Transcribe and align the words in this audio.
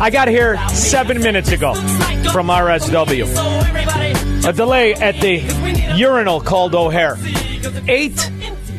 I 0.00 0.10
got 0.10 0.28
here 0.28 0.58
seven 0.68 1.20
minutes 1.20 1.52
ago 1.52 1.74
from 2.32 2.48
RSW. 2.48 4.44
A 4.46 4.52
delay 4.52 4.94
at 4.94 5.20
the 5.20 5.94
urinal 5.96 6.40
called 6.40 6.74
O'Hare. 6.74 7.16
Eight 7.88 8.30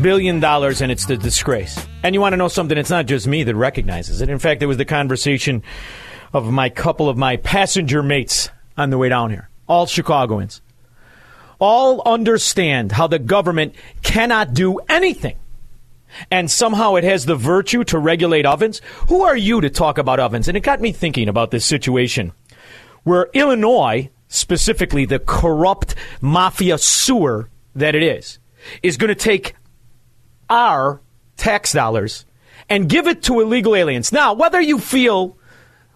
billion 0.01 0.39
dollars, 0.39 0.81
and 0.81 0.91
it's 0.91 1.05
the 1.05 1.17
disgrace. 1.17 1.85
And 2.03 2.13
you 2.13 2.21
want 2.21 2.33
to 2.33 2.37
know 2.37 2.47
something? 2.49 2.77
It's 2.77 2.89
not 2.89 3.05
just 3.05 3.27
me 3.27 3.43
that 3.43 3.55
recognizes 3.55 4.21
it. 4.21 4.29
In 4.29 4.39
fact, 4.39 4.61
it 4.61 4.65
was 4.65 4.77
the 4.77 4.85
conversation 4.85 5.63
of 6.33 6.51
my 6.51 6.69
couple 6.69 7.07
of 7.09 7.17
my 7.17 7.37
passenger 7.37 8.03
mates 8.03 8.49
on 8.77 8.89
the 8.89 8.97
way 8.97 9.09
down 9.09 9.29
here. 9.29 9.49
All 9.67 9.85
Chicagoans. 9.85 10.61
All 11.59 12.03
understand 12.05 12.91
how 12.91 13.07
the 13.07 13.19
government 13.19 13.75
cannot 14.03 14.53
do 14.53 14.79
anything. 14.89 15.37
And 16.31 16.49
somehow 16.49 16.95
it 16.95 17.03
has 17.03 17.25
the 17.25 17.35
virtue 17.35 17.83
to 17.85 17.99
regulate 17.99 18.45
ovens. 18.45 18.81
Who 19.09 19.23
are 19.23 19.37
you 19.37 19.61
to 19.61 19.69
talk 19.69 19.97
about 19.97 20.19
ovens? 20.19 20.47
And 20.47 20.55
it 20.55 20.61
got 20.61 20.81
me 20.81 20.91
thinking 20.91 21.29
about 21.29 21.51
this 21.51 21.65
situation 21.65 22.31
where 23.03 23.29
Illinois, 23.33 24.09
specifically 24.27 25.05
the 25.05 25.19
corrupt 25.19 25.95
mafia 26.21 26.77
sewer 26.77 27.49
that 27.75 27.95
it 27.95 28.03
is, 28.03 28.39
is 28.81 28.97
going 28.97 29.09
to 29.09 29.15
take 29.15 29.55
our 30.49 31.01
tax 31.37 31.71
dollars 31.71 32.25
and 32.69 32.89
give 32.89 33.07
it 33.07 33.23
to 33.23 33.41
illegal 33.41 33.75
aliens. 33.75 34.11
Now, 34.11 34.33
whether 34.33 34.59
you 34.59 34.79
feel 34.79 35.37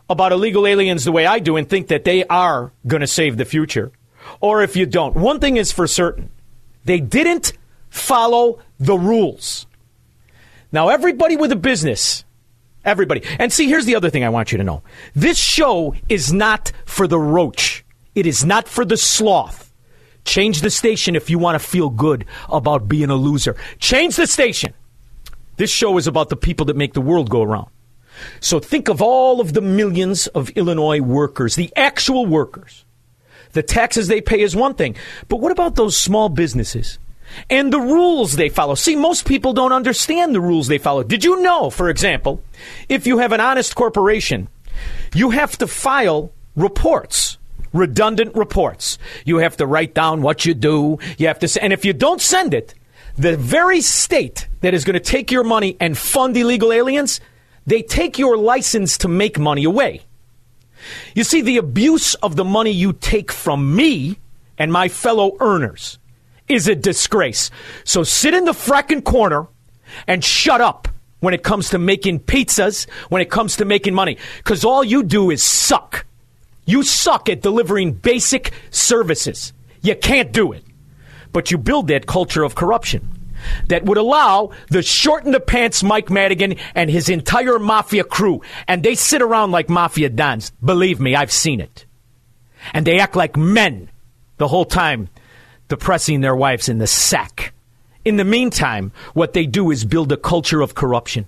about 0.09 0.31
illegal 0.31 0.67
aliens 0.67 1.05
the 1.05 1.11
way 1.11 1.25
I 1.25 1.39
do 1.39 1.55
and 1.55 1.67
think 1.67 1.87
that 1.87 2.03
they 2.03 2.25
are 2.25 2.71
going 2.85 3.01
to 3.01 3.07
save 3.07 3.37
the 3.37 3.45
future, 3.45 3.91
or 4.39 4.61
if 4.61 4.75
you 4.75 4.85
don't, 4.85 5.15
one 5.15 5.39
thing 5.39 5.57
is 5.57 5.71
for 5.71 5.87
certain 5.87 6.29
they 6.85 6.99
didn't 6.99 7.53
follow 7.89 8.59
the 8.79 8.97
rules. 8.97 9.67
Now, 10.71 10.89
everybody 10.89 11.35
with 11.35 11.51
a 11.51 11.55
business, 11.55 12.23
everybody. 12.85 13.23
And 13.39 13.51
see, 13.51 13.67
here's 13.67 13.85
the 13.85 13.95
other 13.95 14.09
thing 14.09 14.23
I 14.23 14.29
want 14.29 14.51
you 14.51 14.57
to 14.57 14.63
know 14.63 14.83
this 15.15 15.37
show 15.37 15.95
is 16.07 16.31
not 16.31 16.71
for 16.85 17.07
the 17.07 17.19
roach, 17.19 17.85
it 18.15 18.25
is 18.25 18.45
not 18.45 18.67
for 18.67 18.85
the 18.85 18.97
sloth. 18.97 19.65
Change 20.25 20.61
the 20.61 20.69
station 20.69 21.15
if 21.15 21.29
you 21.29 21.39
want 21.39 21.59
to 21.59 21.65
feel 21.65 21.89
good 21.89 22.25
about 22.49 22.87
being 22.87 23.09
a 23.09 23.15
loser. 23.15 23.55
Change 23.79 24.15
the 24.15 24.27
station. 24.27 24.73
This 25.55 25.71
show 25.71 25.97
is 25.97 26.07
about 26.07 26.29
the 26.29 26.35
people 26.35 26.65
that 26.67 26.75
make 26.75 26.93
the 26.93 27.01
world 27.01 27.29
go 27.29 27.41
around. 27.41 27.69
So 28.39 28.59
think 28.59 28.89
of 28.89 29.01
all 29.01 29.41
of 29.41 29.53
the 29.53 29.61
millions 29.61 30.27
of 30.27 30.49
Illinois 30.51 30.99
workers, 30.99 31.55
the 31.55 31.71
actual 31.75 32.25
workers. 32.25 32.85
The 33.53 33.63
taxes 33.63 34.07
they 34.07 34.21
pay 34.21 34.41
is 34.41 34.55
one 34.55 34.75
thing, 34.75 34.95
but 35.27 35.37
what 35.37 35.51
about 35.51 35.75
those 35.75 35.97
small 35.97 36.29
businesses? 36.29 36.99
And 37.49 37.71
the 37.71 37.79
rules 37.79 38.35
they 38.35 38.49
follow. 38.49 38.75
See, 38.75 38.95
most 38.95 39.25
people 39.25 39.53
don't 39.53 39.71
understand 39.71 40.33
the 40.33 40.41
rules 40.41 40.67
they 40.67 40.77
follow. 40.77 41.03
Did 41.03 41.23
you 41.23 41.41
know, 41.41 41.69
for 41.69 41.89
example, 41.89 42.43
if 42.87 43.05
you 43.07 43.19
have 43.19 43.31
an 43.31 43.39
honest 43.39 43.75
corporation, 43.75 44.47
you 45.13 45.29
have 45.31 45.57
to 45.59 45.67
file 45.67 46.31
reports, 46.55 47.37
redundant 47.73 48.35
reports. 48.35 48.97
You 49.25 49.37
have 49.37 49.57
to 49.57 49.65
write 49.65 49.93
down 49.93 50.21
what 50.21 50.45
you 50.45 50.53
do. 50.53 50.99
You 51.17 51.27
have 51.27 51.39
to, 51.39 51.63
and 51.63 51.73
if 51.73 51.85
you 51.85 51.93
don't 51.93 52.21
send 52.21 52.53
it, 52.53 52.73
the 53.17 53.37
very 53.37 53.81
state 53.81 54.47
that 54.61 54.73
is 54.73 54.83
going 54.83 54.93
to 54.93 54.99
take 54.99 55.31
your 55.31 55.43
money 55.43 55.75
and 55.79 55.97
fund 55.97 56.37
illegal 56.37 56.71
aliens, 56.71 57.19
they 57.65 57.81
take 57.81 58.17
your 58.17 58.37
license 58.37 58.97
to 58.99 59.07
make 59.07 59.37
money 59.37 59.63
away. 59.63 60.01
You 61.13 61.23
see, 61.23 61.41
the 61.41 61.57
abuse 61.57 62.13
of 62.15 62.35
the 62.35 62.45
money 62.45 62.71
you 62.71 62.93
take 62.93 63.31
from 63.31 63.75
me 63.75 64.19
and 64.57 64.71
my 64.71 64.87
fellow 64.87 65.35
earners 65.39 65.99
is 66.49 66.67
a 66.67 66.75
disgrace. 66.75 67.51
So 67.85 68.03
sit 68.03 68.33
in 68.33 68.45
the 68.45 68.51
frackin' 68.51 69.03
corner 69.03 69.47
and 70.07 70.23
shut 70.23 70.59
up 70.59 70.87
when 71.19 71.33
it 71.33 71.43
comes 71.43 71.69
to 71.69 71.79
making 71.79 72.21
pizzas, 72.21 72.89
when 73.09 73.21
it 73.21 73.29
comes 73.29 73.57
to 73.57 73.65
making 73.65 73.93
money. 73.93 74.17
Because 74.37 74.65
all 74.65 74.83
you 74.83 75.03
do 75.03 75.29
is 75.31 75.43
suck. 75.43 76.05
You 76.65 76.83
suck 76.83 77.29
at 77.29 77.41
delivering 77.41 77.93
basic 77.93 78.53
services. 78.71 79.53
You 79.81 79.95
can't 79.95 80.31
do 80.31 80.51
it. 80.51 80.63
But 81.31 81.51
you 81.51 81.57
build 81.57 81.87
that 81.87 82.07
culture 82.07 82.43
of 82.43 82.55
corruption 82.55 83.07
that 83.67 83.85
would 83.85 83.97
allow 83.97 84.51
the 84.69 84.81
short 84.81 85.25
in 85.25 85.31
the 85.31 85.39
pants 85.39 85.83
Mike 85.83 86.09
Madigan 86.09 86.55
and 86.75 86.89
his 86.89 87.09
entire 87.09 87.59
mafia 87.59 88.03
crew, 88.03 88.41
and 88.67 88.83
they 88.83 88.95
sit 88.95 89.21
around 89.21 89.51
like 89.51 89.69
mafia 89.69 90.09
dons. 90.09 90.51
Believe 90.63 90.99
me, 90.99 91.15
I've 91.15 91.31
seen 91.31 91.61
it. 91.61 91.85
And 92.73 92.85
they 92.85 92.99
act 92.99 93.15
like 93.15 93.37
men 93.37 93.89
the 94.37 94.47
whole 94.47 94.65
time, 94.65 95.09
depressing 95.69 96.21
their 96.21 96.35
wives 96.35 96.67
in 96.67 96.79
the 96.79 96.87
sack. 96.87 97.53
In 98.03 98.17
the 98.17 98.25
meantime, 98.25 98.91
what 99.13 99.33
they 99.33 99.45
do 99.45 99.71
is 99.71 99.85
build 99.85 100.11
a 100.11 100.17
culture 100.17 100.61
of 100.61 100.75
corruption 100.75 101.27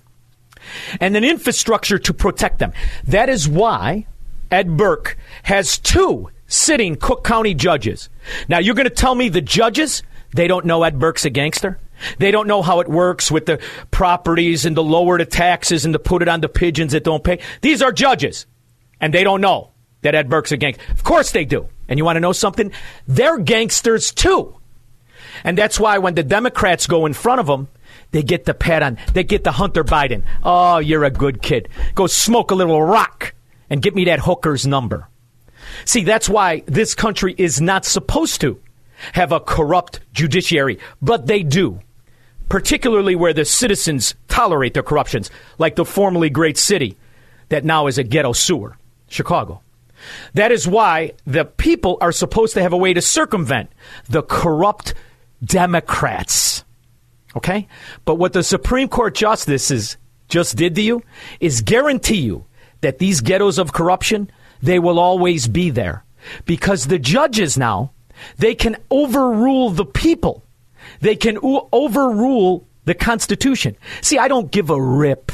and 1.00 1.16
an 1.16 1.24
infrastructure 1.24 1.98
to 1.98 2.14
protect 2.14 2.58
them. 2.58 2.72
That 3.04 3.28
is 3.28 3.48
why 3.48 4.06
Ed 4.50 4.76
Burke 4.76 5.16
has 5.44 5.78
two 5.78 6.30
sitting 6.46 6.96
Cook 6.96 7.24
County 7.24 7.54
judges. 7.54 8.08
Now, 8.48 8.58
you're 8.58 8.74
going 8.74 8.88
to 8.88 8.90
tell 8.90 9.14
me 9.14 9.28
the 9.28 9.40
judges, 9.40 10.02
they 10.34 10.46
don't 10.46 10.66
know 10.66 10.82
Ed 10.82 10.98
Burke's 10.98 11.24
a 11.24 11.30
gangster? 11.30 11.78
They 12.18 12.30
don't 12.30 12.48
know 12.48 12.62
how 12.62 12.80
it 12.80 12.88
works 12.88 13.30
with 13.30 13.46
the 13.46 13.60
properties 13.90 14.66
and 14.66 14.76
the 14.76 14.82
lower 14.82 15.18
the 15.18 15.24
taxes 15.24 15.84
and 15.84 15.92
to 15.92 15.98
put 15.98 16.22
it 16.22 16.28
on 16.28 16.40
the 16.40 16.48
pigeons 16.48 16.92
that 16.92 17.04
don't 17.04 17.22
pay. 17.22 17.38
These 17.60 17.80
are 17.80 17.92
judges, 17.92 18.46
and 19.00 19.14
they 19.14 19.24
don't 19.24 19.40
know 19.40 19.70
that 20.02 20.14
Ed 20.14 20.28
Burke's 20.28 20.52
a 20.52 20.56
gangster. 20.56 20.82
Of 20.90 21.04
course 21.04 21.30
they 21.30 21.44
do. 21.44 21.68
And 21.92 21.98
you 21.98 22.06
want 22.06 22.16
to 22.16 22.20
know 22.20 22.32
something? 22.32 22.72
They're 23.06 23.36
gangsters 23.36 24.12
too. 24.12 24.56
And 25.44 25.58
that's 25.58 25.78
why 25.78 25.98
when 25.98 26.14
the 26.14 26.22
Democrats 26.22 26.86
go 26.86 27.04
in 27.04 27.12
front 27.12 27.38
of 27.38 27.46
them, 27.46 27.68
they 28.12 28.22
get 28.22 28.46
the 28.46 28.54
pat 28.54 28.82
on, 28.82 28.96
they 29.12 29.24
get 29.24 29.44
the 29.44 29.52
Hunter 29.52 29.84
Biden. 29.84 30.24
Oh, 30.42 30.78
you're 30.78 31.04
a 31.04 31.10
good 31.10 31.42
kid. 31.42 31.68
Go 31.94 32.06
smoke 32.06 32.50
a 32.50 32.54
little 32.54 32.80
rock 32.80 33.34
and 33.68 33.82
get 33.82 33.94
me 33.94 34.06
that 34.06 34.20
hooker's 34.20 34.66
number. 34.66 35.06
See, 35.84 36.02
that's 36.02 36.30
why 36.30 36.62
this 36.64 36.94
country 36.94 37.34
is 37.36 37.60
not 37.60 37.84
supposed 37.84 38.40
to 38.40 38.58
have 39.12 39.30
a 39.30 39.40
corrupt 39.40 40.00
judiciary, 40.14 40.78
but 41.02 41.26
they 41.26 41.42
do. 41.42 41.78
Particularly 42.48 43.16
where 43.16 43.34
the 43.34 43.44
citizens 43.44 44.14
tolerate 44.28 44.72
their 44.72 44.82
corruptions, 44.82 45.30
like 45.58 45.76
the 45.76 45.84
formerly 45.84 46.30
great 46.30 46.56
city 46.56 46.96
that 47.50 47.66
now 47.66 47.86
is 47.86 47.98
a 47.98 48.02
ghetto 48.02 48.32
sewer, 48.32 48.78
Chicago. 49.08 49.60
That 50.34 50.52
is 50.52 50.66
why 50.66 51.12
the 51.26 51.44
people 51.44 51.98
are 52.00 52.12
supposed 52.12 52.54
to 52.54 52.62
have 52.62 52.72
a 52.72 52.76
way 52.76 52.94
to 52.94 53.00
circumvent 53.00 53.70
the 54.08 54.22
corrupt 54.22 54.94
Democrats. 55.44 56.64
Okay? 57.36 57.68
But 58.04 58.16
what 58.16 58.32
the 58.32 58.42
Supreme 58.42 58.88
Court 58.88 59.14
justices 59.14 59.96
just 60.28 60.56
did 60.56 60.74
to 60.76 60.82
you 60.82 61.02
is 61.40 61.60
guarantee 61.60 62.20
you 62.20 62.46
that 62.80 62.98
these 62.98 63.20
ghettos 63.20 63.58
of 63.58 63.72
corruption, 63.72 64.30
they 64.60 64.78
will 64.78 64.98
always 64.98 65.48
be 65.48 65.70
there. 65.70 66.04
Because 66.44 66.86
the 66.86 66.98
judges 66.98 67.58
now, 67.58 67.92
they 68.38 68.54
can 68.54 68.76
overrule 68.90 69.70
the 69.70 69.84
people. 69.84 70.44
They 71.00 71.16
can 71.16 71.38
o- 71.42 71.68
overrule 71.72 72.66
the 72.84 72.94
Constitution. 72.94 73.76
See, 74.00 74.18
I 74.18 74.28
don't 74.28 74.50
give 74.50 74.70
a 74.70 74.80
rip 74.80 75.32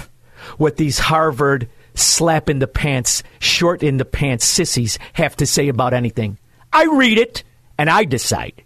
what 0.56 0.76
these 0.76 0.98
Harvard 0.98 1.68
slap 1.98 2.48
in 2.48 2.58
the 2.58 2.66
pants, 2.66 3.22
short 3.38 3.82
in 3.82 3.96
the 3.96 4.04
pants 4.04 4.44
sissies 4.44 4.98
have 5.14 5.36
to 5.36 5.46
say 5.46 5.68
about 5.68 5.94
anything. 5.94 6.38
I 6.72 6.84
read 6.84 7.18
it 7.18 7.44
and 7.78 7.88
I 7.88 8.04
decide. 8.04 8.62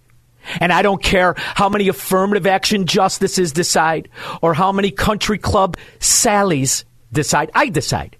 And 0.61 0.73
I 0.73 0.82
don't 0.82 1.02
care 1.02 1.34
how 1.37 1.69
many 1.69 1.88
affirmative 1.88 2.46
action 2.46 2.87
justices 2.87 3.52
decide 3.52 4.08
or 4.40 4.55
how 4.55 4.73
many 4.73 4.90
country 4.90 5.38
club 5.38 5.76
sallies 6.00 6.84
decide. 7.12 7.50
I 7.55 7.69
decide. 7.69 8.17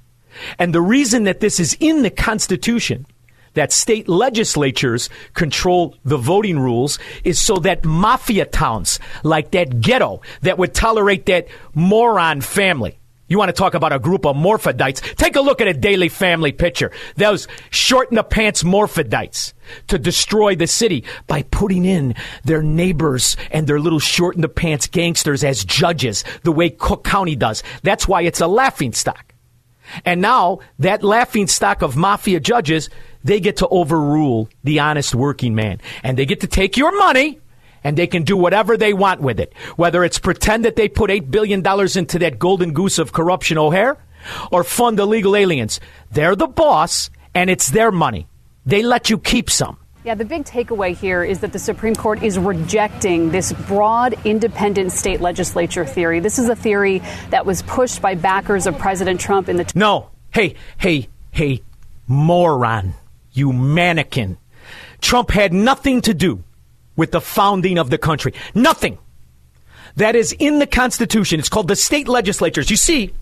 And 0.59 0.75
the 0.75 0.81
reason 0.81 1.25
that 1.25 1.41
this 1.41 1.59
is 1.59 1.76
in 1.81 2.03
the 2.03 2.11
Constitution, 2.11 3.06
that 3.55 3.73
state 3.73 4.09
legislatures 4.09 5.11
control 5.35 5.97
the 6.05 6.17
voting 6.17 6.59
rules, 6.59 6.99
is 7.25 7.38
so 7.38 7.56
that 7.56 7.85
mafia 7.85 8.47
towns 8.47 8.99
like 9.25 9.50
that 9.50 9.81
ghetto 9.81 10.23
that 10.43 10.59
would 10.59 10.75
tolerate 10.75 11.26
that 11.26 11.49
moron 11.75 12.41
family 12.41 12.99
you 13.32 13.38
want 13.38 13.49
to 13.49 13.52
talk 13.52 13.75
about 13.75 13.93
a 13.93 13.99
group 13.99 14.25
of 14.25 14.37
morphodites? 14.37 15.00
Take 15.17 15.37
a 15.37 15.40
look 15.40 15.61
at 15.61 15.69
a 15.69 15.75
Daley 15.75 16.08
family 16.08 16.52
picture. 16.52 16.93
Those 17.17 17.49
short 17.70 18.11
in 18.11 18.17
the 18.17 18.23
pants 18.23 18.62
morphodites 18.62 19.52
to 19.88 19.99
destroy 19.99 20.55
the 20.55 20.67
city 20.67 21.05
by 21.26 21.43
putting 21.43 21.84
in 21.84 22.14
their 22.44 22.62
neighbors 22.62 23.37
and 23.50 23.67
their 23.67 23.81
little 23.81 23.99
short 23.99 24.37
in 24.37 24.43
the 24.43 24.49
pants 24.49 24.87
gangsters 24.87 25.43
as 25.44 25.64
judges, 25.64 26.25
the 26.43 26.52
way 26.52 26.70
Cook 26.70 27.05
County 27.05 27.37
does. 27.37 27.62
That's 27.82 28.06
why 28.06 28.23
it's 28.23 28.40
a 28.40 28.46
laughing 28.46 28.93
stock. 28.93 29.35
And 30.05 30.20
now 30.20 30.61
that 30.78 31.02
laughing 31.02 31.46
stock 31.46 31.82
of 31.82 31.96
mafia 31.96 32.40
judges, 32.40 32.88
they 33.25 33.40
get 33.40 33.58
to 33.58 33.69
overrule 33.69 34.49
the 34.64 34.81
honest 34.81 35.14
working 35.14 35.55
man. 35.55 35.81
And 36.02 36.17
they 36.17 36.26
get 36.26 36.40
to 36.40 36.46
take 36.46 36.76
your 36.76 36.96
money 36.96 37.40
and 37.84 37.96
they 37.96 38.06
can 38.06 38.23
do 38.23 38.37
whatever 38.37 38.76
they 38.76 38.93
want 38.93 39.20
with 39.20 39.40
it. 39.40 39.52
Whether 39.76 40.05
it's 40.05 40.19
pretend 40.19 40.64
that 40.64 40.76
they 40.76 40.88
put 40.88 41.11
$8 41.11 41.31
billion 41.31 41.61
into 41.61 42.19
that 42.20 42.38
golden 42.38 42.73
goose 42.73 42.99
of 42.99 43.12
corruption 43.12 43.58
O'Hare 43.58 43.96
or 44.50 44.64
fund 44.64 44.99
illegal 44.99 45.37
aliens. 45.37 45.81
They're 46.11 46.37
the 46.37 46.46
boss 46.46 47.11
and 47.34 47.50
it's 47.50 47.70
their 47.70 47.90
money. 47.90 48.29
They 48.64 48.82
let 48.82 49.11
you 49.11 49.19
keep 49.19 49.50
some. 49.50 49.79
Yeah, 50.05 50.17
the 50.17 50.25
big 50.25 50.44
takeaway 50.44 50.96
here 50.96 51.23
is 51.23 51.40
that 51.40 51.52
the 51.52 51.61
Supreme 51.61 51.94
Court 51.94 52.25
is 52.25 52.37
rejecting 52.37 53.31
this 53.31 53.52
broad 53.52 54.17
independent 54.25 54.90
state 54.90 55.20
legislature 55.20 55.87
theory. 55.87 56.19
This 56.19 56.40
is 56.40 56.49
a 56.49 56.56
theory 56.56 57.00
that 57.31 57.46
was 57.46 57.62
pushed 57.62 58.02
by 58.02 58.17
backers 58.17 58.67
of 58.67 58.76
President 58.78 59.20
Trump 59.20 59.49
in 59.49 59.58
the. 59.58 59.64
T- 59.64 59.78
no. 59.78 60.11
Hey, 60.31 60.56
hey, 60.76 61.08
hey, 61.31 61.62
moron. 62.08 62.94
You 63.31 63.52
mannequin. 63.52 64.38
Trump 65.00 65.31
had 65.31 65.52
nothing 65.52 66.00
to 66.02 66.14
do 66.14 66.43
with 66.96 67.12
the 67.12 67.20
founding 67.20 67.78
of 67.78 67.90
the 67.90 67.98
country. 67.98 68.34
Nothing. 68.54 68.98
That 69.96 70.16
is 70.16 70.32
in 70.38 70.58
the 70.58 70.66
Constitution. 70.66 71.38
It's 71.38 71.48
called 71.48 71.68
the 71.68 71.76
state 71.76 72.08
legislatures. 72.08 72.70
You 72.70 72.76
see, 72.76 73.12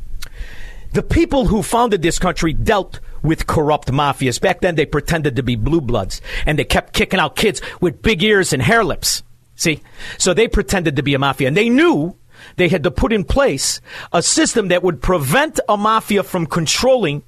the 0.93 1.03
people 1.03 1.47
who 1.47 1.63
founded 1.63 2.03
this 2.03 2.19
country 2.19 2.53
dealt 2.53 3.01
with 3.23 3.47
corrupt 3.47 3.89
mafias. 3.89 4.41
Back 4.41 4.61
then, 4.61 4.75
they 4.75 4.87
pretended 4.87 5.37
to 5.37 5.43
be 5.43 5.57
blue 5.57 5.81
bloods, 5.81 6.21
and 6.47 6.59
they 6.59 6.65
kept 6.65 6.95
kicking 6.95 7.21
out 7.21 7.37
kids 7.37 7.61
with 7.81 8.03
big 8.03 8.23
ears 8.23 8.53
and 8.53 8.63
hair 8.63 8.83
lips. 8.83 9.23
See? 9.57 9.83
So 10.19 10.33
they 10.33 10.49
pretended 10.49 10.97
to 10.97 11.03
be 11.03 11.15
a 11.15 11.19
mafia, 11.19 11.49
and 11.49 11.57
they 11.57 11.69
knew 11.69 12.17
they 12.57 12.69
had 12.69 12.83
to 12.85 12.91
put 12.91 13.13
in 13.13 13.25
place 13.25 13.81
a 14.13 14.23
system 14.23 14.69
that 14.69 14.83
would 14.83 15.03
prevent 15.03 15.61
a 15.69 15.77
mafia 15.77 16.23
from 16.23 16.47
controlling 16.47 17.23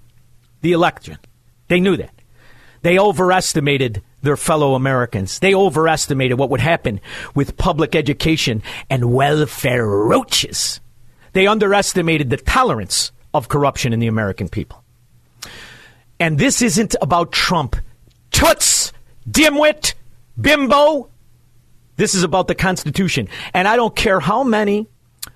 the 0.62 0.72
election. 0.72 1.18
They 1.68 1.80
knew 1.80 1.96
that. 1.96 2.14
They 2.82 2.98
overestimated 2.98 4.02
their 4.22 4.36
fellow 4.36 4.74
Americans. 4.74 5.38
They 5.38 5.54
overestimated 5.54 6.38
what 6.38 6.50
would 6.50 6.60
happen 6.60 7.00
with 7.34 7.56
public 7.56 7.94
education 7.94 8.62
and 8.88 9.12
welfare 9.12 9.86
roaches. 9.86 10.80
They 11.32 11.46
underestimated 11.46 12.30
the 12.30 12.36
tolerance 12.36 13.12
of 13.34 13.48
corruption 13.48 13.92
in 13.92 14.00
the 14.00 14.06
American 14.06 14.48
people. 14.48 14.82
And 16.20 16.38
this 16.38 16.62
isn't 16.62 16.94
about 17.02 17.32
Trump. 17.32 17.76
Toots, 18.30 18.92
dimwit, 19.28 19.94
bimbo. 20.40 21.08
This 21.96 22.14
is 22.14 22.22
about 22.22 22.48
the 22.48 22.54
Constitution. 22.54 23.28
And 23.52 23.66
I 23.66 23.76
don't 23.76 23.94
care 23.96 24.20
how 24.20 24.44
many 24.44 24.86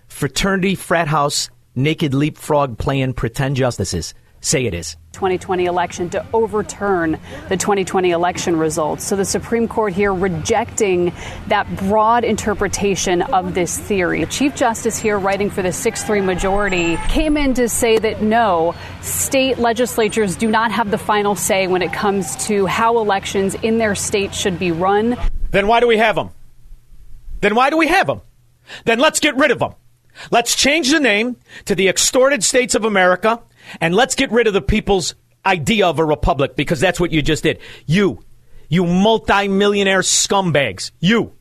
fraternity, 0.08 0.74
frat 0.74 1.08
house, 1.08 1.50
naked 1.74 2.14
leapfrog 2.14 2.78
playing 2.78 3.14
pretend 3.14 3.56
justices 3.56 4.14
say 4.46 4.64
it 4.64 4.74
is. 4.74 4.96
2020 5.12 5.64
election 5.64 6.10
to 6.10 6.24
overturn 6.32 7.18
the 7.48 7.56
2020 7.56 8.10
election 8.10 8.56
results. 8.56 9.04
So 9.04 9.16
the 9.16 9.24
Supreme 9.24 9.66
Court 9.66 9.92
here 9.92 10.12
rejecting 10.14 11.12
that 11.48 11.66
broad 11.76 12.22
interpretation 12.22 13.22
of 13.22 13.54
this 13.54 13.78
theory. 13.78 14.24
The 14.24 14.30
Chief 14.30 14.54
Justice 14.54 14.98
here, 14.98 15.18
writing 15.18 15.50
for 15.50 15.62
the 15.62 15.72
6 15.72 16.04
3 16.04 16.20
majority, 16.20 16.96
came 17.08 17.36
in 17.36 17.54
to 17.54 17.68
say 17.68 17.98
that 17.98 18.22
no, 18.22 18.74
state 19.00 19.58
legislatures 19.58 20.36
do 20.36 20.48
not 20.48 20.70
have 20.70 20.90
the 20.90 20.98
final 20.98 21.34
say 21.34 21.66
when 21.66 21.82
it 21.82 21.92
comes 21.92 22.36
to 22.46 22.66
how 22.66 22.98
elections 22.98 23.54
in 23.54 23.78
their 23.78 23.94
state 23.94 24.34
should 24.34 24.58
be 24.58 24.70
run. 24.70 25.16
Then 25.50 25.66
why 25.66 25.80
do 25.80 25.86
we 25.86 25.96
have 25.96 26.14
them? 26.14 26.30
Then 27.40 27.54
why 27.54 27.70
do 27.70 27.76
we 27.76 27.88
have 27.88 28.06
them? 28.06 28.20
Then 28.84 28.98
let's 28.98 29.20
get 29.20 29.36
rid 29.36 29.50
of 29.50 29.58
them. 29.58 29.74
Let's 30.30 30.56
change 30.56 30.90
the 30.90 31.00
name 31.00 31.36
to 31.66 31.74
the 31.74 31.88
extorted 31.88 32.42
states 32.42 32.74
of 32.74 32.84
America 32.84 33.42
and 33.80 33.94
let's 33.94 34.14
get 34.14 34.30
rid 34.30 34.46
of 34.46 34.52
the 34.52 34.62
people's 34.62 35.14
idea 35.44 35.86
of 35.86 35.98
a 35.98 36.04
republic 36.04 36.56
because 36.56 36.80
that's 36.80 37.00
what 37.00 37.12
you 37.12 37.22
just 37.22 37.42
did. 37.42 37.58
You, 37.86 38.22
you 38.68 38.84
multimillionaire 38.84 40.00
scumbags, 40.00 40.90
you. 41.00 41.32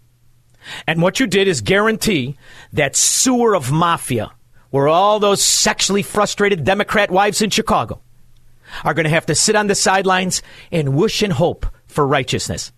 And 0.88 1.02
what 1.02 1.20
you 1.20 1.28
did 1.28 1.48
is 1.48 1.62
guarantee 1.62 2.38
that 2.74 2.96
sewer 2.96 3.56
of 3.56 3.72
mafia 3.72 4.32
where 4.72 4.88
all 4.88 5.20
those 5.20 5.42
sexually 5.42 6.04
frustrated 6.04 6.64
Democrat 6.64 7.12
wives 7.12 7.42
in 7.42 7.50
Chicago 7.50 8.02
are 8.84 8.94
going 8.94 9.06
to 9.06 9.10
have 9.10 9.26
to 9.28 9.36
sit 9.36 9.56
on 9.56 9.68
the 9.68 9.76
sidelines 9.76 10.42
and 10.72 10.96
wish 10.96 11.22
and 11.22 11.34
hope 11.34 11.66
for 11.88 12.06
righteousness 12.06 12.72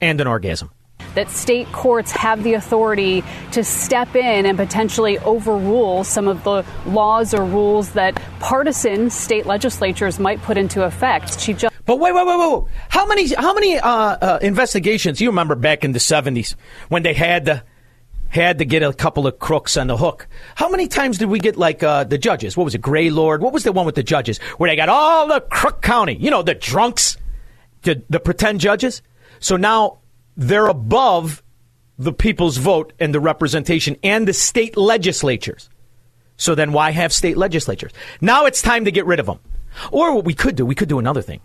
and 0.00 0.20
an 0.20 0.26
orgasm 0.26 0.70
that 1.16 1.28
state 1.30 1.70
courts 1.72 2.12
have 2.12 2.44
the 2.44 2.54
authority 2.54 3.24
to 3.50 3.64
step 3.64 4.14
in 4.14 4.46
and 4.46 4.56
potentially 4.56 5.18
overrule 5.20 6.04
some 6.04 6.28
of 6.28 6.44
the 6.44 6.64
laws 6.86 7.34
or 7.34 7.44
rules 7.44 7.90
that 7.92 8.14
partisan 8.38 9.10
state 9.10 9.46
legislatures 9.46 10.20
might 10.20 10.40
put 10.42 10.56
into 10.56 10.84
effect. 10.84 11.38
Chief 11.40 11.58
Justice. 11.58 11.80
But 11.84 11.98
wait, 11.98 12.14
wait, 12.14 12.26
wait, 12.26 12.38
wait! 12.38 12.72
How 12.88 13.06
many, 13.06 13.34
how 13.34 13.54
many 13.54 13.78
uh, 13.78 13.90
uh, 13.90 14.38
investigations? 14.42 15.20
You 15.20 15.30
remember 15.30 15.54
back 15.54 15.84
in 15.84 15.92
the 15.92 16.00
seventies 16.00 16.54
when 16.88 17.02
they 17.02 17.14
had 17.14 17.44
the 17.44 17.62
had 18.28 18.58
to 18.58 18.64
get 18.64 18.82
a 18.82 18.92
couple 18.92 19.26
of 19.26 19.38
crooks 19.38 19.76
on 19.76 19.86
the 19.86 19.96
hook. 19.96 20.26
How 20.56 20.68
many 20.68 20.88
times 20.88 21.18
did 21.18 21.28
we 21.28 21.38
get 21.38 21.56
like 21.56 21.82
uh, 21.82 22.04
the 22.04 22.18
judges? 22.18 22.56
What 22.56 22.64
was 22.64 22.74
it, 22.74 22.82
Greylord? 22.82 23.40
What 23.40 23.52
was 23.52 23.64
the 23.64 23.72
one 23.72 23.86
with 23.86 23.94
the 23.94 24.02
judges 24.02 24.38
where 24.58 24.68
they 24.68 24.76
got 24.76 24.88
all 24.88 25.28
the 25.28 25.40
crook 25.40 25.80
county? 25.80 26.16
You 26.16 26.30
know, 26.30 26.42
the 26.42 26.54
drunks, 26.54 27.16
the, 27.82 28.02
the 28.10 28.20
pretend 28.20 28.60
judges. 28.60 29.00
So 29.38 29.56
now 29.56 29.98
they're 30.36 30.66
above 30.66 31.42
the 31.98 32.12
people's 32.12 32.58
vote 32.58 32.92
and 33.00 33.14
the 33.14 33.20
representation 33.20 33.96
and 34.02 34.28
the 34.28 34.32
state 34.32 34.76
legislatures. 34.76 35.70
So 36.36 36.54
then 36.54 36.72
why 36.72 36.90
have 36.90 37.12
state 37.12 37.36
legislatures? 37.36 37.92
Now 38.20 38.44
it's 38.44 38.60
time 38.60 38.84
to 38.84 38.90
get 38.90 39.06
rid 39.06 39.20
of 39.20 39.26
them. 39.26 39.40
Or 39.90 40.14
what 40.14 40.24
we 40.24 40.34
could 40.34 40.56
do, 40.56 40.66
we 40.66 40.74
could 40.74 40.88
do 40.88 40.98
another 40.98 41.22
thing. 41.22 41.40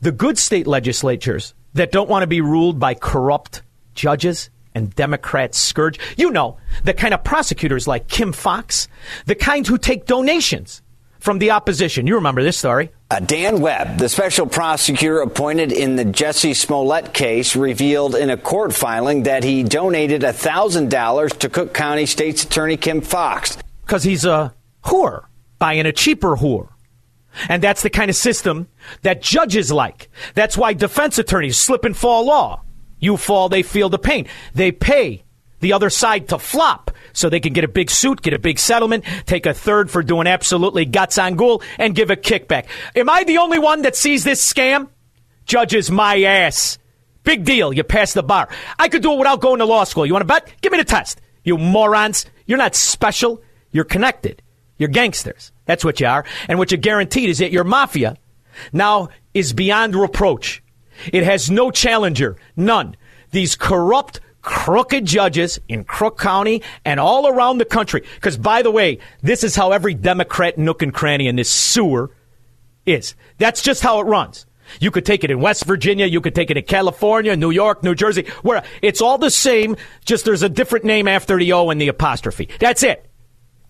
The 0.00 0.12
good 0.12 0.38
state 0.38 0.66
legislatures 0.66 1.54
that 1.74 1.92
don't 1.92 2.08
want 2.08 2.22
to 2.22 2.28
be 2.28 2.40
ruled 2.40 2.78
by 2.78 2.94
corrupt 2.94 3.62
judges 3.94 4.50
and 4.74 4.94
Democrat 4.94 5.54
scourge, 5.54 5.98
you 6.16 6.30
know, 6.30 6.58
the 6.84 6.94
kind 6.94 7.14
of 7.14 7.24
prosecutors 7.24 7.88
like 7.88 8.08
Kim 8.08 8.32
Foxx, 8.32 8.88
the 9.26 9.34
kind 9.34 9.66
who 9.66 9.78
take 9.78 10.06
donations 10.06 10.82
from 11.18 11.38
the 11.38 11.50
opposition. 11.50 12.06
You 12.06 12.16
remember 12.16 12.42
this 12.42 12.58
story. 12.58 12.90
Uh, 13.10 13.20
Dan 13.20 13.60
Webb, 13.60 13.98
the 13.98 14.08
special 14.08 14.46
prosecutor 14.46 15.20
appointed 15.20 15.72
in 15.72 15.96
the 15.96 16.04
Jussie 16.04 16.54
Smollett 16.54 17.14
case, 17.14 17.56
revealed 17.56 18.14
in 18.14 18.30
a 18.30 18.36
court 18.36 18.74
filing 18.74 19.24
that 19.24 19.44
he 19.44 19.62
donated 19.62 20.22
$1,000 20.22 21.38
to 21.38 21.48
Cook 21.48 21.72
County 21.74 22.06
State's 22.06 22.44
Attorney 22.44 22.76
Kim 22.76 23.00
Foxx. 23.00 23.56
Because 23.84 24.02
he's 24.02 24.24
a 24.24 24.54
whore, 24.84 25.24
buying 25.58 25.86
a 25.86 25.92
cheaper 25.92 26.36
whore. 26.36 26.68
And 27.48 27.62
that's 27.62 27.82
the 27.82 27.90
kind 27.90 28.10
of 28.10 28.16
system 28.16 28.68
that 29.02 29.22
judges 29.22 29.70
like. 29.70 30.10
That's 30.34 30.56
why 30.56 30.72
defense 30.72 31.18
attorneys 31.18 31.56
slip 31.56 31.84
and 31.84 31.96
fall 31.96 32.26
law. 32.26 32.62
You 32.98 33.16
fall, 33.16 33.48
they 33.48 33.62
feel 33.62 33.88
the 33.88 33.98
pain. 33.98 34.26
They 34.54 34.72
pay 34.72 35.24
the 35.60 35.72
other 35.72 35.90
side 35.90 36.28
to 36.28 36.38
flop 36.38 36.90
so 37.12 37.28
they 37.28 37.40
can 37.40 37.52
get 37.52 37.64
a 37.64 37.68
big 37.68 37.90
suit, 37.90 38.22
get 38.22 38.34
a 38.34 38.38
big 38.38 38.58
settlement, 38.58 39.04
take 39.26 39.46
a 39.46 39.54
third 39.54 39.90
for 39.90 40.02
doing 40.02 40.26
absolutely 40.26 40.84
guts 40.84 41.18
on 41.18 41.34
ghoul, 41.34 41.62
and 41.78 41.94
give 41.94 42.10
a 42.10 42.16
kickback. 42.16 42.66
Am 42.94 43.10
I 43.10 43.24
the 43.24 43.38
only 43.38 43.58
one 43.58 43.82
that 43.82 43.96
sees 43.96 44.24
this 44.24 44.52
scam? 44.52 44.88
Judges, 45.44 45.90
my 45.90 46.22
ass. 46.22 46.78
Big 47.24 47.44
deal. 47.44 47.72
You 47.72 47.84
pass 47.84 48.12
the 48.12 48.22
bar. 48.22 48.48
I 48.78 48.88
could 48.88 49.02
do 49.02 49.12
it 49.12 49.18
without 49.18 49.40
going 49.40 49.58
to 49.58 49.64
law 49.64 49.84
school. 49.84 50.06
You 50.06 50.12
want 50.12 50.22
to 50.22 50.26
bet? 50.26 50.52
Give 50.60 50.72
me 50.72 50.78
the 50.78 50.84
test. 50.84 51.20
You 51.44 51.58
morons. 51.58 52.26
You're 52.46 52.58
not 52.58 52.74
special. 52.74 53.42
You're 53.70 53.84
connected. 53.84 54.42
You're 54.78 54.88
gangsters. 54.88 55.52
That's 55.64 55.84
what 55.84 56.00
you 56.00 56.06
are. 56.06 56.24
And 56.48 56.58
what 56.58 56.70
you're 56.70 56.78
guaranteed 56.78 57.28
is 57.28 57.38
that 57.38 57.50
your 57.50 57.64
mafia 57.64 58.16
now 58.72 59.08
is 59.34 59.52
beyond 59.52 59.94
reproach. 59.94 60.62
It 61.12 61.24
has 61.24 61.50
no 61.50 61.70
challenger. 61.70 62.36
None. 62.56 62.96
These 63.30 63.56
corrupt, 63.56 64.20
crooked 64.48 65.04
judges 65.04 65.60
in 65.68 65.84
Crook 65.84 66.18
County 66.18 66.62
and 66.82 66.98
all 66.98 67.28
around 67.28 67.58
the 67.58 67.66
country. 67.66 68.02
Because, 68.14 68.38
by 68.38 68.62
the 68.62 68.70
way, 68.70 68.98
this 69.22 69.44
is 69.44 69.54
how 69.54 69.72
every 69.72 69.92
Democrat 69.92 70.56
nook 70.56 70.80
and 70.80 70.92
cranny 70.92 71.28
in 71.28 71.36
this 71.36 71.50
sewer 71.50 72.10
is. 72.86 73.14
That's 73.36 73.60
just 73.60 73.82
how 73.82 74.00
it 74.00 74.04
runs. 74.04 74.46
You 74.80 74.90
could 74.90 75.04
take 75.04 75.22
it 75.22 75.30
in 75.30 75.40
West 75.40 75.66
Virginia, 75.66 76.06
you 76.06 76.22
could 76.22 76.34
take 76.34 76.50
it 76.50 76.56
in 76.56 76.64
California, 76.64 77.36
New 77.36 77.50
York, 77.50 77.82
New 77.82 77.94
Jersey, 77.94 78.26
where 78.42 78.62
it's 78.80 79.02
all 79.02 79.18
the 79.18 79.30
same, 79.30 79.76
just 80.06 80.24
there's 80.24 80.42
a 80.42 80.48
different 80.48 80.86
name 80.86 81.08
after 81.08 81.38
the 81.38 81.52
O 81.52 81.68
and 81.68 81.78
the 81.80 81.88
apostrophe. 81.88 82.48
That's 82.58 82.82
it. 82.82 83.04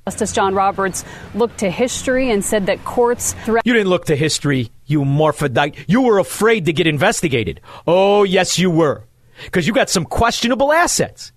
Justice 0.06 0.32
John 0.32 0.54
Roberts 0.54 1.04
looked 1.34 1.58
to 1.58 1.70
history 1.70 2.30
and 2.30 2.44
said 2.44 2.66
that 2.66 2.84
courts 2.84 3.34
throughout. 3.44 3.66
You 3.66 3.74
didn't 3.74 3.90
look 3.90 4.06
to 4.06 4.16
history, 4.16 4.70
you 4.86 5.00
morphodite. 5.02 5.76
You 5.88 6.02
were 6.02 6.18
afraid 6.18 6.66
to 6.66 6.72
get 6.72 6.86
investigated. 6.86 7.60
Oh, 7.86 8.22
yes, 8.22 8.58
you 8.58 8.70
were. 8.70 9.04
Because 9.44 9.66
you 9.66 9.72
got 9.72 9.90
some 9.90 10.04
questionable 10.04 10.72
assets. 10.72 11.32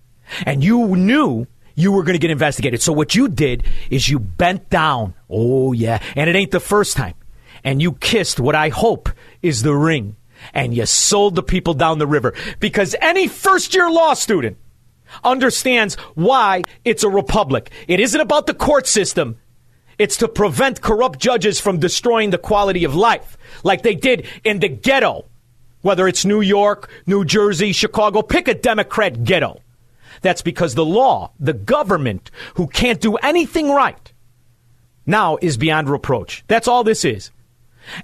And 0.46 0.62
you 0.64 0.96
knew 0.96 1.46
you 1.74 1.92
were 1.92 2.02
going 2.02 2.14
to 2.14 2.18
get 2.18 2.30
investigated. 2.30 2.82
So 2.82 2.92
what 2.92 3.14
you 3.14 3.28
did 3.28 3.64
is 3.90 4.08
you 4.08 4.18
bent 4.18 4.68
down. 4.70 5.14
Oh, 5.28 5.72
yeah. 5.72 6.02
And 6.16 6.28
it 6.28 6.36
ain't 6.36 6.50
the 6.50 6.60
first 6.60 6.96
time. 6.96 7.14
And 7.64 7.80
you 7.80 7.92
kissed 7.92 8.40
what 8.40 8.54
I 8.54 8.68
hope 8.70 9.08
is 9.40 9.62
the 9.62 9.74
ring. 9.74 10.16
And 10.52 10.74
you 10.74 10.86
sold 10.86 11.34
the 11.34 11.42
people 11.42 11.74
down 11.74 11.98
the 11.98 12.06
river. 12.06 12.34
Because 12.58 12.96
any 13.00 13.28
first 13.28 13.74
year 13.74 13.90
law 13.90 14.14
student 14.14 14.56
understands 15.22 15.94
why 16.14 16.62
it's 16.84 17.04
a 17.04 17.08
republic. 17.10 17.70
It 17.86 18.00
isn't 18.00 18.20
about 18.20 18.46
the 18.46 18.54
court 18.54 18.86
system. 18.86 19.38
It's 19.98 20.16
to 20.18 20.28
prevent 20.28 20.80
corrupt 20.80 21.18
judges 21.18 21.60
from 21.60 21.78
destroying 21.78 22.30
the 22.30 22.38
quality 22.38 22.84
of 22.84 22.94
life, 22.94 23.36
like 23.62 23.82
they 23.82 23.94
did 23.94 24.26
in 24.42 24.58
the 24.58 24.68
ghetto. 24.68 25.26
Whether 25.82 26.08
it's 26.08 26.24
New 26.24 26.40
York, 26.40 26.90
New 27.06 27.24
Jersey, 27.24 27.72
Chicago, 27.72 28.22
pick 28.22 28.48
a 28.48 28.54
Democrat 28.54 29.24
ghetto. 29.24 29.60
That's 30.22 30.42
because 30.42 30.74
the 30.74 30.84
law, 30.84 31.32
the 31.38 31.52
government, 31.52 32.30
who 32.54 32.66
can't 32.68 33.00
do 33.00 33.16
anything 33.16 33.70
right, 33.70 34.12
now 35.06 35.38
is 35.42 35.56
beyond 35.56 35.90
reproach. 35.90 36.44
That's 36.46 36.68
all 36.68 36.84
this 36.84 37.04
is. 37.04 37.30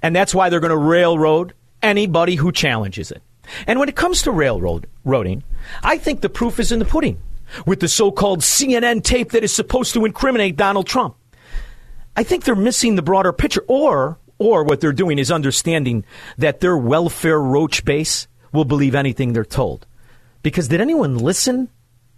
And 0.01 0.15
that's 0.15 0.35
why 0.35 0.49
they're 0.49 0.59
going 0.59 0.71
to 0.71 0.77
railroad 0.77 1.53
anybody 1.81 2.35
who 2.35 2.51
challenges 2.51 3.11
it. 3.11 3.21
And 3.65 3.79
when 3.79 3.89
it 3.89 3.95
comes 3.95 4.21
to 4.23 4.31
railroading, 4.31 5.43
I 5.81 5.97
think 5.97 6.21
the 6.21 6.29
proof 6.29 6.59
is 6.59 6.71
in 6.71 6.79
the 6.79 6.85
pudding 6.85 7.21
with 7.65 7.79
the 7.79 7.87
so 7.87 8.11
called 8.11 8.41
CNN 8.41 9.03
tape 9.03 9.31
that 9.31 9.43
is 9.43 9.55
supposed 9.55 9.93
to 9.93 10.05
incriminate 10.05 10.55
Donald 10.55 10.87
Trump. 10.87 11.15
I 12.15 12.23
think 12.23 12.43
they're 12.43 12.55
missing 12.55 12.95
the 12.95 13.01
broader 13.01 13.31
picture, 13.31 13.63
or, 13.67 14.17
or 14.39 14.63
what 14.63 14.81
they're 14.81 14.91
doing 14.91 15.19
is 15.19 15.31
understanding 15.31 16.05
that 16.37 16.61
their 16.61 16.77
welfare 16.77 17.39
roach 17.39 17.85
base 17.85 18.27
will 18.51 18.65
believe 18.65 18.95
anything 18.95 19.33
they're 19.33 19.45
told. 19.45 19.85
Because 20.41 20.69
did 20.69 20.81
anyone 20.81 21.17
listen 21.17 21.69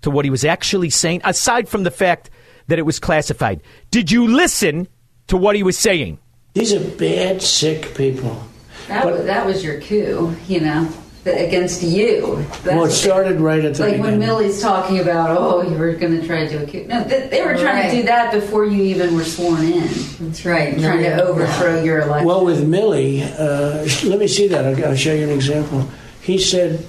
to 0.03 0.11
what 0.11 0.25
he 0.25 0.31
was 0.31 0.45
actually 0.45 0.89
saying, 0.89 1.21
aside 1.23 1.67
from 1.67 1.83
the 1.83 1.91
fact 1.91 2.29
that 2.67 2.79
it 2.79 2.83
was 2.83 2.99
classified? 2.99 3.61
Did 3.89 4.11
you 4.11 4.27
listen 4.27 4.87
to 5.27 5.35
what 5.35 5.55
he 5.55 5.63
was 5.63 5.77
saying? 5.77 6.19
These 6.53 6.73
are 6.73 6.97
bad, 6.97 7.41
sick 7.41 7.95
people. 7.95 8.41
That, 8.87 9.03
but, 9.03 9.13
was, 9.13 9.25
that 9.25 9.45
was 9.45 9.63
your 9.63 9.81
coup, 9.81 10.35
you 10.47 10.61
know 10.61 10.89
against 11.25 11.83
you. 11.83 12.37
That's 12.37 12.65
well, 12.65 12.85
it 12.85 12.91
started 12.91 13.39
right 13.39 13.63
at 13.63 13.75
the 13.75 13.83
like 13.83 13.93
beginning. 13.93 14.19
when 14.19 14.27
Milley's 14.27 14.61
talking 14.61 14.99
about, 14.99 15.37
oh, 15.37 15.61
you 15.61 15.77
were 15.77 15.93
going 15.93 16.19
to 16.19 16.25
try 16.25 16.47
to 16.47 16.57
do 16.57 16.63
a 16.63 16.67
coup. 16.67 16.87
No, 16.87 17.03
they, 17.03 17.27
they 17.27 17.45
were 17.45 17.53
trying 17.53 17.83
right. 17.83 17.91
to 17.91 17.97
do 17.97 18.03
that 18.03 18.33
before 18.33 18.65
you 18.65 18.83
even 18.83 19.15
were 19.15 19.23
sworn 19.23 19.63
in. 19.63 19.87
That's 20.19 20.45
right. 20.45 20.79
Trying 20.79 21.03
to 21.03 21.23
overthrow 21.23 21.83
your 21.83 22.01
election. 22.01 22.27
Well, 22.27 22.43
with 22.43 22.67
Millie, 22.67 23.23
uh, 23.23 23.85
let 24.03 24.19
me 24.19 24.27
see 24.27 24.47
that. 24.47 24.65
I'll, 24.65 24.85
I'll 24.89 24.95
show 24.95 25.13
you 25.13 25.25
an 25.25 25.31
example. 25.31 25.87
He 26.21 26.37
said 26.37 26.79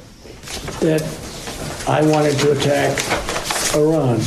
that 0.80 1.02
I 1.88 2.02
wanted 2.02 2.38
to 2.38 2.52
attack 2.52 2.98
Iran. 3.74 4.20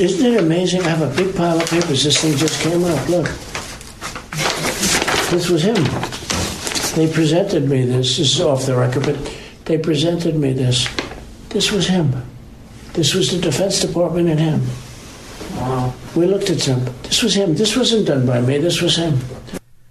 Isn't 0.00 0.32
it 0.32 0.40
amazing? 0.40 0.82
I 0.82 0.88
have 0.88 1.02
a 1.02 1.14
big 1.16 1.36
pile 1.36 1.60
of 1.60 1.68
papers. 1.68 2.02
This 2.02 2.20
thing 2.20 2.36
just 2.36 2.60
came 2.62 2.82
up. 2.84 3.08
Look. 3.08 3.26
This 5.30 5.50
was 5.50 5.62
him. 5.62 5.84
They 6.96 7.12
presented 7.12 7.68
me 7.68 7.84
this. 7.84 8.16
This 8.16 8.32
is 8.32 8.40
off 8.40 8.64
the 8.64 8.74
record, 8.74 9.04
but 9.04 9.36
they 9.66 9.76
presented 9.76 10.34
me 10.34 10.54
this. 10.54 10.88
This 11.50 11.70
was 11.70 11.86
him. 11.86 12.10
This 12.94 13.12
was 13.12 13.30
the 13.30 13.38
Defense 13.38 13.80
Department 13.82 14.30
and 14.30 14.40
him. 14.40 14.62
Wow. 15.56 15.92
We 16.14 16.24
looked 16.24 16.48
at 16.48 16.64
him. 16.64 16.82
This 17.02 17.22
was 17.22 17.34
him. 17.34 17.54
This 17.54 17.76
wasn't 17.76 18.06
done 18.06 18.24
by 18.24 18.40
me. 18.40 18.56
This 18.56 18.80
was 18.80 18.96
him. 18.96 19.18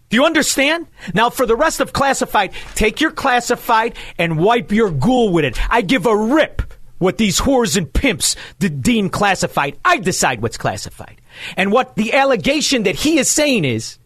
Do 0.09 0.17
you 0.17 0.25
understand? 0.25 0.87
Now, 1.13 1.29
for 1.29 1.45
the 1.45 1.55
rest 1.55 1.79
of 1.79 1.93
classified, 1.93 2.53
take 2.73 2.99
your 2.99 3.11
classified 3.11 3.95
and 4.17 4.39
wipe 4.39 4.71
your 4.71 4.89
ghoul 4.89 5.31
with 5.31 5.45
it. 5.45 5.59
I 5.71 5.81
give 5.81 6.07
a 6.07 6.17
rip 6.17 6.63
what 6.97 7.19
these 7.19 7.39
whores 7.39 7.77
and 7.77 7.93
pimps 7.93 8.35
deem 8.57 9.11
classified. 9.11 9.77
I 9.85 9.97
decide 9.97 10.41
what's 10.41 10.57
classified. 10.57 11.21
And 11.55 11.71
what 11.71 11.97
the 11.97 12.13
allegation 12.13 12.81
that 12.83 12.95
he 12.95 13.19
is 13.19 13.29
saying 13.29 13.63
is 13.63 13.99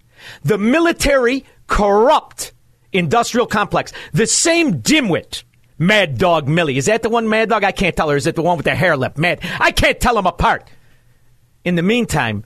the 0.43 0.57
military 0.57 1.45
corrupt 1.67 2.51
industrial 2.93 3.47
complex. 3.47 3.93
The 4.13 4.27
same 4.27 4.81
dimwit, 4.81 5.43
Mad 5.77 6.17
Dog 6.17 6.47
Milley. 6.47 6.77
Is 6.77 6.85
that 6.85 7.01
the 7.01 7.09
one, 7.09 7.29
Mad 7.29 7.49
Dog? 7.49 7.63
I 7.63 7.71
can't 7.71 7.95
tell 7.95 8.09
her. 8.09 8.17
Is 8.17 8.27
it 8.27 8.35
the 8.35 8.41
one 8.41 8.57
with 8.57 8.65
the 8.65 8.75
hair 8.75 8.97
lip? 8.97 9.17
Mad. 9.17 9.39
I 9.59 9.71
can't 9.71 9.99
tell 9.99 10.15
them 10.15 10.27
apart. 10.27 10.69
In 11.63 11.75
the 11.75 11.83
meantime, 11.83 12.45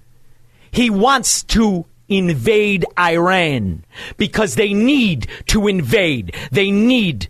he 0.71 0.89
wants 0.89 1.43
to 1.43 1.85
invade 2.09 2.85
Iran 2.99 3.85
because 4.17 4.55
they 4.55 4.73
need 4.73 5.27
to 5.47 5.67
invade. 5.67 6.35
They 6.51 6.71
need 6.71 7.29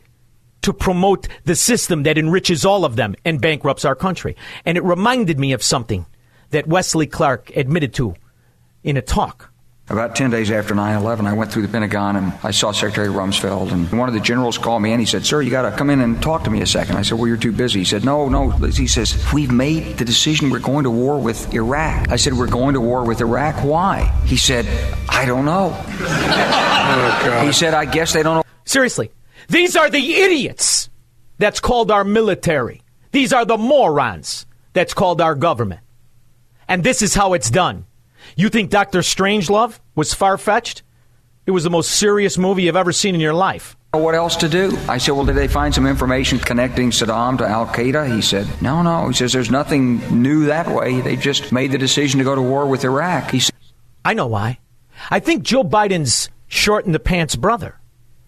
to 0.63 0.73
promote 0.73 1.27
the 1.43 1.55
system 1.55 2.03
that 2.03 2.17
enriches 2.17 2.65
all 2.65 2.85
of 2.85 2.95
them 2.95 3.15
and 3.25 3.41
bankrupts 3.41 3.85
our 3.85 3.95
country. 3.95 4.35
And 4.65 4.77
it 4.77 4.83
reminded 4.83 5.39
me 5.39 5.53
of 5.53 5.61
something 5.61 6.05
that 6.49 6.67
Wesley 6.67 7.05
Clark 7.05 7.51
admitted 7.55 7.93
to 7.95 8.15
in 8.83 8.97
a 8.97 9.01
talk 9.01 9.51
about 9.89 10.15
10 10.15 10.29
days 10.29 10.49
after 10.49 10.73
9 10.73 10.95
11, 10.95 11.27
I 11.27 11.33
went 11.33 11.51
through 11.51 11.63
the 11.63 11.67
Pentagon 11.67 12.15
and 12.15 12.33
I 12.41 12.51
saw 12.51 12.71
Secretary 12.71 13.09
Rumsfeld. 13.09 13.71
And 13.71 13.91
one 13.91 14.07
of 14.07 14.15
the 14.15 14.21
generals 14.21 14.57
called 14.57 14.81
me 14.81 14.91
and 14.91 15.01
he 15.01 15.05
said, 15.05 15.25
Sir, 15.25 15.41
you 15.41 15.51
got 15.51 15.69
to 15.69 15.75
come 15.75 15.89
in 15.89 15.99
and 15.99 16.21
talk 16.21 16.45
to 16.45 16.49
me 16.49 16.61
a 16.61 16.65
second. 16.65 16.95
I 16.95 17.01
said, 17.01 17.17
Well, 17.17 17.27
you're 17.27 17.37
too 17.37 17.51
busy. 17.51 17.79
He 17.79 17.85
said, 17.85 18.05
No, 18.05 18.29
no. 18.29 18.49
He 18.49 18.87
says, 18.87 19.21
We've 19.33 19.51
made 19.51 19.97
the 19.97 20.05
decision 20.05 20.49
we're 20.49 20.59
going 20.59 20.85
to 20.85 20.91
war 20.91 21.19
with 21.19 21.53
Iraq. 21.53 22.09
I 22.09 22.15
said, 22.15 22.33
We're 22.33 22.47
going 22.47 22.75
to 22.75 22.81
war 22.81 23.05
with 23.05 23.19
Iraq. 23.19 23.63
Why? 23.63 24.05
He 24.25 24.37
said, 24.37 24.65
I 25.09 25.25
don't 25.25 25.45
know. 25.45 25.75
oh, 25.75 27.43
he 27.45 27.51
said, 27.51 27.73
I 27.73 27.85
guess 27.85 28.13
they 28.13 28.23
don't 28.23 28.37
know. 28.37 28.43
Seriously, 28.65 29.11
these 29.49 29.75
are 29.75 29.89
the 29.89 30.15
idiots 30.15 30.89
that's 31.39 31.59
called 31.59 31.91
our 31.91 32.05
military. 32.05 32.81
These 33.11 33.33
are 33.33 33.43
the 33.43 33.57
morons 33.57 34.45
that's 34.71 34.93
called 34.93 35.19
our 35.19 35.35
government. 35.35 35.81
And 36.69 36.83
this 36.83 37.01
is 37.01 37.13
how 37.13 37.33
it's 37.33 37.49
done. 37.49 37.85
You 38.35 38.49
think 38.49 38.69
Doctor 38.69 38.99
Strangelove 38.99 39.79
was 39.95 40.13
far 40.13 40.37
fetched? 40.37 40.83
It 41.45 41.51
was 41.51 41.63
the 41.63 41.69
most 41.69 41.91
serious 41.91 42.37
movie 42.37 42.63
you've 42.63 42.75
ever 42.75 42.91
seen 42.91 43.15
in 43.15 43.21
your 43.21 43.33
life. 43.33 43.75
What 43.91 44.15
else 44.15 44.35
to 44.37 44.49
do? 44.49 44.75
I 44.89 44.97
said, 44.97 45.11
Well, 45.11 45.25
did 45.25 45.35
they 45.35 45.47
find 45.47 45.73
some 45.73 45.85
information 45.85 46.39
connecting 46.39 46.89
Saddam 46.89 47.37
to 47.37 47.47
Al 47.47 47.67
Qaeda? 47.67 48.15
He 48.15 48.21
said, 48.21 48.47
No, 48.61 48.81
no. 48.81 49.09
He 49.09 49.13
says, 49.13 49.33
There's 49.33 49.51
nothing 49.51 50.21
new 50.21 50.45
that 50.45 50.67
way. 50.67 51.01
They 51.01 51.15
just 51.15 51.51
made 51.51 51.71
the 51.71 51.77
decision 51.77 52.17
to 52.17 52.23
go 52.23 52.33
to 52.33 52.41
war 52.41 52.65
with 52.65 52.85
Iraq. 52.85 53.29
He 53.29 53.39
said, 53.39 53.53
I 54.03 54.15
know 54.15 54.27
why. 54.27 54.59
I 55.11 55.19
think 55.19 55.43
Joe 55.43 55.63
Biden's 55.63 56.29
short 56.47 56.85
in 56.85 56.91
the 56.91 56.99
pants 56.99 57.35
brother. 57.35 57.79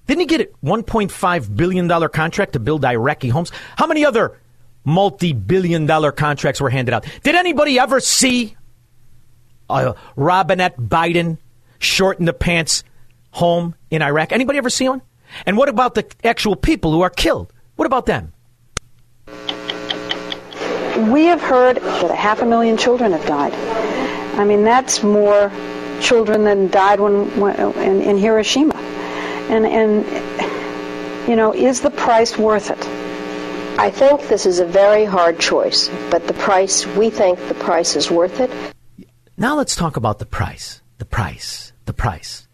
Didn't 0.06 0.20
he 0.20 0.26
get 0.28 0.42
a 0.42 0.66
$1.5 0.66 1.56
billion 1.56 2.10
contract 2.10 2.54
to 2.54 2.60
build 2.60 2.86
Iraqi 2.86 3.30
homes? 3.30 3.52
How 3.76 3.88
many 3.88 4.06
other 4.06 4.40
multi 4.84 5.34
billion 5.34 5.88
dollar 5.88 6.12
contracts 6.12 6.62
were 6.62 6.70
handed 6.70 6.94
out? 6.94 7.08
Did 7.24 7.34
anybody 7.34 7.80
ever 7.80 8.00
see 8.00 8.56
uh, 9.70 9.94
Robinette 10.16 10.78
Biden 10.78 11.38
short 11.80 12.20
in 12.20 12.26
the 12.26 12.34
pants 12.34 12.84
home 13.32 13.76
in 13.90 14.02
Iraq? 14.02 14.32
Anybody 14.32 14.58
ever 14.58 14.70
see 14.70 14.90
one? 14.90 15.02
And 15.46 15.58
what 15.58 15.70
about 15.70 15.96
the 15.96 16.06
actual 16.24 16.56
people 16.56 16.92
who 16.92 17.02
are 17.02 17.10
killed? 17.10 17.52
What 17.76 17.86
about 17.86 18.06
them? 18.06 18.34
We 21.12 21.26
have 21.26 21.42
heard 21.42 21.78
that 21.78 22.12
a 22.12 22.16
half 22.16 22.42
a 22.42 22.46
million 22.46 22.78
children 22.78 23.12
have 23.12 23.26
died. 23.26 23.54
I 24.40 24.46
mean, 24.46 24.64
that's 24.64 25.04
more 25.04 25.52
children 26.00 26.44
than 26.44 26.70
died 26.70 27.00
when, 27.00 27.40
when 27.40 27.56
in, 27.78 28.02
in 28.02 28.18
Hiroshima. 28.18 28.76
And, 28.76 29.66
and, 29.66 31.28
you 31.28 31.36
know, 31.36 31.54
is 31.54 31.82
the 31.82 31.92
price 31.92 32.38
worth 32.38 32.72
it? 32.72 32.88
I 33.78 33.90
think 33.90 34.30
this 34.30 34.46
is 34.46 34.60
a 34.60 34.66
very 34.66 35.04
hard 35.04 35.38
choice, 35.38 35.90
but 36.10 36.28
the 36.28 36.34
price, 36.34 36.86
we 36.88 37.10
think 37.10 37.40
the 37.50 37.56
price 37.56 37.98
is 37.98 38.10
worth 38.10 38.40
it. 38.40 38.50
Now 39.38 39.58
let's 39.58 39.76
talk 39.76 39.98
about 39.98 40.20
the 40.20 40.26
price. 40.26 40.82
The 40.98 41.06
price. 41.06 41.74
The 41.86 41.94
price. 41.94 42.48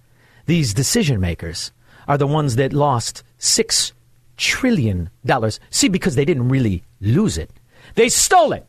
These 0.47 0.73
decision 0.73 1.19
makers 1.19 1.71
are 2.07 2.17
the 2.17 2.25
ones 2.25 2.55
that 2.55 2.73
lost 2.73 3.23
six 3.37 3.93
trillion 4.35 5.11
dollars. 5.23 5.59
See, 5.69 5.89
because 5.89 6.15
they 6.15 6.25
didn't 6.25 6.49
really 6.49 6.83
lose 6.99 7.37
it. 7.37 7.51
They 7.93 8.09
stole 8.09 8.51
it. 8.53 8.65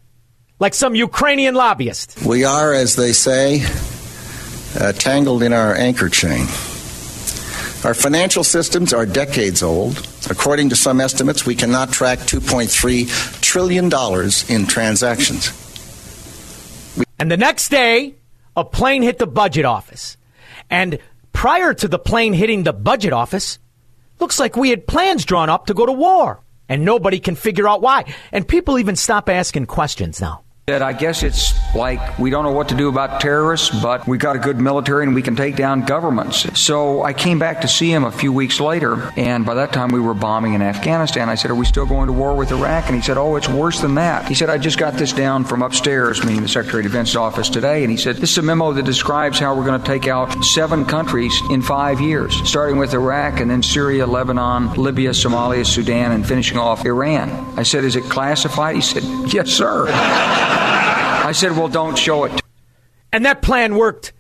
Like 0.58 0.74
some 0.74 0.94
Ukrainian 0.94 1.54
lobbyist. 1.54 2.22
We 2.26 2.44
are, 2.44 2.74
as 2.74 2.96
they 2.96 3.12
say, 3.12 3.64
uh, 4.78 4.92
tangled 4.92 5.42
in 5.42 5.54
our 5.54 5.74
anchor 5.74 6.10
chain. 6.10 6.46
Our 7.84 7.94
financial 7.94 8.44
systems 8.44 8.92
are 8.92 9.06
decades 9.06 9.62
old. 9.62 10.06
According 10.30 10.68
to 10.68 10.76
some 10.76 11.00
estimates, 11.00 11.46
we 11.46 11.56
cannot 11.56 11.90
track 11.90 12.18
$2.3 12.20 13.40
trillion 13.40 13.90
in 14.48 14.66
transactions. 14.68 15.50
And 17.22 17.30
the 17.30 17.36
next 17.36 17.68
day, 17.68 18.16
a 18.56 18.64
plane 18.64 19.00
hit 19.02 19.18
the 19.18 19.28
budget 19.28 19.64
office. 19.64 20.16
And 20.68 20.98
prior 21.32 21.72
to 21.72 21.86
the 21.86 21.96
plane 21.96 22.32
hitting 22.32 22.64
the 22.64 22.72
budget 22.72 23.12
office, 23.12 23.60
looks 24.18 24.40
like 24.40 24.56
we 24.56 24.70
had 24.70 24.88
plans 24.88 25.24
drawn 25.24 25.48
up 25.48 25.66
to 25.66 25.74
go 25.74 25.86
to 25.86 25.92
war. 25.92 26.40
And 26.68 26.84
nobody 26.84 27.20
can 27.20 27.36
figure 27.36 27.68
out 27.68 27.80
why. 27.80 28.12
And 28.32 28.48
people 28.48 28.76
even 28.76 28.96
stop 28.96 29.28
asking 29.28 29.66
questions 29.66 30.20
now. 30.20 30.41
That 30.68 30.80
I 30.80 30.92
guess 30.92 31.24
it's 31.24 31.52
like 31.74 32.20
we 32.20 32.30
don't 32.30 32.44
know 32.44 32.52
what 32.52 32.68
to 32.68 32.76
do 32.76 32.88
about 32.88 33.20
terrorists, 33.20 33.70
but 33.82 34.06
we 34.06 34.16
got 34.16 34.36
a 34.36 34.38
good 34.38 34.60
military 34.60 35.04
and 35.04 35.12
we 35.12 35.20
can 35.20 35.34
take 35.34 35.56
down 35.56 35.80
governments. 35.84 36.46
So 36.56 37.02
I 37.02 37.12
came 37.14 37.40
back 37.40 37.62
to 37.62 37.68
see 37.68 37.90
him 37.92 38.04
a 38.04 38.12
few 38.12 38.32
weeks 38.32 38.60
later, 38.60 39.10
and 39.16 39.44
by 39.44 39.54
that 39.54 39.72
time 39.72 39.88
we 39.88 39.98
were 39.98 40.14
bombing 40.14 40.54
in 40.54 40.62
Afghanistan. 40.62 41.28
I 41.28 41.34
said, 41.34 41.50
Are 41.50 41.56
we 41.56 41.64
still 41.64 41.84
going 41.84 42.06
to 42.06 42.12
war 42.12 42.36
with 42.36 42.52
Iraq? 42.52 42.86
And 42.86 42.94
he 42.94 43.02
said, 43.02 43.16
Oh, 43.16 43.34
it's 43.34 43.48
worse 43.48 43.80
than 43.80 43.96
that. 43.96 44.28
He 44.28 44.34
said, 44.34 44.50
I 44.50 44.56
just 44.56 44.78
got 44.78 44.94
this 44.94 45.12
down 45.12 45.42
from 45.42 45.62
upstairs, 45.62 46.24
meaning 46.24 46.42
the 46.42 46.48
Secretary 46.48 46.86
of 46.86 46.92
Defense's 46.92 47.16
office 47.16 47.48
today, 47.48 47.82
and 47.82 47.90
he 47.90 47.96
said, 47.96 48.18
This 48.18 48.30
is 48.30 48.38
a 48.38 48.42
memo 48.42 48.72
that 48.72 48.84
describes 48.84 49.40
how 49.40 49.56
we're 49.56 49.66
going 49.66 49.80
to 49.80 49.86
take 49.86 50.06
out 50.06 50.44
seven 50.44 50.84
countries 50.84 51.36
in 51.50 51.60
five 51.60 52.00
years, 52.00 52.36
starting 52.48 52.76
with 52.78 52.94
Iraq 52.94 53.40
and 53.40 53.50
then 53.50 53.64
Syria, 53.64 54.06
Lebanon, 54.06 54.74
Libya, 54.74 55.10
Somalia, 55.10 55.66
Sudan, 55.66 56.12
and 56.12 56.24
finishing 56.24 56.56
off 56.56 56.86
Iran. 56.86 57.30
I 57.58 57.64
said, 57.64 57.82
Is 57.82 57.96
it 57.96 58.04
classified? 58.04 58.76
He 58.76 58.80
said, 58.80 59.02
Yes, 59.34 59.50
sir. 59.50 59.88
I 60.52 61.32
said, 61.32 61.52
well, 61.52 61.68
don't 61.68 61.96
show 61.96 62.24
it. 62.24 62.40
And 63.12 63.24
that 63.24 63.42
plan 63.42 63.76
worked 63.76 64.12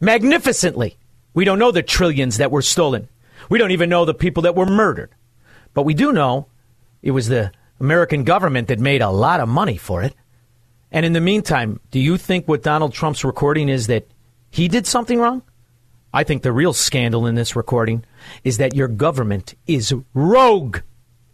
magnificently. 0.00 0.98
We 1.34 1.44
don't 1.44 1.58
know 1.58 1.70
the 1.70 1.82
trillions 1.82 2.38
that 2.38 2.50
were 2.50 2.62
stolen. 2.62 3.08
We 3.48 3.58
don't 3.58 3.70
even 3.70 3.88
know 3.88 4.04
the 4.04 4.14
people 4.14 4.42
that 4.42 4.54
were 4.56 4.66
murdered. 4.66 5.14
But 5.74 5.82
we 5.82 5.94
do 5.94 6.12
know 6.12 6.48
it 7.02 7.12
was 7.12 7.28
the 7.28 7.52
American 7.80 8.24
government 8.24 8.68
that 8.68 8.80
made 8.80 9.02
a 9.02 9.10
lot 9.10 9.40
of 9.40 9.48
money 9.48 9.76
for 9.76 10.02
it. 10.02 10.14
And 10.90 11.04
in 11.06 11.12
the 11.12 11.20
meantime, 11.20 11.80
do 11.90 12.00
you 12.00 12.16
think 12.16 12.48
what 12.48 12.62
Donald 12.62 12.92
Trump's 12.92 13.24
recording 13.24 13.68
is 13.68 13.86
that 13.86 14.08
he 14.50 14.68
did 14.68 14.86
something 14.86 15.18
wrong? 15.18 15.42
I 16.12 16.24
think 16.24 16.42
the 16.42 16.52
real 16.52 16.72
scandal 16.72 17.26
in 17.26 17.34
this 17.34 17.54
recording 17.54 18.04
is 18.42 18.56
that 18.58 18.74
your 18.74 18.88
government 18.88 19.54
is 19.66 19.94
rogue. 20.14 20.78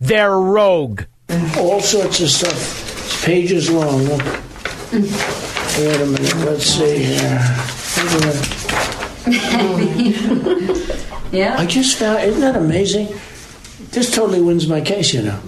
They're 0.01 0.39
rogue. 0.39 1.05
All 1.57 1.81
sorts 1.81 2.21
of 2.21 2.29
stuff. 2.29 2.84
It's 3.25 3.33
pages 3.33 3.71
long. 3.71 4.07
Wait 4.07 6.01
a 6.01 6.07
minute. 6.07 6.37
Let's 6.45 6.67
see 6.67 6.99
here. 7.05 7.41
yeah. 11.33 11.57
I 11.59 11.65
just 11.67 11.97
found. 11.97 12.23
Isn't 12.23 12.43
that 12.43 12.55
amazing? 12.57 13.09
This 13.93 14.15
totally 14.15 14.43
wins 14.43 14.69
my 14.69 14.83
case, 14.83 15.15
you 15.15 15.23
know. 15.23 15.41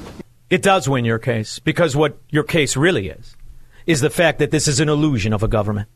It 0.49 0.63
does 0.63 0.89
win 0.89 1.05
your 1.05 1.19
case 1.19 1.59
because 1.59 1.95
what 1.95 2.17
your 2.31 2.45
case 2.45 2.79
really 2.79 3.09
is 3.09 3.37
is 3.87 4.01
the 4.01 4.09
fact 4.09 4.39
that 4.39 4.51
this 4.51 4.69
is 4.69 4.81
an 4.81 4.89
illusion 4.89 5.35
of 5.35 5.43
a 5.43 5.49
government. 5.49 5.89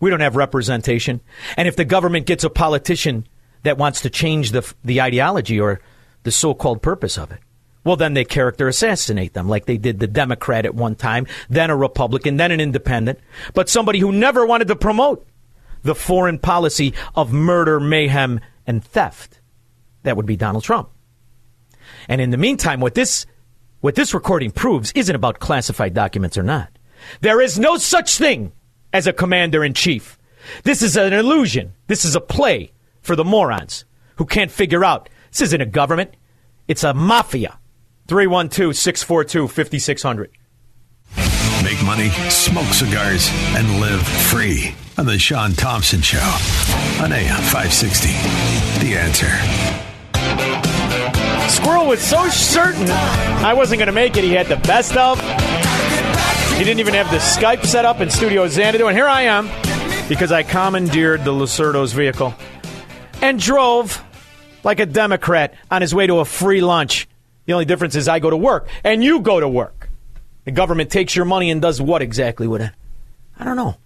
We 0.00 0.10
don't 0.10 0.20
have 0.20 0.36
representation, 0.36 1.22
and 1.56 1.66
if 1.66 1.76
the 1.76 1.86
government 1.86 2.26
gets 2.26 2.44
a 2.44 2.50
politician 2.50 3.26
that 3.62 3.78
wants 3.78 4.02
to 4.02 4.10
change 4.10 4.50
the 4.50 4.70
the 4.84 5.00
ideology 5.00 5.58
or 5.58 5.80
the 6.24 6.30
so-called 6.30 6.82
purpose 6.82 7.16
of 7.16 7.32
it, 7.32 7.40
well, 7.84 7.96
then 7.96 8.14
they 8.14 8.24
character 8.24 8.68
assassinate 8.68 9.34
them 9.34 9.48
like 9.48 9.66
they 9.66 9.76
did 9.76 9.98
the 9.98 10.06
Democrat 10.06 10.64
at 10.64 10.74
one 10.74 10.94
time, 10.94 11.26
then 11.50 11.70
a 11.70 11.76
Republican, 11.76 12.36
then 12.36 12.52
an 12.52 12.60
independent, 12.60 13.18
but 13.54 13.68
somebody 13.68 13.98
who 13.98 14.12
never 14.12 14.46
wanted 14.46 14.68
to 14.68 14.76
promote 14.76 15.26
the 15.82 15.94
foreign 15.94 16.38
policy 16.38 16.94
of 17.14 17.32
murder, 17.32 17.80
mayhem, 17.80 18.40
and 18.66 18.84
theft. 18.84 19.40
That 20.04 20.16
would 20.16 20.26
be 20.26 20.36
Donald 20.36 20.64
Trump. 20.64 20.90
And 22.08 22.20
in 22.20 22.30
the 22.30 22.36
meantime, 22.36 22.80
what 22.80 22.94
this, 22.94 23.26
what 23.80 23.94
this 23.94 24.14
recording 24.14 24.50
proves 24.52 24.92
isn't 24.92 25.14
about 25.14 25.40
classified 25.40 25.94
documents 25.94 26.38
or 26.38 26.42
not. 26.42 26.68
There 27.20 27.40
is 27.40 27.58
no 27.58 27.76
such 27.78 28.16
thing 28.16 28.52
as 28.92 29.06
a 29.06 29.12
commander 29.12 29.64
in 29.64 29.74
chief. 29.74 30.18
This 30.62 30.82
is 30.82 30.96
an 30.96 31.12
illusion. 31.12 31.72
This 31.88 32.04
is 32.04 32.14
a 32.14 32.20
play 32.20 32.72
for 33.00 33.16
the 33.16 33.24
morons 33.24 33.84
who 34.16 34.24
can't 34.24 34.50
figure 34.50 34.84
out 34.84 35.08
this 35.30 35.40
isn't 35.40 35.60
a 35.60 35.66
government, 35.66 36.14
it's 36.68 36.84
a 36.84 36.94
mafia. 36.94 37.58
312 38.08 38.76
642 38.76 39.48
5600. 39.48 40.30
Make 41.62 41.82
money, 41.84 42.10
smoke 42.28 42.72
cigars, 42.74 43.28
and 43.54 43.80
live 43.80 44.06
free 44.06 44.74
on 44.98 45.06
The 45.06 45.18
Sean 45.18 45.52
Thompson 45.52 46.02
Show 46.02 46.18
on 47.00 47.12
AM 47.12 47.40
560. 47.42 48.08
The 48.84 48.96
answer. 48.96 49.30
Squirrel 51.48 51.86
was 51.86 52.00
so 52.00 52.28
certain 52.28 52.88
I 52.88 53.54
wasn't 53.54 53.78
going 53.78 53.86
to 53.86 53.92
make 53.92 54.16
it. 54.16 54.24
He 54.24 54.32
had 54.32 54.46
the 54.46 54.56
best 54.56 54.96
of. 54.96 55.20
He 56.58 56.64
didn't 56.64 56.80
even 56.80 56.94
have 56.94 57.10
the 57.10 57.18
Skype 57.18 57.64
set 57.64 57.84
up 57.84 58.00
in 58.00 58.10
Studio 58.10 58.46
Xanadu. 58.48 58.86
And 58.86 58.96
here 58.96 59.06
I 59.06 59.22
am 59.22 59.48
because 60.08 60.32
I 60.32 60.42
commandeered 60.42 61.24
the 61.24 61.32
Lucerto's 61.32 61.92
vehicle 61.92 62.34
and 63.20 63.38
drove 63.38 64.02
like 64.64 64.80
a 64.80 64.86
Democrat 64.86 65.54
on 65.70 65.80
his 65.80 65.94
way 65.94 66.06
to 66.06 66.18
a 66.18 66.24
free 66.24 66.60
lunch. 66.60 67.08
The 67.46 67.52
only 67.52 67.64
difference 67.64 67.94
is 67.96 68.08
I 68.08 68.18
go 68.18 68.30
to 68.30 68.36
work 68.36 68.68
and 68.84 69.02
you 69.02 69.20
go 69.20 69.40
to 69.40 69.48
work. 69.48 69.88
The 70.44 70.50
government 70.50 70.90
takes 70.90 71.14
your 71.14 71.24
money 71.24 71.50
and 71.50 71.60
does 71.62 71.80
what 71.80 72.02
exactly 72.02 72.46
with 72.46 72.62
it? 72.62 72.72
I 73.38 73.44
don't 73.44 73.56
know. 73.56 73.76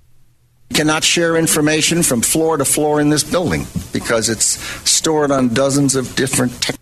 You 0.70 0.76
cannot 0.76 1.04
share 1.04 1.36
information 1.36 2.02
from 2.02 2.22
floor 2.22 2.56
to 2.56 2.64
floor 2.64 3.00
in 3.00 3.08
this 3.08 3.22
building 3.22 3.66
because 3.92 4.28
it's 4.28 4.58
stored 4.88 5.30
on 5.30 5.54
dozens 5.54 5.94
of 5.94 6.14
different. 6.16 6.60
Te- 6.60 6.74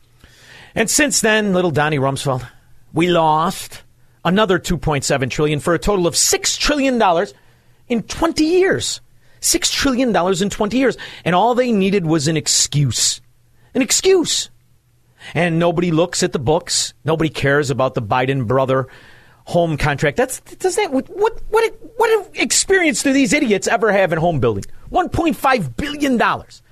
and 0.74 0.88
since 0.88 1.20
then, 1.20 1.52
little 1.52 1.70
Donnie 1.70 1.98
Rumsfeld, 1.98 2.48
we 2.92 3.08
lost 3.08 3.82
another 4.24 4.58
2.7 4.58 5.30
trillion 5.30 5.60
for 5.60 5.74
a 5.74 5.78
total 5.78 6.06
of 6.06 6.16
6 6.16 6.56
trillion 6.56 6.98
dollars 6.98 7.34
in 7.88 8.02
20 8.02 8.44
years. 8.44 9.00
6 9.40 9.70
trillion 9.70 10.12
dollars 10.12 10.40
in 10.40 10.50
20 10.50 10.78
years. 10.78 10.96
And 11.24 11.34
all 11.34 11.54
they 11.54 11.70
needed 11.70 12.06
was 12.06 12.26
an 12.26 12.36
excuse. 12.36 13.20
An 13.74 13.82
excuse. 13.82 14.50
And 15.32 15.58
nobody 15.58 15.90
looks 15.90 16.22
at 16.22 16.32
the 16.32 16.38
books. 16.38 16.92
Nobody 17.04 17.30
cares 17.30 17.70
about 17.70 17.94
the 17.94 18.02
Biden 18.02 18.46
brother 18.46 18.88
home 19.46 19.76
contract. 19.76 20.16
That's 20.16 20.40
does 20.40 20.76
that 20.76 20.92
what 20.92 21.08
what 21.08 21.40
what 21.50 21.74
what 21.96 22.30
experience 22.34 23.02
do 23.02 23.12
these 23.12 23.32
idiots 23.32 23.66
ever 23.68 23.92
have 23.92 24.12
in 24.12 24.18
home 24.18 24.40
building? 24.40 24.64
1.5 24.90 25.76
billion 25.76 26.16
dollars. 26.16 26.62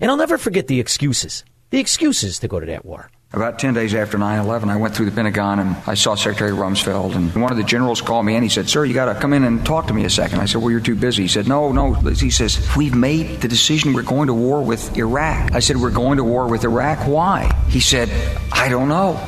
And 0.00 0.10
I'll 0.10 0.16
never 0.16 0.38
forget 0.38 0.68
the 0.68 0.80
excuses. 0.80 1.44
The 1.70 1.78
excuses 1.78 2.38
to 2.38 2.48
go 2.48 2.60
to 2.60 2.66
that 2.66 2.84
war. 2.84 3.10
About 3.30 3.58
10 3.58 3.74
days 3.74 3.94
after 3.94 4.16
9 4.16 4.38
11, 4.38 4.70
I 4.70 4.76
went 4.76 4.94
through 4.94 5.04
the 5.04 5.12
Pentagon 5.14 5.58
and 5.58 5.76
I 5.86 5.92
saw 5.92 6.14
Secretary 6.14 6.50
Rumsfeld. 6.50 7.14
And 7.14 7.34
one 7.34 7.50
of 7.50 7.58
the 7.58 7.62
generals 7.62 8.00
called 8.00 8.24
me 8.24 8.34
and 8.36 8.42
he 8.42 8.48
said, 8.48 8.70
Sir, 8.70 8.86
you 8.86 8.94
got 8.94 9.12
to 9.12 9.20
come 9.20 9.34
in 9.34 9.44
and 9.44 9.66
talk 9.66 9.86
to 9.88 9.92
me 9.92 10.06
a 10.06 10.10
second. 10.10 10.40
I 10.40 10.46
said, 10.46 10.62
Well, 10.62 10.70
you're 10.70 10.80
too 10.80 10.94
busy. 10.94 11.22
He 11.22 11.28
said, 11.28 11.46
No, 11.46 11.70
no. 11.70 11.92
He 11.92 12.30
says, 12.30 12.58
We've 12.74 12.94
made 12.94 13.42
the 13.42 13.48
decision 13.48 13.92
we're 13.92 14.02
going 14.02 14.28
to 14.28 14.34
war 14.34 14.62
with 14.62 14.96
Iraq. 14.96 15.52
I 15.52 15.58
said, 15.58 15.76
We're 15.76 15.90
going 15.90 16.16
to 16.16 16.24
war 16.24 16.48
with 16.48 16.64
Iraq. 16.64 17.06
Why? 17.06 17.52
He 17.68 17.80
said, 17.80 18.08
I 18.50 18.70
don't 18.70 18.88
know. 18.88 19.20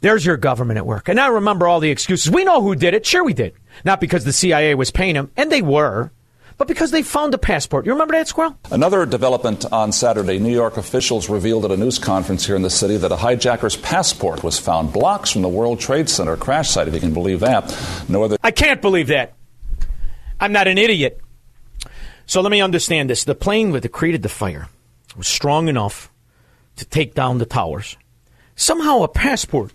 There's 0.00 0.26
your 0.26 0.36
government 0.36 0.76
at 0.76 0.84
work. 0.84 1.08
And 1.08 1.16
now 1.16 1.30
remember 1.30 1.68
all 1.68 1.78
the 1.78 1.90
excuses. 1.90 2.30
We 2.30 2.42
know 2.42 2.60
who 2.60 2.74
did 2.74 2.92
it. 2.92 3.06
Sure, 3.06 3.22
we 3.22 3.34
did. 3.34 3.54
Not 3.84 4.00
because 4.00 4.24
the 4.24 4.32
CIA 4.32 4.74
was 4.74 4.90
paying 4.90 5.14
them, 5.14 5.30
and 5.36 5.50
they 5.50 5.62
were 5.62 6.10
but 6.56 6.68
because 6.68 6.90
they 6.90 7.02
found 7.02 7.34
a 7.34 7.38
passport. 7.38 7.86
You 7.86 7.92
remember 7.92 8.14
that, 8.14 8.28
Squirrel? 8.28 8.56
Another 8.70 9.06
development 9.06 9.64
on 9.72 9.92
Saturday 9.92 10.38
New 10.38 10.52
York 10.52 10.76
officials 10.76 11.28
revealed 11.28 11.64
at 11.64 11.70
a 11.70 11.76
news 11.76 11.98
conference 11.98 12.46
here 12.46 12.56
in 12.56 12.62
the 12.62 12.70
city 12.70 12.96
that 12.96 13.10
a 13.10 13.16
hijacker's 13.16 13.76
passport 13.76 14.44
was 14.44 14.58
found 14.58 14.92
blocks 14.92 15.30
from 15.30 15.42
the 15.42 15.48
World 15.48 15.80
Trade 15.80 16.08
Center 16.08 16.36
crash 16.36 16.70
site, 16.70 16.88
if 16.88 16.94
you 16.94 17.00
can 17.00 17.14
believe 17.14 17.40
that. 17.40 17.64
No 18.08 18.22
other. 18.22 18.36
I 18.42 18.50
can't 18.50 18.80
believe 18.80 19.08
that. 19.08 19.34
I'm 20.40 20.52
not 20.52 20.68
an 20.68 20.78
idiot. 20.78 21.20
So 22.26 22.40
let 22.40 22.50
me 22.50 22.60
understand 22.60 23.10
this. 23.10 23.24
The 23.24 23.34
plane 23.34 23.72
that 23.72 23.88
created 23.90 24.22
the 24.22 24.28
fire 24.28 24.68
was 25.16 25.26
strong 25.26 25.68
enough 25.68 26.10
to 26.76 26.84
take 26.84 27.14
down 27.14 27.38
the 27.38 27.46
towers. 27.46 27.96
Somehow 28.56 29.02
a 29.02 29.08
passport, 29.08 29.72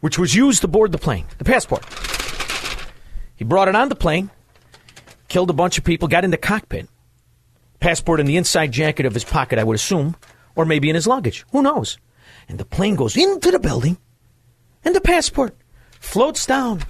which 0.00 0.18
was 0.18 0.34
used 0.34 0.60
to 0.62 0.68
board 0.68 0.92
the 0.92 0.98
plane, 0.98 1.26
the 1.38 1.44
passport. 1.44 1.84
He 3.36 3.44
brought 3.44 3.68
it 3.68 3.74
on 3.74 3.88
the 3.88 3.96
plane, 3.96 4.30
killed 5.34 5.50
a 5.50 5.52
bunch 5.52 5.78
of 5.78 5.82
people, 5.82 6.06
got 6.06 6.22
in 6.22 6.30
the 6.30 6.36
cockpit. 6.36 6.88
Passport 7.80 8.20
in 8.20 8.26
the 8.26 8.36
inside 8.36 8.70
jacket 8.70 9.04
of 9.04 9.14
his 9.14 9.24
pocket, 9.24 9.58
I 9.58 9.64
would 9.64 9.74
assume, 9.74 10.14
or 10.54 10.64
maybe 10.64 10.88
in 10.88 10.94
his 10.94 11.08
luggage. 11.08 11.44
Who 11.50 11.60
knows? 11.60 11.98
And 12.48 12.56
the 12.56 12.64
plane 12.64 12.94
goes 12.94 13.16
into 13.16 13.50
the 13.50 13.58
building, 13.58 13.96
and 14.84 14.94
the 14.94 15.00
passport 15.00 15.56
floats 15.98 16.46
down 16.46 16.84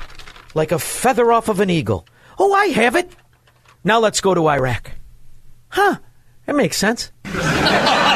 like 0.52 0.72
a 0.72 0.78
feather 0.78 1.32
off 1.32 1.48
of 1.48 1.58
an 1.58 1.70
eagle. 1.70 2.06
Oh, 2.38 2.52
I 2.52 2.66
have 2.66 2.96
it. 2.96 3.10
Now 3.82 3.98
let's 3.98 4.20
go 4.20 4.34
to 4.34 4.50
Iraq. 4.50 4.90
Huh, 5.68 5.96
that 6.44 6.54
makes 6.54 6.76
sense. 6.76 7.12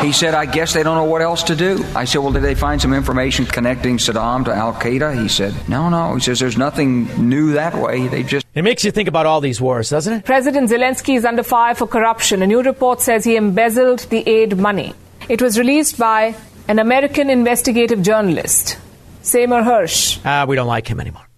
He 0.00 0.12
said, 0.12 0.34
I 0.34 0.46
guess 0.46 0.72
they 0.72 0.82
don't 0.82 0.96
know 0.96 1.04
what 1.04 1.20
else 1.20 1.42
to 1.44 1.56
do. 1.56 1.84
I 1.94 2.06
said, 2.06 2.18
Well, 2.18 2.32
did 2.32 2.42
they 2.42 2.54
find 2.54 2.80
some 2.80 2.94
information 2.94 3.44
connecting 3.44 3.98
Saddam 3.98 4.46
to 4.46 4.54
Al 4.54 4.72
Qaeda? 4.72 5.20
He 5.20 5.28
said, 5.28 5.54
No, 5.68 5.90
no. 5.90 6.14
He 6.14 6.20
says, 6.20 6.40
There's 6.40 6.56
nothing 6.56 7.28
new 7.28 7.52
that 7.52 7.74
way. 7.74 8.08
They 8.08 8.22
just. 8.22 8.46
It 8.54 8.62
makes 8.62 8.82
you 8.82 8.90
think 8.90 9.08
about 9.08 9.26
all 9.26 9.40
these 9.40 9.60
wars, 9.60 9.90
doesn't 9.90 10.12
it? 10.12 10.24
President 10.24 10.70
Zelensky 10.70 11.16
is 11.16 11.24
under 11.24 11.42
fire 11.42 11.74
for 11.74 11.86
corruption. 11.86 12.40
A 12.42 12.46
new 12.46 12.62
report 12.62 13.00
says 13.00 13.24
he 13.24 13.36
embezzled 13.36 14.00
the 14.10 14.26
aid 14.28 14.56
money. 14.56 14.94
It 15.28 15.42
was 15.42 15.58
released 15.58 15.98
by 15.98 16.34
an 16.66 16.78
American 16.78 17.28
investigative 17.28 18.02
journalist, 18.02 18.78
Seymour 19.22 19.62
Hersh. 19.62 20.18
Ah, 20.24 20.42
uh, 20.42 20.46
we 20.46 20.56
don't 20.56 20.66
like 20.66 20.88
him 20.88 20.98
anymore. 20.98 21.29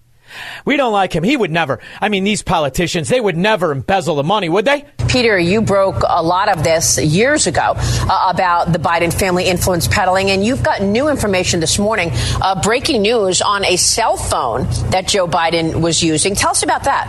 We 0.65 0.77
don't 0.77 0.93
like 0.93 1.15
him. 1.15 1.23
He 1.25 1.37
would 1.37 1.51
never. 1.51 1.81
I 2.01 2.09
mean, 2.09 2.25
these 2.25 2.43
politicians, 2.43 3.09
they 3.09 3.21
would 3.21 3.37
never 3.37 3.73
embezzle 3.73 4.17
the 4.17 4.23
money, 4.23 4.49
would 4.49 4.65
they? 4.65 4.87
Peter, 5.09 5.39
you 5.39 5.61
broke 5.61 6.03
a 6.09 6.23
lot 6.23 6.49
of 6.49 6.65
this 6.65 6.99
years 6.99 7.47
ago 7.47 7.75
uh, 7.77 8.31
about 8.33 8.73
the 8.73 8.79
Biden 8.79 9.13
family 9.13 9.45
influence 9.45 9.87
peddling, 9.89 10.31
and 10.31 10.45
you've 10.45 10.63
got 10.63 10.83
new 10.83 11.09
information 11.09 11.61
this 11.61 11.79
morning. 11.79 12.11
Uh, 12.41 12.61
breaking 12.63 13.03
news 13.03 13.43
on 13.43 13.65
a 13.65 13.77
cell 13.77 14.17
phone 14.17 14.65
that 14.91 15.07
Joe 15.09 15.27
Biden 15.27 15.81
was 15.81 16.03
using. 16.03 16.35
Tell 16.35 16.51
us 16.51 16.63
about 16.63 16.85
that. 16.85 17.09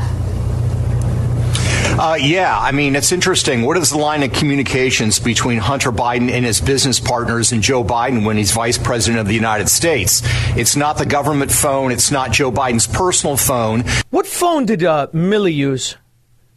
Uh, 1.95 2.17
yeah, 2.19 2.58
I 2.60 2.71
mean, 2.71 2.95
it's 2.95 3.12
interesting. 3.12 3.62
What 3.62 3.77
is 3.77 3.91
the 3.91 3.99
line 3.99 4.23
of 4.23 4.34
communications 4.34 5.19
between 5.19 5.60
Hunter 5.60 5.91
Biden 5.91 6.32
and 6.32 6.43
his 6.43 6.60
business 6.60 6.99
partners 6.99 7.51
and 7.51 7.62
Joe 7.62 7.84
Biden 7.84 8.25
when 8.25 8.36
he's 8.36 8.51
vice 8.51 8.79
president 8.79 9.21
of 9.21 9.27
the 9.27 9.36
United 9.36 9.69
States? 9.69 10.23
It's 10.58 10.75
not 10.75 10.97
the 10.97 11.06
government 11.06 11.51
phone. 11.51 11.91
It's 11.91 12.10
not 12.10 12.32
Joe 12.32 12.51
Biden's 12.51 12.88
personal 12.88 13.38
phone. 13.38 13.84
What 14.10 14.25
phone 14.25 14.65
did 14.65 14.84
uh, 14.84 15.08
use 15.13 15.95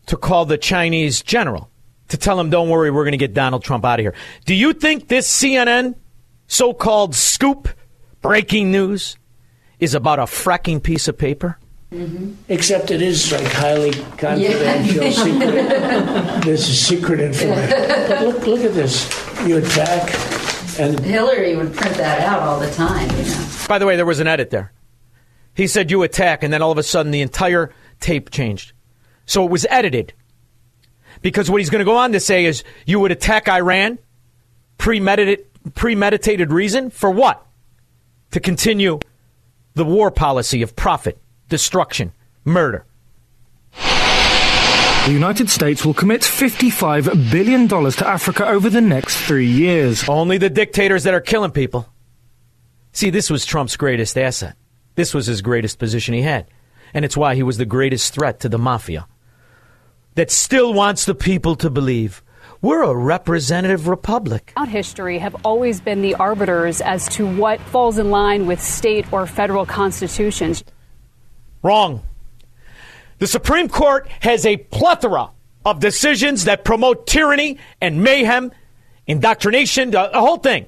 to 0.06 0.16
call 0.16 0.46
the 0.46 0.56
Chinese 0.56 1.20
general 1.20 1.70
to 2.08 2.16
tell 2.16 2.40
him, 2.40 2.48
don't 2.48 2.70
worry, 2.70 2.90
we're 2.90 3.04
going 3.04 3.12
to 3.12 3.18
get 3.18 3.34
Donald 3.34 3.62
Trump 3.62 3.84
out 3.84 3.98
of 3.98 4.04
here? 4.04 4.14
Do 4.46 4.54
you 4.54 4.72
think 4.72 5.08
this 5.08 5.30
CNN 5.30 5.96
so 6.46 6.72
called 6.72 7.14
scoop 7.14 7.68
breaking 8.22 8.72
news 8.72 9.18
is 9.80 9.94
about 9.94 10.18
a 10.18 10.22
fracking 10.22 10.82
piece 10.82 11.08
of 11.08 11.18
paper? 11.18 11.58
Mm-hmm. 11.92 12.32
Except 12.48 12.90
it 12.90 13.00
is 13.00 13.30
like 13.30 13.46
highly 13.46 13.92
confidential, 13.92 15.04
yeah. 15.04 15.10
secret. 15.10 16.42
This 16.44 16.68
is 16.68 16.84
secret 16.84 17.20
information. 17.20 17.70
But 18.08 18.22
look, 18.22 18.46
look 18.46 18.60
at 18.60 18.74
this. 18.74 19.06
You 19.46 19.58
attack, 19.58 20.12
and 20.80 20.98
Hillary 21.00 21.56
would 21.56 21.74
print 21.74 21.96
that 21.96 22.22
out 22.22 22.40
all 22.40 22.58
the 22.58 22.70
time. 22.72 23.08
You 23.10 23.24
know. 23.24 23.48
By 23.68 23.78
the 23.78 23.86
way, 23.86 23.94
there 23.94 24.06
was 24.06 24.18
an 24.18 24.26
edit 24.26 24.50
there. 24.50 24.72
He 25.54 25.68
said 25.68 25.90
you 25.90 26.02
attack, 26.02 26.42
and 26.42 26.52
then 26.52 26.60
all 26.60 26.72
of 26.72 26.78
a 26.78 26.82
sudden 26.82 27.12
the 27.12 27.20
entire 27.20 27.72
tape 28.00 28.30
changed. 28.30 28.72
So 29.24 29.44
it 29.44 29.50
was 29.50 29.64
edited. 29.70 30.12
Because 31.22 31.50
what 31.50 31.60
he's 31.60 31.70
going 31.70 31.80
to 31.80 31.84
go 31.84 31.96
on 31.96 32.12
to 32.12 32.20
say 32.20 32.44
is 32.44 32.64
you 32.84 33.00
would 33.00 33.12
attack 33.12 33.48
Iran, 33.48 33.98
premeditated, 34.76 35.46
premeditated 35.74 36.52
reason 36.52 36.90
for 36.90 37.10
what? 37.10 37.44
To 38.32 38.40
continue 38.40 38.98
the 39.74 39.84
war 39.84 40.10
policy 40.10 40.62
of 40.62 40.74
profit 40.76 41.18
destruction, 41.48 42.12
murder. 42.44 42.84
The 43.72 45.12
United 45.12 45.48
States 45.50 45.84
will 45.84 45.94
commit 45.94 46.22
$55 46.22 47.30
billion 47.30 47.68
to 47.68 48.06
Africa 48.06 48.48
over 48.48 48.68
the 48.68 48.80
next 48.80 49.16
three 49.18 49.46
years. 49.46 50.08
Only 50.08 50.36
the 50.36 50.50
dictators 50.50 51.04
that 51.04 51.14
are 51.14 51.20
killing 51.20 51.52
people. 51.52 51.88
See, 52.92 53.10
this 53.10 53.30
was 53.30 53.44
Trump's 53.44 53.76
greatest 53.76 54.18
asset. 54.18 54.56
This 54.96 55.14
was 55.14 55.26
his 55.26 55.42
greatest 55.42 55.78
position 55.78 56.14
he 56.14 56.22
had. 56.22 56.46
And 56.92 57.04
it's 57.04 57.16
why 57.16 57.34
he 57.36 57.42
was 57.42 57.58
the 57.58 57.64
greatest 57.64 58.14
threat 58.14 58.40
to 58.40 58.48
the 58.48 58.58
mafia 58.58 59.06
that 60.16 60.30
still 60.30 60.74
wants 60.74 61.04
the 61.04 61.14
people 61.14 61.54
to 61.56 61.70
believe 61.70 62.22
we're 62.62 62.82
a 62.82 62.94
representative 62.94 63.86
republic. 63.86 64.52
Out 64.56 64.68
history 64.68 65.18
have 65.18 65.36
always 65.44 65.80
been 65.80 66.00
the 66.00 66.14
arbiters 66.14 66.80
as 66.80 67.08
to 67.10 67.26
what 67.36 67.60
falls 67.60 67.98
in 67.98 68.10
line 68.10 68.46
with 68.46 68.60
state 68.60 69.12
or 69.12 69.26
federal 69.26 69.66
constitutions. 69.66 70.64
Wrong. 71.62 72.02
The 73.18 73.26
Supreme 73.26 73.68
Court 73.68 74.08
has 74.20 74.44
a 74.44 74.56
plethora 74.56 75.30
of 75.64 75.80
decisions 75.80 76.44
that 76.44 76.64
promote 76.64 77.06
tyranny 77.06 77.58
and 77.80 78.02
mayhem, 78.02 78.52
indoctrination, 79.06 79.90
the, 79.90 80.10
whole 80.12 80.36
thing. 80.36 80.66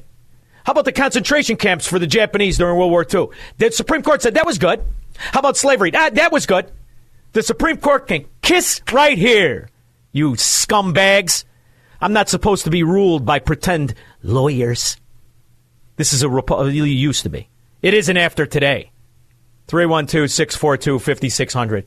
How 0.65 0.73
about 0.73 0.85
the 0.85 0.93
concentration 0.93 1.57
camps 1.57 1.87
for 1.87 1.99
the 1.99 2.07
Japanese 2.07 2.59
during 2.59 2.77
World 2.77 2.91
War 2.91 3.07
II? 3.11 3.29
The 3.59 3.71
Supreme 3.71 4.03
Court 4.03 4.23
said 4.23 4.35
that 4.35 4.47
was 4.47 4.59
good. 4.59 4.83
How 5.17 5.41
about 5.41 5.57
slavery? 5.57 5.91
That, 5.91 6.17
that 6.17 6.33
was 6.33 6.47
good. 6.47 6.71
The 7.33 7.43
Supreme 7.43 7.77
Court 7.77 8.07
can 8.07 8.27
kiss 8.43 8.81
right 8.93 9.19
here, 9.19 9.69
you 10.13 10.33
scumbags. 10.33 11.45
I'm 12.01 12.13
not 12.13 12.29
supposed 12.29 12.65
to 12.65 12.71
be 12.71 12.83
ruled 12.83 13.25
by 13.25 13.39
pretend 13.39 13.95
lawyers. 14.23 14.97
This 15.97 16.13
is 16.13 16.23
a 16.23 16.29
republic. 16.29 16.75
Used 16.75 17.25
to 17.25 17.29
be. 17.29 17.49
It 17.83 17.95
isn't 17.95 18.17
after 18.17 18.47
today. 18.47 18.93
312 19.69 20.31
642 20.31 20.99
5600. 20.99 21.87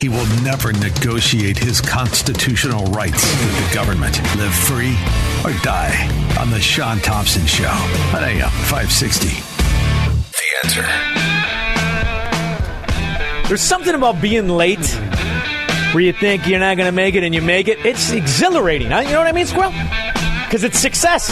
He 0.00 0.08
will 0.08 0.26
never 0.42 0.72
negotiate 0.72 1.56
his 1.58 1.80
constitutional 1.80 2.86
rights 2.86 3.22
with 3.22 3.68
the 3.68 3.74
government. 3.74 4.20
Live 4.36 4.52
free 4.52 4.96
or 5.44 5.52
die 5.62 5.94
on 6.40 6.50
The 6.50 6.60
Sean 6.60 6.98
Thompson 6.98 7.46
Show 7.46 7.68
on 7.68 8.24
AM 8.24 8.50
560. 8.50 9.28
The 9.28 10.48
answer. 10.64 10.82
There's 13.46 13.60
something 13.60 13.94
about 13.94 14.20
being 14.20 14.48
late 14.48 14.84
where 15.92 16.02
you 16.02 16.14
think 16.14 16.48
you're 16.48 16.58
not 16.58 16.78
going 16.78 16.88
to 16.88 16.92
make 16.92 17.14
it 17.14 17.22
and 17.22 17.34
you 17.34 17.42
make 17.42 17.68
it. 17.68 17.84
It's 17.84 18.10
exhilarating. 18.10 18.88
You 18.90 19.04
know 19.04 19.18
what 19.18 19.26
I 19.26 19.32
mean, 19.32 19.46
Squirrel? 19.46 19.72
Because 20.46 20.64
it's 20.64 20.78
success. 20.78 21.28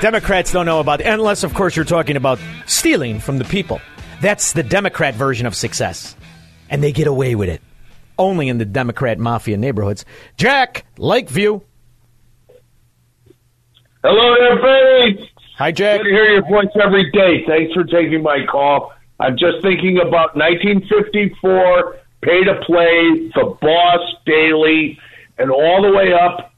Democrats 0.00 0.52
don't 0.52 0.66
know 0.66 0.78
about 0.78 1.00
it, 1.00 1.06
unless, 1.06 1.42
of 1.42 1.52
course, 1.54 1.74
you're 1.74 1.84
talking 1.84 2.16
about 2.16 2.38
stealing 2.66 3.18
from 3.18 3.38
the 3.38 3.44
people. 3.44 3.80
That's 4.20 4.52
the 4.52 4.62
Democrat 4.62 5.14
version 5.14 5.46
of 5.46 5.54
success. 5.54 6.16
And 6.70 6.82
they 6.82 6.92
get 6.92 7.06
away 7.06 7.34
with 7.34 7.48
it. 7.48 7.60
Only 8.18 8.48
in 8.48 8.58
the 8.58 8.64
Democrat 8.64 9.18
mafia 9.18 9.56
neighborhoods. 9.56 10.04
Jack, 10.36 10.86
Lakeview. 10.96 11.60
Hello 14.02 14.34
there, 14.38 14.58
Freddie. 14.58 15.30
Hi, 15.58 15.72
Jack. 15.72 15.98
Good 15.98 16.04
to 16.04 16.10
hear 16.10 16.24
your 16.32 16.42
voice 16.42 16.72
every 16.82 17.10
day. 17.10 17.44
Thanks 17.46 17.74
for 17.74 17.84
taking 17.84 18.22
my 18.22 18.44
call. 18.50 18.92
I'm 19.18 19.36
just 19.36 19.62
thinking 19.62 19.98
about 19.98 20.36
1954, 20.36 21.96
pay 22.22 22.44
to 22.44 22.60
play, 22.66 23.30
the 23.34 23.56
boss 23.60 24.14
Daley, 24.26 24.98
and 25.38 25.50
all 25.50 25.82
the 25.82 25.92
way 25.92 26.12
up, 26.12 26.52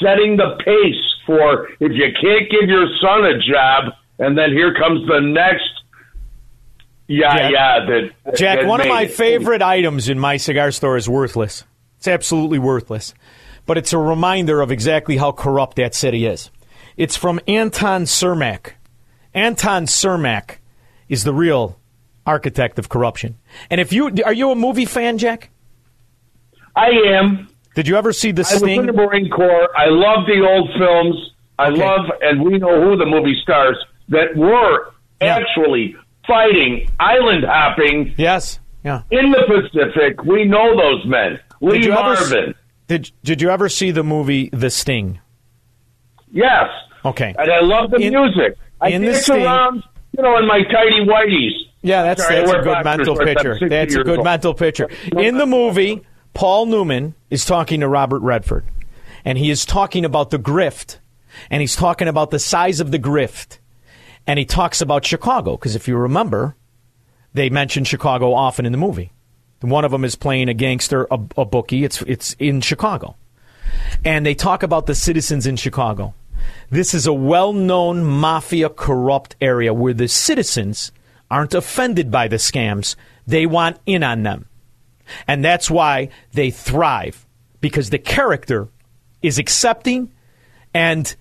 setting 0.00 0.36
the 0.36 0.56
pace 0.64 1.14
for 1.26 1.68
if 1.80 1.92
you 1.92 2.06
can't 2.20 2.50
give 2.50 2.68
your 2.68 2.86
son 3.00 3.24
a 3.24 3.38
job, 3.38 3.92
and 4.18 4.38
then 4.38 4.52
here 4.52 4.74
comes 4.74 5.06
the 5.08 5.20
next 5.20 5.79
yeah, 7.10 7.36
Jack, 7.36 7.52
yeah. 7.52 7.86
That, 8.24 8.36
Jack, 8.36 8.66
one 8.66 8.80
of 8.80 8.86
my 8.88 9.02
it. 9.02 9.10
favorite 9.12 9.62
items 9.62 10.08
in 10.08 10.18
my 10.18 10.36
cigar 10.36 10.70
store 10.70 10.96
is 10.96 11.08
worthless. 11.08 11.64
It's 11.98 12.08
absolutely 12.08 12.58
worthless. 12.58 13.14
But 13.66 13.78
it's 13.78 13.92
a 13.92 13.98
reminder 13.98 14.60
of 14.60 14.70
exactly 14.70 15.16
how 15.16 15.32
corrupt 15.32 15.76
that 15.76 15.94
city 15.94 16.24
is. 16.26 16.50
It's 16.96 17.16
from 17.16 17.40
Anton 17.46 18.04
Cermak. 18.04 18.72
Anton 19.34 19.86
Cermak 19.86 20.56
is 21.08 21.24
the 21.24 21.34
real 21.34 21.78
architect 22.26 22.78
of 22.78 22.88
corruption. 22.88 23.36
And 23.70 23.80
if 23.80 23.92
you 23.92 24.10
are 24.24 24.32
you 24.32 24.50
a 24.50 24.54
movie 24.54 24.84
fan, 24.86 25.18
Jack? 25.18 25.50
I 26.76 26.88
am. 26.88 27.48
Did 27.74 27.86
you 27.88 27.96
ever 27.96 28.12
see 28.12 28.32
the 28.32 28.46
I 28.48 28.54
was 28.54 28.62
in 28.62 28.86
the 28.86 28.92
Marine 28.92 29.28
Corps. 29.30 29.68
I 29.76 29.86
love 29.86 30.26
the 30.26 30.46
old 30.46 30.70
films. 30.78 31.32
I 31.58 31.68
Okay. 31.70 31.80
love, 31.86 32.06
and 32.22 32.42
we 32.42 32.58
know 32.58 32.80
who 32.82 32.96
the 32.96 33.06
movie 33.06 33.38
stars 33.42 33.76
that 34.08 34.34
were 34.36 34.92
actually 35.20 35.94
fighting, 36.30 36.90
island 37.00 37.44
hopping. 37.44 38.14
Yes. 38.16 38.58
Yeah. 38.84 39.02
In 39.10 39.30
the 39.30 39.42
Pacific, 39.46 40.22
we 40.24 40.44
know 40.44 40.74
those 40.76 41.04
men. 41.06 41.38
Lee 41.60 41.78
Did 41.78 41.84
you 41.86 41.92
ever 41.92 42.02
Marvin. 42.14 42.54
Did 42.86 43.10
Did 43.24 43.42
you 43.42 43.50
ever 43.50 43.68
see 43.68 43.90
the 43.90 44.02
movie 44.02 44.48
The 44.52 44.70
Sting? 44.70 45.20
Yes. 46.32 46.64
Okay. 47.04 47.34
And 47.38 47.50
I 47.50 47.60
love 47.60 47.90
the 47.90 47.98
In- 47.98 48.12
music. 48.14 48.56
I 48.80 48.88
in 48.90 49.02
dance 49.02 49.28
around, 49.28 49.82
you 50.16 50.22
know, 50.22 50.38
in 50.38 50.46
my 50.46 50.62
tidy 50.62 51.04
whiteies. 51.04 51.52
Yeah, 51.82 52.02
that's 52.02 52.22
Sorry, 52.22 52.36
that's 52.36 52.50
a 52.52 52.60
good 52.62 52.84
mental 52.84 53.16
picture. 53.16 53.58
That's 53.68 53.94
a 53.94 54.02
good 54.04 54.18
old. 54.18 54.24
mental 54.24 54.54
picture. 54.54 54.88
In 55.16 55.36
the 55.38 55.46
movie, 55.46 56.02
Paul 56.34 56.66
Newman 56.66 57.14
is 57.30 57.44
talking 57.44 57.80
to 57.80 57.88
Robert 57.88 58.20
Redford, 58.20 58.64
and 59.24 59.36
he 59.38 59.50
is 59.50 59.64
talking 59.66 60.04
about 60.04 60.30
the 60.30 60.38
grift, 60.38 60.98
and 61.50 61.60
he's 61.62 61.76
talking 61.76 62.06
about 62.08 62.30
the 62.30 62.38
size 62.38 62.80
of 62.80 62.90
the 62.90 62.98
grift, 62.98 63.58
and 64.30 64.38
he 64.38 64.44
talks 64.44 64.80
about 64.80 65.04
Chicago 65.04 65.56
because 65.56 65.74
if 65.74 65.88
you 65.88 65.96
remember, 65.96 66.54
they 67.34 67.50
mention 67.50 67.82
Chicago 67.82 68.32
often 68.32 68.64
in 68.64 68.70
the 68.70 68.78
movie. 68.78 69.10
One 69.60 69.84
of 69.84 69.90
them 69.90 70.04
is 70.04 70.14
playing 70.14 70.48
a 70.48 70.54
gangster, 70.54 71.08
a, 71.10 71.18
a 71.36 71.44
bookie. 71.44 71.82
It's 71.82 72.00
it's 72.02 72.36
in 72.38 72.60
Chicago, 72.60 73.16
and 74.04 74.24
they 74.24 74.36
talk 74.36 74.62
about 74.62 74.86
the 74.86 74.94
citizens 74.94 75.48
in 75.48 75.56
Chicago. 75.56 76.14
This 76.70 76.94
is 76.94 77.08
a 77.08 77.12
well-known 77.12 78.04
mafia 78.04 78.68
corrupt 78.68 79.34
area 79.40 79.74
where 79.74 79.94
the 79.94 80.06
citizens 80.06 80.92
aren't 81.28 81.52
offended 81.52 82.12
by 82.12 82.28
the 82.28 82.36
scams. 82.36 82.94
They 83.26 83.46
want 83.46 83.78
in 83.84 84.04
on 84.04 84.22
them. 84.22 84.46
And 85.26 85.44
that's 85.44 85.68
why 85.68 86.10
they 86.34 86.52
thrive 86.52 87.26
because 87.60 87.90
the 87.90 87.98
character 87.98 88.68
is 89.22 89.40
accepting 89.40 90.12
and 90.72 91.16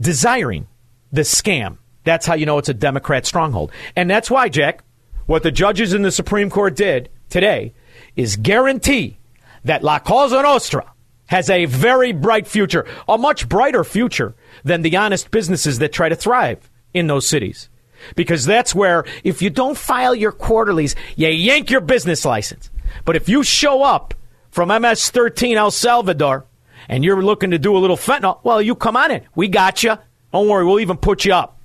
desiring 0.00 0.68
the 1.10 1.22
scam. 1.22 1.78
That's 2.04 2.26
how 2.26 2.34
you 2.34 2.46
know 2.46 2.58
it's 2.58 2.68
a 2.68 2.74
Democrat 2.74 3.26
stronghold. 3.26 3.72
And 3.96 4.10
that's 4.10 4.30
why, 4.30 4.48
Jack, 4.48 4.82
what 5.26 5.42
the 5.42 5.50
judges 5.52 5.92
in 5.94 6.02
the 6.02 6.10
Supreme 6.10 6.50
Court 6.50 6.74
did 6.76 7.08
today 7.30 7.74
is 8.16 8.36
guarantee 8.36 9.18
that 9.64 9.84
La 9.84 9.98
Cosa 10.00 10.42
Nostra 10.42 10.92
has 11.26 11.48
a 11.48 11.64
very 11.66 12.12
bright 12.12 12.46
future, 12.46 12.84
a 13.08 13.16
much 13.16 13.48
brighter 13.48 13.84
future 13.84 14.34
than 14.64 14.82
the 14.82 14.96
honest 14.96 15.30
businesses 15.30 15.78
that 15.78 15.92
try 15.92 16.08
to 16.08 16.16
thrive 16.16 16.68
in 16.92 17.06
those 17.06 17.26
cities. 17.26 17.68
because 18.16 18.44
that's 18.44 18.74
where 18.74 19.04
if 19.24 19.42
you 19.42 19.50
don't 19.50 19.78
file 19.78 20.14
your 20.14 20.32
quarterlies, 20.32 20.94
you 21.16 21.28
yank 21.28 21.70
your 21.70 21.80
business 21.80 22.24
license. 22.24 22.70
But 23.04 23.16
if 23.16 23.28
you 23.28 23.42
show 23.42 23.82
up 23.82 24.14
from 24.50 24.68
MS-13 24.68 25.56
El 25.56 25.70
Salvador 25.70 26.46
and 26.88 27.04
you're 27.04 27.22
looking 27.22 27.52
to 27.52 27.58
do 27.58 27.76
a 27.76 27.78
little 27.78 27.96
fentanyl, 27.96 28.40
well, 28.42 28.60
you 28.60 28.74
come 28.74 28.96
on 28.96 29.10
in. 29.10 29.22
We 29.34 29.48
got 29.48 29.82
you. 29.82 29.96
Don't 30.32 30.48
worry, 30.48 30.64
we'll 30.64 30.80
even 30.80 30.96
put 30.96 31.24
you 31.24 31.34
up. 31.34 31.60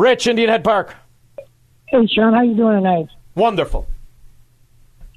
Rich, 0.00 0.26
Indian 0.26 0.48
Head 0.48 0.64
Park. 0.64 0.94
Hey, 1.88 2.06
Sean, 2.06 2.32
how 2.32 2.40
you 2.40 2.54
doing 2.54 2.76
tonight? 2.76 3.08
Wonderful. 3.34 3.86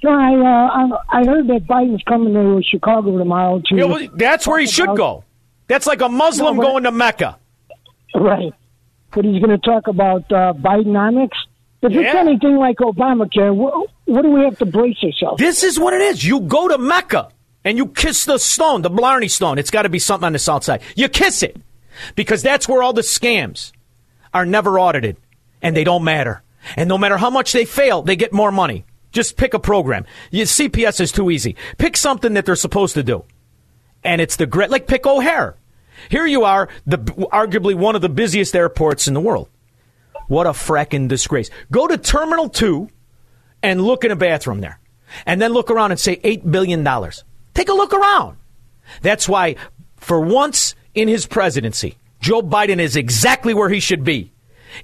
Sean, 0.02 0.19
I, 0.19 0.34
uh, 0.36 1.00
I 1.13 1.19
I 1.22 1.26
heard 1.26 1.48
that 1.48 1.65
Biden's 1.65 2.04
coming 2.04 2.34
to 2.34 2.62
Chicago 2.69 3.17
tomorrow 3.17 3.62
to. 3.65 3.76
Yeah, 3.76 3.86
well, 3.86 4.06
that's 4.13 4.46
where 4.46 4.60
he 4.60 4.67
should 4.67 4.86
about- 4.89 4.98
go. 4.98 5.24
That's 5.67 5.88
like 5.88 6.02
a 6.02 6.10
Muslim 6.10 6.58
No, 6.58 6.62
but- 6.62 6.67
going 6.67 6.84
to 6.84 6.91
Mecca. 6.91 7.38
Right. 8.13 8.54
But 9.12 9.24
he's 9.24 9.41
going 9.41 9.58
to 9.58 9.65
talk 9.65 9.88
about 9.88 10.30
uh, 10.32 10.52
Bidenomics. 10.54 11.38
If 11.82 11.93
it's 11.93 12.15
anything 12.15 12.58
like 12.58 12.78
Obamacare, 12.78 13.56
what, 13.56 13.89
what 14.06 14.22
do 14.24 14.32
we 14.32 14.43
have 14.43 14.58
to 14.60 14.65
brace 14.65 14.98
ourselves? 15.04 15.39
This 15.39 15.63
is 15.63 15.80
what 15.80 15.93
it 15.93 16.02
is. 16.02 16.24
You 16.26 16.41
go 16.41 16.67
to 16.67 16.78
Mecca 16.78 17.30
and 17.63 17.78
you 17.78 17.88
kiss 17.88 18.26
the 18.26 18.38
stone, 18.38 18.82
the 18.82 18.89
Blarney 18.89 19.30
stone. 19.30 19.58
It's 19.58 19.72
got 19.72 19.84
to 19.84 19.89
be 19.89 20.00
something 20.00 20.26
on 20.26 20.34
the 20.34 20.39
south 20.39 20.63
side. 20.65 20.82
You 20.96 21.08
kiss 21.10 21.41
it 21.43 21.56
because 22.15 22.41
that's 22.41 22.67
where 22.67 22.84
all 22.84 22.93
the 22.93 23.02
scams 23.02 23.72
are 24.34 24.46
never 24.46 24.80
audited 24.80 25.17
and 25.62 25.76
they 25.76 25.84
don't 25.84 26.04
matter. 26.04 26.43
And 26.76 26.88
no 26.88 26.98
matter 26.98 27.17
how 27.17 27.30
much 27.30 27.52
they 27.52 27.65
fail, 27.65 28.02
they 28.02 28.15
get 28.15 28.34
more 28.34 28.52
money. 28.52 28.86
Just 29.12 29.38
pick 29.38 29.54
a 29.54 29.60
program. 29.60 30.06
You, 30.32 30.43
CPS 30.43 31.00
is 31.00 31.12
too 31.12 31.30
easy. 31.30 31.56
Pick 31.78 31.98
something 31.98 32.34
that 32.34 32.46
they're 32.46 32.56
supposed 32.56 32.96
to 32.96 33.04
do. 33.04 33.24
And 34.04 34.19
it's 34.19 34.36
the 34.36 34.46
great, 34.46 34.69
like 34.69 34.88
pick 34.88 35.06
O'Hare. 35.06 35.56
Here 36.10 36.26
you 36.26 36.43
are, 36.43 36.67
the 36.86 36.98
arguably 36.98 37.76
one 37.76 37.96
of 37.96 38.02
the 38.02 38.10
busiest 38.10 38.56
airports 38.56 39.08
in 39.08 39.13
the 39.13 39.22
world. 39.22 39.50
What 40.28 40.48
a 40.48 40.52
fracking 40.52 41.08
disgrace. 41.08 41.50
Go 41.72 41.88
to 41.88 41.98
Terminal 41.98 42.50
2 42.50 42.89
and 43.62 43.82
look 43.82 44.04
in 44.04 44.12
a 44.12 44.15
bathroom 44.15 44.62
there. 44.62 44.80
And 45.26 45.41
then 45.41 45.54
look 45.54 45.69
around 45.69 45.91
and 45.91 46.00
say 46.00 46.17
$8 46.17 46.50
billion. 46.50 46.84
Take 47.54 47.69
a 47.69 47.74
look 47.74 47.93
around. 47.93 48.38
That's 49.02 49.30
why, 49.30 49.56
for 49.98 50.19
once 50.19 50.76
in 50.96 51.08
his 51.08 51.28
presidency, 51.28 51.98
Joe 52.24 52.42
Biden 52.42 52.80
is 52.80 52.96
exactly 52.96 53.54
where 53.54 53.68
he 53.68 53.82
should 53.82 54.06
be 54.06 54.32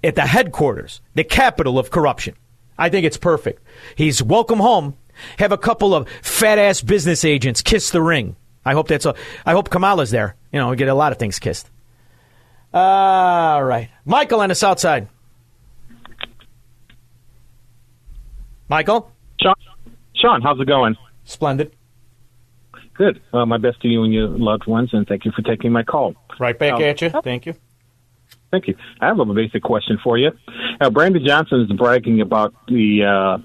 at 0.04 0.16
the 0.16 0.26
headquarters, 0.26 1.00
the 1.16 1.24
capital 1.24 1.80
of 1.80 1.90
corruption. 1.90 2.36
I 2.78 2.90
think 2.90 3.06
it's 3.06 3.16
perfect. 3.16 3.64
He's 3.96 4.22
welcome 4.22 4.60
home. 4.60 4.98
Have 5.38 5.54
a 5.54 5.58
couple 5.58 5.96
of 5.96 6.10
fat 6.22 6.60
ass 6.60 6.82
business 6.82 7.24
agents 7.24 7.62
kiss 7.62 7.92
the 7.92 8.02
ring. 8.02 8.36
I 8.66 8.74
hope 8.74 8.90
that's 8.90 9.06
a, 9.06 9.16
I 9.46 9.54
hope 9.54 9.70
Kamala's 9.70 10.12
there. 10.12 10.36
You 10.52 10.60
know, 10.60 10.68
we 10.68 10.76
get 10.76 10.90
a 10.90 10.94
lot 10.94 11.14
of 11.14 11.18
things 11.18 11.40
kissed. 11.40 11.70
All 12.74 13.64
right. 13.64 13.90
Michael 14.04 14.42
on 14.42 14.50
the 14.50 14.56
south 14.56 14.82
side. 14.82 15.08
Michael? 18.68 19.14
Sean, 19.42 19.56
Sean, 20.14 20.42
how's 20.42 20.60
it 20.60 20.68
going? 20.68 20.98
Splendid. 21.24 21.74
Good. 22.96 23.22
Uh, 23.32 23.46
my 23.46 23.58
best 23.58 23.82
to 23.84 23.88
you 23.88 24.04
and 24.04 24.14
your 24.14 24.28
loved 24.28 24.68
ones, 24.68 24.90
and 24.92 25.08
thank 25.08 25.24
you 25.24 25.32
for 25.34 25.42
taking 25.42 25.72
my 25.72 25.84
call. 25.84 26.16
Right 26.40 26.58
back 26.58 26.74
Um, 26.74 26.82
at 26.84 27.02
you. 27.02 27.10
Thank 27.10 27.46
you. 27.46 27.56
Thank 28.52 28.68
you. 28.68 28.76
I 29.00 29.08
have 29.08 29.20
a 29.20 29.26
basic 29.26 29.62
question 29.62 30.00
for 30.04 30.18
you. 30.18 30.32
Uh, 30.82 30.90
Brandon 30.90 31.24
Johnson 31.24 31.62
is 31.62 31.72
bragging 31.78 32.22
about 32.22 32.54
the 32.68 33.04
uh, 33.04 33.38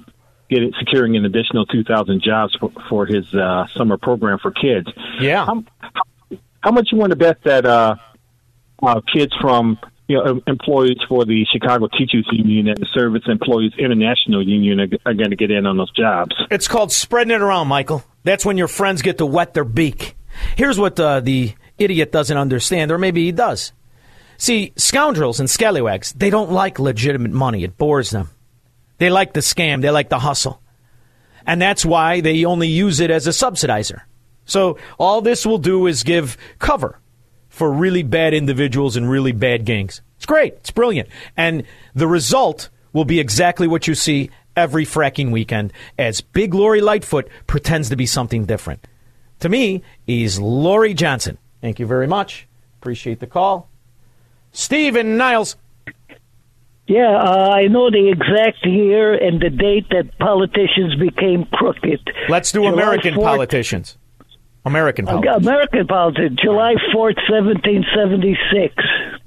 getting 0.49 0.73
securing 0.79 1.17
an 1.17 1.25
additional 1.25 1.67
2,000 1.67 2.23
jobs 2.23 2.57
for, 2.59 2.71
for 2.89 3.07
his 3.07 3.33
uh, 3.35 3.67
summer 3.75 3.99
program 3.99 4.39
for 4.39 4.51
kids. 4.51 4.89
Yeah. 5.21 5.45
How, 5.45 5.65
how 6.61 6.71
much 6.71 6.89
you 6.93 6.99
want 6.99 7.11
to 7.11 7.17
bet 7.17 7.43
that 7.45 7.67
uh, 7.67 7.97
uh, 8.83 9.01
kids 9.13 9.33
from 9.41 9.79
you 10.07 10.23
know, 10.23 10.41
employees 10.47 10.99
for 11.09 11.25
the 11.25 11.47
Chicago 11.51 11.89
Teachers 11.89 12.29
Union 12.31 12.69
and 12.69 12.77
the 12.77 12.87
Service 12.93 13.23
Employees 13.27 13.73
International 13.79 14.47
Union 14.47 14.81
are, 14.81 14.89
are 15.07 15.15
going 15.15 15.31
to 15.31 15.37
get 15.37 15.51
in 15.51 15.67
on 15.67 15.77
those 15.77 15.91
jobs? 15.93 16.35
It's 16.51 16.69
called 16.69 16.93
spreading 16.93 17.33
it 17.33 17.41
around, 17.41 17.69
Michael. 17.69 18.05
That's 18.23 18.45
when 18.45 18.59
your 18.59 18.69
friends 18.69 19.03
get 19.03 19.19
to 19.19 19.27
wet 19.27 19.55
their 19.55 19.65
beak. 19.65 20.17
Here's 20.57 20.79
what 20.79 20.99
uh, 21.01 21.21
the 21.21 21.55
idiot 21.79 22.13
doesn't 22.13 22.37
understand, 22.37 22.91
or 22.91 22.99
maybe 22.99 23.25
he 23.25 23.33
does. 23.33 23.73
See, 24.37 24.73
scoundrels 24.77 25.41
and 25.41 25.49
scallywags, 25.49 26.13
they 26.13 26.31
don't 26.31 26.51
like 26.51 26.79
legitimate 26.79 27.33
money. 27.33 27.65
It 27.65 27.79
bores 27.79 28.11
them. 28.11 28.31
They 28.99 29.11
like 29.11 29.33
the 29.33 29.41
scam, 29.41 29.83
they 29.83 29.91
like 29.91 30.09
the 30.09 30.19
hustle. 30.19 30.61
And 31.47 31.61
that's 31.61 31.85
why 31.85 32.21
they 32.21 32.45
only 32.45 32.69
use 32.69 33.01
it 33.01 33.11
as 33.11 33.27
a 33.27 33.31
subsidizer. 33.31 34.03
So 34.47 34.79
all 34.99 35.21
this 35.21 35.45
will 35.47 35.59
do 35.59 35.87
is 35.87 36.03
give 36.03 36.37
cover 36.59 37.01
for 37.49 37.73
really 37.73 38.03
bad 38.03 38.35
individuals 38.35 38.97
and 38.97 39.09
really 39.09 39.33
bad 39.33 39.65
gangs. 39.65 40.01
It's 40.17 40.27
great. 40.27 40.55
It's 40.55 40.71
brilliant. 40.71 41.09
And 41.37 41.65
the 41.95 42.07
result 42.07 42.69
will 42.93 43.05
be 43.05 43.21
exactly 43.21 43.67
what 43.67 43.87
you 43.87 43.95
see 43.95 44.31
every 44.57 44.85
fracking 44.85 45.31
weekend 45.31 45.73
as 45.99 46.21
Big 46.21 46.55
Lori 46.55 46.81
Lightfoot 46.81 47.29
pretends 47.47 47.89
to 47.91 47.97
be 47.97 48.07
something 48.07 48.45
different. 48.45 48.87
To 49.41 49.49
me, 49.49 49.83
he's 50.07 50.39
Lori 50.39 50.95
Johnson. 50.95 51.39
Thank 51.65 51.81
you 51.81 51.87
very 51.87 52.07
much. 52.07 52.47
Appreciate 52.79 53.21
the 53.21 53.27
call. 53.27 53.71
Steve 54.53 54.97
and 54.97 55.17
Niles. 55.17 55.57
Yeah, 56.87 57.17
uh, 57.17 57.53
I 57.55 57.69
know 57.69 57.91
the 57.91 58.11
exact 58.11 58.67
year 58.67 59.15
and 59.15 59.41
the 59.41 59.49
date 59.49 59.87
that 59.89 60.19
politicians 60.19 60.95
became 60.97 61.47
crooked. 61.55 62.07
Let's 62.29 62.53
do 62.53 62.65
July 62.65 62.73
American 62.75 63.15
4th 63.15 63.23
politicians. 63.23 63.97
American 64.67 65.09
Uh, 65.09 65.13
politicians. 65.13 65.47
American 65.47 65.87
politicians, 65.87 66.39
July 66.43 66.75
4th, 66.95 67.17
1776. 67.31 68.75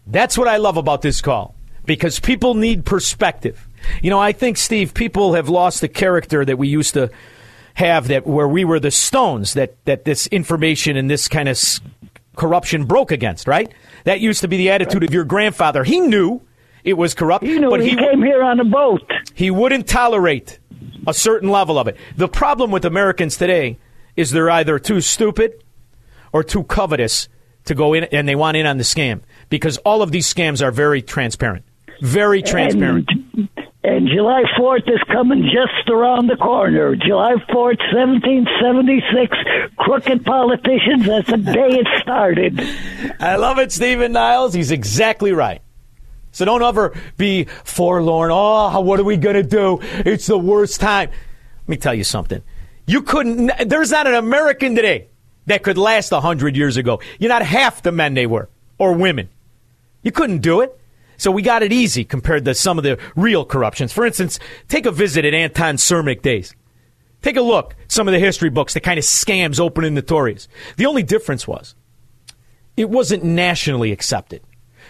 That's 0.05 0.37
what 0.37 0.47
I 0.47 0.57
love 0.57 0.77
about 0.77 1.01
this 1.01 1.21
call 1.21 1.55
because 1.85 2.19
people 2.19 2.53
need 2.53 2.85
perspective. 2.85 3.67
You 4.03 4.11
know, 4.11 4.19
I 4.19 4.31
think 4.31 4.57
Steve, 4.57 4.93
people 4.93 5.33
have 5.33 5.49
lost 5.49 5.81
the 5.81 5.87
character 5.87 6.45
that 6.45 6.59
we 6.59 6.67
used 6.67 6.93
to 6.93 7.09
have 7.73 8.07
that 8.09 8.27
where 8.27 8.47
we 8.47 8.63
were 8.63 8.79
the 8.79 8.91
stones 8.91 9.53
that 9.53 9.75
that 9.85 10.03
this 10.03 10.27
information 10.27 10.97
and 10.97 11.09
this 11.09 11.27
kind 11.27 11.47
of 11.47 11.57
corruption 12.37 12.85
broke 12.85 13.11
against, 13.11 13.47
right? 13.47 13.71
That 14.05 14.21
used 14.21 14.41
to 14.41 14.47
be 14.47 14.55
the 14.57 14.69
attitude 14.69 15.03
of 15.03 15.13
your 15.13 15.25
grandfather. 15.25 15.83
He 15.83 15.99
knew 15.99 16.41
it 16.83 16.93
was 16.93 17.13
corrupt, 17.13 17.43
He 17.43 17.59
knew 17.59 17.69
but 17.69 17.81
he 17.81 17.89
he 17.89 17.95
came 17.97 18.21
here 18.23 18.41
on 18.43 18.59
a 18.61 18.63
boat. 18.65 19.01
he 19.33 19.51
wouldn't 19.51 19.87
tolerate 19.87 20.59
a 21.05 21.13
certain 21.13 21.49
level 21.49 21.77
of 21.77 21.87
it. 21.87 21.97
The 22.15 22.27
problem 22.29 22.71
with 22.71 22.85
Americans 22.85 23.35
today 23.35 23.77
is 24.15 24.31
they're 24.31 24.49
either 24.49 24.79
too 24.79 25.01
stupid 25.01 25.63
or 26.31 26.43
too 26.43 26.63
covetous 26.63 27.27
to 27.65 27.75
go 27.75 27.93
in 27.93 28.05
and 28.05 28.27
they 28.27 28.35
want 28.35 28.55
in 28.55 28.65
on 28.65 28.77
the 28.77 28.83
scam 28.83 29.21
because 29.49 29.77
all 29.79 30.01
of 30.01 30.11
these 30.11 30.31
scams 30.33 30.61
are 30.65 30.71
very 30.71 31.01
transparent. 31.01 31.65
Very 32.01 32.41
transparent. 32.41 33.09
And, 33.35 33.49
and 33.87 34.09
July 34.09 34.43
4th 34.59 34.89
is 34.93 35.01
coming 35.09 35.43
just 35.43 35.89
around 35.89 36.27
the 36.27 36.35
corner. 36.35 36.97
July 36.97 37.35
4th, 37.49 37.79
1776. 37.93 39.37
Crooked 39.77 40.25
politicians, 40.25 41.05
that's 41.05 41.29
the 41.29 41.37
day 41.37 41.79
it 41.79 41.87
started. 42.01 42.59
I 43.21 43.37
love 43.37 43.59
it, 43.59 43.71
Stephen 43.71 44.11
Niles. 44.11 44.53
He's 44.53 44.71
exactly 44.71 45.31
right. 45.31 45.61
So 46.33 46.43
don't 46.43 46.63
ever 46.63 46.99
be 47.15 47.45
forlorn. 47.63 48.29
Oh, 48.33 48.81
what 48.81 48.99
are 48.99 49.05
we 49.05 49.15
going 49.15 49.37
to 49.37 49.43
do? 49.43 49.79
It's 49.81 50.27
the 50.27 50.37
worst 50.37 50.81
time. 50.81 51.09
Let 51.61 51.69
me 51.69 51.77
tell 51.77 51.93
you 51.93 52.03
something. 52.03 52.43
You 52.87 53.01
couldn't, 53.01 53.51
there's 53.69 53.91
not 53.91 54.05
an 54.05 54.15
American 54.15 54.75
today 54.75 55.07
that 55.45 55.63
could 55.63 55.77
last 55.77 56.11
100 56.11 56.57
years 56.57 56.75
ago. 56.75 56.99
You're 57.19 57.29
not 57.29 57.41
half 57.41 57.83
the 57.83 57.93
men 57.93 58.15
they 58.15 58.27
were 58.27 58.49
or 58.77 58.93
women. 58.93 59.29
You 60.03 60.11
couldn't 60.11 60.39
do 60.39 60.59
it. 60.59 60.77
So 61.17 61.31
we 61.31 61.41
got 61.41 61.63
it 61.63 61.73
easy 61.73 62.05
compared 62.05 62.45
to 62.45 62.53
some 62.53 62.77
of 62.77 62.83
the 62.83 62.99
real 63.15 63.43
corruptions. 63.43 63.91
For 63.91 64.05
instance, 64.05 64.39
take 64.67 64.85
a 64.85 64.91
visit 64.91 65.25
at 65.25 65.33
Anton 65.33 65.75
Cermak 65.75 66.21
days. 66.21 66.55
Take 67.21 67.37
a 67.37 67.41
look 67.41 67.75
some 67.87 68.07
of 68.07 68.13
the 68.13 68.19
history 68.19 68.49
books, 68.49 68.73
the 68.73 68.79
kind 68.79 68.99
of 68.99 69.03
scams 69.03 69.59
open 69.59 69.83
and 69.83 69.95
notorious. 69.95 70.47
The 70.77 70.85
only 70.85 71.03
difference 71.03 71.47
was 71.47 71.75
it 72.75 72.89
wasn't 72.89 73.23
nationally 73.23 73.91
accepted. 73.91 74.41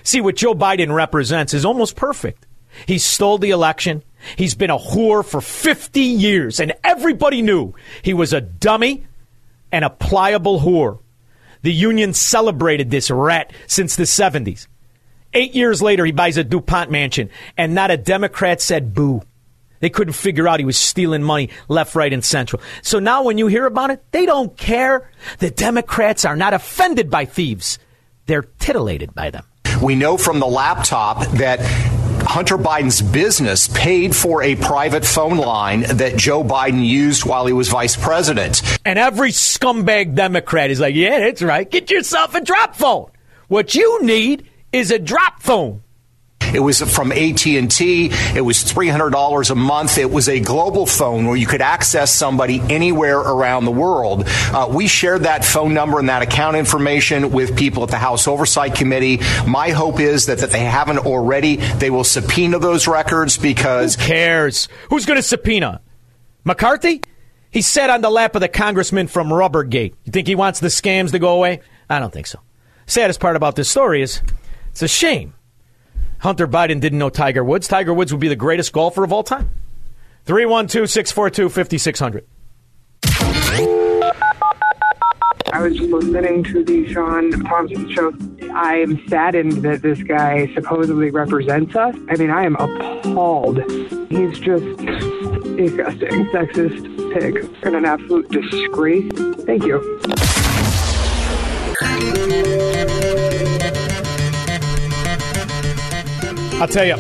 See, 0.03 0.21
what 0.21 0.35
Joe 0.35 0.53
Biden 0.53 0.93
represents 0.93 1.53
is 1.53 1.65
almost 1.65 1.95
perfect. 1.95 2.45
He 2.85 2.99
stole 2.99 3.37
the 3.37 3.49
election. 3.51 4.03
He's 4.35 4.55
been 4.55 4.69
a 4.69 4.77
whore 4.77 5.25
for 5.25 5.41
50 5.41 5.99
years, 5.99 6.59
and 6.59 6.73
everybody 6.83 7.41
knew 7.41 7.73
he 8.03 8.13
was 8.13 8.33
a 8.33 8.41
dummy 8.41 9.07
and 9.71 9.83
a 9.83 9.89
pliable 9.89 10.59
whore. 10.59 10.99
The 11.63 11.73
union 11.73 12.13
celebrated 12.13 12.91
this 12.91 13.09
rat 13.09 13.51
since 13.67 13.95
the 13.95 14.03
70s. 14.03 14.67
Eight 15.33 15.55
years 15.55 15.81
later, 15.81 16.05
he 16.05 16.11
buys 16.11 16.37
a 16.37 16.43
DuPont 16.43 16.89
mansion, 16.89 17.29
and 17.57 17.75
not 17.75 17.91
a 17.91 17.97
Democrat 17.97 18.61
said 18.61 18.93
boo. 18.93 19.21
They 19.79 19.89
couldn't 19.89 20.13
figure 20.13 20.47
out 20.47 20.59
he 20.59 20.65
was 20.65 20.77
stealing 20.77 21.21
money 21.21 21.49
left, 21.67 21.95
right, 21.95 22.11
and 22.11 22.25
central. 22.25 22.61
So 22.81 22.99
now 22.99 23.23
when 23.23 23.37
you 23.37 23.47
hear 23.47 23.65
about 23.65 23.91
it, 23.91 24.03
they 24.11 24.25
don't 24.25 24.57
care. 24.57 25.11
The 25.39 25.51
Democrats 25.51 26.25
are 26.25 26.35
not 26.35 26.53
offended 26.53 27.09
by 27.09 27.25
thieves. 27.25 27.77
They're 28.25 28.43
titillated 28.59 29.13
by 29.13 29.29
them. 29.29 29.45
We 29.81 29.95
know 29.95 30.17
from 30.17 30.39
the 30.39 30.47
laptop 30.47 31.25
that 31.33 31.59
Hunter 32.27 32.57
Biden's 32.57 33.01
business 33.01 33.67
paid 33.69 34.15
for 34.15 34.41
a 34.41 34.55
private 34.55 35.05
phone 35.05 35.37
line 35.37 35.81
that 35.81 36.17
Joe 36.17 36.43
Biden 36.43 36.85
used 36.85 37.25
while 37.25 37.45
he 37.45 37.53
was 37.53 37.69
vice 37.69 37.95
president. 37.95 38.61
And 38.83 38.97
every 38.97 39.31
scumbag 39.31 40.15
Democrat 40.15 40.71
is 40.71 40.79
like, 40.79 40.95
yeah, 40.95 41.19
that's 41.19 41.41
right. 41.41 41.69
Get 41.69 41.91
yourself 41.91 42.33
a 42.35 42.41
drop 42.41 42.75
phone. 42.75 43.11
What 43.47 43.75
you 43.75 44.03
need 44.03 44.49
is 44.71 44.91
a 44.91 44.99
drop 44.99 45.41
phone. 45.41 45.83
It 46.53 46.61
was 46.61 46.81
from 46.81 47.11
AT&T. 47.11 48.09
It 48.35 48.41
was 48.41 48.63
$300 48.63 49.51
a 49.51 49.55
month. 49.55 49.97
It 49.97 50.09
was 50.09 50.29
a 50.29 50.39
global 50.39 50.85
phone 50.85 51.25
where 51.25 51.35
you 51.35 51.45
could 51.45 51.61
access 51.61 52.13
somebody 52.13 52.61
anywhere 52.69 53.19
around 53.19 53.65
the 53.65 53.71
world. 53.71 54.23
Uh, 54.27 54.69
we 54.71 54.87
shared 54.87 55.23
that 55.23 55.43
phone 55.43 55.73
number 55.73 55.99
and 55.99 56.07
that 56.07 56.21
account 56.21 56.55
information 56.55 57.31
with 57.31 57.57
people 57.57 57.83
at 57.83 57.89
the 57.89 57.97
House 57.97 58.27
Oversight 58.29 58.75
Committee. 58.75 59.19
My 59.45 59.71
hope 59.71 59.99
is 59.99 60.27
that, 60.27 60.37
that 60.39 60.51
they 60.51 60.63
haven't 60.63 60.99
already, 60.99 61.57
they 61.57 61.89
will 61.89 62.05
subpoena 62.05 62.59
those 62.59 62.87
records 62.87 63.37
because. 63.37 63.95
Who 63.95 64.03
cares? 64.03 64.69
Who's 64.89 65.05
going 65.05 65.17
to 65.17 65.23
subpoena? 65.23 65.81
McCarthy? 66.45 67.03
He 67.51 67.61
sat 67.61 67.89
on 67.89 68.01
the 68.01 68.09
lap 68.09 68.35
of 68.35 68.41
the 68.41 68.47
congressman 68.47 69.07
from 69.07 69.27
Rubbergate. 69.27 69.95
You 70.05 70.11
think 70.11 70.27
he 70.27 70.35
wants 70.35 70.61
the 70.61 70.67
scams 70.69 71.11
to 71.11 71.19
go 71.19 71.35
away? 71.35 71.61
I 71.89 71.99
don't 71.99 72.13
think 72.13 72.27
so. 72.27 72.39
Saddest 72.85 73.19
part 73.19 73.35
about 73.35 73.57
this 73.57 73.69
story 73.69 74.01
is 74.01 74.21
it's 74.77 74.83
a 74.83 74.87
shame. 74.87 75.33
Hunter 76.19 76.47
Biden 76.47 76.79
didn't 76.79 76.99
know 76.99 77.09
Tiger 77.09 77.43
Woods. 77.43 77.67
Tiger 77.67 77.95
Woods 77.95 78.13
would 78.13 78.21
be 78.21 78.27
the 78.27 78.35
greatest 78.35 78.71
golfer 78.73 79.03
of 79.03 79.11
all 79.11 79.23
time. 79.23 79.49
312 80.25 80.87
642 80.87 81.49
5600. 81.49 82.27
I 85.51 85.61
was 85.63 85.75
just 85.75 85.89
listening 85.89 86.43
to 86.43 86.63
the 86.63 86.93
Sean 86.93 87.31
Thompson 87.31 87.91
show. 87.91 88.13
I 88.53 88.75
am 88.75 89.01
saddened 89.07 89.63
that 89.63 89.81
this 89.81 90.03
guy 90.03 90.53
supposedly 90.53 91.09
represents 91.09 91.75
us. 91.75 91.95
I 92.09 92.15
mean, 92.17 92.29
I 92.29 92.43
am 92.43 92.55
appalled. 92.57 93.57
He's 94.11 94.37
just 94.37 94.77
disgusting, 95.57 96.27
sexist 96.27 97.13
pig, 97.15 97.49
and 97.63 97.75
an 97.75 97.85
absolute 97.85 98.29
disgrace. 98.29 99.11
Thank 99.43 99.65
you. 99.65 99.81
I'll 106.59 106.67
tell 106.67 106.85
you, 106.85 106.95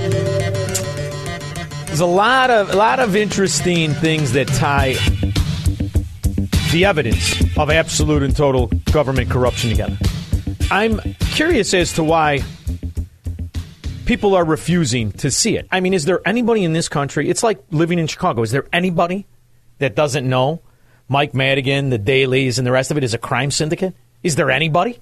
there's 1.87 1.99
a 1.99 2.05
lot 2.05 2.51
of 2.51 2.69
a 2.69 2.75
lot 2.75 2.99
of 2.99 3.15
interesting 3.15 3.91
things 3.95 4.33
that 4.33 4.47
tie 4.49 4.93
the 6.71 6.85
evidence 6.85 7.41
of 7.57 7.71
absolute 7.71 8.21
and 8.21 8.35
total 8.35 8.67
government 8.91 9.31
corruption 9.31 9.71
together. 9.71 9.97
I'm 10.69 10.99
curious 11.31 11.73
as 11.73 11.93
to 11.93 12.03
why 12.03 12.43
people 14.05 14.35
are 14.35 14.45
refusing 14.45 15.11
to 15.13 15.31
see 15.31 15.57
it. 15.57 15.67
I 15.71 15.79
mean, 15.79 15.95
is 15.95 16.05
there 16.05 16.21
anybody 16.23 16.63
in 16.63 16.73
this 16.73 16.87
country? 16.87 17.27
It's 17.27 17.41
like 17.41 17.59
living 17.71 17.97
in 17.97 18.05
Chicago. 18.05 18.43
Is 18.43 18.51
there 18.51 18.67
anybody 18.71 19.25
that 19.79 19.95
doesn't 19.95 20.29
know 20.29 20.61
Mike 21.09 21.33
Madigan, 21.33 21.89
the 21.89 21.97
Daleys, 21.97 22.59
and 22.59 22.67
the 22.67 22.71
rest 22.71 22.91
of 22.91 22.97
it 22.97 23.03
is 23.03 23.15
a 23.15 23.17
crime 23.17 23.49
syndicate? 23.49 23.95
Is 24.21 24.35
there 24.35 24.51
anybody? 24.51 24.99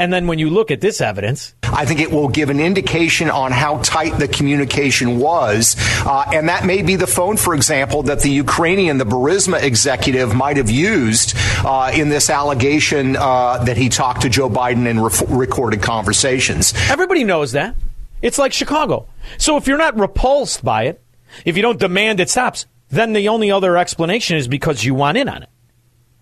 And 0.00 0.12
then 0.12 0.26
when 0.26 0.40
you 0.40 0.50
look 0.50 0.72
at 0.72 0.80
this 0.80 1.00
evidence, 1.00 1.54
I 1.72 1.84
think 1.84 2.00
it 2.00 2.10
will 2.10 2.28
give 2.28 2.50
an 2.50 2.60
indication 2.60 3.30
on 3.30 3.52
how 3.52 3.78
tight 3.78 4.18
the 4.18 4.28
communication 4.28 5.18
was. 5.18 5.76
Uh, 6.04 6.24
and 6.32 6.48
that 6.48 6.64
may 6.64 6.82
be 6.82 6.96
the 6.96 7.06
phone, 7.06 7.36
for 7.36 7.54
example, 7.54 8.02
that 8.04 8.20
the 8.20 8.30
Ukrainian, 8.30 8.98
the 8.98 9.04
Burisma 9.04 9.62
executive 9.62 10.34
might 10.34 10.56
have 10.56 10.70
used 10.70 11.34
uh, 11.64 11.92
in 11.94 12.08
this 12.08 12.30
allegation 12.30 13.16
uh, 13.16 13.62
that 13.64 13.76
he 13.76 13.88
talked 13.88 14.22
to 14.22 14.28
Joe 14.28 14.48
Biden 14.48 14.86
in 14.86 15.00
re- 15.00 15.10
recorded 15.28 15.82
conversations. 15.82 16.74
Everybody 16.88 17.24
knows 17.24 17.52
that. 17.52 17.74
It's 18.22 18.38
like 18.38 18.52
Chicago. 18.52 19.06
So 19.38 19.56
if 19.56 19.66
you're 19.66 19.78
not 19.78 19.98
repulsed 19.98 20.64
by 20.64 20.84
it, 20.84 21.02
if 21.44 21.56
you 21.56 21.62
don't 21.62 21.78
demand 21.78 22.20
it 22.20 22.28
stops, 22.28 22.66
then 22.90 23.12
the 23.12 23.28
only 23.28 23.50
other 23.50 23.76
explanation 23.76 24.36
is 24.36 24.48
because 24.48 24.84
you 24.84 24.94
want 24.94 25.16
in 25.16 25.28
on 25.28 25.42
it. 25.42 25.48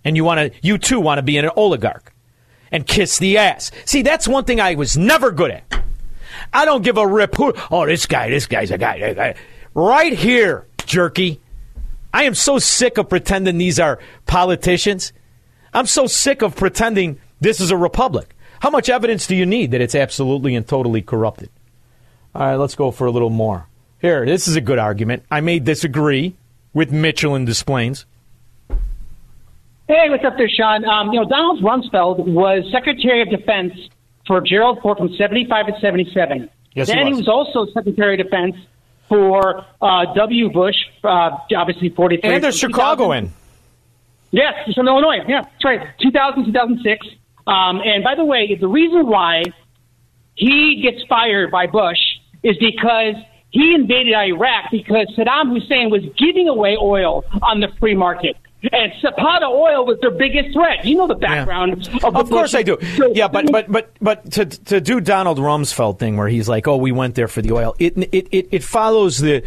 And 0.04 0.16
you 0.16 0.24
want 0.24 0.52
to, 0.52 0.58
you 0.62 0.78
too 0.78 1.00
want 1.00 1.18
to 1.18 1.22
be 1.22 1.38
an 1.38 1.50
oligarch 1.56 2.12
and 2.70 2.86
kiss 2.86 3.18
the 3.18 3.38
ass. 3.38 3.70
See, 3.84 4.02
that's 4.02 4.28
one 4.28 4.44
thing 4.44 4.60
I 4.60 4.74
was 4.74 4.96
never 4.96 5.30
good 5.30 5.50
at. 5.50 5.82
I 6.52 6.64
don't 6.64 6.82
give 6.82 6.96
a 6.96 7.06
rip 7.06 7.34
who, 7.34 7.54
oh, 7.70 7.86
this 7.86 8.06
guy, 8.06 8.30
this 8.30 8.46
guy's 8.46 8.70
a 8.70 8.78
guy. 8.78 9.12
guy. 9.12 9.34
Right 9.74 10.12
here, 10.12 10.66
jerky. 10.86 11.40
I 12.12 12.24
am 12.24 12.34
so 12.34 12.58
sick 12.58 12.98
of 12.98 13.08
pretending 13.08 13.58
these 13.58 13.78
are 13.78 13.98
politicians. 14.26 15.12
I'm 15.74 15.86
so 15.86 16.06
sick 16.06 16.42
of 16.42 16.56
pretending 16.56 17.20
this 17.40 17.60
is 17.60 17.70
a 17.70 17.76
republic. 17.76 18.34
How 18.60 18.70
much 18.70 18.88
evidence 18.88 19.26
do 19.26 19.36
you 19.36 19.46
need 19.46 19.70
that 19.70 19.80
it's 19.80 19.94
absolutely 19.94 20.54
and 20.54 20.66
totally 20.66 21.02
corrupted? 21.02 21.50
All 22.34 22.42
right, 22.42 22.56
let's 22.56 22.74
go 22.74 22.90
for 22.90 23.06
a 23.06 23.10
little 23.10 23.30
more. 23.30 23.66
Here, 24.00 24.24
this 24.24 24.48
is 24.48 24.56
a 24.56 24.60
good 24.60 24.78
argument. 24.78 25.24
I 25.30 25.40
may 25.40 25.58
disagree 25.58 26.36
with 26.72 26.92
Mitchell 26.92 27.34
and 27.34 27.46
Des 27.46 27.64
Plaines. 27.64 28.06
Hey, 29.88 30.10
what's 30.10 30.22
up 30.22 30.36
there, 30.36 30.50
Sean? 30.50 30.84
Um, 30.84 31.14
you 31.14 31.20
know, 31.20 31.26
Donald 31.26 31.62
Rumsfeld 31.62 32.26
was 32.26 32.62
Secretary 32.70 33.22
of 33.22 33.30
Defense 33.30 33.72
for 34.26 34.42
Gerald 34.42 34.80
Ford 34.82 34.98
from 34.98 35.08
75 35.16 35.66
to 35.66 35.72
77. 35.80 36.50
Yes, 36.74 36.88
he 36.88 36.94
then 36.94 37.06
he 37.06 37.14
was. 37.14 37.20
was 37.20 37.28
also 37.28 37.72
Secretary 37.72 38.20
of 38.20 38.26
Defense 38.26 38.54
for 39.08 39.64
uh, 39.80 40.12
W. 40.14 40.50
Bush, 40.50 40.76
uh, 41.02 41.30
obviously 41.56 41.88
43. 41.88 42.30
And 42.30 42.42
From 42.42 42.52
2000 42.52 42.70
Chicagoan. 42.70 43.32
Yes, 44.30 44.52
he's 44.66 44.74
from 44.74 44.88
Illinois. 44.88 45.24
Yeah, 45.26 45.44
that's 45.44 45.64
right. 45.64 45.80
2000, 46.02 46.44
2006. 46.44 47.06
Um, 47.46 47.80
and 47.82 48.04
by 48.04 48.14
the 48.14 48.26
way, 48.26 48.58
the 48.60 48.68
reason 48.68 49.06
why 49.06 49.42
he 50.34 50.82
gets 50.82 51.02
fired 51.08 51.50
by 51.50 51.66
Bush 51.66 51.98
is 52.42 52.58
because 52.58 53.14
he 53.48 53.74
invaded 53.74 54.12
Iraq 54.12 54.66
because 54.70 55.06
Saddam 55.16 55.48
Hussein 55.48 55.88
was 55.88 56.02
giving 56.18 56.46
away 56.46 56.76
oil 56.78 57.24
on 57.40 57.60
the 57.60 57.68
free 57.80 57.94
market. 57.94 58.36
And 58.72 58.92
Zapata 59.00 59.46
oil 59.46 59.86
was 59.86 59.98
their 60.00 60.10
biggest 60.10 60.52
threat. 60.52 60.84
You 60.84 60.96
know 60.96 61.06
the 61.06 61.14
background 61.14 61.74
of 62.02 62.12
the 62.12 62.18
Of 62.18 62.28
course 62.28 62.54
I 62.54 62.62
do. 62.62 62.76
Yeah, 63.12 63.28
but 63.28 63.52
but 63.52 63.70
but 63.70 63.90
but 64.00 64.32
to 64.32 64.46
to 64.46 64.80
do 64.80 65.00
Donald 65.00 65.38
Rumsfeld 65.38 65.98
thing 66.00 66.16
where 66.16 66.28
he's 66.28 66.48
like, 66.48 66.66
"Oh, 66.66 66.76
we 66.76 66.90
went 66.90 67.14
there 67.14 67.28
for 67.28 67.40
the 67.40 67.52
oil." 67.52 67.76
It 67.78 67.96
it 67.96 68.28
it, 68.32 68.48
it 68.50 68.64
follows 68.64 69.18
the 69.18 69.44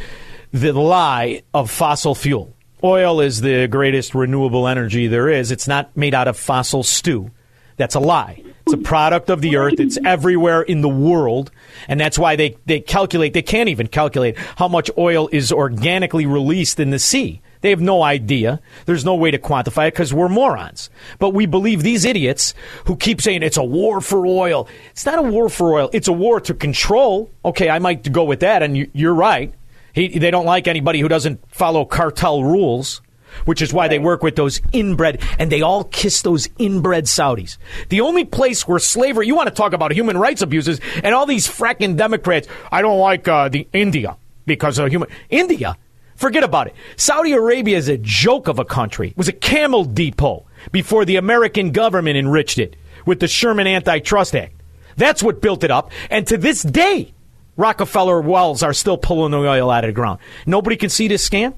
the 0.54 0.72
lie 0.72 1.44
of 1.54 1.70
fossil 1.70 2.16
fuel. 2.16 2.54
Oil 2.84 3.22
is 3.22 3.42
the 3.42 3.68
greatest 3.68 4.16
renewable 4.16 4.68
energy 4.68 5.08
there 5.08 5.30
is. 5.30 5.52
It's 5.52 5.68
not 5.68 5.96
made 5.96 6.14
out 6.14 6.28
of 6.28 6.38
fossil 6.38 6.82
stew. 6.82 7.32
That's 7.78 7.96
a 7.96 8.00
lie. 8.00 8.44
It's 8.66 8.74
a 8.74 8.78
product 8.78 9.30
of 9.30 9.42
the 9.42 9.58
earth. 9.58 9.80
It's 9.80 9.98
everywhere 10.06 10.62
in 10.62 10.82
the 10.82 10.90
world. 10.90 11.52
And 11.88 12.00
that's 12.00 12.18
why 12.18 12.36
they, 12.36 12.58
they 12.66 12.80
calculate, 12.80 13.34
they 13.34 13.42
can't 13.42 13.70
even 13.70 13.88
calculate 13.88 14.38
how 14.58 14.68
much 14.68 14.90
oil 14.98 15.30
is 15.32 15.52
organically 15.52 16.26
released 16.26 16.80
in 16.80 16.92
the 16.92 17.00
sea. 17.00 17.42
They 17.62 17.70
have 17.70 17.82
no 17.82 18.02
idea. 18.04 18.60
There's 18.86 19.06
no 19.06 19.16
way 19.16 19.32
to 19.32 19.38
quantify 19.38 19.88
it 19.88 19.94
because 19.94 20.14
we're 20.14 20.30
morons. 20.30 20.90
But 21.20 21.30
we 21.30 21.46
believe 21.46 21.84
these 21.84 22.06
idiots 22.06 22.54
who 22.86 22.96
keep 22.96 23.22
saying 23.22 23.44
it's 23.44 23.58
a 23.58 23.64
war 23.64 24.02
for 24.02 24.26
oil. 24.26 24.68
It's 24.92 25.06
not 25.06 25.20
a 25.20 25.24
war 25.24 25.48
for 25.48 25.74
oil. 25.74 25.90
It's 25.94 26.08
a 26.08 26.14
war 26.14 26.42
to 26.42 26.54
control. 26.54 27.30
Okay, 27.46 27.70
I 27.70 27.80
might 27.80 28.12
go 28.12 28.24
with 28.24 28.40
that, 28.42 28.64
and 28.64 28.76
you, 28.76 28.90
you're 28.94 29.14
right. 29.14 29.54
He, 29.94 30.20
they 30.20 30.32
don't 30.32 30.46
like 30.46 30.68
anybody 30.68 31.00
who 31.00 31.08
doesn't 31.08 31.40
follow 31.52 31.86
cartel 31.86 32.44
rules, 32.44 33.02
which 33.46 33.62
is 33.62 33.74
why 33.74 33.88
they 33.88 34.00
work 34.00 34.24
with 34.24 34.36
those 34.36 34.62
inbred, 34.72 35.22
and 35.38 35.52
they 35.52 35.62
all 35.62 35.84
kiss 35.84 36.22
those 36.22 36.48
inbred 36.58 37.06
Saudis. 37.06 37.58
The 37.90 38.02
only 38.02 38.26
place 38.26 38.68
where 38.68 38.80
slavery, 38.80 39.28
you 39.28 39.36
want 39.36 39.50
to 39.50 39.56
talk 39.56 39.74
about 39.74 39.92
human 39.92 40.18
rights 40.18 40.42
abuses, 40.42 40.80
and 41.04 41.14
all 41.14 41.26
these 41.26 41.48
fracking 41.48 41.96
Democrats, 41.98 42.48
I 42.72 42.82
don't 42.82 43.00
like 43.00 43.28
uh, 43.28 43.50
the 43.50 43.68
India 43.74 44.18
because 44.46 44.80
of 44.80 44.90
human. 44.90 45.10
India? 45.30 45.78
Forget 46.22 46.44
about 46.44 46.68
it. 46.68 46.76
Saudi 46.98 47.32
Arabia 47.32 47.76
is 47.78 47.88
a 47.88 47.98
joke 47.98 48.48
of 48.48 48.60
a 48.60 48.64
country. 48.64 49.10
It 49.10 49.18
was 49.18 49.28
a 49.28 49.34
camel 49.34 49.84
depot 49.84 50.46
before 50.72 51.04
the 51.04 51.16
American 51.16 51.72
government 51.72 52.16
enriched 52.16 52.60
it 52.60 52.76
with 53.08 53.20
the 53.20 53.28
Sherman 53.28 53.66
Antitrust 53.66 54.36
Act. 54.36 54.54
That's 54.98 55.24
what 55.24 55.42
built 55.42 55.64
it 55.64 55.72
up. 55.72 55.92
And 56.12 56.28
to 56.28 56.38
this 56.38 56.62
day, 56.62 57.12
Rockefeller 57.58 58.22
wells 58.22 58.62
are 58.62 58.72
still 58.72 59.00
pulling 59.00 59.32
the 59.32 59.40
oil 59.40 59.72
out 59.72 59.84
of 59.84 59.88
the 59.88 59.94
ground. 59.94 60.20
Nobody 60.46 60.76
can 60.76 60.92
see 60.92 61.08
this 61.08 61.28
scam. 61.28 61.56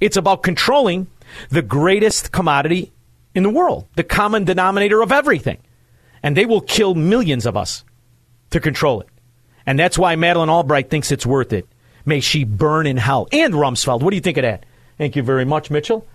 It's 0.00 0.16
about 0.16 0.42
controlling 0.42 1.08
the 1.50 1.60
greatest 1.60 2.32
commodity 2.32 2.94
in 3.34 3.42
the 3.42 3.50
world, 3.50 3.86
the 3.96 4.02
common 4.02 4.44
denominator 4.44 5.02
of 5.02 5.12
everything. 5.12 5.58
And 6.22 6.34
they 6.34 6.46
will 6.46 6.62
kill 6.62 6.94
millions 6.94 7.44
of 7.44 7.54
us 7.54 7.84
to 8.48 8.60
control 8.60 9.02
it. 9.02 9.08
And 9.66 9.78
that's 9.78 9.98
why 9.98 10.16
Madeleine 10.16 10.48
Albright 10.48 10.88
thinks 10.88 11.12
it's 11.12 11.26
worth 11.26 11.52
it. 11.52 11.68
May 12.06 12.20
she 12.20 12.44
burn 12.44 12.86
in 12.86 12.96
hell. 12.96 13.28
And 13.32 13.52
Rumsfeld. 13.52 14.00
What 14.00 14.10
do 14.10 14.16
you 14.16 14.22
think 14.22 14.38
of 14.38 14.42
that? 14.42 14.64
Thank 14.96 15.16
you 15.16 15.22
very 15.22 15.44
much, 15.44 15.70
Mitchell. 15.70 16.06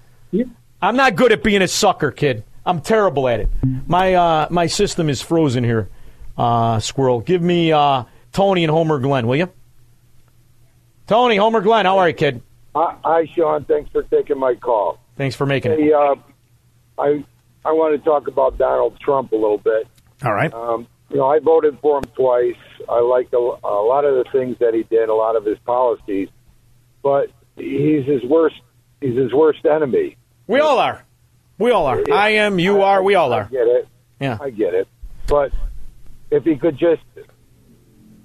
I'm 0.81 0.95
not 0.95 1.15
good 1.15 1.31
at 1.31 1.43
being 1.43 1.61
a 1.61 1.67
sucker, 1.67 2.09
kid. 2.09 2.43
I'm 2.65 2.81
terrible 2.81 3.27
at 3.27 3.41
it. 3.41 3.49
My 3.87 4.13
uh, 4.13 4.47
my 4.49 4.67
system 4.67 5.09
is 5.09 5.21
frozen 5.21 5.63
here, 5.63 5.89
uh, 6.37 6.79
Squirrel. 6.79 7.19
Give 7.21 7.41
me 7.41 7.71
uh, 7.71 8.05
Tony 8.31 8.63
and 8.63 8.71
Homer 8.71 8.99
Glen, 8.99 9.27
will 9.27 9.35
you? 9.35 9.49
Tony, 11.07 11.35
Homer 11.35 11.61
Glen, 11.61 11.85
how 11.85 11.97
are 11.97 12.07
you, 12.07 12.13
kid? 12.13 12.41
Hi, 12.75 12.95
hi, 13.03 13.25
Sean. 13.35 13.65
Thanks 13.65 13.91
for 13.91 14.03
taking 14.03 14.39
my 14.39 14.55
call. 14.55 14.99
Thanks 15.17 15.35
for 15.35 15.45
making 15.45 15.73
it. 15.73 15.93
Uh, 15.93 16.15
I 16.97 17.25
I 17.65 17.71
want 17.73 17.99
to 17.99 18.09
talk 18.09 18.27
about 18.27 18.57
Donald 18.57 18.99
Trump 18.99 19.31
a 19.33 19.35
little 19.35 19.57
bit. 19.57 19.87
All 20.23 20.33
right. 20.33 20.53
Um, 20.53 20.87
you 21.09 21.17
know, 21.17 21.27
I 21.27 21.39
voted 21.39 21.77
for 21.81 21.97
him 21.97 22.05
twice. 22.15 22.55
I 22.89 22.99
like 22.99 23.29
a, 23.33 23.37
a 23.37 23.83
lot 23.83 24.05
of 24.05 24.15
the 24.15 24.25
things 24.31 24.57
that 24.59 24.73
he 24.73 24.83
did, 24.83 25.09
a 25.09 25.13
lot 25.13 25.35
of 25.35 25.45
his 25.45 25.57
policies, 25.59 26.29
but 27.03 27.29
he's 27.55 28.05
his 28.05 28.23
worst. 28.23 28.55
He's 28.99 29.17
his 29.17 29.33
worst 29.33 29.65
enemy. 29.65 30.17
We 30.47 30.59
all 30.59 30.77
are. 30.77 31.05
We 31.57 31.71
all 31.71 31.85
are. 31.85 32.03
I 32.11 32.29
am. 32.29 32.59
You 32.59 32.81
are. 32.81 33.01
We 33.01 33.15
all 33.15 33.33
are. 33.33 33.43
I 33.43 33.49
get 33.49 33.67
it. 33.67 33.87
Yeah. 34.19 34.37
I 34.39 34.49
get 34.49 34.73
it. 34.73 34.87
But 35.27 35.51
if 36.29 36.43
he 36.43 36.55
could 36.55 36.77
just 36.77 37.01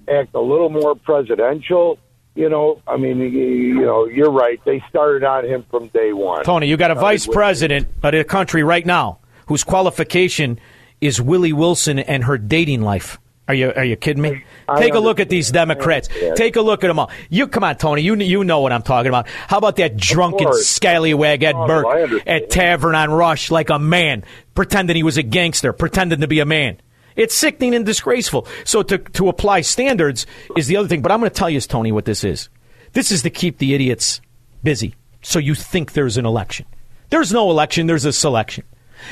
act 0.07 0.33
a 0.33 0.39
little 0.39 0.69
more 0.69 0.95
presidential. 0.95 1.99
You 2.35 2.49
know, 2.49 2.81
I 2.87 2.97
mean, 2.97 3.17
you 3.17 3.81
know, 3.81 4.05
you're 4.05 4.31
right. 4.31 4.63
They 4.63 4.83
started 4.89 5.23
on 5.23 5.43
him 5.45 5.65
from 5.71 5.87
day 5.87 6.13
one. 6.13 6.43
Tony, 6.43 6.67
you 6.67 6.77
got 6.77 6.91
a 6.91 6.95
vice 6.95 7.25
president 7.25 7.87
of 8.03 8.11
the 8.11 8.23
country 8.23 8.61
right 8.61 8.85
now 8.85 9.19
whose 9.47 9.63
qualification 9.63 10.59
is 11.01 11.19
Willie 11.19 11.53
Wilson 11.53 11.97
and 11.97 12.25
her 12.25 12.37
dating 12.37 12.81
life. 12.81 13.17
Are 13.47 13.53
you 13.53 13.71
are 13.75 13.85
you 13.85 13.95
kidding 13.95 14.21
me? 14.21 14.43
I 14.67 14.79
Take 14.79 14.93
a 14.93 14.99
look 14.99 15.19
at 15.19 15.29
these. 15.29 15.51
Democrats. 15.51 16.09
Take 16.35 16.57
a 16.57 16.61
look 16.61 16.83
at 16.83 16.87
them 16.87 16.99
all. 16.99 17.09
You 17.29 17.47
come 17.47 17.63
on, 17.63 17.77
Tony. 17.77 18.01
You 18.01 18.15
you 18.15 18.43
know 18.43 18.59
what 18.59 18.73
I'm 18.73 18.81
talking 18.83 19.07
about. 19.07 19.27
How 19.29 19.57
about 19.57 19.77
that 19.77 19.95
drunken 19.95 20.51
scallywag 20.53 21.43
Ed 21.43 21.55
Oh, 21.55 21.65
Burke 21.67 22.27
at 22.27 22.49
Tavern 22.49 22.93
on 22.95 23.09
Rush 23.11 23.49
like 23.49 23.69
a 23.69 23.79
man, 23.79 24.25
pretending 24.53 24.95
he 24.97 25.03
was 25.03 25.17
a 25.17 25.23
gangster, 25.23 25.71
pretending 25.71 26.19
to 26.19 26.27
be 26.27 26.39
a 26.39 26.45
man. 26.45 26.81
It's 27.15 27.33
sickening 27.33 27.73
and 27.73 27.85
disgraceful. 27.85 28.47
So 28.65 28.83
to 28.83 28.97
to 28.97 29.29
apply 29.29 29.61
standards 29.61 30.25
is 30.57 30.67
the 30.67 30.75
other 30.77 30.87
thing. 30.89 31.01
But 31.01 31.11
I'm 31.13 31.19
going 31.19 31.31
to 31.31 31.35
tell 31.35 31.49
you, 31.49 31.61
Tony, 31.61 31.91
what 31.91 32.05
this 32.05 32.23
is. 32.23 32.49
This 32.93 33.11
is 33.11 33.23
to 33.23 33.29
keep 33.29 33.57
the 33.59 33.73
idiots 33.73 34.21
busy. 34.63 34.95
So 35.21 35.39
you 35.39 35.55
think 35.55 35.93
there's 35.93 36.17
an 36.17 36.25
election. 36.25 36.65
There's 37.09 37.31
no 37.31 37.49
election. 37.49 37.87
There's 37.87 38.05
a 38.05 38.13
selection. 38.13 38.65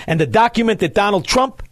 And 0.08 0.20
the 0.20 0.28
document 0.28 0.82
that 0.82 0.94
Donald 0.94 1.26
Trump 1.26 1.64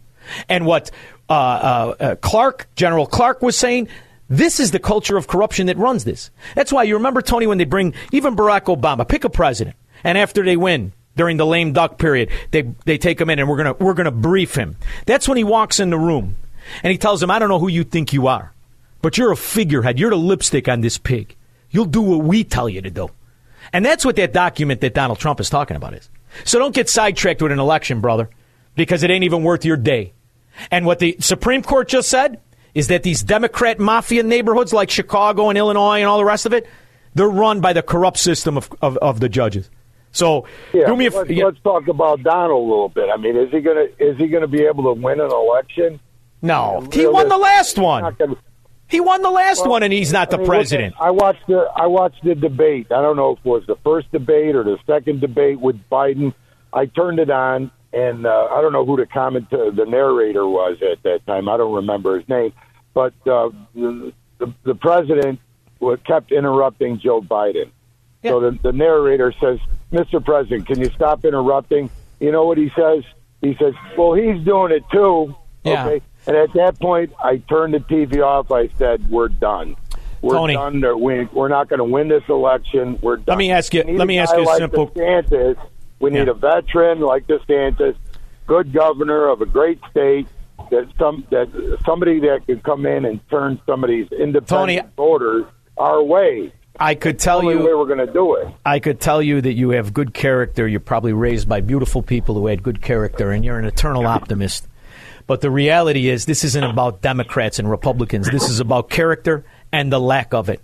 and 0.48 0.66
what 0.66 0.90
uh, 1.28 1.32
uh, 1.32 1.94
uh, 2.00 2.16
Clark, 2.16 2.68
General 2.76 3.06
Clark, 3.06 3.42
was 3.42 3.56
saying. 3.56 3.88
This 4.26 4.58
is 4.58 4.70
the 4.70 4.78
culture 4.78 5.18
of 5.18 5.28
corruption 5.28 5.66
that 5.66 5.76
runs 5.76 6.04
this. 6.04 6.30
That's 6.54 6.72
why 6.72 6.84
you 6.84 6.94
remember 6.94 7.20
Tony 7.20 7.46
when 7.46 7.58
they 7.58 7.66
bring 7.66 7.92
even 8.10 8.34
Barack 8.34 8.74
Obama, 8.74 9.06
pick 9.06 9.24
a 9.24 9.28
president, 9.28 9.76
and 10.02 10.16
after 10.16 10.42
they 10.42 10.56
win 10.56 10.94
during 11.14 11.36
the 11.36 11.44
lame 11.44 11.74
duck 11.74 11.98
period, 11.98 12.30
they 12.50 12.62
they 12.86 12.96
take 12.96 13.20
him 13.20 13.28
in 13.28 13.38
and 13.38 13.46
we're 13.46 13.58
gonna 13.58 13.74
we're 13.74 13.92
gonna 13.92 14.10
brief 14.10 14.54
him. 14.54 14.76
That's 15.04 15.28
when 15.28 15.36
he 15.36 15.44
walks 15.44 15.78
in 15.78 15.90
the 15.90 15.98
room 15.98 16.36
and 16.82 16.90
he 16.90 16.96
tells 16.96 17.22
him, 17.22 17.30
"I 17.30 17.38
don't 17.38 17.50
know 17.50 17.58
who 17.58 17.68
you 17.68 17.84
think 17.84 18.14
you 18.14 18.26
are, 18.26 18.54
but 19.02 19.18
you're 19.18 19.30
a 19.30 19.36
figurehead. 19.36 19.98
You're 19.98 20.08
the 20.10 20.16
lipstick 20.16 20.68
on 20.68 20.80
this 20.80 20.96
pig. 20.96 21.36
You'll 21.70 21.84
do 21.84 22.00
what 22.00 22.24
we 22.24 22.44
tell 22.44 22.68
you 22.68 22.80
to 22.80 22.90
do." 22.90 23.10
And 23.74 23.84
that's 23.84 24.06
what 24.06 24.16
that 24.16 24.32
document 24.32 24.80
that 24.80 24.94
Donald 24.94 25.18
Trump 25.18 25.38
is 25.38 25.50
talking 25.50 25.76
about 25.76 25.92
is. 25.92 26.08
So 26.44 26.58
don't 26.58 26.74
get 26.74 26.88
sidetracked 26.88 27.42
with 27.42 27.52
an 27.52 27.58
election, 27.58 28.00
brother, 28.00 28.30
because 28.74 29.02
it 29.02 29.10
ain't 29.10 29.24
even 29.24 29.42
worth 29.42 29.64
your 29.64 29.76
day. 29.76 30.13
And 30.70 30.86
what 30.86 30.98
the 30.98 31.16
Supreme 31.20 31.62
Court 31.62 31.88
just 31.88 32.08
said 32.08 32.40
is 32.74 32.88
that 32.88 33.02
these 33.02 33.22
Democrat 33.22 33.78
mafia 33.78 34.22
neighborhoods 34.22 34.72
like 34.72 34.90
Chicago 34.90 35.48
and 35.48 35.58
Illinois 35.58 35.98
and 35.98 36.06
all 36.06 36.18
the 36.18 36.24
rest 36.24 36.46
of 36.46 36.52
it, 36.52 36.66
they're 37.14 37.28
run 37.28 37.60
by 37.60 37.72
the 37.72 37.82
corrupt 37.82 38.18
system 38.18 38.56
of, 38.56 38.68
of, 38.82 38.96
of 38.98 39.20
the 39.20 39.28
judges. 39.28 39.70
So 40.10 40.46
Yeah, 40.72 40.86
do 40.86 40.96
me 40.96 41.06
a 41.06 41.10
let's, 41.10 41.30
yeah, 41.30 41.44
let's 41.44 41.60
talk 41.60 41.88
about 41.88 42.22
Donald 42.22 42.66
a 42.66 42.68
little 42.68 42.88
bit. 42.88 43.08
I 43.12 43.16
mean, 43.16 43.36
is 43.36 43.50
he 43.50 43.60
gonna 43.60 43.86
is 43.98 44.16
he 44.16 44.28
gonna 44.28 44.46
be 44.46 44.62
able 44.62 44.84
to 44.94 45.00
win 45.00 45.20
an 45.20 45.30
election? 45.30 45.98
No, 46.40 46.86
he 46.92 47.06
won 47.06 47.28
the 47.28 47.36
last 47.38 47.78
one. 47.78 48.16
He 48.86 49.00
won 49.00 49.22
the 49.22 49.30
last 49.30 49.62
Well, 49.62 49.70
one, 49.70 49.82
and 49.82 49.92
he's 49.92 50.12
not 50.12 50.30
the 50.30 50.38
mean, 50.38 50.46
president. 50.46 50.94
I 51.00 51.10
watched 51.10 51.46
the 51.48 51.68
I 51.74 51.86
watched 51.86 52.22
the 52.22 52.34
debate. 52.36 52.92
I 52.92 53.02
don't 53.02 53.16
know 53.16 53.32
if 53.32 53.38
it 53.38 53.44
was 53.44 53.64
the 53.66 53.76
first 53.82 54.12
debate 54.12 54.54
or 54.54 54.62
the 54.62 54.78
second 54.86 55.20
debate 55.20 55.58
with 55.58 55.76
Biden. 55.90 56.32
I 56.72 56.86
turned 56.86 57.18
it 57.18 57.30
on, 57.30 57.70
and 57.94 58.26
uh, 58.26 58.48
I 58.52 58.60
don't 58.60 58.72
know 58.72 58.84
who 58.84 58.96
the 58.96 59.06
comment 59.06 59.50
the 59.50 59.84
narrator 59.88 60.46
was 60.46 60.78
at 60.82 61.02
that 61.04 61.24
time. 61.26 61.48
I 61.48 61.56
don't 61.56 61.74
remember 61.74 62.18
his 62.18 62.28
name, 62.28 62.52
but 62.92 63.14
uh, 63.26 63.50
the, 63.74 64.12
the 64.38 64.52
the 64.64 64.74
president 64.74 65.40
kept 66.06 66.32
interrupting 66.32 66.98
Joe 66.98 67.20
Biden. 67.20 67.70
So 68.22 68.40
the, 68.40 68.58
the 68.62 68.72
narrator 68.72 69.34
says, 69.40 69.58
"Mr. 69.92 70.24
President, 70.24 70.66
can 70.66 70.80
you 70.80 70.90
stop 70.94 71.24
interrupting?" 71.24 71.90
You 72.20 72.32
know 72.32 72.46
what 72.46 72.56
he 72.56 72.70
says? 72.74 73.04
He 73.42 73.54
says, 73.60 73.74
"Well, 73.98 74.14
he's 74.14 74.42
doing 74.44 74.72
it 74.72 74.82
too." 74.90 75.34
Yeah. 75.62 75.86
Okay. 75.86 76.02
And 76.26 76.36
at 76.36 76.52
that 76.54 76.80
point, 76.80 77.12
I 77.22 77.36
turned 77.36 77.74
the 77.74 77.80
TV 77.80 78.22
off. 78.24 78.50
I 78.50 78.68
said, 78.78 79.10
"We're 79.10 79.28
done. 79.28 79.76
We're 80.22 80.36
Tony. 80.36 80.54
done. 80.54 80.80
We- 81.02 81.28
We're 81.34 81.48
not 81.48 81.68
going 81.68 81.78
to 81.80 81.84
win 81.84 82.08
this 82.08 82.22
election. 82.30 82.98
We're 83.02 83.16
done." 83.16 83.24
Let 83.28 83.38
me 83.38 83.50
ask 83.50 83.74
you- 83.74 83.82
let 83.84 84.06
me 84.06 84.16
a 84.18 84.22
ask 84.22 84.34
you 84.34 84.48
a 84.48 84.56
simple- 84.56 84.88
DeSantis. 84.88 85.56
We 86.04 86.10
need 86.10 86.26
Yeah. 86.26 86.32
a 86.32 86.34
veteran 86.34 87.00
like 87.00 87.26
DeSantis, 87.26 87.96
good 88.46 88.72
governor 88.72 89.28
of 89.28 89.40
a 89.40 89.46
great 89.46 89.80
state. 89.90 90.26
That 90.70 90.86
some 90.98 91.24
that 91.30 91.48
somebody 91.84 92.20
that 92.20 92.46
can 92.46 92.60
come 92.60 92.86
in 92.86 93.04
and 93.04 93.20
turn 93.28 93.60
some 93.66 93.82
of 93.84 93.90
these 93.90 94.06
independent 94.12 94.46
Tony, 94.48 94.80
voters 94.96 95.44
our 95.76 96.02
way. 96.02 96.52
I 96.78 96.94
could 96.94 97.18
tell 97.18 97.42
you 97.42 97.58
way 97.58 97.74
we're 97.74 97.86
going 97.86 98.04
to 98.06 98.12
do 98.12 98.34
it. 98.36 98.48
I 98.64 98.78
could 98.80 99.00
tell 99.00 99.20
you 99.22 99.40
that 99.40 99.52
you 99.54 99.70
have 99.70 99.92
good 99.94 100.14
character. 100.14 100.66
You're 100.68 100.80
probably 100.80 101.12
raised 101.12 101.48
by 101.48 101.60
beautiful 101.60 102.02
people 102.02 102.34
who 102.34 102.46
had 102.48 102.62
good 102.62 102.82
character, 102.82 103.30
and 103.30 103.44
you're 103.44 103.58
an 103.58 103.64
eternal 103.64 104.06
optimist. 104.06 104.68
But 105.26 105.40
the 105.40 105.50
reality 105.50 106.08
is, 106.08 106.26
this 106.26 106.44
isn't 106.44 106.64
about 106.64 107.00
Democrats 107.00 107.58
and 107.58 107.70
Republicans. 107.70 108.30
This 108.30 108.48
is 108.48 108.60
about 108.60 108.90
character 108.90 109.44
and 109.72 109.92
the 109.92 110.00
lack 110.00 110.34
of 110.34 110.48
it. 110.48 110.60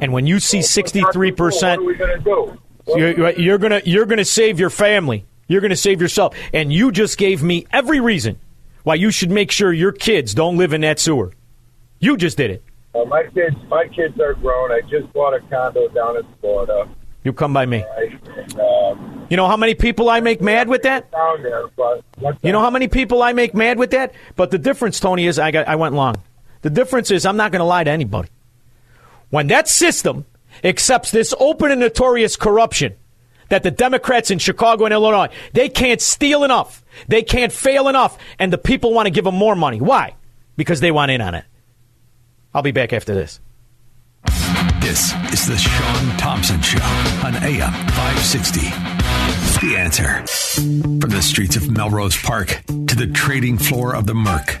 And 0.00 0.12
when 0.12 0.26
you 0.26 0.40
see 0.40 0.62
63 0.62 1.32
percent, 1.32 1.82
What 2.90 3.00
are 3.02 3.06
we 3.06 3.14
going 3.14 3.32
to 3.34 3.38
do? 3.38 3.42
you're, 3.42 3.46
you're 3.50 3.58
gonna 3.58 3.82
you're 3.84 4.06
gonna 4.06 4.24
save 4.24 4.60
your 4.60 4.70
family. 4.70 5.24
You're 5.48 5.60
gonna 5.60 5.76
save 5.76 6.00
yourself. 6.00 6.36
And 6.52 6.72
you 6.72 6.92
just 6.92 7.18
gave 7.18 7.42
me 7.42 7.66
every 7.72 8.00
reason 8.00 8.38
why 8.84 8.94
you 8.96 9.10
should 9.10 9.30
make 9.30 9.50
sure 9.50 9.72
your 9.72 9.92
kids 9.92 10.34
don't 10.34 10.56
live 10.56 10.72
in 10.72 10.80
that 10.82 10.98
sewer. 10.98 11.32
You 11.98 12.16
just 12.16 12.36
did 12.36 12.50
it. 12.50 12.64
Uh, 12.94 13.04
my 13.04 13.24
kids, 13.24 13.56
my 13.68 13.86
kids 13.88 14.18
are 14.20 14.34
grown. 14.34 14.72
I 14.72 14.80
just 14.90 15.12
bought 15.12 15.34
a 15.34 15.40
condo 15.40 15.88
down 15.88 16.16
in 16.16 16.24
Florida. 16.40 16.88
You 17.22 17.32
come 17.32 17.52
by 17.52 17.66
me. 17.66 17.84
And, 17.98 18.58
um, 18.60 19.26
You 19.28 19.36
know 19.36 19.46
how 19.46 19.56
many 19.56 19.74
people 19.74 20.08
I 20.08 20.20
make 20.20 20.40
mad 20.40 20.68
with 20.68 20.82
that? 20.82 21.10
down 21.12 21.42
there, 21.42 21.68
but 21.76 22.02
You 22.42 22.50
know 22.52 22.60
how 22.60 22.70
many 22.70 22.88
people 22.88 23.22
I 23.22 23.32
make 23.34 23.54
mad 23.54 23.78
with 23.78 23.90
that? 23.90 24.14
But 24.36 24.50
the 24.50 24.58
difference, 24.58 24.98
Tony, 24.98 25.26
is 25.26 25.38
I 25.38 25.50
got 25.50 25.68
I 25.68 25.76
went 25.76 25.94
long. 25.94 26.16
The 26.62 26.70
difference 26.70 27.10
is 27.10 27.26
I'm 27.26 27.36
not 27.36 27.52
going 27.52 27.60
to 27.60 27.66
lie 27.66 27.84
to 27.84 27.90
anybody. 27.90 28.28
When 29.28 29.46
that 29.48 29.68
system 29.68 30.24
accepts 30.64 31.10
this 31.10 31.34
open 31.38 31.70
and 31.70 31.80
notorious 31.80 32.36
corruption 32.36 32.94
that 33.48 33.62
the 33.62 33.70
Democrats 33.70 34.30
in 34.30 34.38
Chicago 34.38 34.84
and 34.84 34.94
Illinois, 34.94 35.28
they 35.52 35.68
can't 35.68 36.00
steal 36.00 36.44
enough. 36.44 36.84
They 37.08 37.22
can't 37.22 37.52
fail 37.52 37.88
enough. 37.88 38.16
And 38.38 38.52
the 38.52 38.58
people 38.58 38.94
want 38.94 39.06
to 39.06 39.10
give 39.10 39.24
them 39.24 39.34
more 39.34 39.54
money. 39.54 39.80
Why? 39.80 40.14
Because 40.56 40.80
they 40.80 40.90
want 40.90 41.10
in 41.10 41.20
on 41.20 41.34
it. 41.34 41.44
I'll 42.54 42.62
be 42.62 42.72
back 42.72 42.92
after 42.92 43.14
this. 43.14 43.40
This 44.80 45.12
is 45.32 45.46
the 45.46 45.56
Sean 45.56 46.16
Thompson 46.16 46.60
Show 46.62 46.82
on 47.24 47.36
AM 47.36 47.72
560. 47.72 48.60
The 49.66 49.76
answer. 49.76 50.26
From 51.00 51.10
the 51.10 51.22
streets 51.22 51.56
of 51.56 51.70
Melrose 51.70 52.20
Park 52.20 52.62
to 52.66 52.96
the 52.96 53.06
trading 53.12 53.58
floor 53.58 53.94
of 53.94 54.06
the 54.06 54.14
Merc, 54.14 54.60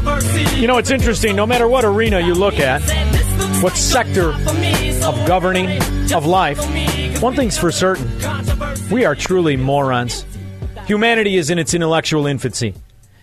You 0.61 0.67
know, 0.67 0.77
it's 0.77 0.91
interesting. 0.91 1.35
No 1.35 1.47
matter 1.47 1.67
what 1.67 1.85
arena 1.85 2.19
you 2.19 2.35
look 2.35 2.59
at, 2.59 2.83
what 3.63 3.75
sector 3.75 4.29
of 4.29 5.25
governing, 5.25 5.81
of 6.13 6.27
life, 6.27 6.59
one 7.19 7.35
thing's 7.35 7.57
for 7.57 7.71
certain 7.71 8.07
we 8.91 9.03
are 9.03 9.15
truly 9.15 9.57
morons. 9.57 10.23
Humanity 10.85 11.37
is 11.37 11.49
in 11.49 11.57
its 11.57 11.73
intellectual 11.73 12.27
infancy. 12.27 12.75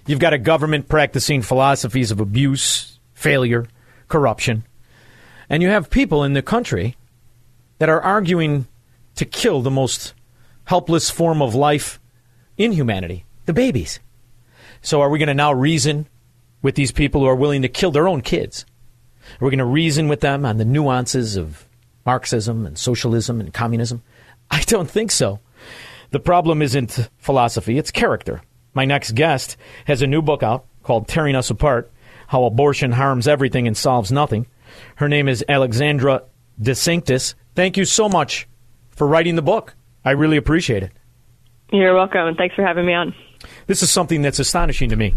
You've 0.05 0.19
got 0.19 0.33
a 0.33 0.39
government 0.39 0.89
practicing 0.89 1.43
philosophies 1.43 2.11
of 2.11 2.19
abuse, 2.19 2.99
failure, 3.15 3.69
corruption. 4.09 4.65
And 5.49 5.63
you 5.63 5.69
have 5.69 5.91
people 5.91 6.25
in 6.25 6.33
the 6.33 6.43
country 6.43 6.97
that 7.79 7.89
are 7.89 8.01
arguing 8.01 8.67
to 9.15 9.25
kill 9.25 9.63
the 9.63 9.71
most 9.71 10.13
helpless 10.65 11.09
form 11.09 11.41
of 11.41 11.55
life 11.55 12.01
in 12.57 12.73
humanity 12.73 13.27
the 13.47 13.53
babies. 13.53 14.01
So, 14.83 15.03
are 15.03 15.09
we 15.09 15.21
going 15.21 15.29
to 15.29 15.35
now 15.35 15.53
reason 15.53 16.09
with 16.63 16.75
these 16.75 16.93
people 16.93 17.21
who 17.21 17.27
are 17.27 17.37
willing 17.37 17.63
to 17.63 17.69
kill 17.69 17.91
their 17.91 18.09
own 18.09 18.21
kids? 18.21 18.65
We're 19.41 19.51
going 19.51 19.59
to 19.59 19.65
reason 19.65 20.09
with 20.09 20.21
them 20.21 20.45
on 20.45 20.57
the 20.57 20.65
nuances 20.65 21.37
of 21.37 21.69
Marxism 22.09 22.65
and 22.65 22.79
socialism 22.79 23.39
and 23.39 23.53
communism? 23.53 24.03
I 24.51 24.63
don't 24.63 24.91
think 24.91 25.11
so. 25.11 25.41
The 26.11 26.21
problem 26.21 26.63
isn't 26.63 27.11
philosophy, 27.19 27.77
it's 27.77 27.91
character. 27.91 28.41
My 28.73 28.87
next 28.87 29.15
guest 29.15 29.59
has 29.85 30.01
a 30.01 30.07
new 30.07 30.23
book 30.23 30.43
out 30.43 30.65
called 30.83 31.07
Tearing 31.07 31.37
Us 31.37 31.51
Apart 31.51 31.91
How 32.29 32.45
Abortion 32.45 32.93
Harms 32.93 33.29
Everything 33.29 33.67
and 33.67 33.77
Solves 33.77 34.11
Nothing. 34.11 34.47
Her 34.97 35.09
name 35.09 35.29
is 35.29 35.45
Alexandra 35.49 36.23
DeSanctis. 36.61 37.35
Thank 37.55 37.77
you 37.77 37.85
so 37.85 38.09
much 38.09 38.49
for 38.89 39.07
writing 39.07 39.37
the 39.37 39.43
book. 39.43 39.75
I 40.03 40.13
really 40.13 40.39
appreciate 40.39 40.83
it. 40.83 40.93
You're 41.71 41.95
welcome, 41.95 42.27
and 42.27 42.39
thanks 42.39 42.55
for 42.55 42.65
having 42.65 42.87
me 42.87 42.95
on. 42.95 43.15
This 43.67 43.83
is 43.83 43.91
something 43.91 44.23
that's 44.23 44.39
astonishing 44.39 44.89
to 44.89 44.97
me. 44.97 45.15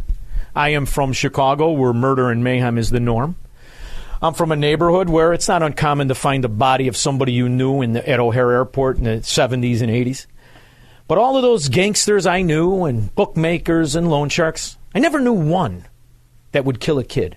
I 0.56 0.70
am 0.70 0.86
from 0.86 1.14
Chicago, 1.14 1.72
where 1.72 1.94
murder 1.94 2.30
and 2.30 2.44
mayhem 2.44 2.78
is 2.78 2.90
the 2.90 3.00
norm. 3.00 3.36
I'm 4.22 4.34
from 4.34 4.52
a 4.52 4.56
neighborhood 4.56 5.10
where 5.10 5.34
it's 5.34 5.48
not 5.48 5.64
uncommon 5.64 6.10
to 6.10 6.16
find 6.16 6.44
the 6.44 6.50
body 6.50 6.88
of 6.88 6.96
somebody 6.96 7.32
you 7.32 7.50
knew 7.50 7.82
in 7.82 7.94
the, 7.94 8.08
at 8.08 8.20
O'Hare 8.20 8.52
Airport 8.52 8.98
in 8.98 9.06
the 9.06 9.18
70s 9.18 9.82
and 9.82 9.92
80s. 9.92 10.28
But 11.08 11.18
all 11.18 11.36
of 11.36 11.42
those 11.42 11.70
gangsters 11.70 12.26
I 12.26 12.42
knew 12.42 12.86
and 12.86 13.14
bookmakers 13.16 13.96
and 13.96 14.10
loan 14.10 14.30
sharks, 14.30 14.78
I 14.94 15.00
never 15.00 15.20
knew 15.20 15.34
one 15.34 15.88
that 16.52 16.66
would 16.66 16.80
kill 16.80 17.00
a 17.00 17.04
kid. 17.04 17.36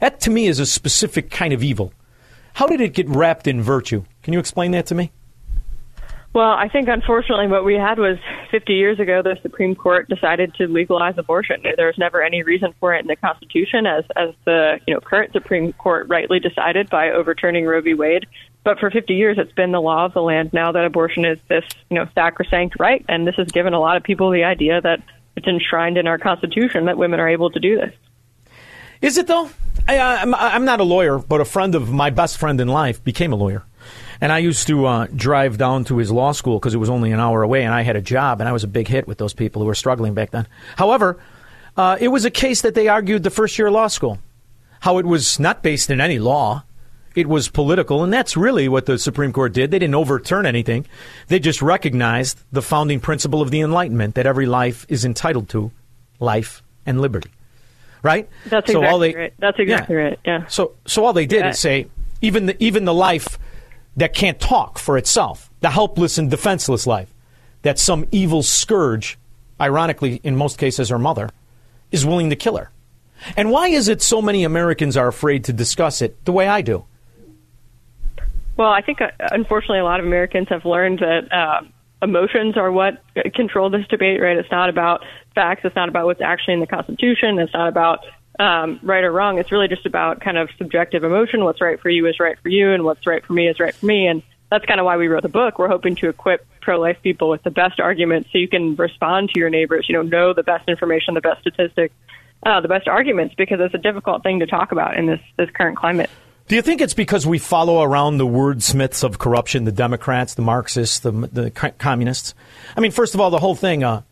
That 0.00 0.20
to 0.20 0.30
me 0.30 0.46
is 0.46 0.58
a 0.58 0.66
specific 0.66 1.30
kind 1.30 1.52
of 1.52 1.62
evil. 1.62 1.92
How 2.54 2.66
did 2.66 2.80
it 2.80 2.94
get 2.94 3.08
wrapped 3.08 3.46
in 3.46 3.62
virtue? 3.62 4.04
Can 4.22 4.32
you 4.32 4.40
explain 4.40 4.72
that 4.72 4.86
to 4.86 4.94
me? 4.94 5.12
Well, 6.34 6.50
I 6.50 6.68
think 6.68 6.88
unfortunately 6.88 7.46
what 7.46 7.64
we 7.64 7.74
had 7.74 7.96
was 7.96 8.18
50 8.50 8.72
years 8.72 8.98
ago 8.98 9.22
the 9.22 9.38
Supreme 9.42 9.76
Court 9.76 10.08
decided 10.08 10.52
to 10.56 10.66
legalize 10.66 11.14
abortion. 11.16 11.62
There 11.76 11.86
was 11.86 11.96
never 11.96 12.20
any 12.20 12.42
reason 12.42 12.74
for 12.80 12.92
it 12.92 13.02
in 13.02 13.06
the 13.06 13.14
Constitution 13.14 13.86
as 13.86 14.04
as 14.16 14.34
the, 14.44 14.80
you 14.84 14.94
know, 14.94 15.00
current 15.00 15.32
Supreme 15.32 15.72
Court 15.74 16.08
rightly 16.08 16.40
decided 16.40 16.90
by 16.90 17.10
overturning 17.10 17.64
Roe 17.66 17.80
v. 17.80 17.94
Wade. 17.94 18.26
But 18.64 18.80
for 18.80 18.90
50 18.90 19.14
years 19.14 19.38
it's 19.38 19.52
been 19.52 19.70
the 19.70 19.80
law 19.80 20.06
of 20.06 20.12
the 20.12 20.22
land 20.22 20.52
now 20.52 20.72
that 20.72 20.84
abortion 20.84 21.24
is 21.24 21.38
this, 21.48 21.64
you 21.88 21.94
know, 21.94 22.08
sacrosanct 22.16 22.80
right 22.80 23.04
and 23.08 23.24
this 23.24 23.36
has 23.36 23.52
given 23.52 23.72
a 23.72 23.78
lot 23.78 23.96
of 23.96 24.02
people 24.02 24.32
the 24.32 24.42
idea 24.42 24.80
that 24.80 25.04
it's 25.36 25.46
enshrined 25.46 25.98
in 25.98 26.08
our 26.08 26.18
Constitution 26.18 26.86
that 26.86 26.98
women 26.98 27.20
are 27.20 27.28
able 27.28 27.50
to 27.50 27.60
do 27.60 27.76
this. 27.76 27.94
Is 29.00 29.18
it 29.18 29.28
though? 29.28 29.50
I, 29.86 29.98
I'm, 29.98 30.34
I'm 30.34 30.64
not 30.64 30.80
a 30.80 30.84
lawyer, 30.84 31.18
but 31.18 31.40
a 31.40 31.44
friend 31.44 31.76
of 31.76 31.92
my 31.92 32.10
best 32.10 32.38
friend 32.38 32.60
in 32.60 32.66
life 32.66 33.04
became 33.04 33.32
a 33.32 33.36
lawyer. 33.36 33.64
And 34.24 34.32
I 34.32 34.38
used 34.38 34.68
to 34.68 34.86
uh, 34.86 35.06
drive 35.14 35.58
down 35.58 35.84
to 35.84 35.98
his 35.98 36.10
law 36.10 36.32
school 36.32 36.58
because 36.58 36.74
it 36.74 36.78
was 36.78 36.88
only 36.88 37.12
an 37.12 37.20
hour 37.20 37.42
away, 37.42 37.62
and 37.62 37.74
I 37.74 37.82
had 37.82 37.94
a 37.94 38.00
job, 38.00 38.40
and 38.40 38.48
I 38.48 38.52
was 38.52 38.64
a 38.64 38.66
big 38.66 38.88
hit 38.88 39.06
with 39.06 39.18
those 39.18 39.34
people 39.34 39.60
who 39.60 39.66
were 39.66 39.74
struggling 39.74 40.14
back 40.14 40.30
then. 40.30 40.46
However, 40.78 41.20
uh, 41.76 41.98
it 42.00 42.08
was 42.08 42.24
a 42.24 42.30
case 42.30 42.62
that 42.62 42.74
they 42.74 42.88
argued 42.88 43.22
the 43.22 43.28
first 43.28 43.58
year 43.58 43.66
of 43.66 43.74
law 43.74 43.86
school, 43.88 44.18
how 44.80 44.96
it 44.96 45.04
was 45.04 45.38
not 45.38 45.62
based 45.62 45.90
in 45.90 46.00
any 46.00 46.18
law. 46.18 46.64
It 47.14 47.28
was 47.28 47.50
political, 47.50 48.02
and 48.02 48.10
that's 48.10 48.34
really 48.34 48.66
what 48.66 48.86
the 48.86 48.96
Supreme 48.96 49.30
Court 49.30 49.52
did. 49.52 49.70
They 49.70 49.78
didn't 49.78 49.94
overturn 49.94 50.46
anything. 50.46 50.86
They 51.28 51.38
just 51.38 51.60
recognized 51.60 52.38
the 52.50 52.62
founding 52.62 53.00
principle 53.00 53.42
of 53.42 53.50
the 53.50 53.60
Enlightenment 53.60 54.14
that 54.14 54.24
every 54.24 54.46
life 54.46 54.86
is 54.88 55.04
entitled 55.04 55.50
to 55.50 55.70
life 56.18 56.62
and 56.86 56.98
liberty. 56.98 57.30
Right? 58.02 58.26
That's 58.46 58.72
so 58.72 58.78
exactly 58.78 58.88
all 58.88 58.98
they, 59.00 59.14
right. 59.14 59.34
That's 59.38 59.58
exactly 59.58 59.96
yeah. 59.96 60.02
right. 60.02 60.20
Yeah. 60.24 60.46
So, 60.46 60.72
so 60.86 61.04
all 61.04 61.12
they 61.12 61.26
did 61.26 61.40
Yeah. 61.40 61.50
is 61.50 61.58
say 61.58 61.88
even 62.22 62.46
the, 62.46 62.64
even 62.64 62.86
the 62.86 62.94
life 62.94 63.38
that 63.96 64.14
can't 64.14 64.40
talk 64.40 64.78
for 64.78 64.98
itself, 64.98 65.50
the 65.60 65.70
helpless 65.70 66.18
and 66.18 66.30
defenseless 66.30 66.86
life, 66.86 67.12
that 67.62 67.78
some 67.78 68.06
evil 68.10 68.42
scourge, 68.42 69.18
ironically 69.60 70.20
in 70.22 70.36
most 70.36 70.58
cases 70.58 70.88
her 70.88 70.98
mother, 70.98 71.30
is 71.92 72.04
willing 72.04 72.30
to 72.30 72.36
kill 72.36 72.56
her. 72.56 72.70
And 73.36 73.50
why 73.50 73.68
is 73.68 73.88
it 73.88 74.02
so 74.02 74.20
many 74.20 74.44
Americans 74.44 74.96
are 74.96 75.08
afraid 75.08 75.44
to 75.44 75.52
discuss 75.52 76.02
it 76.02 76.24
the 76.24 76.32
way 76.32 76.48
I 76.48 76.60
do? 76.60 76.84
Well, 78.56 78.70
I 78.70 78.82
think 78.82 79.00
uh, 79.00 79.08
unfortunately 79.30 79.78
a 79.80 79.84
lot 79.84 80.00
of 80.00 80.06
Americans 80.06 80.48
have 80.50 80.64
learned 80.64 81.00
that 81.00 81.32
uh, 81.32 81.62
emotions 82.02 82.56
are 82.56 82.70
what 82.70 83.02
control 83.34 83.70
this 83.70 83.86
debate. 83.88 84.20
Right? 84.20 84.36
It's 84.36 84.50
not 84.50 84.68
about 84.68 85.02
facts. 85.34 85.62
It's 85.64 85.74
not 85.74 85.88
about 85.88 86.06
what's 86.06 86.20
actually 86.20 86.54
in 86.54 86.60
the 86.60 86.66
Constitution. 86.66 87.38
It's 87.38 87.52
not 87.52 87.68
about 87.68 88.00
um, 88.38 88.80
right 88.82 89.04
or 89.04 89.12
wrong. 89.12 89.38
It's 89.38 89.52
really 89.52 89.68
just 89.68 89.86
about 89.86 90.20
kind 90.20 90.36
of 90.36 90.48
subjective 90.58 91.04
emotion. 91.04 91.44
What's 91.44 91.60
right 91.60 91.80
for 91.80 91.88
you 91.88 92.06
is 92.06 92.18
right 92.18 92.38
for 92.40 92.48
you, 92.48 92.72
and 92.72 92.84
what's 92.84 93.06
right 93.06 93.24
for 93.24 93.32
me 93.32 93.48
is 93.48 93.60
right 93.60 93.74
for 93.74 93.86
me. 93.86 94.06
And 94.06 94.22
that's 94.50 94.64
kind 94.66 94.80
of 94.80 94.86
why 94.86 94.96
we 94.96 95.08
wrote 95.08 95.22
the 95.22 95.28
book. 95.28 95.58
We're 95.58 95.68
hoping 95.68 95.96
to 95.96 96.08
equip 96.08 96.46
pro-life 96.60 96.98
people 97.02 97.28
with 97.28 97.42
the 97.42 97.50
best 97.50 97.80
arguments, 97.80 98.30
so 98.32 98.38
you 98.38 98.48
can 98.48 98.76
respond 98.76 99.30
to 99.34 99.40
your 99.40 99.50
neighbors. 99.50 99.86
You 99.88 99.96
know, 99.96 100.02
know 100.02 100.32
the 100.32 100.42
best 100.42 100.68
information, 100.68 101.14
the 101.14 101.20
best 101.20 101.40
statistics, 101.40 101.94
uh, 102.44 102.60
the 102.60 102.68
best 102.68 102.88
arguments, 102.88 103.34
because 103.36 103.58
it's 103.60 103.74
a 103.74 103.78
difficult 103.78 104.22
thing 104.22 104.40
to 104.40 104.46
talk 104.46 104.72
about 104.72 104.96
in 104.96 105.06
this 105.06 105.20
this 105.36 105.50
current 105.50 105.76
climate. 105.76 106.10
Do 106.46 106.56
you 106.56 106.62
think 106.62 106.82
it's 106.82 106.92
because 106.92 107.26
we 107.26 107.38
follow 107.38 107.82
around 107.82 108.18
the 108.18 108.26
wordsmiths 108.26 109.02
of 109.02 109.18
corruption, 109.18 109.64
the 109.64 109.72
Democrats, 109.72 110.34
the 110.34 110.42
Marxists, 110.42 110.98
the, 110.98 111.10
the 111.10 111.50
communists? 111.50 112.34
I 112.76 112.80
mean, 112.80 112.90
first 112.90 113.14
of 113.14 113.20
all, 113.20 113.30
the 113.30 113.38
whole 113.38 113.54
thing, 113.54 113.82
uh, 113.82 114.02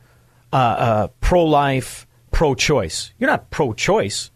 uh, 0.50 0.56
uh, 0.56 1.08
pro-life, 2.42 2.58
pro-choice. 2.58 3.12
You're 3.18 3.30
not 3.30 3.50
pro-choice. 3.50 4.30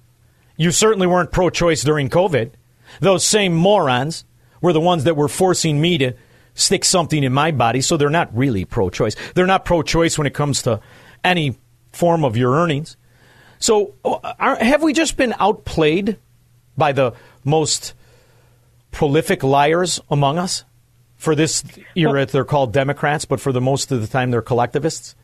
You 0.56 0.70
certainly 0.70 1.06
weren't 1.06 1.32
pro-choice 1.32 1.82
during 1.82 2.08
COVID. 2.08 2.52
Those 3.00 3.24
same 3.24 3.54
morons 3.54 4.24
were 4.60 4.72
the 4.72 4.80
ones 4.80 5.04
that 5.04 5.16
were 5.16 5.28
forcing 5.28 5.80
me 5.80 5.98
to 5.98 6.12
stick 6.54 6.84
something 6.84 7.24
in 7.24 7.32
my 7.32 7.50
body, 7.50 7.80
so 7.80 7.96
they're 7.96 8.08
not 8.08 8.34
really 8.36 8.64
pro-choice. 8.64 9.16
They're 9.34 9.46
not 9.46 9.64
pro-choice 9.64 10.16
when 10.16 10.26
it 10.26 10.34
comes 10.34 10.62
to 10.62 10.80
any 11.24 11.58
form 11.92 12.24
of 12.24 12.36
your 12.36 12.52
earnings. 12.52 12.96
So, 13.58 13.94
are, 14.04 14.56
have 14.56 14.82
we 14.82 14.92
just 14.92 15.16
been 15.16 15.34
outplayed 15.40 16.18
by 16.76 16.92
the 16.92 17.12
most 17.44 17.94
prolific 18.92 19.42
liars 19.42 20.00
among 20.10 20.38
us? 20.38 20.64
For 21.16 21.34
this 21.34 21.64
era, 21.94 22.26
they're 22.26 22.44
called 22.44 22.72
Democrats, 22.72 23.24
but 23.24 23.40
for 23.40 23.50
the 23.50 23.60
most 23.60 23.90
of 23.90 24.00
the 24.00 24.06
time, 24.06 24.30
they're 24.30 24.42
collectivists. 24.42 25.16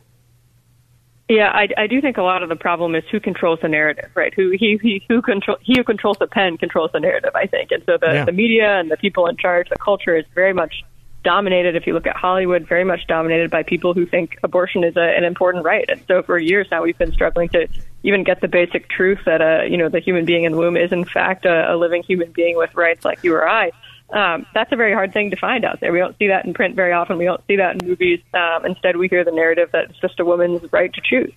Yeah, 1.29 1.49
I, 1.49 1.69
I 1.77 1.87
do 1.87 2.01
think 2.01 2.17
a 2.17 2.21
lot 2.21 2.43
of 2.43 2.49
the 2.49 2.55
problem 2.55 2.95
is 2.95 3.03
who 3.09 3.19
controls 3.19 3.59
the 3.61 3.69
narrative, 3.69 4.11
right? 4.13 4.33
Who 4.33 4.51
he, 4.51 4.77
he 4.81 5.03
who 5.07 5.21
control 5.21 5.57
he 5.61 5.75
who 5.77 5.83
controls 5.83 6.17
the 6.19 6.27
pen 6.27 6.57
controls 6.57 6.91
the 6.91 6.99
narrative. 6.99 7.31
I 7.33 7.47
think, 7.47 7.71
and 7.71 7.81
so 7.85 7.97
the 7.97 8.13
Yeah. 8.13 8.25
the 8.25 8.33
media 8.33 8.79
and 8.79 8.91
the 8.91 8.97
people 8.97 9.27
in 9.27 9.37
charge, 9.37 9.69
the 9.69 9.77
culture 9.77 10.15
is 10.17 10.25
very 10.35 10.53
much 10.53 10.83
dominated. 11.23 11.77
If 11.77 11.87
you 11.87 11.93
look 11.93 12.05
at 12.05 12.17
Hollywood, 12.17 12.67
very 12.67 12.83
much 12.83 13.07
dominated 13.07 13.49
by 13.49 13.63
people 13.63 13.93
who 13.93 14.05
think 14.05 14.37
abortion 14.43 14.83
is 14.83 14.97
a, 14.97 15.15
an 15.17 15.23
important 15.23 15.63
right. 15.63 15.85
And 15.87 16.01
so 16.09 16.21
for 16.21 16.37
years 16.37 16.67
now, 16.69 16.83
we've 16.83 16.97
been 16.97 17.13
struggling 17.13 17.47
to 17.49 17.67
even 18.03 18.25
get 18.25 18.41
the 18.41 18.49
basic 18.49 18.89
truth 18.89 19.19
that 19.25 19.41
a 19.41 19.65
you 19.69 19.77
know 19.77 19.87
the 19.87 20.01
human 20.01 20.25
being 20.25 20.43
in 20.43 20.51
the 20.51 20.57
womb 20.57 20.75
is 20.75 20.91
in 20.91 21.05
fact 21.05 21.45
a, 21.45 21.73
a 21.73 21.75
living 21.77 22.03
human 22.03 22.33
being 22.33 22.57
with 22.57 22.75
rights 22.75 23.05
like 23.05 23.23
you 23.23 23.33
or 23.33 23.47
I. 23.47 23.71
Um, 24.13 24.45
that's 24.53 24.71
a 24.71 24.75
very 24.75 24.93
hard 24.93 25.11
thing 25.11 25.31
to 25.31 25.35
find 25.35 25.65
out 25.65 25.79
there. 25.79 25.91
We 25.91 25.97
don't 25.97 26.15
see 26.19 26.27
that 26.27 26.45
in 26.45 26.53
print 26.53 26.75
very 26.75 26.93
often. 26.93 27.17
We 27.17 27.25
don't 27.25 27.41
see 27.47 27.55
that 27.55 27.81
in 27.81 27.87
movies. 27.87 28.21
Um, 28.33 28.65
instead, 28.65 28.95
we 28.95 29.07
hear 29.07 29.25
the 29.25 29.31
narrative 29.31 29.69
that 29.73 29.89
it's 29.89 29.99
just 29.99 30.19
a 30.19 30.25
woman's 30.25 30.71
right 30.71 30.93
to 30.93 31.01
choose. 31.03 31.33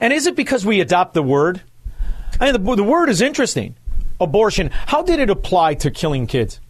And 0.00 0.12
is 0.12 0.26
it 0.26 0.34
because 0.34 0.64
we 0.64 0.80
adopt 0.80 1.12
the 1.12 1.22
word? 1.22 1.60
I 2.40 2.50
mean, 2.50 2.64
the, 2.64 2.76
the 2.76 2.82
word 2.82 3.10
is 3.10 3.20
interesting. 3.20 3.76
Abortion. 4.20 4.70
How 4.72 5.02
did 5.02 5.20
it 5.20 5.28
apply 5.28 5.74
to 5.74 5.90
killing 5.90 6.26
kids? 6.26 6.60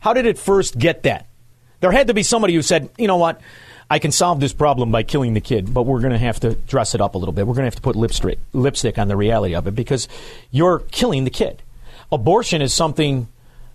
How 0.00 0.12
did 0.12 0.26
it 0.26 0.38
first 0.38 0.76
get 0.76 1.04
that? 1.04 1.26
There 1.78 1.92
had 1.92 2.08
to 2.08 2.14
be 2.14 2.24
somebody 2.24 2.54
who 2.54 2.62
said, 2.62 2.90
you 2.98 3.06
know 3.06 3.16
what? 3.16 3.40
I 3.88 3.98
can 3.98 4.12
solve 4.12 4.40
this 4.40 4.52
problem 4.52 4.90
by 4.90 5.02
killing 5.02 5.34
the 5.34 5.40
kid, 5.40 5.72
but 5.72 5.82
we're 5.82 6.00
going 6.00 6.12
to 6.12 6.18
have 6.18 6.40
to 6.40 6.54
dress 6.54 6.94
it 6.94 7.00
up 7.00 7.14
a 7.14 7.18
little 7.18 7.32
bit. 7.32 7.46
We're 7.46 7.54
going 7.54 7.62
to 7.62 7.66
have 7.66 7.76
to 7.76 7.82
put 7.82 7.96
lipstick, 7.96 8.38
lipstick 8.52 8.98
on 8.98 9.08
the 9.08 9.16
reality 9.16 9.54
of 9.54 9.66
it 9.66 9.74
because 9.74 10.08
you're 10.50 10.80
killing 10.90 11.24
the 11.24 11.30
kid. 11.30 11.62
Abortion 12.12 12.62
is 12.62 12.72
something 12.74 13.28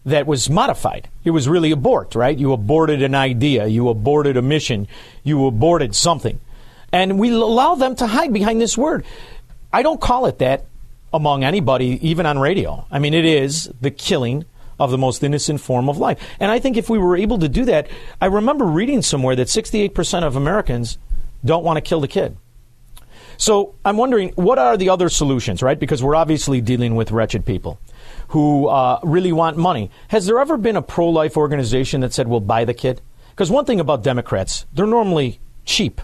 that 0.06 0.28
was 0.28 0.49
modified. 0.49 1.10
It 1.24 1.32
was 1.32 1.49
really 1.49 1.72
abort, 1.72 2.16
right? 2.16 2.38
You 2.38 2.53
aborted 2.53 3.01
an 3.01 3.16
idea, 3.16 3.66
you 3.66 3.89
aborted 3.89 4.38
a 4.38 4.41
mission, 4.41 4.88
you 5.24 5.45
aborted 5.47 5.95
something. 5.95 6.39
And 6.91 7.20
we 7.20 7.32
allow 7.32 7.76
them 7.76 7.95
to 7.97 8.08
hide 8.08 8.32
behind 8.32 8.62
this 8.62 8.78
word. 8.78 9.03
I 9.74 9.82
don't 9.82 9.99
call 9.99 10.28
it 10.28 10.39
that 10.39 10.66
among 11.14 11.43
anybody, 11.43 11.99
even 12.08 12.26
on 12.26 12.39
radio. 12.39 12.86
I 12.91 12.99
mean, 12.99 13.14
it 13.14 13.26
is 13.26 13.70
the 13.82 13.91
killing 13.91 14.45
of 14.80 14.91
the 14.91 14.97
most 14.97 15.24
innocent 15.24 15.62
form 15.62 15.89
of 15.89 15.97
life. 15.97 16.22
And 16.39 16.51
I 16.51 16.60
think 16.60 16.78
if 16.78 16.89
we 16.89 16.97
were 16.97 17.18
able 17.18 17.39
to 17.39 17.49
do 17.49 17.66
that, 17.66 17.88
I 18.22 18.28
remember 18.28 18.66
reading 18.66 19.01
somewhere 19.01 19.36
that 19.36 19.47
68% 19.47 20.24
of 20.24 20.36
Americans 20.36 20.97
don't 21.43 21.64
want 21.64 21.78
to 21.78 21.82
kill 21.82 22.01
the 22.01 22.08
kid. 22.08 22.38
So 23.38 23.76
I'm 23.84 23.97
wondering, 23.97 24.30
what 24.36 24.60
are 24.60 24.78
the 24.78 24.89
other 24.89 25.10
solutions, 25.10 25.62
right? 25.64 25.80
Because 25.80 26.03
we're 26.03 26.16
obviously 26.16 26.62
dealing 26.62 26.95
with 26.95 27.12
wretched 27.12 27.45
people 27.45 27.80
who 28.30 28.67
uh, 28.67 28.99
really 29.03 29.32
want 29.32 29.57
money. 29.57 29.91
Has 30.09 30.26
there 30.26 30.39
ever 30.39 30.57
been 30.57 30.76
a 30.76 30.82
pro 30.82 31.09
life 31.09 31.38
organization 31.38 32.01
that 32.01 32.13
said, 32.13 32.28
we'll 32.28 32.39
buy 32.39 32.65
the 32.65 32.73
kid? 32.73 33.01
Because 33.30 33.51
one 33.51 33.65
thing 33.65 33.80
about 33.80 34.03
Democrats, 34.03 34.65
they're 34.73 34.88
normally 34.88 35.39
cheap. 35.65 36.01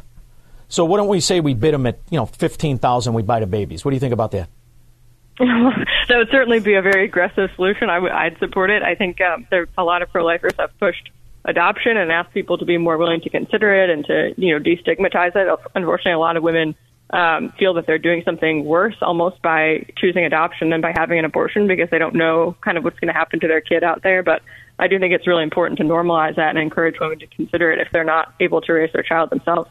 So 0.67 0.86
why 0.86 0.97
don't 0.97 1.07
we 1.07 1.19
say 1.19 1.39
we 1.39 1.53
bid 1.53 1.74
them 1.74 1.86
at 1.86 1.99
you 2.09 2.17
know 2.17 2.26
fifteen 2.26 2.78
thousand, 2.78 3.13
we 3.13 3.24
buy 3.24 3.41
the 3.41 3.45
babies? 3.45 3.84
What 3.84 3.91
do 3.91 3.95
you 3.95 3.99
think 3.99 4.13
about 4.13 4.32
that? 4.32 4.49
that 5.39 6.17
would 6.17 6.30
certainly 6.32 6.59
be 6.59 6.76
a 6.76 6.82
very 6.82 7.05
aggressive 7.05 7.49
solution. 7.55 7.89
I 7.89 7.99
would, 7.99 8.11
I'd 8.11 8.38
support 8.39 8.69
it. 8.69 8.82
I 8.84 8.95
think 8.95 9.19
um, 9.22 9.47
there 9.49 9.67
a 9.78 9.84
lot 9.84 10.01
of 10.01 10.09
pro-lifers 10.11 10.53
have 10.59 10.78
pushed 10.80 11.09
adoption 11.43 11.97
and 11.97 12.11
asked 12.11 12.34
people 12.34 12.57
to 12.57 12.65
be 12.65 12.78
more 12.78 12.97
willing 12.97 13.22
to 13.22 13.30
consider 13.30 13.84
it 13.84 13.89
and 13.89 14.05
to 14.05 14.34
you 14.38 14.53
know 14.53 14.63
destigmatize 14.63 15.36
it. 15.36 15.59
Unfortunately, 15.76 16.13
a 16.13 16.19
lot 16.19 16.38
of 16.38 16.43
women 16.43 16.76
um, 17.12 17.51
feel 17.59 17.74
that 17.74 17.86
they're 17.86 17.97
doing 17.97 18.24
something 18.24 18.64
worse 18.64 18.95
almost 19.01 19.41
by 19.41 19.86
choosing 19.97 20.24
adoption 20.24 20.70
than 20.70 20.82
by 20.82 20.93
having 20.95 21.20
an 21.20 21.26
abortion 21.26 21.68
because 21.68 21.89
they 21.89 21.97
don't 21.97 22.16
know 22.16 22.55
kind 22.62 22.78
of 22.78 22.84
what's 22.84 22.99
going 22.99 23.09
to 23.09 23.14
happen 23.14 23.39
to 23.41 23.47
their 23.47 23.62
kid 23.62 23.84
out 23.84 24.01
there. 24.03 24.24
But 24.24 24.41
I 24.80 24.88
do 24.88 24.97
think 24.97 25.14
it's 25.14 25.28
really 25.28 25.43
important 25.43 25.78
to 25.80 25.84
normalize 25.84 26.36
that 26.38 26.49
and 26.49 26.59
encourage 26.59 26.99
women 26.99 27.20
to 27.20 27.28
consider 27.28 27.72
it 27.72 27.80
if 27.80 27.89
they're 27.91 28.03
not 28.03 28.34
able 28.39 28.62
to 28.62 28.74
raise 28.74 28.91
their 28.93 29.03
child 29.03 29.30
themselves. 29.30 29.70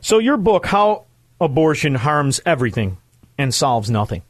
So 0.00 0.18
your 0.18 0.36
book, 0.36 0.66
How 0.66 1.04
Abortion 1.40 1.96
Harms 1.96 2.40
Everything 2.46 2.98
and 3.36 3.52
Solves 3.52 3.90
Nothing. 3.90 4.22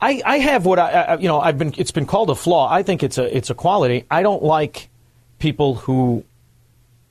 I, 0.00 0.22
I 0.24 0.38
have 0.38 0.64
what 0.64 0.78
I, 0.78 0.90
I 0.90 1.16
you 1.16 1.26
know 1.26 1.40
I've 1.40 1.58
been 1.58 1.74
it's 1.76 1.90
been 1.90 2.06
called 2.06 2.30
a 2.30 2.34
flaw. 2.34 2.72
I 2.72 2.84
think 2.84 3.02
it's 3.02 3.18
a 3.18 3.36
it's 3.36 3.50
a 3.50 3.54
quality. 3.54 4.04
I 4.10 4.22
don't 4.22 4.42
like 4.42 4.88
people 5.38 5.74
who 5.74 6.24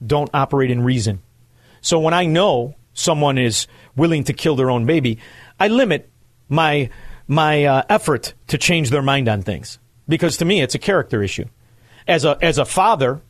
don't 0.05 0.29
operate 0.33 0.71
in 0.71 0.83
reason. 0.83 1.21
So 1.81 1.99
when 1.99 2.13
I 2.13 2.25
know 2.25 2.75
someone 2.93 3.37
is 3.37 3.67
willing 3.97 4.23
to 4.25 4.33
kill 4.33 4.55
their 4.55 4.69
own 4.69 4.85
baby, 4.85 5.19
I 5.59 5.67
limit 5.67 6.09
my 6.47 6.89
my 7.27 7.65
uh, 7.65 7.83
effort 7.89 8.33
to 8.47 8.57
change 8.57 8.89
their 8.89 9.01
mind 9.01 9.27
on 9.27 9.41
things. 9.41 9.79
because 10.07 10.37
to 10.37 10.45
me 10.45 10.61
it's 10.61 10.75
a 10.75 10.79
character 10.79 11.21
issue. 11.21 11.45
As 12.07 12.23
a 12.23 12.37
as 12.41 12.57
a 12.57 12.65
father 12.65 13.21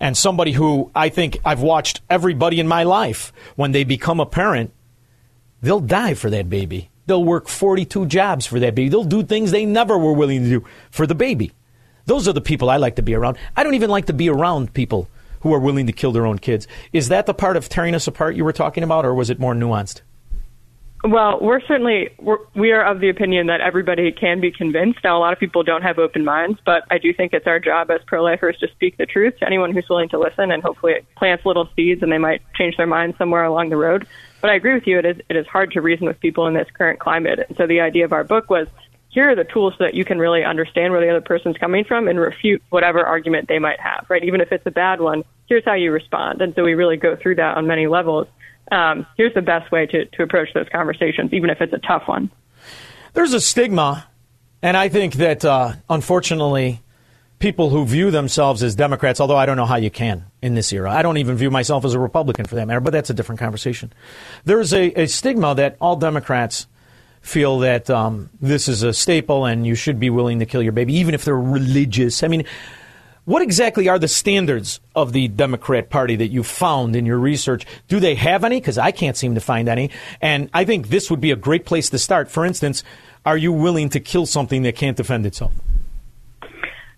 and 0.00 0.16
somebody 0.16 0.52
who 0.52 0.90
I 0.94 1.10
think 1.10 1.38
I've 1.44 1.60
watched 1.60 2.00
everybody 2.08 2.60
in 2.60 2.68
my 2.68 2.84
life 2.84 3.32
when 3.56 3.72
they 3.72 3.84
become 3.84 4.20
a 4.20 4.26
parent, 4.26 4.72
they'll 5.60 5.80
die 5.80 6.14
for 6.14 6.30
that 6.30 6.48
baby. 6.48 6.90
They'll 7.06 7.24
work 7.24 7.48
42 7.48 8.06
jobs 8.06 8.46
for 8.46 8.60
that 8.60 8.74
baby. 8.74 8.88
They'll 8.90 9.04
do 9.04 9.22
things 9.22 9.50
they 9.50 9.64
never 9.66 9.98
were 9.98 10.12
willing 10.12 10.44
to 10.44 10.48
do 10.48 10.64
for 10.90 11.06
the 11.06 11.14
baby. 11.14 11.52
Those 12.06 12.28
are 12.28 12.32
the 12.32 12.40
people 12.40 12.70
I 12.70 12.76
like 12.76 12.96
to 12.96 13.02
be 13.02 13.14
around. 13.14 13.36
I 13.56 13.64
don't 13.64 13.74
even 13.74 13.90
like 13.90 14.06
to 14.06 14.12
be 14.12 14.30
around 14.30 14.72
people 14.72 15.08
who 15.40 15.52
are 15.52 15.60
willing 15.60 15.86
to 15.86 15.92
kill 15.92 16.12
their 16.12 16.26
own 16.26 16.38
kids. 16.38 16.66
Is 16.92 17.08
that 17.08 17.26
the 17.26 17.34
part 17.34 17.56
of 17.56 17.68
tearing 17.68 17.94
us 17.94 18.06
apart 18.06 18.36
you 18.36 18.44
were 18.44 18.52
talking 18.52 18.82
about, 18.82 19.04
or 19.04 19.14
was 19.14 19.30
it 19.30 19.38
more 19.38 19.54
nuanced? 19.54 20.02
Well, 21.04 21.38
we're 21.40 21.60
certainly 21.60 22.10
we're, 22.18 22.38
we 22.54 22.72
are 22.72 22.84
of 22.84 22.98
the 22.98 23.08
opinion 23.08 23.46
that 23.46 23.60
everybody 23.60 24.10
can 24.10 24.40
be 24.40 24.50
convinced. 24.50 24.98
Now, 25.04 25.16
a 25.16 25.20
lot 25.20 25.32
of 25.32 25.38
people 25.38 25.62
don't 25.62 25.82
have 25.82 25.98
open 25.98 26.24
minds, 26.24 26.58
but 26.66 26.82
I 26.90 26.98
do 26.98 27.14
think 27.14 27.32
it's 27.32 27.46
our 27.46 27.60
job 27.60 27.90
as 27.92 28.00
pro-lifers 28.06 28.58
to 28.58 28.68
speak 28.72 28.96
the 28.96 29.06
truth 29.06 29.38
to 29.38 29.46
anyone 29.46 29.72
who's 29.72 29.88
willing 29.88 30.08
to 30.08 30.18
listen, 30.18 30.50
and 30.50 30.60
hopefully 30.60 30.94
it 30.94 31.06
plants 31.14 31.46
little 31.46 31.68
seeds, 31.76 32.02
and 32.02 32.10
they 32.10 32.18
might 32.18 32.42
change 32.56 32.76
their 32.76 32.86
mind 32.86 33.14
somewhere 33.16 33.44
along 33.44 33.68
the 33.68 33.76
road. 33.76 34.08
But 34.40 34.50
I 34.50 34.54
agree 34.54 34.74
with 34.74 34.88
you; 34.88 34.98
it 34.98 35.04
is 35.04 35.16
it 35.28 35.36
is 35.36 35.46
hard 35.46 35.70
to 35.72 35.80
reason 35.80 36.06
with 36.08 36.18
people 36.18 36.48
in 36.48 36.54
this 36.54 36.68
current 36.74 36.98
climate, 36.98 37.38
and 37.46 37.56
so 37.56 37.68
the 37.68 37.80
idea 37.80 38.04
of 38.04 38.12
our 38.12 38.24
book 38.24 38.50
was 38.50 38.66
here 39.08 39.30
are 39.30 39.34
the 39.34 39.44
tools 39.44 39.74
so 39.78 39.84
that 39.84 39.94
you 39.94 40.04
can 40.04 40.18
really 40.18 40.44
understand 40.44 40.92
where 40.92 41.00
the 41.00 41.10
other 41.10 41.20
person's 41.20 41.56
coming 41.56 41.84
from 41.84 42.08
and 42.08 42.20
refute 42.20 42.62
whatever 42.70 43.04
argument 43.04 43.48
they 43.48 43.58
might 43.58 43.80
have, 43.80 44.06
right? 44.08 44.22
Even 44.24 44.40
if 44.40 44.52
it's 44.52 44.66
a 44.66 44.70
bad 44.70 45.00
one, 45.00 45.24
here's 45.46 45.64
how 45.64 45.74
you 45.74 45.92
respond, 45.92 46.42
and 46.42 46.54
so 46.54 46.62
we 46.62 46.74
really 46.74 46.96
go 46.96 47.16
through 47.16 47.36
that 47.36 47.56
on 47.56 47.66
many 47.66 47.86
levels 47.86 48.26
um, 48.70 49.06
here's 49.16 49.34
the 49.34 49.42
best 49.42 49.70
way 49.72 49.86
to, 49.86 50.04
to 50.04 50.22
approach 50.22 50.52
those 50.54 50.68
conversations, 50.70 51.32
even 51.32 51.50
if 51.50 51.60
it's 51.60 51.72
a 51.72 51.78
tough 51.78 52.06
one. 52.06 52.30
There's 53.14 53.32
a 53.32 53.40
stigma, 53.40 54.06
and 54.62 54.76
I 54.76 54.88
think 54.88 55.14
that 55.14 55.44
uh, 55.44 55.74
unfortunately, 55.88 56.82
people 57.38 57.70
who 57.70 57.86
view 57.86 58.10
themselves 58.10 58.62
as 58.62 58.74
Democrats, 58.74 59.20
although 59.20 59.36
I 59.36 59.46
don't 59.46 59.56
know 59.56 59.66
how 59.66 59.76
you 59.76 59.90
can 59.90 60.24
in 60.42 60.54
this 60.54 60.72
era, 60.72 60.90
I 60.90 61.02
don't 61.02 61.16
even 61.16 61.36
view 61.36 61.50
myself 61.50 61.84
as 61.84 61.94
a 61.94 61.98
Republican 61.98 62.44
for 62.44 62.56
that 62.56 62.66
matter, 62.66 62.80
but 62.80 62.92
that's 62.92 63.10
a 63.10 63.14
different 63.14 63.38
conversation. 63.38 63.92
There's 64.44 64.72
a, 64.72 65.02
a 65.02 65.06
stigma 65.06 65.54
that 65.54 65.76
all 65.80 65.96
Democrats 65.96 66.66
feel 67.28 67.58
that 67.58 67.90
um, 67.90 68.30
this 68.40 68.68
is 68.68 68.82
a 68.82 68.92
staple 68.92 69.44
and 69.44 69.66
you 69.66 69.74
should 69.74 70.00
be 70.00 70.08
willing 70.08 70.38
to 70.38 70.46
kill 70.46 70.62
your 70.62 70.72
baby, 70.72 70.94
even 70.94 71.14
if 71.14 71.24
they're 71.24 71.38
religious. 71.38 72.22
I 72.22 72.28
mean, 72.28 72.44
what 73.26 73.42
exactly 73.42 73.88
are 73.88 73.98
the 73.98 74.08
standards 74.08 74.80
of 74.96 75.12
the 75.12 75.28
Democrat 75.28 75.90
Party 75.90 76.16
that 76.16 76.28
you 76.28 76.42
found 76.42 76.96
in 76.96 77.04
your 77.04 77.18
research? 77.18 77.66
Do 77.86 78.00
they 78.00 78.14
have 78.14 78.44
any? 78.44 78.58
Because 78.58 78.78
I 78.78 78.90
can't 78.90 79.16
seem 79.16 79.34
to 79.34 79.40
find 79.42 79.68
any. 79.68 79.90
And 80.22 80.48
I 80.54 80.64
think 80.64 80.88
this 80.88 81.10
would 81.10 81.20
be 81.20 81.30
a 81.30 81.36
great 81.36 81.66
place 81.66 81.90
to 81.90 81.98
start. 81.98 82.30
For 82.30 82.46
instance, 82.46 82.82
are 83.26 83.36
you 83.36 83.52
willing 83.52 83.90
to 83.90 84.00
kill 84.00 84.24
something 84.24 84.62
that 84.62 84.76
can't 84.76 84.96
defend 84.96 85.26
itself? 85.26 85.52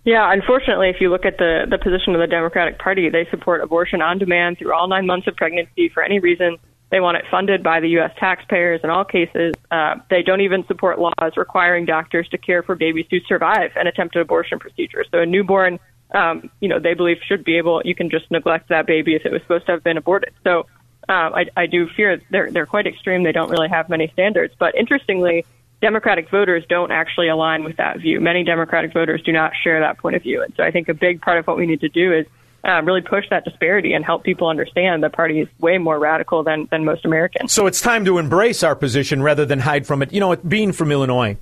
Yeah, 0.05 0.33
unfortunately, 0.33 0.89
if 0.89 1.01
you 1.01 1.11
look 1.11 1.26
at 1.26 1.39
the, 1.39 1.66
the 1.68 1.78
position 1.78 2.14
of 2.14 2.20
the 2.20 2.28
Democratic 2.28 2.78
Party, 2.78 3.11
they 3.11 3.26
support 3.31 3.61
abortion 3.62 4.01
on 4.01 4.18
demand 4.18 4.59
through 4.59 4.72
all 4.72 4.87
nine 4.87 5.07
months 5.07 5.26
of 5.26 5.35
pregnancy 5.35 5.89
for 5.89 6.03
any 6.05 6.20
reason. 6.20 6.57
They 6.91 7.01
want 7.01 7.16
it 7.18 7.24
funded 7.30 7.62
by 7.62 7.80
the 7.80 7.88
U.S. 7.91 8.12
taxpayers 8.18 8.80
in 8.82 8.91
all 8.91 9.05
cases. 9.05 9.55
Uh, 9.70 9.97
they 10.11 10.22
don't 10.22 10.41
even 10.41 10.66
support 10.66 10.99
laws 10.99 11.36
requiring 11.36 11.84
doctors 11.84 12.28
to 12.30 12.38
care 12.38 12.62
for 12.62 12.74
babies 12.74 13.07
who 13.11 13.20
survive 13.20 13.70
an 13.76 13.86
attempted 13.86 14.20
abortion 14.20 14.59
procedure. 14.59 15.05
So 15.11 15.20
a 15.20 15.26
newborn 15.26 15.78
um, 16.12 16.51
you 16.61 16.68
know, 16.68 16.78
they 16.78 16.95
believe 16.95 17.18
should 17.26 17.45
be 17.45 17.57
able, 17.57 17.82
you 17.84 17.95
can 17.95 18.11
just 18.11 18.30
neglect 18.30 18.68
that 18.68 18.86
baby 18.86 19.14
if 19.14 19.24
it 19.24 19.32
was 19.32 19.43
supposed 19.43 19.66
to 19.66 19.72
have 19.72 19.84
been 19.84 19.97
aborted. 19.97 20.32
So 20.45 20.66
uh, 21.09 21.30
I, 21.34 21.47
I 21.57 21.66
do 21.66 21.88
fear 21.97 22.20
they're, 22.30 22.51
they're 22.51 22.66
quite 22.66 22.86
extreme. 22.86 23.22
They 23.22 23.32
don't 23.32 23.51
really 23.51 23.68
have 23.68 23.88
many 23.88 24.09
standards. 24.12 24.55
But 24.59 24.74
interestingly, 24.74 25.45
Democratic 25.80 26.30
voters 26.30 26.64
don't 26.68 26.91
actually 26.91 27.28
align 27.28 27.64
with 27.64 27.76
that 27.76 27.99
view. 28.01 28.20
Many 28.20 28.45
Democratic 28.45 28.93
voters 28.93 29.22
do 29.22 29.32
not 29.32 29.53
share 29.62 29.80
that 29.80 29.99
point 29.99 30.16
of 30.16 30.22
view. 30.22 30.43
And 30.43 30.53
so 30.57 30.62
I 30.62 30.70
think 30.70 30.88
a 30.88 30.95
big 30.95 31.20
part 31.20 31.38
of 31.38 31.47
what 31.47 31.57
we 31.57 31.66
need 31.66 31.80
to 31.80 31.88
do 31.88 32.12
is 32.12 32.26
uh, 32.64 32.82
really 32.82 33.00
push 33.00 33.24
that 33.30 33.44
disparity 33.44 33.92
and 33.92 34.04
help 34.04 34.24
people 34.24 34.48
understand 34.48 35.02
the 35.02 35.11
party 35.11 35.40
is 35.40 35.48
way 35.58 35.78
more 35.78 35.98
radical 35.98 36.42
than, 36.42 36.68
than 36.70 36.84
most 36.84 37.04
Americans. 37.04 37.52
So 37.52 37.66
it's 37.66 37.80
time 37.80 38.04
to 38.04 38.18
embrace 38.18 38.62
our 38.62 38.76
position 38.76 39.22
rather 39.22 39.46
than 39.46 39.61
hide 39.61 39.86
from 39.86 40.02
it. 40.02 40.12
You 40.12 40.20
know, 40.20 40.36
being 40.36 40.72
from 40.72 40.92
Illinois, 40.92 41.36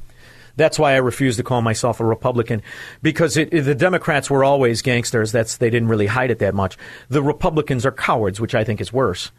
that's 0.56 0.78
why 0.78 0.92
I 0.92 0.96
refuse 0.96 1.36
to 1.36 1.42
call 1.42 1.62
myself 1.62 2.00
a 2.00 2.04
Republican 2.04 2.62
because 3.00 3.36
it, 3.36 3.52
it, 3.52 3.62
the 3.62 3.74
Democrats 3.74 4.28
were 4.28 4.44
always 4.44 4.82
gangsters. 4.82 5.32
That's 5.32 5.56
they 5.56 5.70
didn't 5.70 5.88
really 5.88 6.06
hide 6.06 6.30
it 6.30 6.40
that 6.40 6.54
much. 6.54 6.76
The 7.08 7.22
Republicans 7.22 7.86
are 7.86 7.92
cowards, 7.92 8.40
which 8.40 8.54
I 8.54 8.64
think 8.64 8.80
is 8.80 8.92
worse, 8.92 9.30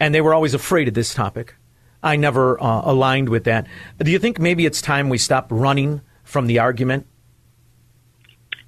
and 0.00 0.14
they 0.14 0.20
were 0.20 0.34
always 0.34 0.54
afraid 0.54 0.88
of 0.88 0.94
this 0.94 1.14
topic. 1.14 1.54
I 2.02 2.16
never 2.16 2.60
uh, 2.60 2.82
aligned 2.84 3.28
with 3.28 3.44
that. 3.44 3.66
Do 3.98 4.10
you 4.10 4.18
think 4.18 4.40
maybe 4.40 4.66
it's 4.66 4.82
time 4.82 5.08
we 5.08 5.18
stop 5.18 5.46
running 5.50 6.00
from 6.24 6.46
the 6.46 6.58
argument? 6.58 7.06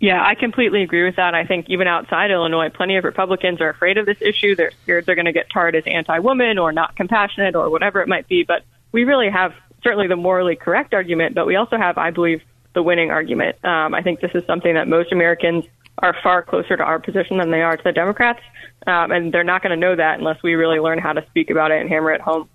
Yeah, 0.04 0.22
I 0.22 0.34
completely 0.34 0.82
agree 0.82 1.02
with 1.02 1.16
that. 1.16 1.34
I 1.34 1.46
think 1.46 1.70
even 1.70 1.88
outside 1.88 2.30
Illinois, 2.30 2.68
plenty 2.68 2.98
of 2.98 3.04
Republicans 3.04 3.62
are 3.62 3.70
afraid 3.70 3.96
of 3.96 4.04
this 4.04 4.18
issue. 4.20 4.54
They're 4.54 4.70
scared 4.82 5.06
they're 5.06 5.14
going 5.14 5.24
to 5.24 5.32
get 5.32 5.48
tarred 5.48 5.74
as 5.74 5.84
anti-woman 5.86 6.58
or 6.58 6.72
not 6.72 6.94
compassionate 6.94 7.56
or 7.56 7.70
whatever 7.70 8.02
it 8.02 8.06
might 8.06 8.28
be. 8.28 8.42
But 8.42 8.64
we 8.92 9.04
really 9.04 9.30
have 9.30 9.54
certainly 9.82 10.06
the 10.06 10.16
morally 10.16 10.56
correct 10.56 10.92
argument, 10.92 11.34
but 11.34 11.46
we 11.46 11.56
also 11.56 11.78
have, 11.78 11.96
I 11.96 12.10
believe, 12.10 12.42
the 12.74 12.82
winning 12.82 13.10
argument. 13.10 13.64
Um, 13.64 13.94
I 13.94 14.02
think 14.02 14.20
this 14.20 14.32
is 14.34 14.44
something 14.46 14.74
that 14.74 14.88
most 14.88 15.10
Americans 15.10 15.64
are 15.96 16.14
far 16.22 16.42
closer 16.42 16.76
to 16.76 16.82
our 16.82 16.98
position 16.98 17.38
than 17.38 17.50
they 17.50 17.62
are 17.62 17.74
to 17.74 17.82
the 17.82 17.92
Democrats, 17.92 18.40
um, 18.86 19.10
and 19.10 19.32
they're 19.32 19.42
not 19.42 19.62
going 19.62 19.70
to 19.70 19.76
know 19.76 19.96
that 19.96 20.18
unless 20.18 20.42
we 20.42 20.52
really 20.52 20.80
learn 20.80 20.98
how 20.98 21.14
to 21.14 21.24
speak 21.30 21.48
about 21.48 21.70
it 21.70 21.80
and 21.80 21.88
hammer 21.88 22.12
it 22.12 22.20
home. 22.20 22.46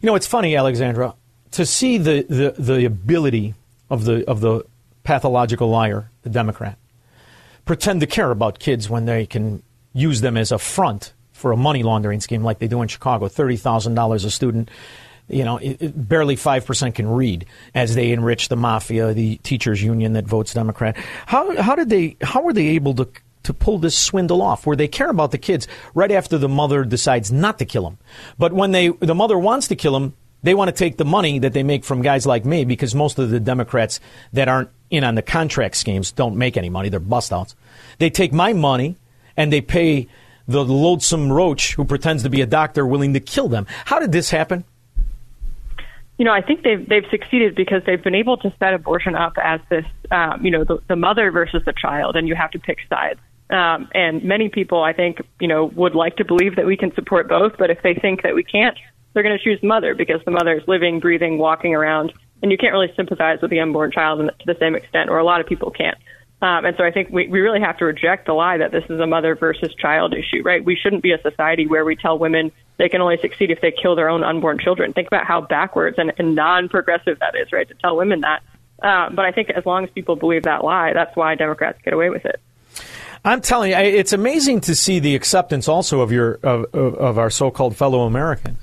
You 0.00 0.06
know, 0.06 0.14
it's 0.14 0.26
funny, 0.26 0.56
Alexandra, 0.56 1.16
to 1.50 1.66
see 1.66 1.98
the, 1.98 2.22
the, 2.22 2.54
the 2.58 2.86
ability 2.86 3.52
of 3.90 4.06
the 4.06 4.26
of 4.26 4.40
the 4.40 4.64
pathological 5.06 5.68
liar, 5.68 6.10
the 6.22 6.30
Democrat, 6.30 6.76
pretend 7.64 8.00
to 8.00 8.08
care 8.08 8.32
about 8.32 8.58
kids 8.58 8.90
when 8.90 9.06
they 9.06 9.24
can 9.24 9.62
use 9.92 10.20
them 10.20 10.36
as 10.36 10.50
a 10.50 10.58
front 10.58 11.12
for 11.32 11.52
a 11.52 11.56
money 11.56 11.84
laundering 11.84 12.20
scheme 12.20 12.42
like 12.42 12.58
they 12.58 12.66
do 12.66 12.82
in 12.82 12.88
Chicago, 12.88 13.28
thirty 13.28 13.56
thousand 13.56 13.94
dollars 13.94 14.24
a 14.24 14.30
student 14.30 14.68
you 15.28 15.44
know, 15.44 15.56
it, 15.56 15.82
it 15.82 16.08
barely 16.08 16.36
5% 16.36 16.94
can 16.94 17.08
read 17.08 17.46
as 17.74 17.96
they 17.96 18.12
enrich 18.12 18.48
the 18.48 18.54
mafia, 18.54 19.12
the 19.12 19.38
teachers 19.38 19.82
union 19.82 20.12
that 20.12 20.24
votes 20.24 20.54
Democrat. 20.54 20.96
How, 21.26 21.60
how 21.60 21.74
did 21.74 21.88
they, 21.88 22.16
how 22.22 22.42
were 22.42 22.52
they 22.52 22.68
able 22.68 22.94
to, 22.94 23.08
to 23.42 23.52
pull 23.52 23.78
this 23.78 23.98
swindle 23.98 24.40
off 24.40 24.66
where 24.66 24.76
they 24.76 24.86
care 24.86 25.10
about 25.10 25.32
the 25.32 25.38
kids 25.38 25.66
right 25.94 26.12
after 26.12 26.38
the 26.38 26.48
mother 26.48 26.84
decides 26.84 27.32
not 27.32 27.58
to 27.58 27.64
kill 27.64 27.82
them? 27.82 27.98
But 28.38 28.52
when 28.52 28.70
they, 28.70 28.90
the 28.90 29.16
mother 29.16 29.36
wants 29.36 29.66
to 29.66 29.74
kill 29.74 29.94
them, 29.94 30.14
they 30.44 30.54
want 30.54 30.68
to 30.68 30.72
take 30.72 30.96
the 30.96 31.04
money 31.04 31.40
that 31.40 31.52
they 31.52 31.64
make 31.64 31.84
from 31.84 32.02
guys 32.02 32.24
like 32.24 32.44
me 32.44 32.64
because 32.64 32.94
most 32.94 33.18
of 33.18 33.30
the 33.30 33.40
Democrats 33.40 33.98
that 34.32 34.46
aren't 34.46 34.70
in 34.90 35.04
on 35.04 35.14
the 35.14 35.22
contract 35.22 35.76
schemes 35.76 36.12
don't 36.12 36.36
make 36.36 36.56
any 36.56 36.70
money. 36.70 36.88
They're 36.88 37.00
bust 37.00 37.32
outs. 37.32 37.54
They 37.98 38.10
take 38.10 38.32
my 38.32 38.52
money 38.52 38.96
and 39.36 39.52
they 39.52 39.60
pay 39.60 40.08
the 40.48 40.64
loathsome 40.64 41.32
roach 41.32 41.74
who 41.74 41.84
pretends 41.84 42.22
to 42.22 42.30
be 42.30 42.40
a 42.40 42.46
doctor 42.46 42.86
willing 42.86 43.14
to 43.14 43.20
kill 43.20 43.48
them. 43.48 43.66
How 43.86 43.98
did 43.98 44.12
this 44.12 44.30
happen? 44.30 44.64
you 46.18 46.24
know, 46.24 46.32
I 46.32 46.40
think 46.40 46.62
they've 46.62 46.86
they've 46.88 47.04
succeeded 47.10 47.54
because 47.54 47.82
they've 47.84 48.02
been 48.02 48.14
able 48.14 48.38
to 48.38 48.52
set 48.58 48.72
abortion 48.72 49.14
up 49.14 49.34
as 49.42 49.60
this, 49.68 49.84
um, 50.10 50.44
you 50.44 50.50
know, 50.50 50.64
the, 50.64 50.78
the 50.88 50.96
mother 50.96 51.30
versus 51.30 51.62
the 51.66 51.74
child, 51.74 52.16
and 52.16 52.26
you 52.26 52.34
have 52.34 52.50
to 52.52 52.58
pick 52.58 52.78
sides. 52.88 53.20
Um, 53.50 53.88
and 53.94 54.24
many 54.24 54.48
people, 54.48 54.82
I 54.82 54.92
think, 54.92 55.20
you 55.40 55.46
know, 55.46 55.66
would 55.66 55.94
like 55.94 56.16
to 56.16 56.24
believe 56.24 56.56
that 56.56 56.66
we 56.66 56.76
can 56.76 56.92
support 56.94 57.28
both, 57.28 57.52
but 57.58 57.70
if 57.70 57.80
they 57.82 57.94
think 57.94 58.22
that 58.22 58.34
we 58.34 58.42
can't, 58.42 58.76
they're 59.12 59.22
going 59.22 59.38
to 59.38 59.44
choose 59.44 59.62
mother 59.62 59.94
because 59.94 60.20
the 60.24 60.32
mother 60.32 60.56
is 60.56 60.66
living, 60.66 60.98
breathing, 60.98 61.38
walking 61.38 61.74
around, 61.74 62.12
and 62.42 62.52
you 62.52 62.58
can't 62.58 62.72
really 62.72 62.92
sympathize 62.96 63.40
with 63.40 63.50
the 63.50 63.60
unborn 63.60 63.92
child 63.92 64.20
to 64.20 64.46
the 64.46 64.56
same 64.58 64.74
extent, 64.74 65.10
or 65.10 65.18
a 65.18 65.24
lot 65.24 65.40
of 65.40 65.46
people 65.46 65.70
can't. 65.70 65.98
Um, 66.42 66.66
and 66.66 66.76
so 66.76 66.84
I 66.84 66.90
think 66.90 67.08
we, 67.10 67.28
we 67.28 67.40
really 67.40 67.60
have 67.60 67.78
to 67.78 67.86
reject 67.86 68.26
the 68.26 68.34
lie 68.34 68.58
that 68.58 68.70
this 68.70 68.84
is 68.90 69.00
a 69.00 69.06
mother 69.06 69.34
versus 69.34 69.74
child 69.74 70.12
issue, 70.12 70.42
right? 70.44 70.62
We 70.62 70.76
shouldn't 70.76 71.02
be 71.02 71.12
a 71.12 71.22
society 71.22 71.66
where 71.66 71.84
we 71.84 71.96
tell 71.96 72.18
women 72.18 72.52
they 72.76 72.90
can 72.90 73.00
only 73.00 73.16
succeed 73.22 73.50
if 73.50 73.62
they 73.62 73.72
kill 73.72 73.96
their 73.96 74.10
own 74.10 74.22
unborn 74.22 74.58
children. 74.58 74.92
Think 74.92 75.08
about 75.08 75.24
how 75.24 75.40
backwards 75.40 75.96
and, 75.98 76.12
and 76.18 76.34
non-progressive 76.34 77.18
that 77.20 77.34
is, 77.36 77.52
right? 77.52 77.66
To 77.66 77.74
tell 77.74 77.96
women 77.96 78.20
that. 78.20 78.42
Uh, 78.82 79.08
but 79.08 79.24
I 79.24 79.32
think 79.32 79.48
as 79.48 79.64
long 79.64 79.84
as 79.84 79.90
people 79.90 80.16
believe 80.16 80.42
that 80.42 80.62
lie, 80.62 80.92
that's 80.92 81.16
why 81.16 81.34
Democrats 81.36 81.78
get 81.82 81.94
away 81.94 82.10
with 82.10 82.26
it. 82.26 82.38
I'm 83.24 83.40
telling 83.40 83.70
you, 83.70 83.76
it's 83.78 84.12
amazing 84.12 84.60
to 84.62 84.74
see 84.74 84.98
the 84.98 85.16
acceptance 85.16 85.68
also 85.68 86.00
of 86.00 86.12
your 86.12 86.34
of, 86.42 86.66
of, 86.74 87.18
our 87.18 87.30
so-called 87.30 87.76
fellow 87.76 88.02
Americans 88.02 88.58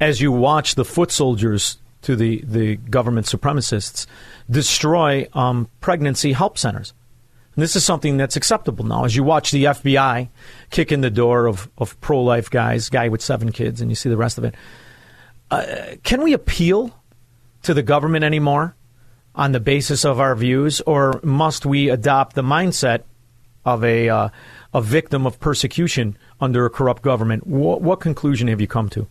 as 0.00 0.20
you 0.20 0.30
watch 0.32 0.74
the 0.74 0.84
foot 0.84 1.10
soldiers 1.10 1.78
to 2.02 2.16
the, 2.16 2.42
the 2.46 2.76
government 2.76 3.26
supremacists 3.26 4.06
destroy 4.48 5.28
um, 5.34 5.68
pregnancy 5.80 6.32
help 6.32 6.58
centers. 6.58 6.92
And 7.54 7.62
this 7.62 7.74
is 7.74 7.84
something 7.84 8.16
that's 8.16 8.36
acceptable 8.36 8.84
now. 8.84 9.04
As 9.04 9.16
you 9.16 9.24
watch 9.24 9.50
the 9.50 9.64
FBI 9.64 10.28
kick 10.70 10.92
in 10.92 11.00
the 11.00 11.10
door 11.10 11.46
of, 11.46 11.68
of 11.76 12.00
pro 12.00 12.22
life 12.22 12.50
guys, 12.50 12.88
guy 12.88 13.08
with 13.08 13.20
seven 13.20 13.50
kids, 13.50 13.80
and 13.80 13.90
you 13.90 13.96
see 13.96 14.08
the 14.08 14.16
rest 14.16 14.38
of 14.38 14.44
it. 14.44 14.54
Uh, 15.50 15.96
can 16.04 16.22
we 16.22 16.32
appeal 16.34 16.94
to 17.62 17.74
the 17.74 17.82
government 17.82 18.24
anymore 18.24 18.76
on 19.34 19.52
the 19.52 19.60
basis 19.60 20.04
of 20.04 20.20
our 20.20 20.34
views, 20.34 20.80
or 20.82 21.20
must 21.22 21.66
we 21.66 21.88
adopt 21.88 22.34
the 22.34 22.42
mindset 22.42 23.02
of 23.64 23.82
a, 23.84 24.08
uh, 24.08 24.28
a 24.72 24.80
victim 24.80 25.26
of 25.26 25.40
persecution 25.40 26.16
under 26.40 26.64
a 26.64 26.70
corrupt 26.70 27.02
government? 27.02 27.46
What, 27.46 27.82
what 27.82 28.00
conclusion 28.00 28.48
have 28.48 28.60
you 28.60 28.66
come 28.66 28.88
to? 28.90 29.08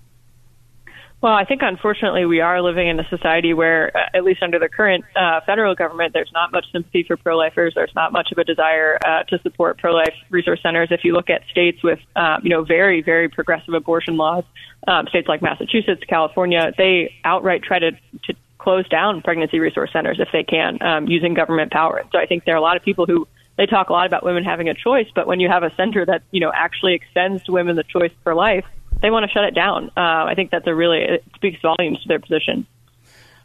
Well, 1.20 1.34
I 1.34 1.46
think 1.46 1.62
unfortunately 1.64 2.26
we 2.26 2.42
are 2.42 2.62
living 2.62 2.88
in 2.88 3.00
a 3.00 3.08
society 3.10 3.52
where, 3.52 3.92
uh, 3.98 4.18
at 4.18 4.24
least 4.24 4.44
under 4.44 4.60
the 4.60 4.70
current 4.70 5.04
uh, 5.16 5.42
federal 5.48 5.74
government, 5.74 6.14
there's 6.14 6.30
not 6.32 6.52
much 6.52 6.66
sympathy 6.72 7.04
for 7.04 7.18
pro-lifers. 7.18 7.74
There's 7.74 7.94
not 7.96 8.12
much 8.12 8.32
of 8.32 8.38
a 8.38 8.44
desire 8.44 9.00
uh, 9.04 9.24
to 9.24 9.40
support 9.40 9.80
pro-life 9.80 10.14
resource 10.30 10.60
centers. 10.62 10.90
If 10.92 11.04
you 11.04 11.14
look 11.14 11.32
at 11.32 11.42
states 11.50 11.84
with, 11.84 11.98
uh, 12.16 12.38
you 12.44 12.52
know, 12.52 12.64
very, 12.64 13.02
very 13.02 13.30
progressive 13.30 13.74
abortion 13.74 14.16
laws, 14.16 14.44
um, 14.88 15.08
states 15.08 15.28
like 15.28 15.42
Massachusetts, 15.42 16.04
California, 16.08 16.72
they 16.78 17.16
outright 17.24 17.64
try 17.64 17.80
to, 17.80 17.92
to 17.92 18.34
close 18.60 18.88
down 18.88 19.24
pregnancy 19.24 19.60
resource 19.60 19.90
centers 19.92 20.20
if 20.20 20.28
they 20.32 20.44
can, 20.44 20.78
um, 20.84 21.08
using 21.08 21.34
government 21.34 21.72
power. 21.72 22.04
So 22.12 22.20
I 22.20 22.28
think 22.28 22.46
there 22.46 22.54
are 22.54 22.60
a 22.60 22.62
lot 22.62 22.78
of 22.78 22.84
people 22.84 23.08
who 23.08 23.28
they 23.58 23.66
talk 23.66 23.90
a 23.90 23.94
lot 23.94 24.06
about 24.06 24.24
women 24.24 24.44
having 24.44 24.70
a 24.70 24.76
choice, 24.76 25.08
but 25.16 25.26
when 25.26 25.40
you 25.40 25.50
have 25.50 25.64
a 25.64 25.74
center 25.76 26.06
that 26.06 26.22
you 26.30 26.40
know 26.40 26.52
actually 26.54 26.94
extends 26.94 27.44
to 27.46 27.52
women 27.52 27.76
the 27.76 27.84
choice 27.84 28.12
for 28.24 28.36
life, 28.36 28.66
they 29.02 29.10
want 29.10 29.26
to 29.26 29.32
shut 29.32 29.44
it 29.46 29.56
down. 29.56 29.92
Uh, 29.98 30.26
I 30.26 30.34
think 30.36 30.52
that's 30.52 30.68
a 30.68 30.76
really 30.76 31.00
it 31.00 31.24
speaks 31.36 31.60
volumes 31.62 32.02
to 32.02 32.08
their 32.08 32.20
position. 32.20 32.66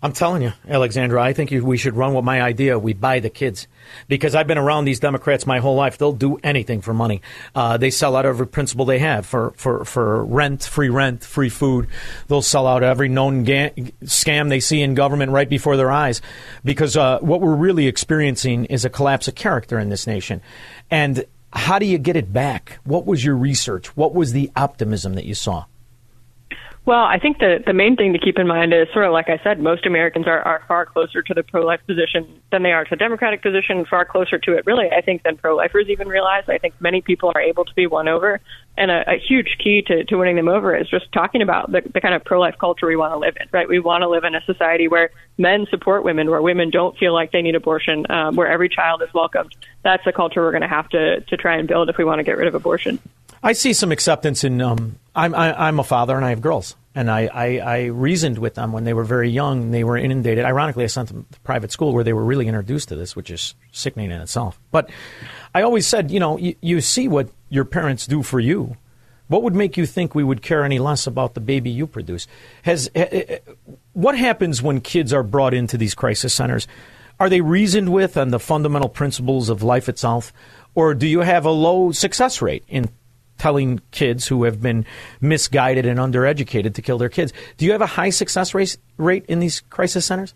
I'm 0.05 0.13
telling 0.13 0.43
you, 0.43 0.53
Alexandra, 0.69 1.23
I 1.23 1.33
think 1.33 1.53
we 1.53 1.77
should 1.77 1.95
run 1.95 2.13
with 2.13 2.25
my 2.25 2.43
idea. 2.43 2.77
We 2.77 2.93
buy 2.93 3.21
the 3.21 3.31
kids. 3.31 3.69
Because 4.09 4.35
I've 4.35 4.49
been 4.49 4.59
around 4.59 4.85
these 4.85 4.99
Democrats 4.99 5.47
my 5.47 5.61
whole 5.61 5.77
life. 5.77 5.97
They'll 5.97 6.13
do 6.13 6.39
anything 6.43 6.81
for 6.81 6.93
money. 6.93 7.23
Uh, 7.55 7.77
they 7.77 7.91
sell 7.91 8.17
out 8.17 8.27
every 8.27 8.49
principle 8.49 8.85
they 8.85 8.99
have 8.99 9.27
for, 9.27 9.53
for, 9.57 9.85
for 9.85 10.25
rent, 10.25 10.65
free 10.65 10.89
rent, 10.89 11.23
free 11.23 11.49
food. 11.49 11.87
They'll 12.27 12.43
sell 12.43 12.67
out 12.67 12.83
every 12.83 13.09
known 13.09 13.45
ga- 13.45 13.71
scam 14.03 14.49
they 14.49 14.59
see 14.59 14.83
in 14.83 14.95
government 14.95 15.31
right 15.31 15.49
before 15.49 15.77
their 15.77 15.93
eyes. 15.93 16.21
Because 16.65 16.97
uh, 16.97 17.21
what 17.21 17.41
we're 17.41 17.55
really 17.55 17.87
experiencing 17.87 18.65
is 18.65 18.85
a 18.85 18.91
collapse 18.91 19.29
of 19.29 19.37
character 19.37 19.79
in 19.79 19.89
this 19.89 20.09
nation. 20.09 20.43
And 20.91 21.25
how 21.53 21.79
do 21.79 21.87
you 21.87 21.99
get 21.99 22.17
it 22.17 22.33
back? 22.33 22.79
What 22.85 23.07
was 23.07 23.25
your 23.25 23.37
research? 23.37 23.97
What 23.97 24.15
was 24.15 24.33
the 24.33 24.51
optimism 24.57 25.15
that 25.15 25.25
you 25.25 25.35
saw? 25.35 25.67
Well, 26.85 27.05
I 27.05 27.21
think 27.21 27.39
the 27.39 27.63
the 27.65 27.73
main 27.73 27.95
thing 27.95 28.13
to 28.13 28.19
keep 28.19 28.41
in 28.41 28.49
mind 28.49 28.75
is 28.75 28.89
sort 28.93 29.05
of 29.05 29.13
like 29.13 29.29
I 29.29 29.39
said, 29.45 29.61
most 29.61 29.87
Americans 29.87 30.27
are, 30.27 30.41
are 30.41 30.65
far 30.67 30.85
closer 30.85 31.23
to 31.23 31.33
the 31.33 31.45
pro 31.45 31.65
life 31.65 31.81
position 31.87 32.27
than 32.51 32.65
they 32.65 32.73
are 32.73 32.83
to 32.83 32.91
the 32.91 32.97
Democratic 32.97 33.41
position, 33.41 33.85
far 33.85 34.05
closer 34.05 34.37
to 34.37 34.55
it 34.55 34.67
really, 34.67 34.91
I 34.91 35.01
think, 35.01 35.23
than 35.23 35.37
pro 35.37 35.55
lifers 35.55 35.89
even 35.89 36.09
realize. 36.09 36.43
I 36.49 36.59
think 36.59 36.75
many 36.81 37.01
people 37.01 37.31
are 37.37 37.41
able 37.41 37.65
to 37.65 37.75
be 37.75 37.87
won 37.87 38.09
over. 38.09 38.41
And 38.77 38.91
a, 38.91 39.13
a 39.13 39.17
huge 39.17 39.59
key 39.63 39.83
to, 39.83 40.03
to 40.05 40.17
winning 40.17 40.35
them 40.35 40.49
over 40.49 40.75
is 40.75 40.89
just 40.89 41.13
talking 41.13 41.41
about 41.41 41.71
the, 41.71 41.83
the 41.95 42.01
kind 42.01 42.15
of 42.15 42.25
pro 42.25 42.41
life 42.41 42.57
culture 42.59 42.89
we 42.89 42.97
want 42.97 43.13
to 43.13 43.19
live 43.19 43.37
in, 43.39 43.47
right? 43.53 43.69
We 43.69 43.79
want 43.79 44.03
to 44.03 44.09
live 44.09 44.25
in 44.25 44.35
a 44.35 44.41
society 44.41 44.89
where 44.89 45.11
men 45.39 45.67
support 45.71 46.03
women, 46.03 46.31
where 46.31 46.43
women 46.43 46.71
don't 46.71 46.99
feel 46.99 47.15
like 47.15 47.31
they 47.31 47.43
need 47.43 47.55
abortion, 47.55 48.11
um, 48.11 48.35
where 48.35 48.51
every 48.51 48.69
child 48.69 49.03
is 49.03 49.15
welcomed. 49.15 49.55
That's 49.85 50.05
the 50.05 50.13
culture 50.13 50.41
we're 50.41 50.51
going 50.51 50.63
to 50.63 50.69
have 50.69 50.89
to 50.89 51.21
to 51.21 51.37
try 51.37 51.59
and 51.59 51.69
build 51.69 51.91
if 51.91 51.97
we 51.97 52.05
want 52.05 52.19
to 52.19 52.25
get 52.25 52.39
rid 52.39 52.49
of 52.49 52.57
abortion. 52.57 52.99
I 53.41 53.53
see 53.53 53.73
some 53.73 53.93
acceptance 53.93 54.43
in. 54.43 54.61
Um, 54.61 54.99
I'm 55.15 55.35
I, 55.35 55.69
I'm 55.69 55.79
a 55.79 55.85
father 55.85 56.17
and 56.17 56.25
I 56.25 56.31
have 56.31 56.41
girls, 56.41 56.77
and 56.95 57.11
I, 57.11 57.27
I, 57.33 57.59
I 57.59 57.85
reasoned 57.87 58.39
with 58.39 58.55
them 58.55 58.73
when 58.73 58.85
they 58.85 58.95
were 58.95 59.05
very 59.05 59.31
young. 59.31 59.63
And 59.63 59.75
they 59.75 59.85
were 59.85 59.97
inundated. 59.97 60.45
Ironically, 60.45 60.85
I 60.85 60.89
sent 60.89 61.09
them 61.09 61.27
to 61.31 61.41
private 61.41 61.73
school 61.73 61.93
where 61.93 62.05
they 62.05 62.13
were 62.13 62.25
really 62.25 62.49
introduced 62.49 62.89
to 62.89 62.97
this, 62.97 63.15
which 63.15 63.31
is 63.31 63.55
sickening 63.73 64.11
in 64.11 64.21
itself. 64.21 64.59
But 64.71 64.91
I 65.55 65.63
always 65.63 65.87
said, 65.87 66.11
you 66.11 66.21
know, 66.21 66.39
you, 66.39 66.55
you 66.61 66.81
see 66.81 67.09
what 67.09 67.29
your 67.49 67.65
parents 67.65 68.07
do 68.07 68.23
for 68.23 68.41
you. 68.41 68.77
What 69.29 69.43
would 69.43 69.55
make 69.55 69.77
you 69.77 69.87
think 69.87 70.15
we 70.15 70.25
would 70.25 70.43
care 70.43 70.65
any 70.65 70.79
less 70.79 71.07
about 71.07 71.35
the 71.35 71.41
baby 71.41 71.71
you 71.71 71.87
produce? 71.87 72.27
Has 72.63 72.91
eh, 72.95 73.07
eh, 73.11 73.25
eh, 73.29 73.39
what 73.95 74.19
happens 74.19 74.61
when 74.61 74.81
kids 74.81 75.13
are 75.13 75.23
brought 75.23 75.55
into 75.55 75.79
these 75.79 75.95
crisis 75.95 76.35
centers? 76.35 76.69
Are 77.19 77.31
they 77.31 77.41
reasoned 77.41 77.93
with 77.93 78.17
on 78.17 78.31
the 78.31 78.41
fundamental 78.41 78.89
principles 78.89 79.49
of 79.49 79.63
life 79.63 79.89
itself, 79.89 80.33
or 80.75 80.95
do 80.95 81.07
you 81.07 81.21
have 81.21 81.47
a 81.47 81.51
low 81.51 81.93
success 81.93 82.43
rate 82.43 82.65
in 82.69 82.91
telling 83.43 83.81
kids 83.91 84.29
who 84.29 84.45
have 84.45 84.63
been 84.63 84.87
misguided 85.21 85.85
and 85.85 85.99
undereducated 85.99 86.75
to 86.75 86.81
kill 86.81 86.97
their 86.97 87.09
kids. 87.09 87.33
Do 87.57 87.67
you 87.67 87.73
have 87.73 87.83
a 87.83 87.87
high 87.87 88.11
success 88.11 88.55
rate, 88.55 89.25
in 89.27 89.41
these 89.41 89.63
crisis 89.63 90.07
centers? 90.07 90.33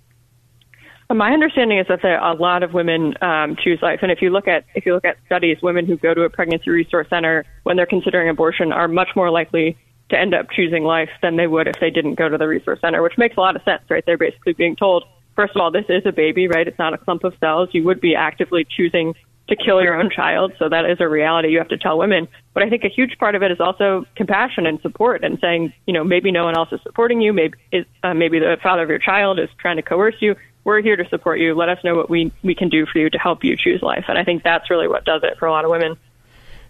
My 1.09 1.31
understanding 1.31 1.79
is 1.79 1.87
that 1.89 2.01
there 2.03 2.19
a 2.19 2.35
lot 2.35 2.65
of 2.65 2.75
women 2.75 3.15
um, 3.23 3.55
choose 3.63 3.79
life, 3.81 4.01
and 4.03 4.11
if 4.11 4.21
you 4.21 4.31
look 4.31 4.49
at 4.49 4.65
if 4.75 4.85
you 4.85 4.93
look 4.93 5.05
at 5.05 5.19
studies, 5.25 5.59
women 5.63 5.87
who 5.87 5.97
go 5.97 6.15
to 6.15 6.23
a 6.23 6.31
pregnancy 6.31 6.69
resource 6.69 7.07
center 7.09 7.45
when 7.63 7.77
they're 7.77 7.87
considering 7.87 8.29
abortion 8.29 8.73
are 8.73 8.89
much 8.89 9.11
more 9.15 9.31
likely 9.31 9.79
to 10.11 10.19
end 10.19 10.35
up 10.35 10.51
choosing 10.51 10.83
life 10.83 11.11
than 11.23 11.37
they 11.37 11.47
would 11.47 11.69
if 11.69 11.79
they 11.79 11.91
didn't 11.91 12.17
go 12.17 12.29
to 12.29 12.37
the 12.37 12.49
resource 12.49 12.81
center, 12.81 13.03
which 13.05 13.17
makes 13.17 13.37
a 13.37 13.41
lot 13.41 13.55
of 13.55 13.63
sense, 13.63 13.83
right? 13.89 14.03
They're 14.05 14.19
basically 14.19 14.55
being 14.55 14.75
told, 14.75 15.05
first 15.37 15.55
of 15.55 15.61
all, 15.61 15.71
this 15.71 15.87
is 15.89 16.03
a 16.07 16.13
baby, 16.13 16.49
right? 16.49 16.67
It's 16.67 16.79
not 16.79 16.93
a 16.93 16.99
clump 16.99 17.23
of 17.23 17.35
cells. 17.39 17.69
You 17.71 17.85
would 17.85 18.01
be 18.01 18.17
actively 18.17 18.67
choosing 18.69 19.15
to 19.49 19.57
kill 19.57 19.82
your 19.82 19.94
own 19.94 20.11
child. 20.11 20.53
So 20.59 20.68
that 20.68 20.84
is 20.84 20.99
a 21.01 21.09
reality 21.09 21.49
you 21.49 21.59
have 21.59 21.68
to 21.68 21.78
tell 21.78 21.99
women. 21.99 22.28
But 22.53 22.62
I 22.62 22.70
think 22.70 22.84
a 22.84 22.88
huge 22.88 23.16
part 23.18 23.34
of 23.34 23.42
it 23.42 23.53
is 23.53 23.61
also 23.61 24.05
compassion 24.16 24.66
and 24.66 24.80
support 24.80 25.22
and 25.22 25.38
saying, 25.40 25.72
you 25.86 25.92
know, 25.92 26.03
maybe 26.03 26.32
no 26.32 26.44
one 26.44 26.57
else 26.57 26.70
is 26.72 26.80
supporting 26.82 27.20
you. 27.20 27.32
Maybe 27.32 27.57
is, 27.70 27.84
uh, 28.03 28.14
maybe 28.14 28.38
the 28.38 28.57
father 28.62 28.82
of 28.82 28.88
your 28.88 28.99
child 28.99 29.38
is 29.38 29.49
trying 29.59 29.76
to 29.76 29.82
coerce 29.82 30.16
you. 30.20 30.34
We're 30.64 30.82
here 30.82 30.97
to 30.97 31.09
support 31.09 31.38
you. 31.38 31.55
Let 31.55 31.68
us 31.68 31.78
know 31.84 31.94
what 31.94 32.11
we 32.11 32.32
we 32.42 32.57
can 32.57 32.68
do 32.68 32.86
for 32.86 32.99
you 32.99 33.09
to 33.09 33.18
help 33.18 33.44
you 33.44 33.57
choose 33.57 33.82
life. 33.82 34.07
And 34.09 34.18
I 34.18 34.24
think 34.24 34.42
that's 34.42 34.68
really 34.68 34.88
what 34.88 35.05
does 35.05 35.22
it 35.22 35.38
for 35.38 35.47
a 35.47 35.53
lot 35.53 35.64
of 35.64 35.70
women. 35.70 35.97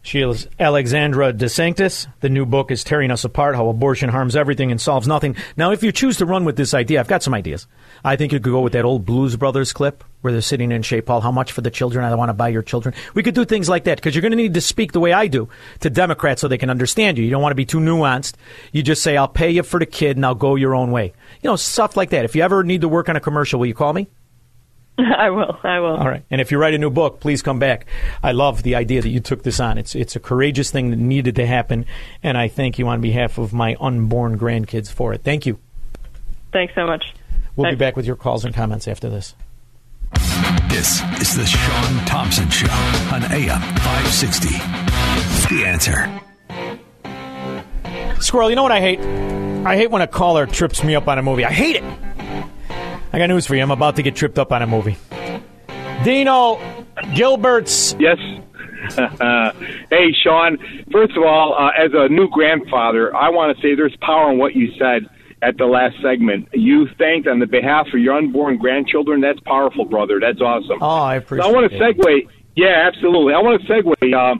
She 0.02 0.20
is 0.20 0.46
Alexandra 0.60 1.32
DeSanctis. 1.32 2.06
The 2.20 2.28
new 2.28 2.46
book 2.46 2.70
is 2.70 2.84
Tearing 2.84 3.10
Us 3.10 3.24
Apart 3.24 3.56
How 3.56 3.68
Abortion 3.68 4.08
Harms 4.10 4.36
Everything 4.36 4.70
and 4.70 4.80
Solves 4.80 5.08
Nothing. 5.08 5.34
Now, 5.56 5.72
if 5.72 5.82
you 5.82 5.90
choose 5.90 6.18
to 6.18 6.26
run 6.26 6.44
with 6.44 6.56
this 6.56 6.74
idea, 6.74 7.00
I've 7.00 7.08
got 7.08 7.24
some 7.24 7.34
ideas. 7.34 7.66
I 8.07 8.14
think 8.14 8.32
you 8.32 8.38
could 8.38 8.52
go 8.52 8.61
with 8.61 8.74
that 8.74 8.84
old 8.84 9.04
Blues 9.04 9.34
Brothers 9.34 9.72
clip 9.72 10.04
where 10.20 10.32
they're 10.32 10.40
sitting 10.40 10.70
in 10.70 10.82
Chez 10.82 11.00
Paul. 11.00 11.20
How 11.20 11.32
much 11.32 11.50
for 11.50 11.61
the 11.61 11.72
children? 11.72 12.04
I 12.04 12.14
want 12.14 12.28
to 12.28 12.34
buy 12.34 12.50
your 12.50 12.62
children. 12.62 12.94
We 13.14 13.24
could 13.24 13.34
do 13.34 13.44
things 13.44 13.68
like 13.68 13.82
that 13.84 13.98
because 13.98 14.14
you're 14.14 14.22
going 14.22 14.30
to 14.30 14.36
need 14.36 14.54
to 14.54 14.61
speak 14.61 14.92
the 14.92 15.00
way 15.00 15.12
I 15.12 15.26
do 15.26 15.48
to 15.80 15.90
Democrats 15.90 16.40
so 16.40 16.46
they 16.46 16.57
can 16.57 16.70
understand 16.70 17.18
you. 17.18 17.24
You 17.24 17.30
don't 17.30 17.42
want 17.42 17.50
to 17.50 17.57
be 17.57 17.64
too 17.64 17.80
nuanced. 17.80 18.34
You 18.70 18.84
just 18.84 19.02
say, 19.02 19.16
I'll 19.16 19.26
pay 19.26 19.50
you 19.50 19.64
for 19.64 19.80
the 19.80 19.86
kid 19.86 20.16
and 20.16 20.24
I'll 20.24 20.36
go 20.36 20.54
your 20.54 20.72
own 20.72 20.92
way. 20.92 21.14
You 21.42 21.50
know, 21.50 21.57
stuff 21.57 21.96
like 21.96 22.11
that. 22.11 22.24
If 22.24 22.36
you 22.36 22.42
ever 22.42 22.62
need 22.62 22.82
to 22.82 22.88
work 22.88 23.09
on 23.09 23.16
a 23.16 23.20
commercial, 23.20 23.59
will 23.59 23.66
you 23.66 23.74
call 23.74 23.92
me? 23.92 24.07
I 24.98 25.30
will. 25.30 25.59
I 25.64 25.80
will. 25.80 25.96
All 25.96 26.09
right. 26.09 26.22
And 26.30 26.40
if 26.40 26.52
you 26.52 26.59
write 26.59 26.74
a 26.74 26.78
new 26.78 26.90
book, 26.90 27.18
please 27.18 27.42
come 27.42 27.59
back. 27.59 27.86
I 28.22 28.30
love 28.30 28.62
the 28.62 28.76
idea 28.76 29.02
that 29.02 29.09
you 29.09 29.18
took 29.18 29.42
this 29.42 29.59
on. 29.59 29.78
It's 29.78 29.96
it's 29.96 30.14
a 30.14 30.20
courageous 30.20 30.70
thing 30.70 30.90
that 30.90 30.98
needed 30.98 31.34
to 31.36 31.46
happen, 31.46 31.86
and 32.22 32.38
I 32.38 32.46
thank 32.46 32.78
you 32.78 32.86
on 32.86 33.00
behalf 33.00 33.36
of 33.36 33.52
my 33.52 33.76
unborn 33.80 34.38
grandkids 34.38 34.90
for 34.90 35.12
it. 35.12 35.22
Thank 35.22 35.44
you. 35.44 35.59
Thanks 36.52 36.74
so 36.74 36.86
much. 36.86 37.04
We'll 37.57 37.64
Thanks. 37.64 37.78
be 37.78 37.84
back 37.84 37.96
with 37.96 38.07
your 38.07 38.16
calls 38.16 38.44
and 38.44 38.54
comments 38.54 38.86
after 38.86 39.09
this. 39.09 39.34
This 40.68 41.00
is 41.20 41.34
the 41.34 41.46
Sean 41.46 42.04
Thompson 42.04 42.50
Show 42.50 42.70
on 43.12 43.24
AM 43.32 43.61
560. 43.61 44.48
The 45.54 45.64
answer. 45.64 46.20
Squirrel, 48.20 48.50
you 48.50 48.57
know 48.57 48.62
what 48.62 48.72
I 48.72 48.80
hate? 48.80 49.00
I 49.66 49.76
hate 49.76 49.90
when 49.90 50.02
a 50.02 50.07
caller 50.07 50.44
trips 50.44 50.84
me 50.84 50.94
up 50.94 51.09
on 51.09 51.18
a 51.18 51.22
movie. 51.22 51.46
I 51.46 51.52
hate 51.52 51.76
it. 51.76 51.84
I 53.12 53.18
got 53.18 53.28
news 53.28 53.46
for 53.46 53.54
you. 53.54 53.62
I'm 53.62 53.70
about 53.70 53.96
to 53.96 54.02
get 54.02 54.14
tripped 54.14 54.38
up 54.38 54.52
on 54.52 54.61
a 54.61 54.66
movie. 54.66 54.98
Dino 56.04 56.61
Gilbert's. 57.14 57.96
Yes. 57.98 58.18
hey, 59.90 60.12
Sean. 60.22 60.59
First 60.92 61.16
of 61.16 61.22
all, 61.24 61.57
uh, 61.59 61.70
as 61.70 61.90
a 61.94 62.09
new 62.11 62.28
grandfather, 62.28 63.16
I 63.16 63.30
want 63.30 63.57
to 63.57 63.62
say 63.62 63.74
there's 63.74 63.96
power 64.02 64.30
in 64.30 64.38
what 64.38 64.54
you 64.54 64.72
said 64.78 65.09
at 65.43 65.59
the 65.59 65.66
last 65.66 65.97
segment. 66.03 66.49
You 66.53 66.89
thanked 66.99 67.28
on 67.28 67.39
the 67.39 67.47
behalf 67.47 67.87
of 67.93 68.01
your 68.01 68.14
unborn 68.14 68.59
grandchildren. 68.59 69.20
That's 69.20 69.41
powerful, 69.41 69.84
brother. 69.84 70.18
That's 70.20 70.41
awesome. 70.41 70.78
Oh, 70.80 70.87
I 70.87 71.16
appreciate 71.16 71.45
so 71.45 71.51
I 71.51 71.53
want 71.53 71.70
to 71.70 71.78
segue. 71.78 72.28
Yeah, 72.55 72.89
absolutely. 72.89 73.34
I 73.34 73.39
want 73.39 73.62
to 73.62 73.68
segue. 73.68 74.14
Uh, 74.14 74.37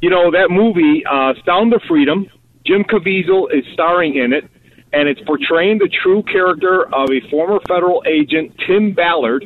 you 0.00 0.10
know, 0.10 0.30
that 0.30 0.50
movie, 0.50 1.04
uh, 1.04 1.34
Sound 1.44 1.74
of 1.74 1.82
Freedom, 1.88 2.26
Jim 2.64 2.84
Caviezel 2.84 3.52
is 3.52 3.64
starring 3.72 4.16
in 4.16 4.32
it, 4.32 4.44
and 4.92 5.08
it's 5.08 5.20
portraying 5.22 5.78
the 5.78 5.88
true 6.02 6.22
character 6.22 6.84
of 6.94 7.10
a 7.10 7.20
former 7.30 7.58
federal 7.66 8.02
agent, 8.06 8.52
Tim 8.66 8.92
Ballard. 8.92 9.44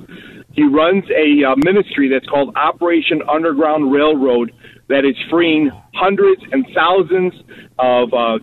He 0.53 0.64
runs 0.64 1.05
a 1.11 1.45
uh, 1.45 1.57
ministry 1.57 2.11
that's 2.11 2.26
called 2.26 2.55
Operation 2.57 3.22
Underground 3.26 3.90
Railroad 3.90 4.53
that 4.88 5.07
is 5.07 5.16
freeing 5.30 5.70
hundreds 5.95 6.43
and 6.53 6.66
thousands 6.74 7.32
of 7.78 8.12
uh, 8.12 8.38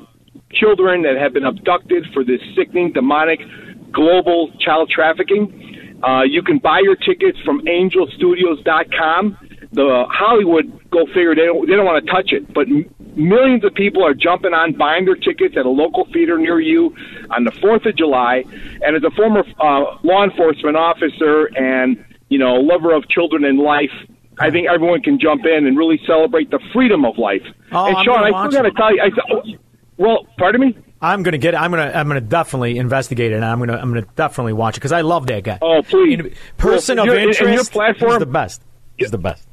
children 0.52 1.04
that 1.04 1.16
have 1.18 1.34
been 1.34 1.46
abducted 1.46 2.06
for 2.14 2.24
this 2.24 2.42
sickening, 2.56 2.92
demonic, 2.92 3.40
global 3.92 4.52
child 4.60 4.90
trafficking. 4.90 6.00
Uh, 6.04 6.24
you 6.24 6.42
can 6.42 6.60
buy 6.60 6.80
your 6.82 6.96
tickets 6.96 7.38
from 7.44 7.62
angelstudios.com. 7.66 9.38
The 9.72 10.06
Hollywood, 10.10 10.90
go 10.90 11.06
figure, 11.08 11.36
they 11.36 11.46
don't, 11.46 11.68
they 11.68 11.76
don't 11.76 11.86
want 11.86 12.04
to 12.04 12.12
touch 12.12 12.32
it, 12.32 12.52
but 12.54 12.68
m- 12.68 12.90
millions 13.16 13.64
of 13.64 13.74
people 13.76 14.04
are 14.04 14.16
jumping 14.16 14.54
on, 14.54 14.74
buying 14.74 15.06
their 15.06 15.16
tickets 15.16 15.56
at 15.58 15.66
a 15.66 15.70
local 15.70 16.08
theater 16.12 16.40
near 16.40 16.60
you 16.60 16.96
on 17.30 17.44
the 17.44 17.52
4th 17.52 17.86
of 17.86 17.96
July. 17.96 18.44
And 18.82 18.96
as 18.96 19.04
a 19.04 19.12
former 19.12 19.44
uh, 19.60 19.98
law 20.04 20.24
enforcement 20.24 20.76
officer 20.76 21.46
and, 21.56 22.04
you 22.30 22.40
know, 22.40 22.56
lover 22.56 22.94
of 22.94 23.08
children 23.10 23.44
and 23.46 23.60
life, 23.60 23.92
I 24.40 24.50
think 24.50 24.68
everyone 24.68 25.02
can 25.02 25.20
jump 25.20 25.46
in 25.46 25.68
and 25.68 25.78
really 25.78 26.00
celebrate 26.08 26.50
the 26.50 26.60
freedom 26.74 27.06
of 27.06 27.18
life. 27.18 27.44
Oh, 27.72 27.88
and 27.88 27.98
Sean, 28.06 28.24
I 28.24 28.48
still 28.48 28.64
got 28.64 28.70
to 28.70 28.72
tell 28.72 28.96
you, 28.96 29.02
I, 29.02 29.69
well, 30.00 30.26
pardon 30.40 30.62
me? 30.62 30.78
I'm 31.02 31.24
gonna 31.24 31.38
get. 31.38 31.54
I'm 31.56 31.72
gonna. 31.72 31.92
I'm 31.94 32.08
gonna 32.08 32.20
definitely 32.20 32.78
investigate 32.78 33.32
it. 33.32 33.36
and 33.36 33.46
I'm 33.46 33.60
gonna. 33.60 33.78
I'm 33.78 33.90
gonna 33.90 34.08
definitely 34.16 34.54
watch 34.54 34.76
it 34.76 34.80
because 34.82 34.92
I 34.92 35.02
love 35.02 35.28
that 35.28 35.44
guy. 35.44 35.60
Oh, 35.62 35.82
please. 35.84 36.20
Person 36.58 36.98
Well, 36.98 37.06
of 37.10 37.14
your- 37.14 37.30
and 37.48 37.54
your 37.56 37.64
platform- 37.66 38.14
is 38.14 38.20
the 38.20 38.26
best. 38.26 38.62
He's 38.98 39.12
the 39.12 39.18
best. 39.18 39.48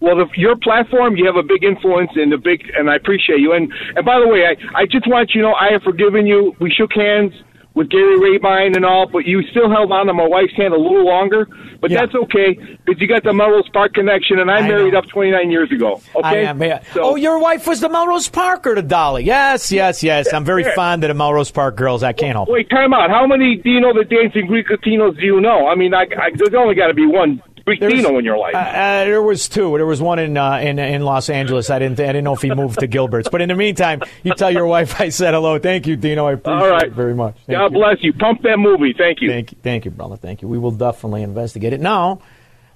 Well, 0.00 0.16
the, 0.16 0.26
your 0.36 0.56
platform, 0.56 1.14
you 1.16 1.26
have 1.26 1.36
a 1.36 1.44
big 1.44 1.62
influence 1.62 2.10
and 2.16 2.32
the 2.32 2.36
big, 2.38 2.62
and 2.76 2.90
I 2.90 2.96
appreciate 2.96 3.38
you. 3.38 3.52
And 3.52 3.72
and 3.94 4.04
by 4.04 4.18
the 4.18 4.26
way, 4.26 4.46
I 4.46 4.80
I 4.80 4.86
just 4.86 5.06
want 5.06 5.30
you 5.34 5.42
to 5.42 5.48
know 5.48 5.54
I 5.54 5.70
have 5.72 5.82
forgiven 5.82 6.26
you. 6.26 6.56
We 6.58 6.70
shook 6.72 6.90
hands 6.92 7.32
with 7.74 7.88
Gary 7.90 8.18
Rabine 8.18 8.76
and 8.76 8.84
all, 8.84 9.06
but 9.06 9.24
you 9.24 9.42
still 9.50 9.70
held 9.70 9.92
on 9.92 10.06
to 10.06 10.12
my 10.14 10.26
wife's 10.26 10.54
hand 10.56 10.74
a 10.74 10.78
little 10.78 11.04
longer. 11.04 11.46
But 11.80 11.90
that's 11.90 12.14
okay 12.14 12.54
because 12.84 13.00
you 13.00 13.08
got 13.08 13.24
the 13.24 13.32
Melrose 13.32 13.68
Park 13.70 13.94
connection, 13.94 14.38
and 14.38 14.50
I, 14.50 14.58
I 14.58 14.68
married 14.68 14.92
know. 14.92 15.00
up 15.00 15.06
29 15.08 15.50
years 15.50 15.72
ago. 15.72 16.00
Okay. 16.14 16.28
I 16.28 16.34
am, 16.50 16.62
yeah. 16.62 16.82
oh, 16.96 17.16
your 17.16 17.38
wife 17.40 17.66
was 17.66 17.80
the 17.80 17.88
Melrose 17.88 18.28
Parker 18.28 18.74
to 18.76 18.82
Dolly. 18.82 19.24
Yes, 19.24 19.72
yes, 19.72 20.02
yes. 20.02 20.32
I'm 20.32 20.44
very 20.44 20.62
Yeah. 20.62 20.74
fond 20.76 21.02
of 21.02 21.08
the 21.08 21.14
Melrose 21.14 21.50
Park 21.50 21.76
girls. 21.76 22.02
I 22.04 22.12
can't 22.12 22.34
help. 22.36 22.48
Wait, 22.48 22.70
time 22.70 22.94
out. 22.94 23.10
How 23.10 23.26
many 23.26 23.56
do 23.56 23.68
you 23.70 23.80
know 23.80 23.92
the 23.92 24.04
dancing 24.04 24.46
Greek 24.46 24.68
Latinos 24.68 25.18
do 25.18 25.26
you 25.26 25.40
know? 25.40 25.66
I 25.66 25.74
mean, 25.74 25.92
I, 25.92 26.02
I, 26.02 26.30
there's 26.36 26.54
only 26.54 26.76
got 26.76 26.86
to 26.88 26.94
be 26.94 27.06
one 27.06 27.42
Greek 27.64 27.82
in 27.82 28.24
your 28.24 28.38
life. 28.38 28.54
Uh, 28.54 28.58
uh, 28.58 29.04
there 29.04 29.22
was 29.22 29.48
two. 29.48 29.76
There 29.76 29.86
was 29.86 30.00
one 30.00 30.18
in 30.18 30.36
uh, 30.36 30.58
in 30.58 30.78
in 30.78 31.02
Los 31.02 31.30
Angeles. 31.30 31.70
I 31.70 31.78
didn't 31.78 31.98
I 32.00 32.06
didn't 32.06 32.24
know 32.24 32.34
if 32.34 32.42
he 32.42 32.54
moved 32.54 32.80
to 32.80 32.86
Gilbert's. 32.86 33.28
But 33.28 33.40
in 33.40 33.48
the 33.48 33.54
meantime, 33.54 34.02
you 34.22 34.34
tell 34.34 34.50
your 34.50 34.66
wife 34.66 35.00
I 35.00 35.08
said 35.10 35.34
hello. 35.34 35.58
Thank 35.58 35.86
you, 35.86 35.96
Dino. 35.96 36.26
I 36.26 36.32
appreciate 36.32 36.62
All 36.62 36.70
right. 36.70 36.86
it 36.86 36.92
very 36.92 37.14
much. 37.14 37.36
Thank 37.46 37.58
God 37.58 37.72
you. 37.72 37.78
bless 37.78 37.96
you. 38.02 38.12
Pump 38.12 38.42
that 38.42 38.58
movie. 38.58 38.94
Thank 38.96 39.20
you. 39.20 39.28
Thank 39.28 39.52
you, 39.52 39.58
thank 39.62 39.84
you, 39.84 39.90
brother. 39.90 40.16
Thank 40.16 40.42
you. 40.42 40.48
We 40.48 40.58
will 40.58 40.70
definitely 40.70 41.22
investigate 41.22 41.72
it. 41.72 41.80
Now, 41.80 42.20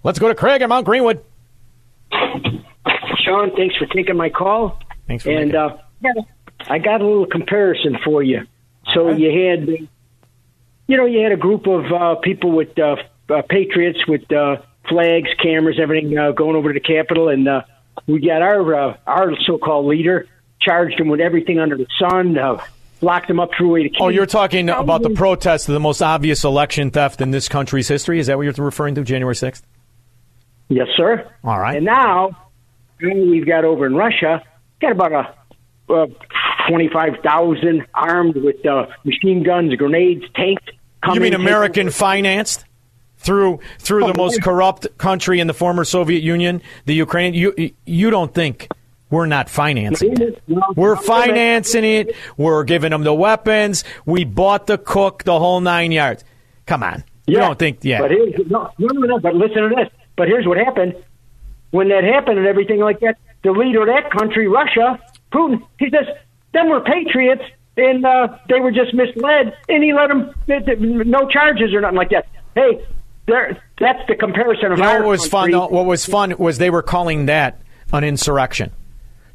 let's 0.03 0.19
go 0.19 0.29
to 0.29 0.35
Craig 0.35 0.63
at 0.63 0.69
Mount 0.69 0.87
Greenwood. 0.87 1.23
Sean, 3.25 3.55
thanks 3.57 3.77
for 3.77 3.87
taking 3.87 4.17
my 4.17 4.31
call. 4.31 4.79
Thanks 5.07 5.25
for 5.25 5.31
and 5.31 5.55
uh, 5.55 5.77
I 6.69 6.79
got 6.79 7.01
a 7.01 7.07
little 7.07 7.27
comparison 7.27 7.99
for 8.05 8.23
you. 8.23 8.43
So 8.95 9.11
you 9.11 9.29
had, 9.29 9.69
you 10.87 10.97
know, 10.97 11.07
you 11.07 11.23
had 11.23 11.33
a 11.33 11.37
group 11.37 11.67
of 11.67 11.85
uh, 11.93 12.15
people 12.17 12.53
with 12.53 12.79
uh, 12.79 12.97
uh, 13.29 13.43
patriots 13.49 13.99
with 14.07 14.31
uh, 14.33 14.57
flags, 14.89 15.29
cameras, 15.43 15.79
everything 15.81 16.17
uh, 16.17 16.33
going 16.33 16.57
over 16.57 16.73
to 16.73 16.79
the 16.79 16.85
Capitol, 16.85 17.29
and 17.29 17.47
uh, 17.47 17.63
we 18.07 18.21
got 18.21 18.43
our 18.43 18.75
uh, 18.75 18.97
our 19.07 19.33
so-called 19.47 19.87
leader 19.87 20.27
charged 20.61 20.99
him 20.99 21.09
with 21.09 21.21
everything 21.21 21.59
under 21.59 21.77
the 21.77 21.87
sun, 21.99 22.37
uh, 22.37 22.63
locked 23.01 23.31
him 23.31 23.39
up 23.39 23.51
through 23.57 23.71
way 23.71 23.89
to. 23.89 23.95
Oh, 24.01 24.09
you're 24.09 24.27
talking 24.27 24.69
about 24.69 25.03
the 25.03 25.11
protest 25.11 25.69
of 25.69 25.75
the 25.75 25.81
most 25.81 26.03
obvious 26.03 26.45
election 26.45 26.91
theft 26.91 27.21
in 27.21 27.31
this 27.31 27.49
country's 27.49 27.89
history. 27.89 28.19
Is 28.19 28.27
that 28.27 28.37
what 28.37 28.43
you're 28.43 28.65
referring 28.65 28.95
to? 28.97 29.05
January 29.05 29.37
sixth. 29.37 29.65
Yes, 30.69 30.89
sir. 30.97 31.31
All 31.45 31.59
right. 31.59 31.77
And 31.77 31.87
now 31.87 32.31
we've 33.01 33.47
got 33.47 33.65
over 33.65 33.87
in 33.87 33.95
Russia, 33.95 34.43
got 34.81 34.93
about 34.93 35.13
a 35.13 35.93
uh, 35.93 36.07
twenty-five 36.69 37.21
thousand 37.23 37.87
armed 37.95 38.37
with 38.37 38.67
uh, 38.67 38.87
machine 39.05 39.45
guns, 39.45 39.75
grenades, 39.77 40.25
tanks. 40.35 40.65
You 41.15 41.21
mean 41.21 41.35
American 41.35 41.91
financed 41.91 42.65
through 43.27 43.61
through 43.79 44.05
Oh, 44.05 44.13
the 44.13 44.17
most 44.17 44.43
corrupt 44.43 44.87
country 44.97 45.41
in 45.41 45.47
the 45.47 45.55
former 45.55 45.85
Soviet 45.85 46.23
Union, 46.23 46.63
the 46.87 46.95
Ukraine? 46.95 47.35
You 47.35 47.73
you 47.85 48.11
don't 48.11 48.33
think 48.33 48.69
we're 49.11 49.27
not 49.27 49.51
financing 49.51 50.21
it? 50.21 50.43
We're 50.75 50.97
financing 50.97 51.85
it. 51.85 52.17
We're 52.37 52.65
giving 52.65 52.91
them 52.91 53.03
the 53.05 53.15
weapons. 53.15 53.85
We 54.05 54.25
bought 54.25 54.67
the 54.67 54.79
cook, 54.79 55.25
the 55.25 55.39
whole 55.39 55.61
nine 55.61 55.93
yards. 55.93 56.25
Come 56.67 56.83
on, 56.83 57.05
you 57.27 57.37
don't 57.37 57.59
think? 57.59 57.81
Yeah, 57.83 58.01
But 58.01 58.11
here's, 58.13 58.35
no, 58.51 58.71
no, 58.79 58.89
no, 58.89 59.07
no. 59.07 59.19
But 59.19 59.35
listen 59.35 59.69
to 59.69 59.75
this. 59.75 59.89
But 60.17 60.29
here's 60.29 60.47
what 60.47 60.57
happened. 60.59 60.95
When 61.71 61.89
that 61.89 62.05
happened 62.05 62.39
and 62.39 62.47
everything 62.47 62.81
like 62.81 63.01
that, 63.01 63.19
the 63.43 63.51
leader 63.53 63.83
of 63.83 63.89
that 63.89 64.11
country, 64.11 64.49
Russia, 64.49 64.99
Putin, 65.33 65.61
he 65.79 65.91
says, 65.91 66.07
them 66.53 66.69
were 66.71 66.81
patriots 66.81 67.43
and 67.77 68.07
uh, 68.07 68.39
they 68.49 68.59
were 68.61 68.71
just 68.71 68.95
misled, 68.95 69.55
and 69.69 69.85
he 69.85 69.93
let 69.93 70.09
them 70.09 70.33
no 70.47 71.29
charges 71.29 71.75
or 71.75 71.83
nothing 71.83 71.99
like 71.99 72.11
that. 72.11 72.27
Hey, 72.55 72.83
there, 73.27 73.61
that's 73.79 74.07
the 74.09 74.15
comparison 74.15 74.73
of 74.73 74.79
You 74.79 74.85
know 74.85 75.01
what 75.01 75.09
was 75.09 75.27
fun? 75.27 75.51
country. 75.51 75.53
Though? 75.53 75.69
What 75.69 75.87
was 75.87 76.07
fun 76.07 76.35
was 76.39 76.59
they 76.59 76.71
were 76.71 76.83
calling 76.83 77.27
that 77.27 77.61
an 77.93 78.05
insurrection. 78.05 78.73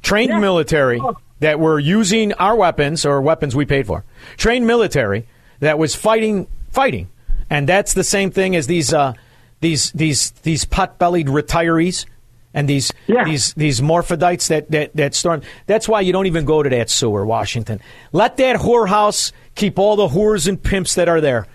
Trained 0.02 0.40
military 0.42 1.00
that 1.40 1.60
were 1.60 1.80
using 1.80 2.34
our 2.34 2.56
weapons 2.56 3.06
or 3.06 3.22
weapons 3.22 3.56
we 3.56 3.66
paid 3.66 3.86
for. 3.86 4.04
Trained 4.38 4.66
military 4.66 5.28
that 5.60 5.78
was 5.78 5.94
fighting, 5.94 6.48
fighting, 6.72 7.10
and 7.50 7.70
that's 7.70 7.94
the 7.94 8.04
same 8.04 8.32
thing 8.32 8.56
as 8.56 8.68
these 8.68 8.94
uh, 8.94 9.14
these 9.60 9.92
these 9.92 10.32
these 10.44 10.66
pot-bellied 10.66 11.28
retirees 11.28 12.06
and 12.54 12.68
these 12.68 12.92
these 13.26 13.54
these 13.54 13.80
morphidites 13.80 14.48
that 14.48 14.72
that 14.72 14.96
that 14.96 15.14
storm. 15.14 15.42
That's 15.68 15.88
why 15.88 16.02
you 16.02 16.12
don't 16.14 16.26
even 16.26 16.46
go 16.46 16.64
to 16.64 16.70
that 16.70 16.90
sewer, 16.90 17.26
Washington. 17.26 17.80
Let 18.12 18.38
that 18.38 18.58
whorehouse 18.58 19.32
keep 19.56 19.78
all 19.78 19.96
the 19.96 20.08
whores 20.08 20.48
and 20.48 20.62
pimps 20.62 20.96
that 20.96 21.08
are 21.08 21.22
there. 21.22 21.48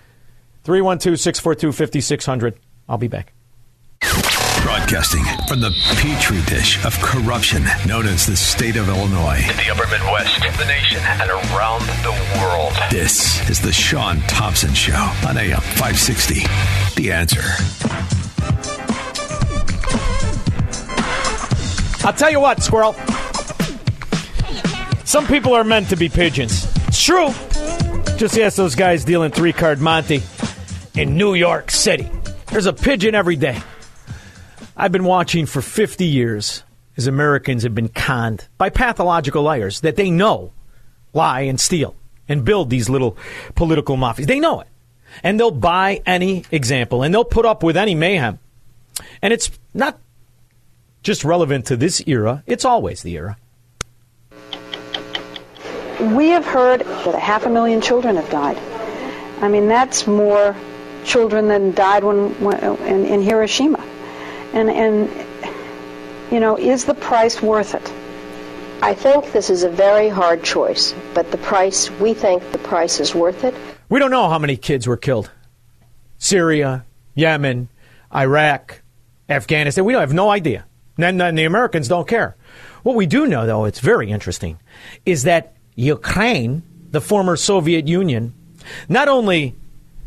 312 0.67 1.17
642 1.17 1.71
5600. 1.71 2.59
I'll 2.89 2.97
be 2.97 3.07
back. 3.07 3.31
Broadcasting 4.61 5.23
from 5.47 5.61
the 5.61 5.71
petri 5.95 6.41
dish 6.41 6.83
of 6.83 6.93
corruption 6.99 7.63
known 7.87 8.05
as 8.05 8.25
the 8.25 8.35
state 8.35 8.75
of 8.75 8.89
Illinois. 8.89 9.37
In 9.49 9.55
the 9.55 9.71
upper 9.71 9.87
Midwest, 9.89 10.41
the 10.59 10.65
nation, 10.65 10.99
and 11.05 11.29
around 11.31 11.83
the 12.03 12.11
world. 12.41 12.73
This 12.91 13.49
is 13.49 13.61
the 13.61 13.71
Sean 13.71 14.19
Thompson 14.27 14.73
Show 14.73 15.09
on 15.25 15.37
AM 15.37 15.61
560. 15.61 16.41
The 17.01 17.13
answer. 17.13 17.43
I'll 22.05 22.11
tell 22.11 22.29
you 22.29 22.41
what, 22.41 22.61
Squirrel. 22.61 22.91
Some 25.05 25.27
people 25.27 25.53
are 25.53 25.63
meant 25.63 25.87
to 25.87 25.95
be 25.95 26.09
pigeons. 26.09 26.67
It's 26.89 27.01
true. 27.01 27.29
Just 28.17 28.37
ask 28.37 28.57
those 28.57 28.75
guys 28.75 29.05
dealing 29.05 29.31
three 29.31 29.53
card 29.53 29.79
Monte 29.79 30.21
in 30.97 31.15
New 31.15 31.35
York 31.35 31.69
City. 31.69 32.09
There's 32.47 32.65
a 32.65 32.73
pigeon 32.73 33.13
every 33.13 33.35
day. 33.35 33.61
I've 34.75 34.91
been 34.91 35.03
watching 35.03 35.45
for 35.45 35.61
50 35.61 36.05
years 36.05 36.63
as 36.97 37.05
Americans 37.05 37.61
have 37.63 37.75
been 37.75 37.89
conned 37.89 38.47
by 38.57 38.71
pathological 38.71 39.43
liars 39.43 39.81
that 39.81 39.95
they 39.95 40.09
know 40.09 40.53
lie 41.13 41.41
and 41.41 41.59
steal 41.59 41.95
and 42.27 42.43
build 42.43 42.71
these 42.71 42.89
little 42.89 43.15
political 43.53 43.95
mafias. 43.95 44.25
They 44.25 44.39
know 44.39 44.61
it. 44.61 44.67
And 45.21 45.39
they'll 45.39 45.51
buy 45.51 46.01
any 46.07 46.45
example 46.51 47.03
and 47.03 47.13
they'll 47.13 47.23
put 47.23 47.45
up 47.45 47.61
with 47.61 47.77
any 47.77 47.93
mayhem. 47.93 48.39
And 49.21 49.31
it's 49.31 49.51
not 49.75 49.99
just 51.03 51.23
relevant 51.23 51.67
to 51.67 51.77
this 51.77 52.01
era, 52.07 52.43
it's 52.47 52.65
always 52.65 53.03
the 53.03 53.15
era. 53.15 53.37
We 56.15 56.29
have 56.29 56.45
heard 56.45 56.81
that 56.81 57.13
a 57.13 57.19
half 57.19 57.45
a 57.45 57.49
million 57.49 57.81
children 57.81 58.15
have 58.15 58.29
died. 58.31 58.57
I 59.43 59.47
mean, 59.47 59.67
that's 59.67 60.07
more 60.07 60.55
children 61.07 61.47
than 61.47 61.73
died 61.73 62.03
when, 62.03 62.29
when 62.43 62.59
in, 62.81 63.05
in 63.05 63.21
Hiroshima. 63.21 63.83
And, 64.53 64.69
and, 64.69 65.09
you 66.31 66.39
know, 66.39 66.57
is 66.57 66.85
the 66.85 66.93
price 66.93 67.41
worth 67.41 67.73
it? 67.73 67.93
I 68.81 68.93
think 68.93 69.31
this 69.31 69.49
is 69.49 69.63
a 69.63 69.69
very 69.69 70.09
hard 70.09 70.43
choice, 70.43 70.93
but 71.15 71.31
the 71.31 71.37
price, 71.37 71.89
we 71.99 72.13
think 72.13 72.51
the 72.51 72.59
price 72.59 72.99
is 72.99 73.15
worth 73.15 73.43
it. 73.43 73.55
We 73.89 73.99
don't 73.99 74.11
know 74.11 74.29
how 74.29 74.37
many 74.37 74.57
kids 74.57 74.85
were 74.85 74.97
killed. 74.97 75.31
Syria, 76.19 76.85
Yemen, 77.15 77.69
Iraq, 78.13 78.81
Afghanistan. 79.29 79.83
We 79.85 79.93
don't 79.93 80.01
have 80.01 80.13
no 80.13 80.29
idea. 80.29 80.65
And, 80.97 81.21
and 81.21 81.37
the 81.37 81.45
Americans 81.45 81.87
don't 81.87 82.07
care. 82.07 82.35
What 82.83 82.95
we 82.95 83.05
do 83.07 83.25
know, 83.27 83.45
though, 83.45 83.65
it's 83.65 83.79
very 83.79 84.11
interesting, 84.11 84.59
is 85.05 85.23
that 85.23 85.55
Ukraine, 85.75 86.63
the 86.91 87.01
former 87.01 87.35
Soviet 87.35 87.87
Union, 87.87 88.33
not 88.87 89.07
only 89.07 89.55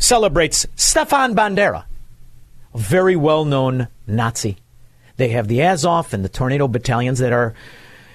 celebrates 0.00 0.66
Stefan 0.74 1.36
Bandera, 1.36 1.84
a 2.74 2.78
very 2.78 3.14
well 3.14 3.44
known 3.44 3.86
Nazi. 4.06 4.56
They 5.16 5.28
have 5.28 5.46
the 5.46 5.62
Azov 5.62 6.12
and 6.12 6.24
the 6.24 6.28
Tornado 6.28 6.66
battalions 6.66 7.20
that 7.20 7.32
are 7.32 7.54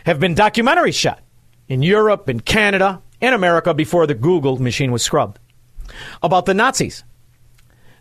have 0.05 0.19
been 0.19 0.35
documentaries 0.35 0.95
shot 0.95 1.21
in 1.67 1.81
Europe 1.81 2.27
and 2.27 2.43
Canada 2.43 3.01
and 3.21 3.33
America 3.33 3.73
before 3.73 4.05
the 4.07 4.13
Google 4.13 4.61
machine 4.61 4.91
was 4.91 5.03
scrubbed 5.03 5.39
about 6.21 6.45
the 6.45 6.53
Nazis 6.53 7.03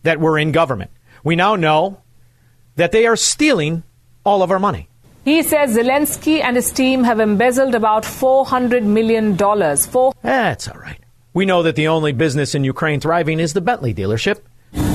that 0.03 0.19
were 0.19 0.39
in 0.39 0.53
government. 0.53 0.91
We 1.23 1.37
now 1.37 1.55
know 1.55 2.01
that 2.77 2.93
they 2.93 3.07
are 3.07 3.17
stealing 3.17 3.83
all 4.25 4.43
of 4.43 4.51
our 4.51 4.59
money. 4.59 4.89
He 5.25 5.43
says 5.43 5.77
Zelensky 5.77 6.43
and 6.43 6.57
his 6.57 6.71
team 6.73 7.05
have 7.05 7.21
embezzled 7.21 7.75
about 7.75 8.03
$400 8.03 8.83
million. 8.83 9.37
Four- 9.77 10.13
That's 10.23 10.69
all 10.69 10.79
right. 10.79 10.99
We 11.35 11.47
know 11.47 11.65
that 11.65 11.75
the 11.75 11.89
only 11.89 12.13
business 12.13 12.55
in 12.55 12.63
Ukraine 12.63 13.01
thriving 13.01 13.41
is 13.41 13.55
the 13.55 13.61
Bentley 13.61 13.93
dealership. 13.93 14.39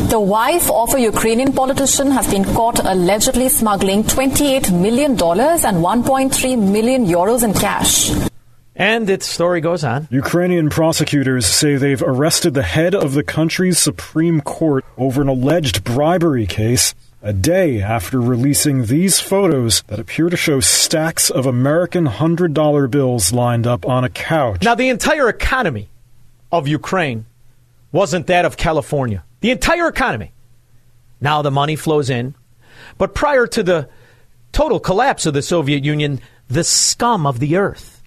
The 0.10 0.22
wife 0.22 0.72
of 0.72 0.94
a 0.94 1.02
Ukrainian 1.02 1.52
politician 1.52 2.12
has 2.12 2.32
been 2.32 2.46
caught 2.46 2.80
allegedly 2.80 3.50
smuggling 3.50 4.06
$28 4.06 4.72
million 4.72 5.12
and 5.12 5.20
1.3 5.20 6.72
million 6.72 7.06
euros 7.06 7.44
in 7.44 7.54
cash. 7.54 8.12
And 8.74 9.10
its 9.10 9.26
story 9.26 9.60
goes 9.60 9.84
on. 9.84 10.08
Ukrainian 10.12 10.70
prosecutors 10.70 11.46
say 11.46 11.76
they've 11.76 12.02
arrested 12.02 12.54
the 12.54 12.64
head 12.64 12.96
of 12.96 13.16
the 13.16 13.24
country's 13.24 13.78
Supreme 13.78 14.40
Court 14.40 14.86
over 14.98 15.22
an 15.22 15.28
alleged 15.28 15.84
bribery 15.84 16.48
case 16.48 16.96
a 17.22 17.34
day 17.34 17.82
after 17.82 18.22
releasing 18.22 18.86
these 18.86 19.20
photos 19.20 19.82
that 19.88 20.00
appear 20.00 20.30
to 20.30 20.38
show 20.38 20.62
stacks 20.62 21.30
of 21.30 21.46
American 21.46 22.08
$100 22.08 22.90
bills 22.90 23.34
lined 23.34 23.68
up 23.68 23.86
on 23.86 24.06
a 24.06 24.10
couch. 24.10 24.64
Now, 24.64 24.76
the 24.76 24.88
entire 24.88 25.28
economy 25.28 25.90
of 26.52 26.68
Ukraine 26.68 27.26
wasn't 27.92 28.28
that 28.28 28.46
of 28.46 28.58
California. 28.58 29.24
The 29.42 29.52
entire 29.52 29.88
economy. 29.88 30.32
Now 31.22 31.42
the 31.42 31.52
money 31.52 31.76
flows 31.76 32.10
in. 32.10 32.36
But 32.98 33.14
prior 33.14 33.48
to 33.48 33.64
the 33.64 33.90
total 34.52 34.80
collapse 34.80 35.26
of 35.26 35.34
the 35.34 35.42
Soviet 35.42 35.84
Union, 35.84 36.22
the 36.48 36.64
scum 36.64 37.26
of 37.26 37.40
the 37.40 37.58
earth 37.58 38.02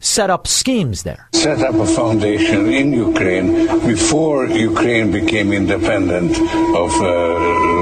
set 0.00 0.30
up 0.30 0.46
schemes 0.46 1.02
there. 1.02 1.28
Set 1.32 1.60
up 1.60 1.74
a 1.74 1.86
foundation 1.86 2.72
in 2.72 2.92
Ukraine 2.92 3.86
before 3.86 4.46
Ukraine 4.46 5.10
became 5.10 5.52
independent 5.52 6.32
of 6.32 6.90
uh, 7.00 7.08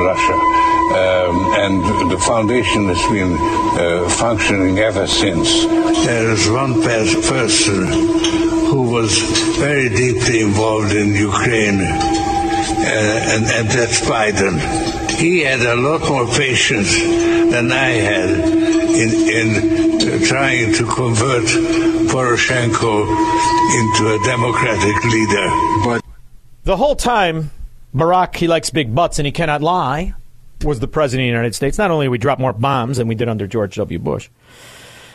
Russia. 0.09 0.39
Um, 0.95 1.37
and 1.65 2.11
the 2.11 2.19
foundation 2.19 2.87
has 2.89 3.03
been 3.11 3.33
uh, 3.35 4.09
functioning 4.11 4.79
ever 4.79 5.07
since. 5.07 5.65
There 6.07 6.31
is 6.31 6.49
one 6.49 6.83
pers- 6.83 7.29
person 7.29 8.44
who 8.75 8.91
was 8.91 9.17
very 9.57 9.89
deeply 9.89 10.41
involved 10.41 10.93
in 10.93 11.15
Ukraine, 11.15 11.81
uh, 11.81 13.33
and, 13.33 13.45
and 13.57 13.69
that's 13.69 14.01
Biden. 14.01 14.55
He 15.13 15.43
had 15.43 15.61
a 15.61 15.77
lot 15.77 16.01
more 16.11 16.27
patience 16.27 16.93
than 17.55 17.71
I 17.71 17.91
had 18.11 18.31
in, 19.03 19.11
in 19.39 20.25
trying 20.25 20.75
to 20.75 20.85
convert 20.87 21.47
Poroshenko 22.11 22.95
into 23.79 24.03
a 24.13 24.19
democratic 24.25 25.05
leader. 25.05 25.47
But 25.85 26.05
The 26.65 26.77
whole 26.77 26.97
time, 26.97 27.53
Barack, 27.95 28.35
he 28.35 28.49
likes 28.49 28.71
big 28.71 28.93
butts 28.93 29.21
and 29.21 29.27
he 29.27 29.31
cannot 29.31 29.63
lie, 29.63 30.15
was 30.65 30.81
the 30.81 30.89
president 30.89 31.23
of 31.23 31.27
the 31.27 31.37
United 31.37 31.55
States. 31.55 31.79
Not 31.79 31.93
only 31.93 32.07
did 32.07 32.11
we 32.11 32.19
drop 32.19 32.41
more 32.41 32.53
bombs 32.53 32.97
than 32.97 33.07
we 33.07 33.15
did 33.15 33.29
under 33.29 33.47
George 33.47 33.77
W. 33.77 34.01
Bush, 34.01 34.31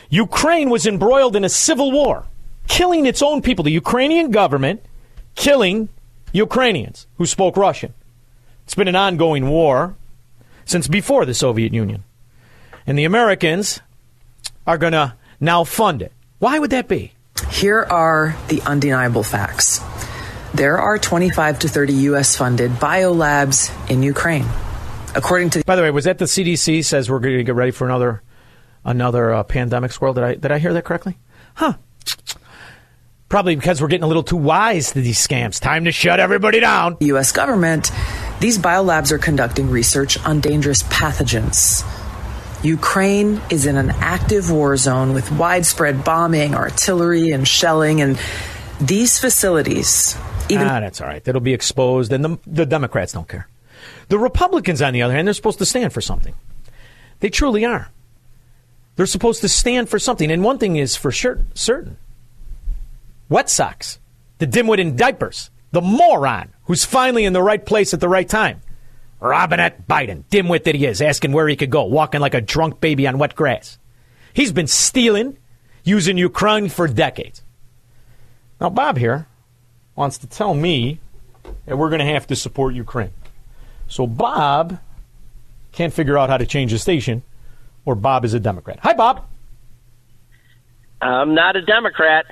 Ukraine 0.10 0.70
was 0.70 0.88
embroiled 0.88 1.36
in 1.36 1.44
a 1.44 1.50
civil 1.50 1.92
war, 1.92 2.26
killing 2.70 3.06
its 3.06 3.22
own 3.22 3.42
people. 3.42 3.66
The 3.66 3.72
Ukrainian 3.72 4.32
government 4.32 4.82
killing 5.36 5.90
Ukrainians 6.32 7.08
who 7.18 7.26
spoke 7.26 7.58
Russian. 7.58 7.94
It's 8.64 8.76
been 8.76 8.88
an 8.88 8.96
ongoing 8.96 9.50
war 9.50 9.96
since 10.64 10.88
before 10.88 11.26
the 11.26 11.34
Soviet 11.34 11.74
Union. 11.74 12.06
And 12.88 12.98
the 12.98 13.04
Americans 13.04 13.82
are 14.66 14.78
going 14.78 14.94
to 14.94 15.16
now 15.42 15.64
fund 15.66 16.02
it. 16.02 16.14
Why 16.38 16.58
would 16.58 16.70
that 16.70 16.88
be? 16.88 17.12
Here 17.52 17.84
are 17.84 18.36
the 18.48 18.62
undeniable 18.62 19.24
facts. 19.24 19.82
There 20.54 20.78
are 20.78 20.98
25 20.98 21.60
to 21.60 21.68
30 21.68 21.94
U.S. 21.94 22.36
funded 22.36 22.72
biolabs 22.72 23.70
in 23.90 24.04
Ukraine. 24.04 24.46
According 25.16 25.50
to 25.52 25.64
By 25.66 25.76
the 25.76 25.82
way, 25.82 25.92
was 25.92 26.06
that 26.06 26.18
the 26.18 26.26
CDC 26.26 26.86
says 26.86 27.10
we're 27.10 27.20
going 27.20 27.38
to 27.38 27.44
get 27.44 27.56
ready 27.56 27.72
for 27.72 27.86
another 27.86 28.22
another 28.86 29.34
uh, 29.34 29.44
pandemic 29.44 29.92
squirrel? 29.92 30.14
Did 30.14 30.24
I 30.24 30.36
did 30.36 30.52
I 30.52 30.60
hear 30.60 30.74
that 30.74 30.86
correctly? 30.86 31.18
Huh. 31.56 31.74
Probably 33.30 33.56
because 33.56 33.80
we're 33.80 33.90
getting 33.90 34.04
a 34.04 34.08
little 34.08 34.24
too 34.24 34.38
wise 34.38 34.92
to 34.94 35.02
these 35.02 35.26
scams. 35.26 35.60
Time 35.60 35.86
to 35.86 35.92
shut 35.92 36.20
everybody 36.20 36.60
down. 36.60 36.98
the 37.00 37.08
U.S. 37.08 37.32
government, 37.32 37.92
these 38.40 38.58
biolabs 38.58 39.12
are 39.12 39.20
conducting 39.20 39.70
research 39.70 40.18
on 40.26 40.40
dangerous 40.40 40.82
pathogens. 40.84 41.86
Ukraine 42.64 43.40
is 43.52 43.68
in 43.68 43.78
an 43.78 43.92
active 43.92 44.50
war 44.50 44.76
zone 44.78 45.14
with 45.14 45.32
widespread 45.32 46.04
bombing, 46.04 46.56
artillery, 46.56 47.30
and 47.30 47.48
shelling, 47.48 48.02
and 48.02 48.20
these 48.82 49.20
facilities, 49.20 50.18
even 50.50 50.68
ah, 50.68 50.80
that's 50.80 51.00
all 51.00 51.08
right. 51.08 51.24
That'll 51.24 51.40
be 51.40 51.54
exposed, 51.54 52.12
and 52.12 52.26
the, 52.26 52.38
the 52.48 52.66
Democrats 52.66 53.14
don't 53.14 53.28
care. 53.28 53.48
The 54.10 54.18
Republicans, 54.18 54.82
on 54.82 54.94
the 54.94 55.04
other 55.04 55.14
hand, 55.14 55.28
they're 55.28 55.34
supposed 55.36 55.60
to 55.60 55.66
stand 55.66 55.94
for 55.94 56.02
something. 56.02 56.34
They 57.20 57.30
truly 57.30 57.64
are. 57.64 57.90
They're 58.96 59.06
supposed 59.06 59.42
to 59.42 59.50
stand 59.50 59.88
for 59.88 60.00
something. 60.00 60.32
And 60.32 60.44
one 60.44 60.58
thing 60.58 60.76
is 60.78 60.96
for 60.96 61.12
sure, 61.12 61.40
certain 61.54 61.98
wet 63.30 63.50
socks, 63.50 64.00
the 64.40 64.48
dimwit 64.48 64.80
in 64.80 64.96
diapers, 64.96 65.50
the 65.72 65.82
moron 65.82 66.52
who's 66.66 66.84
finally 66.84 67.26
in 67.26 67.34
the 67.34 67.44
right 67.44 67.66
place 67.66 67.94
at 67.94 68.00
the 68.00 68.10
right 68.10 68.28
time. 68.28 68.62
Robinette 69.20 69.88
Biden, 69.88 70.24
dimwit 70.32 70.64
that 70.64 70.76
he 70.76 70.86
is, 70.86 71.02
asking 71.02 71.32
where 71.32 71.48
he 71.48 71.56
could 71.56 71.70
go, 71.70 71.84
walking 71.84 72.22
like 72.22 72.34
a 72.34 72.42
drunk 72.42 72.80
baby 72.80 73.06
on 73.08 73.18
wet 73.18 73.36
grass. 73.36 73.78
He's 74.34 74.52
been 74.52 74.68
stealing, 74.68 75.38
using 75.84 76.18
Ukraine 76.18 76.70
for 76.70 76.88
decades. 76.88 77.44
Now, 78.62 78.70
Bob 78.70 78.98
here 78.98 79.28
wants 79.96 80.18
to 80.20 80.28
tell 80.28 80.54
me 80.54 81.00
that 81.66 81.78
we're 81.78 81.90
going 81.90 82.00
to 82.00 82.14
have 82.14 82.28
to 82.28 82.36
support 82.36 82.76
Ukraine. 82.76 83.12
So, 83.88 84.08
Bob 84.08 84.80
can't 85.72 85.94
figure 85.94 86.18
out 86.18 86.30
how 86.30 86.38
to 86.38 86.46
change 86.46 86.72
the 86.72 86.80
station, 86.80 87.24
or 87.86 87.96
Bob 87.96 88.24
is 88.24 88.34
a 88.34 88.40
Democrat. 88.40 88.80
Hi, 88.84 88.94
Bob. 88.94 89.26
I'm 91.02 91.34
not 91.34 91.56
a 91.56 91.62
Democrat. 91.62 92.26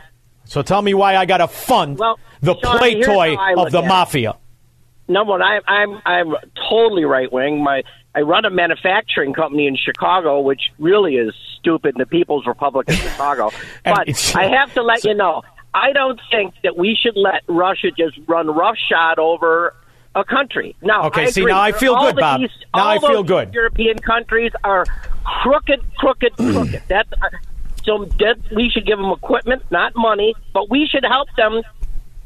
So, 0.48 0.62
tell 0.62 0.82
me 0.82 0.94
why 0.94 1.16
I 1.18 1.26
got 1.26 1.38
to 1.38 1.48
fund 1.48 1.98
Well, 2.00 2.20
the 2.42 2.56
Sean, 2.60 2.78
play 2.78 3.02
toy 3.02 3.36
of 3.58 3.72
the 3.72 3.82
mafia. 3.82 4.38
Number 5.10 5.32
one, 5.34 5.42
I'm 5.42 5.62
I'm 5.68 6.02
I'm 6.06 6.36
totally 6.70 7.06
right 7.06 7.32
wing. 7.32 7.64
My 7.64 7.84
I 8.16 8.22
run 8.22 8.46
a 8.46 8.50
manufacturing 8.50 9.34
company 9.34 9.68
in 9.68 9.76
Chicago, 9.78 10.40
which 10.42 10.62
really 10.80 11.16
is 11.16 11.34
stupid. 11.60 11.96
The 11.98 12.06
People's 12.06 12.46
Republic 12.46 12.90
of 12.90 12.96
Chicago. 13.08 13.52
But 13.86 14.10
I 14.36 14.48
have 14.48 14.74
to 14.74 14.82
let 14.84 15.04
you 15.04 15.14
know, 15.14 15.44
I 15.74 15.92
don't 15.94 16.20
think 16.32 16.56
that 16.64 16.76
we 16.78 16.98
should 17.02 17.16
let 17.16 17.44
Russia 17.48 17.92
just 17.98 18.18
run 18.28 18.48
roughshod 18.48 19.20
over 19.20 19.76
a 20.16 20.24
country. 20.24 20.76
Now, 20.82 21.04
Okay, 21.08 21.26
I 21.26 21.30
see, 21.30 21.42
agree. 21.42 21.54
now 21.54 21.62
I 21.62 21.72
feel 21.74 21.94
All 21.94 22.08
good, 22.12 22.20
Bob. 22.20 22.42
East, 22.42 22.66
Now 22.76 22.88
I 22.88 22.98
feel 23.00 23.24
good. 23.24 23.54
European 23.54 24.00
countries 24.00 24.52
are 24.64 24.86
crooked, 25.44 25.82
crooked, 25.98 26.34
crooked. 26.36 26.82
That's 26.88 27.10
so 27.88 28.06
we 28.56 28.70
should 28.70 28.86
give 28.86 29.00
them 29.00 29.10
equipment, 29.12 29.64
not 29.72 29.94
money, 29.96 30.36
but 30.54 30.70
we 30.70 30.86
should 30.92 31.04
help 31.04 31.28
them 31.36 31.62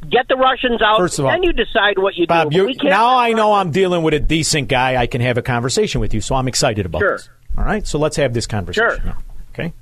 get 0.10 0.28
the 0.28 0.36
Russians 0.36 0.82
out. 0.82 0.98
First 0.98 1.20
of 1.20 1.26
all, 1.26 1.32
then 1.32 1.44
you 1.44 1.54
decide 1.54 1.98
what 1.98 2.16
you 2.16 2.26
Bob, 2.28 2.52
do. 2.52 2.74
now 2.84 3.18
I 3.18 3.32
know 3.34 3.54
I'm 3.54 3.72
dealing 3.72 4.02
with 4.04 4.14
a 4.16 4.20
decent 4.20 4.68
guy. 4.68 4.98
I 4.98 5.06
can 5.08 5.22
have 5.22 5.38
a 5.38 5.42
conversation 5.42 6.02
with 6.02 6.14
you, 6.14 6.20
so 6.22 6.36
I'm 6.36 6.48
excited 6.48 6.86
about 6.86 7.00
Sure. 7.00 7.18
this. 7.18 7.30
All 7.58 7.64
right, 7.64 7.86
so 7.86 8.00
let's 8.00 8.18
have 8.18 8.34
this 8.34 8.48
conversation. 8.48 8.90
Sure. 8.90 9.06
now, 9.06 9.18
okay, 9.54 9.74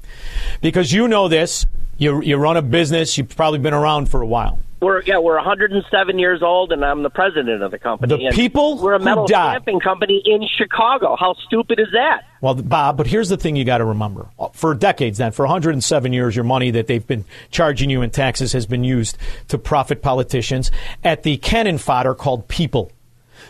because 0.62 0.92
you 0.92 1.08
know 1.08 1.28
this. 1.28 1.66
You 1.98 2.22
you 2.22 2.38
run 2.38 2.58
a 2.58 2.62
business. 2.62 3.18
You've 3.18 3.36
probably 3.36 3.60
been 3.60 3.74
around 3.74 4.10
for 4.10 4.22
a 4.22 4.26
while. 4.28 4.60
We're 4.82 5.02
yeah, 5.04 5.18
we're 5.18 5.36
107 5.36 6.20
years 6.20 6.42
old, 6.42 6.72
and 6.72 6.86
I'm 6.86 7.04
the 7.04 7.10
president 7.10 7.62
of 7.64 7.72
the 7.72 7.80
company. 7.80 8.16
The 8.18 8.26
And 8.28 8.36
people 8.36 8.78
we're 8.78 8.94
a 8.94 9.00
metal 9.00 9.28
stamping 9.28 9.82
company 9.82 10.22
in 10.24 10.48
Chicago. 10.58 11.18
How 11.20 11.34
stupid 11.46 11.80
is 11.80 11.88
that? 11.94 12.22
Well, 12.40 12.56
Bob, 12.56 12.96
but 12.96 13.06
here's 13.06 13.28
the 13.28 13.36
thing 13.36 13.58
you 13.58 13.66
got 13.66 13.80
to 13.80 13.86
remember. 13.86 14.30
For 14.54 14.74
decades 14.74 15.18
then, 15.18 15.34
for 15.34 15.44
107 15.46 16.14
years, 16.14 16.34
your 16.36 16.46
money 16.46 16.72
that 16.72 16.88
they've 16.88 17.06
been 17.06 17.26
charging 17.52 17.90
you 17.90 18.02
in 18.02 18.10
taxes 18.12 18.54
has 18.54 18.66
been 18.66 18.86
used 18.86 19.18
to 19.50 19.58
profit 19.58 20.02
politicians 20.02 20.72
at 21.04 21.24
the 21.24 21.36
cannon 21.38 21.78
fodder 21.78 22.16
called 22.16 22.48
people. 22.48 22.92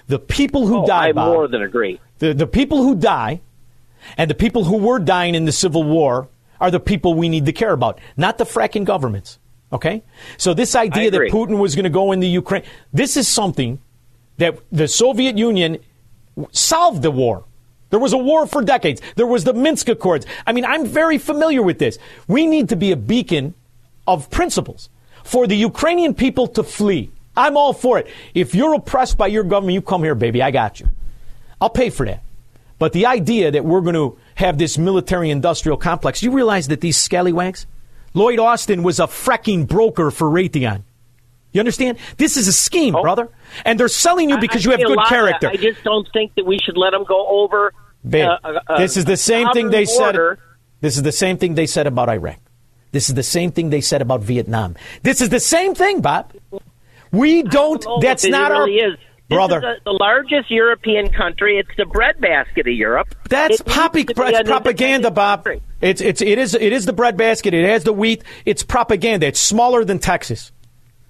The 0.08 0.18
people 0.18 0.66
who 0.66 0.80
Oh, 0.84 0.88
die, 0.88 1.10
I 1.10 1.12
Bob, 1.12 1.28
more 1.28 1.48
than 1.48 1.62
agree. 1.62 2.00
the, 2.18 2.34
the 2.34 2.48
people 2.48 2.82
who 2.82 2.96
die 2.96 3.42
and 4.18 4.30
the 4.30 4.36
people 4.36 4.64
who 4.64 4.78
were 4.78 4.98
dying 4.98 5.36
in 5.36 5.46
the 5.46 5.52
Civil 5.52 5.84
War 5.84 6.28
are 6.60 6.72
the 6.72 6.80
people 6.80 7.14
we 7.14 7.30
need 7.30 7.46
to 7.46 7.54
care 7.54 7.72
about, 7.74 8.00
not 8.18 8.40
the 8.40 8.44
fracking 8.46 8.86
governments. 8.86 9.38
Okay? 9.72 10.04
So 10.38 10.54
this 10.54 10.76
idea 10.76 11.12
that. 11.12 11.22
Putin 11.32 11.60
was 11.60 11.76
going 11.76 11.84
to 11.84 11.90
go 11.90 12.12
into 12.12 12.28
Ukraine, 12.28 12.64
this 12.94 13.18
is 13.18 13.28
something 13.28 13.80
that 14.38 14.58
the 14.72 14.88
Soviet 14.88 15.38
Union 15.38 15.80
solved 16.52 17.02
the 17.02 17.12
war. 17.12 17.44
There 17.90 18.00
was 18.00 18.14
a 18.14 18.18
war 18.18 18.46
for 18.48 18.62
decades. 18.62 19.02
There 19.16 19.28
was 19.28 19.44
the 19.44 19.54
Minsk 19.54 19.90
Accords. 19.90 20.26
I 20.46 20.54
mean, 20.54 20.66
I'm 20.66 20.86
very 20.86 21.18
familiar 21.18 21.62
with 21.62 21.80
this. 21.80 21.98
We 22.28 22.46
need 22.46 22.70
to 22.70 22.76
be 22.76 22.92
a 22.92 22.96
beacon 22.96 23.56
of 24.08 24.30
principles 24.30 24.90
for 25.24 25.48
the 25.48 25.56
Ukrainian 25.56 26.14
people 26.14 26.48
to 26.48 26.64
flee. 26.64 27.12
I'm 27.36 27.58
all 27.58 27.74
for 27.74 28.00
it. 28.00 28.08
If 28.34 28.54
you're 28.54 28.74
oppressed 28.74 29.18
by 29.18 29.28
your 29.28 29.44
government, 29.44 29.74
you 29.74 29.82
come 29.82 30.04
here, 30.04 30.16
baby. 30.16 30.42
I 30.42 30.52
got 30.52 30.80
you. 30.80 30.90
I'll 31.62 31.70
pay 31.70 31.90
for 31.90 32.06
that. 32.06 32.24
But 32.78 32.94
the 32.94 33.06
idea 33.06 33.52
that 33.52 33.66
we're 33.66 33.82
going 33.82 33.96
to 33.96 34.18
have 34.36 34.58
this 34.58 34.78
military 34.78 35.30
industrial 35.30 35.78
complex, 35.78 36.24
you 36.24 36.32
realize 36.32 36.70
that 36.70 36.82
these 36.82 36.98
scallywags, 36.98 37.66
Lloyd 38.14 38.40
Austin 38.40 38.84
was 38.84 39.00
a 39.00 39.08
fracking 39.08 39.68
broker 39.68 40.12
for 40.12 40.30
Raytheon. 40.30 40.84
You 41.52 41.60
understand? 41.60 41.98
This 42.18 42.38
is 42.38 42.48
a 42.48 42.54
scheme, 42.54 42.94
brother. 42.94 43.30
And 43.66 43.80
they're 43.80 43.88
selling 43.88 44.30
you 44.30 44.38
because 44.38 44.66
Oh. 44.66 44.72
I- 44.72 44.76
you 44.76 44.78
have 44.86 44.88
good 44.88 45.06
character. 45.08 45.50
I 45.50 45.56
just 45.56 45.84
don't 45.84 46.08
think 46.14 46.36
that 46.36 46.46
we 46.46 46.60
should 46.60 46.78
let 46.78 46.92
them 46.92 47.04
go 47.06 47.26
over. 47.28 47.74
Babe, 48.08 48.28
uh, 48.28 48.38
uh, 48.44 48.60
uh, 48.68 48.78
this 48.78 48.96
is 48.98 49.06
the 49.06 49.18
same 49.18 49.50
thing 49.50 49.70
they 49.70 49.86
said. 49.86 50.16
This 50.82 50.96
is 50.96 51.04
the 51.04 51.12
same 51.12 51.38
thing 51.38 51.56
they 51.56 51.66
said 51.68 51.88
about 51.88 52.08
Iraq. 52.08 52.38
This 52.92 53.10
is 53.10 53.16
the 53.16 53.24
same 53.24 53.52
thing 53.52 53.70
they 53.70 53.82
said 53.82 54.02
about 54.02 54.22
Vietnam. 54.22 54.76
This 55.04 55.22
is 55.22 55.30
the 55.30 55.40
same 55.40 55.76
thing, 55.76 56.02
Bob. 56.02 56.32
We 57.12 57.44
don't. 57.44 57.84
know 57.86 58.00
that's 58.00 58.26
not 58.26 58.52
really 58.52 58.82
our 58.82 58.90
is. 58.94 58.98
Brother. 59.28 59.58
is 59.58 59.62
the, 59.62 59.76
the 59.86 59.92
largest 59.92 60.50
European 60.50 61.10
country. 61.10 61.60
It's 61.60 61.70
the 61.78 61.86
breadbasket 61.86 62.68
of 62.68 62.74
Europe. 62.74 63.14
That's 63.30 63.62
poppy, 63.62 64.04
to 64.06 64.14
be 64.14 64.22
it's 64.24 64.40
an 64.40 64.46
propaganda, 64.46 65.12
Bob. 65.12 65.48
It's 65.82 66.02
it's 66.02 66.22
it 66.22 66.38
is 66.38 66.54
it 66.56 66.74
is 66.74 66.86
the 66.86 66.94
breadbasket. 66.94 67.54
It 67.54 67.66
has 67.70 67.84
the 67.84 67.94
wheat. 67.94 68.24
It's 68.46 68.64
propaganda. 68.64 69.28
It's 69.28 69.40
smaller 69.40 69.86
than 69.86 70.00
Texas. 70.00 70.52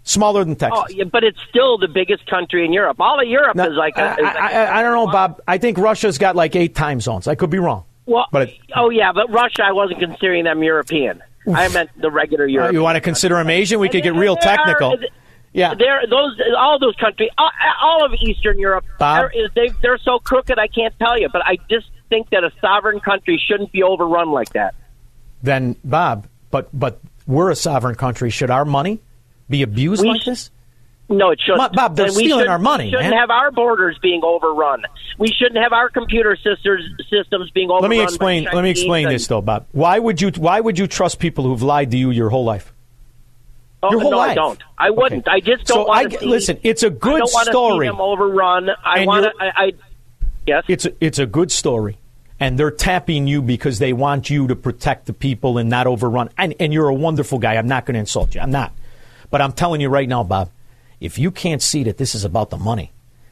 Smaller 0.03 0.43
than 0.43 0.55
Texas. 0.55 0.79
Oh, 0.81 0.85
yeah, 0.89 1.03
but 1.03 1.23
it's 1.23 1.37
still 1.49 1.77
the 1.77 1.87
biggest 1.87 2.25
country 2.27 2.65
in 2.65 2.73
Europe. 2.73 2.97
All 2.99 3.19
of 3.21 3.27
Europe 3.27 3.57
is 3.57 3.73
like 3.75 3.95
a, 3.97 4.01
I, 4.01 4.13
is 4.13 4.19
like 4.23 4.35
I, 4.37 4.79
I 4.79 4.81
don't 4.81 4.93
know, 4.95 5.11
Bob. 5.11 5.41
I 5.47 5.57
think 5.59 5.77
Russia's 5.77 6.17
got 6.17 6.35
like 6.35 6.55
eight 6.55 6.73
time 6.73 6.99
zones. 7.01 7.27
I 7.27 7.35
could 7.35 7.49
be 7.49 7.59
wrong. 7.59 7.83
Well, 8.05 8.25
But 8.31 8.49
it- 8.49 8.57
oh 8.75 8.89
yeah, 8.89 9.11
but 9.11 9.29
Russia, 9.31 9.63
I 9.63 9.71
wasn't 9.71 9.99
considering 9.99 10.45
them 10.45 10.63
European. 10.63 11.21
I 11.53 11.67
meant 11.69 11.89
the 11.99 12.11
regular 12.11 12.45
Uh, 12.45 12.47
Europe. 12.47 12.73
you 12.73 12.81
want 12.83 12.95
to 12.95 13.01
consider 13.01 13.35
them 13.35 13.49
Asian? 13.49 13.79
We 13.79 13.89
could 13.89 14.03
get 14.03 14.13
real 14.15 14.35
They 14.35 14.49
are- 14.49 14.55
technical. 14.57 14.97
Yeah. 15.51 15.73
They're 15.73 16.01
those 16.09 16.39
all 16.57 16.77
those 16.79 16.95
countries, 16.95 17.29
all, 17.37 17.49
all 17.81 18.05
of 18.05 18.13
Eastern 18.21 18.59
Europe. 18.59 18.85
Bob? 18.99 19.31
They're, 19.55 19.69
they're 19.81 19.97
so 19.97 20.19
crooked. 20.19 20.57
I 20.59 20.67
can't 20.67 20.93
tell 20.99 21.19
you, 21.19 21.27
but 21.31 21.41
I 21.45 21.57
just 21.69 21.87
think 22.09 22.29
that 22.31 22.43
a 22.43 22.51
sovereign 22.61 22.99
country 22.99 23.41
shouldn't 23.47 23.71
be 23.71 23.83
overrun 23.83 24.31
like 24.31 24.49
that. 24.53 24.75
Then, 25.41 25.75
Bob, 25.83 26.27
but 26.51 26.67
but 26.77 26.99
we're 27.27 27.49
a 27.51 27.55
sovereign 27.55 27.95
country. 27.95 28.29
Should 28.29 28.49
our 28.49 28.65
money 28.65 28.99
be 29.49 29.61
abused 29.61 30.01
We 30.01 30.09
like 30.09 30.21
sh- 30.21 30.25
this? 30.25 30.51
No, 31.11 31.31
it 31.31 31.39
shouldn't. 31.43 31.73
Bob, 31.73 31.95
they're 31.95 32.05
And 32.05 32.13
stealing 32.13 32.47
our 32.47 32.59
money, 32.59 32.85
We 32.85 32.91
shouldn't 32.91 33.09
man. 33.09 33.19
have 33.19 33.31
our 33.31 33.49
borders 33.51 33.97
being 33.99 34.21
overrun. 34.23 34.83
We 35.17 35.29
shouldn't 35.29 35.57
have 35.57 35.73
our 35.73 35.89
computer 35.89 36.35
sisters, 36.35 36.87
systems 37.09 37.49
being 37.49 37.71
overrun. 37.71 37.81
Let 37.83 37.89
me 37.89 38.03
explain. 38.03 38.47
Let 38.53 38.63
me 38.63 38.69
explain 38.69 39.07
and- 39.07 39.15
this 39.15 39.25
though, 39.27 39.41
Bob. 39.41 39.65
Why 39.71 39.97
would 39.97 40.21
you? 40.21 40.29
Why 40.37 40.59
would 40.59 40.77
you 40.77 40.85
trust 40.87 41.17
people 41.19 41.45
who've 41.45 41.63
lied 41.63 41.89
to 41.91 41.97
you 41.97 42.11
your 42.11 42.29
whole 42.29 42.43
life? 42.43 42.71
Oh, 43.81 43.91
Your 43.91 44.01
whole 44.01 44.11
no, 44.11 44.19
I 44.19 44.27
life. 44.27 44.35
don't. 44.35 44.59
I 44.77 44.89
wouldn't. 44.89 45.27
I 45.29 45.39
just 45.39 45.65
don't 45.65 45.77
So 45.77 45.85
want 45.85 46.11
to 46.11 46.25
listen, 46.27 46.57
it's 46.63 46.83
a 46.83 46.87
I 46.87 46.89
good 46.89 47.19
don't 47.19 47.33
wanna 47.33 47.51
story. 47.51 47.85
See 47.87 47.89
them 47.91 48.01
overrun. 48.01 48.69
I 48.83 49.05
want 49.05 49.23
to. 49.23 49.31
I, 49.39 49.51
I 49.67 49.71
yes. 50.49 50.65
It's 50.67 50.85
a, 50.85 50.93
it's 50.99 51.19
a 51.19 51.25
good 51.25 51.51
story, 51.51 51.97
and 52.39 52.59
they're 52.59 52.71
tapping 52.71 53.27
you 53.27 53.41
because 53.41 53.79
they 53.79 53.93
want 53.93 54.29
you 54.29 54.47
to 54.47 54.55
protect 54.55 55.05
the 55.05 55.13
people 55.13 55.57
and 55.57 55.69
not 55.69 55.87
overrun. 55.87 56.29
And, 56.37 56.55
and 56.59 56.73
you're 56.73 56.89
a 56.89 56.93
wonderful 56.93 57.39
guy. 57.39 57.55
I'm 57.55 57.67
not 57.67 57.85
going 57.85 57.93
to 57.93 57.99
insult 57.99 58.35
you. 58.35 58.41
I'm 58.41 58.51
not, 58.51 58.73
but 59.29 59.41
I'm 59.41 59.53
telling 59.53 59.81
you 59.81 59.89
right 59.89 60.09
now, 60.09 60.23
Bob. 60.23 60.49
If 60.99 61.17
you 61.17 61.31
can't 61.31 61.61
see 61.61 61.83
that 61.85 61.97
this 61.97 62.13
is 62.13 62.25
about 62.25 62.49
the 62.49 62.57
money, 62.57 62.91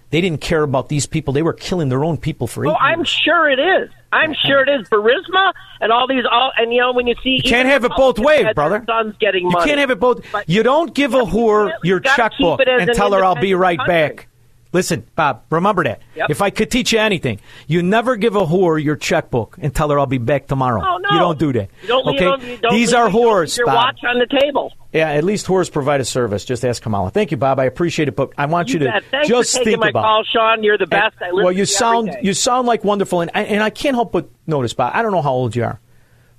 they 0.09 0.21
didn't 0.21 0.39
care 0.39 0.63
about 0.63 0.87
these 0.87 1.05
people. 1.05 1.33
They 1.33 1.41
were 1.41 1.53
killing 1.53 1.89
their 1.89 2.03
own 2.03 2.17
people 2.17 2.47
for 2.47 2.65
eight 2.65 2.69
Oh, 2.69 2.75
I'm 2.75 3.03
sure 3.03 3.49
it 3.49 3.59
is. 3.59 3.89
I'm 4.11 4.33
sure 4.33 4.61
it 4.61 4.69
is. 4.69 4.87
Burisma 4.87 5.51
and 5.81 5.91
all 5.91 6.07
these. 6.07 6.23
All 6.31 6.51
and 6.57 6.71
you 6.71 6.79
know 6.79 6.93
when 6.93 7.07
you 7.07 7.15
see. 7.21 7.41
You 7.43 7.43
can't 7.43 7.67
have 7.67 7.83
it 7.83 7.91
both 7.97 8.17
ways, 8.17 8.45
brother. 8.55 8.83
Sons 8.87 9.15
getting 9.19 9.49
You 9.49 9.57
can't 9.65 9.79
have 9.79 9.91
it 9.91 9.99
both. 9.99 10.25
You 10.47 10.63
don't 10.63 10.93
give 10.93 11.13
a 11.13 11.23
whore 11.23 11.73
your 11.83 11.99
checkbook 11.99 12.59
keep 12.59 12.67
it 12.67 12.81
as 12.81 12.87
and 12.87 12.97
tell 12.97 13.11
her 13.11 13.23
I'll 13.23 13.35
be 13.35 13.53
right 13.53 13.77
country. 13.77 13.93
back. 13.93 14.27
Listen, 14.73 15.05
Bob, 15.15 15.43
remember 15.49 15.83
that. 15.85 16.01
Yep. 16.15 16.29
If 16.29 16.41
I 16.41 16.49
could 16.49 16.69
teach 16.69 16.91
you 16.91 16.99
anything, 16.99 17.39
you 17.67 17.81
never 17.81 18.15
give 18.17 18.35
a 18.35 18.45
whore 18.45 18.83
your 18.83 18.95
checkbook 18.97 19.57
and 19.61 19.73
tell 19.73 19.89
her 19.89 19.97
I'll 19.99 20.05
be 20.05 20.17
back 20.17 20.47
tomorrow. 20.47 20.83
Oh, 20.85 20.97
no. 20.97 21.09
You 21.11 21.19
don't 21.19 21.39
do 21.39 21.53
that. 21.53 21.69
You 21.83 21.87
don't 21.87 22.07
okay? 22.07 22.17
you 22.17 22.29
don't- 22.29 22.43
you 22.43 22.57
don't 22.57 22.73
These 22.73 22.89
leave- 22.91 22.99
are 22.99 23.09
you 23.09 23.15
whores, 23.15 23.57
Your 23.57 23.65
Bob. 23.65 23.75
watch 23.75 23.99
on 24.05 24.19
the 24.19 24.27
table. 24.39 24.73
Yeah, 24.93 25.09
at 25.11 25.23
least 25.23 25.47
whores 25.47 25.71
provide 25.71 26.01
a 26.01 26.05
service. 26.05 26.43
Just 26.45 26.65
ask 26.65 26.81
Kamala. 26.81 27.09
Thank 27.11 27.31
you, 27.31 27.37
Bob. 27.37 27.59
I 27.59 27.65
appreciate 27.65 28.07
it, 28.07 28.15
but 28.15 28.31
I 28.37 28.45
want 28.45 28.69
you, 28.73 28.79
to 28.79 28.85
bet. 28.85 29.03
Thanks 29.11 29.27
just 29.27 29.53
think 29.63 29.79
my 29.79 29.89
about. 29.89 30.03
call, 30.03 30.23
Sean. 30.31 30.63
You're 30.63 30.77
the 30.77 30.85
best. 30.87 31.15
I 31.21 31.31
listen 31.31 31.43
well, 31.43 31.51
you 31.51 31.65
to 31.65 31.71
sound 31.71 32.17
you 32.21 32.33
sound 32.33 32.67
like 32.67 32.83
wonderful, 32.83 33.21
and 33.21 33.31
I, 33.33 33.43
and 33.43 33.61
I 33.63 33.69
can't 33.69 33.95
help 33.95 34.11
but 34.11 34.29
notice, 34.47 34.73
Bob. 34.73 34.91
I 34.95 35.01
don't 35.01 35.11
know 35.11 35.21
how 35.21 35.33
old 35.33 35.55
you 35.55 35.63
are, 35.63 35.79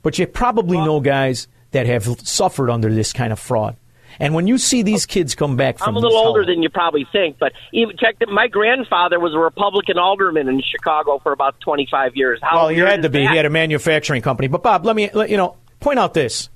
but 0.02 0.18
you 0.18 0.26
probably 0.26 0.76
know 0.78 1.00
guys 1.00 1.48
that 1.70 1.86
have 1.86 2.04
suffered 2.26 2.70
under 2.70 2.92
this 2.92 3.12
kind 3.12 3.32
of 3.32 3.38
fraud. 3.38 3.76
And 4.20 4.34
when 4.34 4.46
you 4.46 4.58
see 4.58 4.82
these 4.82 5.06
kids 5.06 5.34
come 5.34 5.56
back 5.56 5.78
from 5.78 5.90
I'm 5.90 5.96
a 5.96 5.98
little 6.00 6.16
older 6.16 6.40
houses- 6.40 6.54
than 6.54 6.62
you 6.62 6.68
probably 6.68 7.06
think, 7.12 7.38
but 7.38 7.52
even 7.72 7.96
check 7.96 8.18
that. 8.18 8.28
My 8.28 8.48
grandfather 8.48 9.20
was 9.20 9.34
a 9.34 9.38
Republican 9.38 9.98
alderman 9.98 10.48
in 10.48 10.60
Chicago 10.60 11.20
for 11.22 11.32
about 11.32 11.60
25 11.60 12.16
years. 12.16 12.40
How 12.42 12.56
well, 12.56 12.68
he 12.68 12.78
had 12.78 13.02
to 13.02 13.08
be. 13.08 13.24
that? 13.24 13.30
He 13.30 13.36
had 13.36 13.46
a 13.46 13.50
manufacturing 13.50 14.22
company. 14.22 14.48
But 14.48 14.62
Bob, 14.62 14.84
let 14.84 14.96
me 14.96 15.10
let, 15.12 15.30
you 15.30 15.36
know 15.36 15.56
point 15.80 15.98
out 15.98 16.14
this: 16.14 16.48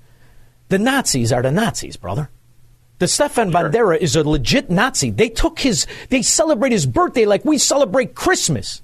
the 0.68 0.78
Nazis 0.78 1.32
are 1.32 1.42
the 1.42 1.52
Nazis, 1.52 1.96
brother. 1.96 2.30
The 2.98 3.08
Stefan 3.08 3.50
Bandera 3.50 3.98
is 3.98 4.14
a 4.14 4.22
legit 4.22 4.70
Nazi. 4.70 5.10
They 5.10 5.28
took 5.28 5.58
his, 5.58 5.88
they 6.08 6.22
celebrate 6.22 6.70
his 6.70 6.86
birthday 6.86 7.26
like 7.26 7.44
we 7.44 7.58
celebrate 7.58 8.14
Christmas. 8.14 8.80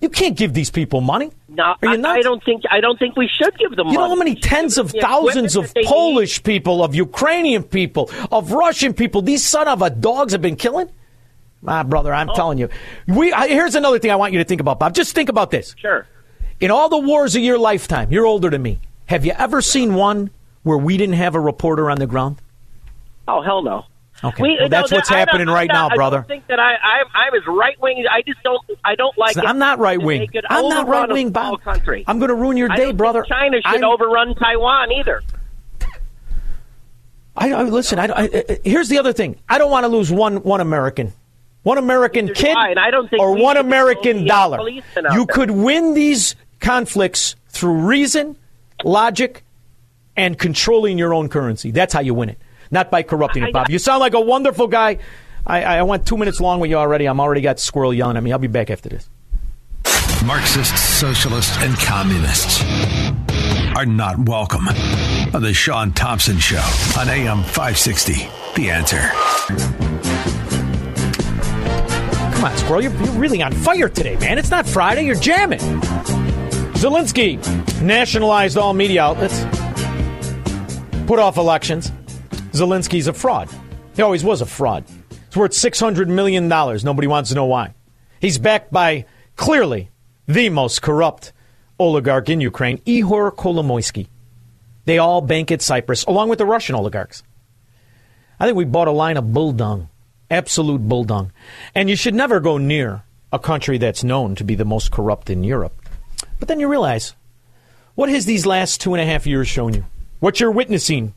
You 0.00 0.08
can't 0.08 0.36
give 0.36 0.54
these 0.54 0.70
people 0.70 1.00
money. 1.02 1.30
No, 1.48 1.74
I. 1.82 1.92
I 1.92 2.22
don't 2.22 2.42
think 2.42 2.62
I 2.70 2.80
don't 2.80 2.98
think 2.98 3.16
we 3.16 3.28
should 3.28 3.56
give 3.58 3.76
them 3.76 3.86
money. 3.86 3.92
You 3.92 3.98
know 3.98 4.08
how 4.08 4.14
many 4.14 4.34
tens 4.34 4.78
of 4.78 4.90
thousands 4.92 5.56
of 5.56 5.72
Polish 5.84 6.42
people, 6.42 6.82
of 6.82 6.94
Ukrainian 6.94 7.62
people, 7.62 8.10
of 8.32 8.52
Russian 8.52 8.94
people, 8.94 9.20
these 9.20 9.44
son 9.44 9.68
of 9.68 9.82
a 9.82 9.90
dogs 9.90 10.32
have 10.32 10.40
been 10.40 10.56
killing? 10.56 10.88
Ah, 11.66 11.82
brother, 11.84 12.14
Oh. 12.14 12.16
I'm 12.16 12.28
telling 12.28 12.56
you. 12.56 12.70
We 13.06 13.32
I, 13.32 13.48
here's 13.48 13.74
another 13.74 13.98
thing 13.98 14.10
I 14.10 14.16
want 14.16 14.32
you 14.32 14.38
to 14.38 14.44
think 14.44 14.62
about, 14.62 14.78
Bob. 14.78 14.94
Just 14.94 15.14
think 15.14 15.28
about 15.28 15.50
this. 15.50 15.74
Sure. 15.78 16.06
In 16.60 16.70
all 16.70 16.88
the 16.88 16.98
wars 16.98 17.36
of 17.36 17.42
your 17.42 17.58
lifetime, 17.58 18.10
you're 18.10 18.26
older 18.26 18.48
than 18.48 18.62
me. 18.62 18.80
Have 19.06 19.26
you 19.26 19.32
ever 19.36 19.60
seen 19.60 19.94
one 19.94 20.30
where 20.62 20.78
we 20.78 20.96
didn't 20.96 21.16
have 21.16 21.34
a 21.34 21.40
reporter 21.40 21.90
on 21.90 21.98
the 21.98 22.06
ground? 22.06 22.40
Oh 23.28 23.42
hell 23.42 23.62
no. 23.62 23.84
Okay, 24.22 24.42
We- 24.42 24.56
well, 24.60 24.68
that's 24.68 24.90
no, 24.90 24.98
what's 24.98 25.08
happening 25.08 25.46
right 25.48 25.68
now, 25.72 25.88
I 25.90 25.94
brother. 25.96 26.18
don't 26.18 26.28
think 26.28 26.46
that 26.48 26.58
I 26.60 26.74
I'm, 26.74 27.06
I'm 27.14 27.34
as 27.34 27.46
right 27.46 27.80
wing. 27.80 28.04
I 28.10 28.20
just 28.22 28.42
don't 28.42 28.62
I 28.84 28.94
don't 28.94 29.16
like. 29.16 29.36
I'm 29.38 29.58
not 29.58 29.78
right 29.78 30.00
wing. 30.00 30.28
I'm 30.50 30.68
not 30.68 30.88
right 30.88 31.08
wing, 31.08 31.30
Bob. 31.30 31.62
Country. 31.62 32.04
I'm 32.06 32.18
going 32.18 32.28
to 32.28 32.34
ruin 32.34 32.56
your 32.58 32.70
I 32.70 32.76
day, 32.76 32.92
brother. 32.92 33.24
China 33.26 33.56
should 33.56 33.82
I'm- 33.82 33.84
overrun 33.84 34.34
Taiwan 34.34 34.92
either. 34.92 35.22
I, 37.36 37.52
I 37.52 37.62
listen. 37.62 37.98
I, 37.98 38.06
I, 38.06 38.22
I- 38.48 38.58
here's 38.64 38.88
the 38.88 38.98
other 38.98 39.12
thing. 39.12 39.36
I 39.48 39.58
don't 39.58 39.70
want 39.70 39.84
to 39.84 39.88
lose 39.88 40.10
one 40.10 40.42
one 40.42 40.60
American, 40.60 41.12
one 41.62 41.78
American 41.78 42.26
Neither 42.26 42.34
kid, 42.38 42.56
I, 42.56 42.72
I 42.74 43.16
or 43.18 43.34
one 43.36 43.56
American 43.56 44.26
dollar. 44.26 44.68
You 45.12 45.26
could 45.26 45.50
win 45.50 45.94
these 45.94 46.34
conflicts 46.60 47.36
through 47.48 47.86
reason, 47.86 48.36
logic, 48.84 49.44
and 50.16 50.38
controlling 50.38 50.98
your 50.98 51.14
own 51.14 51.28
currency. 51.28 51.70
That's 51.70 51.94
how 51.94 52.00
you 52.00 52.12
win 52.14 52.28
it, 52.30 52.38
not 52.70 52.90
by 52.90 53.02
corrupting 53.02 53.42
it, 53.42 53.52
Bob. 53.52 53.70
You 53.70 53.78
sound 53.78 54.00
like 54.00 54.14
a 54.14 54.20
wonderful 54.20 54.66
guy. 54.66 54.98
I, 55.46 55.62
I 55.62 55.82
went 55.82 56.06
two 56.06 56.16
minutes 56.16 56.40
long 56.40 56.60
with 56.60 56.70
you 56.70 56.76
already. 56.76 57.06
I'm 57.06 57.20
already 57.20 57.40
got 57.40 57.58
squirrel 57.58 57.92
yelling 57.94 58.16
at 58.16 58.22
me. 58.22 58.32
I'll 58.32 58.38
be 58.38 58.46
back 58.46 58.70
after 58.70 58.88
this. 58.88 59.08
Marxists, 60.24 60.80
socialists, 60.80 61.56
and 61.60 61.74
communists 61.76 62.62
are 63.74 63.86
not 63.86 64.18
welcome 64.28 64.68
on 64.68 65.42
the 65.42 65.54
Sean 65.54 65.92
Thompson 65.92 66.38
Show 66.38 66.62
on 66.98 67.08
AM 67.08 67.42
560. 67.42 68.12
The 68.56 68.70
answer. 68.70 69.00
Come 72.34 72.44
on, 72.44 72.56
Squirrel. 72.58 72.82
You're, 72.82 72.92
you're 72.92 73.12
really 73.12 73.42
on 73.42 73.52
fire 73.52 73.88
today, 73.88 74.16
man. 74.16 74.38
It's 74.38 74.50
not 74.50 74.66
Friday. 74.66 75.06
You're 75.06 75.14
jamming. 75.14 75.60
Zelensky 76.80 77.38
nationalized 77.82 78.56
all 78.58 78.72
media 78.74 79.02
outlets, 79.02 79.40
put 81.06 81.18
off 81.18 81.36
elections. 81.36 81.92
Zelensky's 82.52 83.06
a 83.06 83.12
fraud. 83.12 83.48
He 83.96 84.02
always 84.02 84.24
was 84.24 84.40
a 84.40 84.46
fraud. 84.46 84.84
It's 85.26 85.36
worth 85.36 85.52
$600 85.52 86.08
million. 86.08 86.48
Nobody 86.48 87.06
wants 87.06 87.28
to 87.30 87.34
know 87.34 87.46
why. 87.46 87.74
He's 88.20 88.38
backed 88.38 88.72
by, 88.72 89.06
clearly, 89.36 89.90
the 90.26 90.48
most 90.48 90.82
corrupt 90.82 91.32
oligarch 91.78 92.28
in 92.28 92.40
Ukraine, 92.40 92.78
Ihor 92.78 93.34
Kolomoisky. 93.34 94.08
They 94.84 94.98
all 94.98 95.20
bank 95.20 95.50
at 95.50 95.62
Cyprus, 95.62 96.04
along 96.04 96.28
with 96.28 96.38
the 96.38 96.46
Russian 96.46 96.74
oligarchs. 96.74 97.22
I 98.38 98.46
think 98.46 98.56
we 98.56 98.64
bought 98.64 98.88
a 98.88 98.92
line 98.92 99.16
of 99.16 99.32
bull 99.32 99.52
dung, 99.52 99.88
absolute 100.30 100.88
bull 100.88 101.04
dung. 101.04 101.32
And 101.74 101.88
you 101.88 101.96
should 101.96 102.14
never 102.14 102.40
go 102.40 102.58
near 102.58 103.02
a 103.32 103.38
country 103.38 103.78
that's 103.78 104.02
known 104.02 104.34
to 104.34 104.44
be 104.44 104.54
the 104.54 104.64
most 104.64 104.90
corrupt 104.90 105.30
in 105.30 105.44
Europe. 105.44 105.80
But 106.38 106.48
then 106.48 106.58
you 106.58 106.68
realize, 106.68 107.14
what 107.94 108.08
has 108.08 108.26
these 108.26 108.46
last 108.46 108.80
two 108.80 108.94
and 108.94 109.00
a 109.02 109.06
half 109.06 109.26
years 109.26 109.46
shown 109.46 109.74
you? 109.74 109.84
What 110.20 110.40
you're 110.40 110.50
witnessing, 110.50 111.14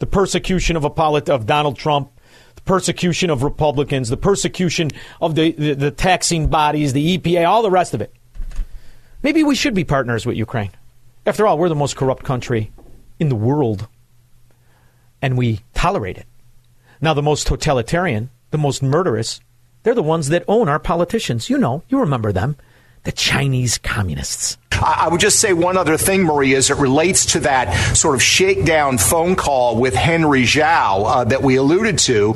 the 0.00 0.06
persecution 0.06 0.76
of, 0.76 0.84
a 0.84 0.90
polit- 0.90 1.30
of 1.30 1.46
Donald 1.46 1.78
Trump, 1.78 2.10
the 2.56 2.62
persecution 2.62 3.30
of 3.30 3.44
Republicans, 3.44 4.08
the 4.08 4.16
persecution 4.16 4.90
of 5.20 5.36
the, 5.36 5.52
the, 5.52 5.74
the 5.74 5.90
taxing 5.90 6.48
bodies, 6.48 6.92
the 6.92 7.16
EPA, 7.16 7.46
all 7.46 7.62
the 7.62 7.70
rest 7.70 7.94
of 7.94 8.00
it. 8.00 8.12
Maybe 9.22 9.44
we 9.44 9.54
should 9.54 9.74
be 9.74 9.84
partners 9.84 10.26
with 10.26 10.36
Ukraine. 10.36 10.70
After 11.26 11.46
all, 11.46 11.58
we're 11.58 11.68
the 11.68 11.74
most 11.74 11.96
corrupt 11.96 12.24
country 12.24 12.72
in 13.18 13.28
the 13.28 13.36
world, 13.36 13.86
and 15.20 15.36
we 15.36 15.60
tolerate 15.74 16.16
it. 16.16 16.26
Now, 17.02 17.14
the 17.14 17.22
most 17.22 17.46
totalitarian, 17.46 18.30
the 18.50 18.58
most 18.58 18.82
murderous, 18.82 19.40
they're 19.82 19.94
the 19.94 20.02
ones 20.02 20.30
that 20.30 20.44
own 20.48 20.68
our 20.68 20.78
politicians. 20.78 21.50
You 21.50 21.58
know, 21.58 21.82
you 21.88 22.00
remember 22.00 22.32
them. 22.32 22.56
The 23.04 23.12
Chinese 23.12 23.78
communists. 23.78 24.58
I 24.72 25.08
would 25.10 25.20
just 25.20 25.40
say 25.40 25.52
one 25.52 25.76
other 25.76 25.96
thing, 25.96 26.22
Marie, 26.22 26.54
as 26.54 26.70
it 26.70 26.76
relates 26.76 27.26
to 27.26 27.40
that 27.40 27.96
sort 27.96 28.14
of 28.14 28.22
shakedown 28.22 28.98
phone 28.98 29.36
call 29.36 29.78
with 29.78 29.94
Henry 29.94 30.42
Zhao 30.42 31.04
uh, 31.04 31.24
that 31.24 31.42
we 31.42 31.56
alluded 31.56 31.98
to. 32.00 32.34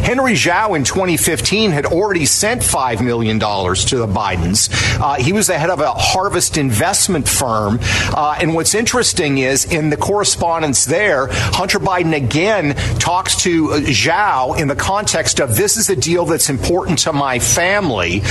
Henry 0.00 0.32
Zhao 0.32 0.76
in 0.76 0.84
2015 0.84 1.70
had 1.70 1.86
already 1.86 2.24
sent 2.24 2.62
$5 2.62 3.04
million 3.04 3.38
to 3.38 3.96
the 3.96 4.06
Bidens. 4.06 4.70
Uh, 4.98 5.14
he 5.14 5.32
was 5.32 5.46
the 5.46 5.58
head 5.58 5.70
of 5.70 5.80
a 5.80 5.92
harvest 5.92 6.56
investment 6.56 7.28
firm. 7.28 7.78
Uh, 7.82 8.38
and 8.40 8.54
what's 8.54 8.74
interesting 8.74 9.38
is 9.38 9.66
in 9.66 9.90
the 9.90 9.96
correspondence 9.96 10.86
there, 10.86 11.28
Hunter 11.30 11.78
Biden 11.78 12.16
again 12.16 12.74
talks 12.98 13.42
to 13.42 13.72
uh, 13.72 13.80
Zhao 13.80 14.58
in 14.58 14.68
the 14.68 14.76
context 14.76 15.40
of 15.40 15.56
this 15.56 15.76
is 15.76 15.90
a 15.90 15.96
deal 15.96 16.24
that's 16.24 16.48
important 16.48 17.00
to 17.00 17.12
my 17.12 17.38
family. 17.38 18.22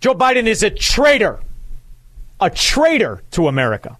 Joe 0.00 0.14
Biden 0.14 0.46
is 0.46 0.62
a 0.62 0.70
traitor, 0.70 1.40
a 2.40 2.48
traitor 2.48 3.22
to 3.32 3.48
America. 3.48 3.98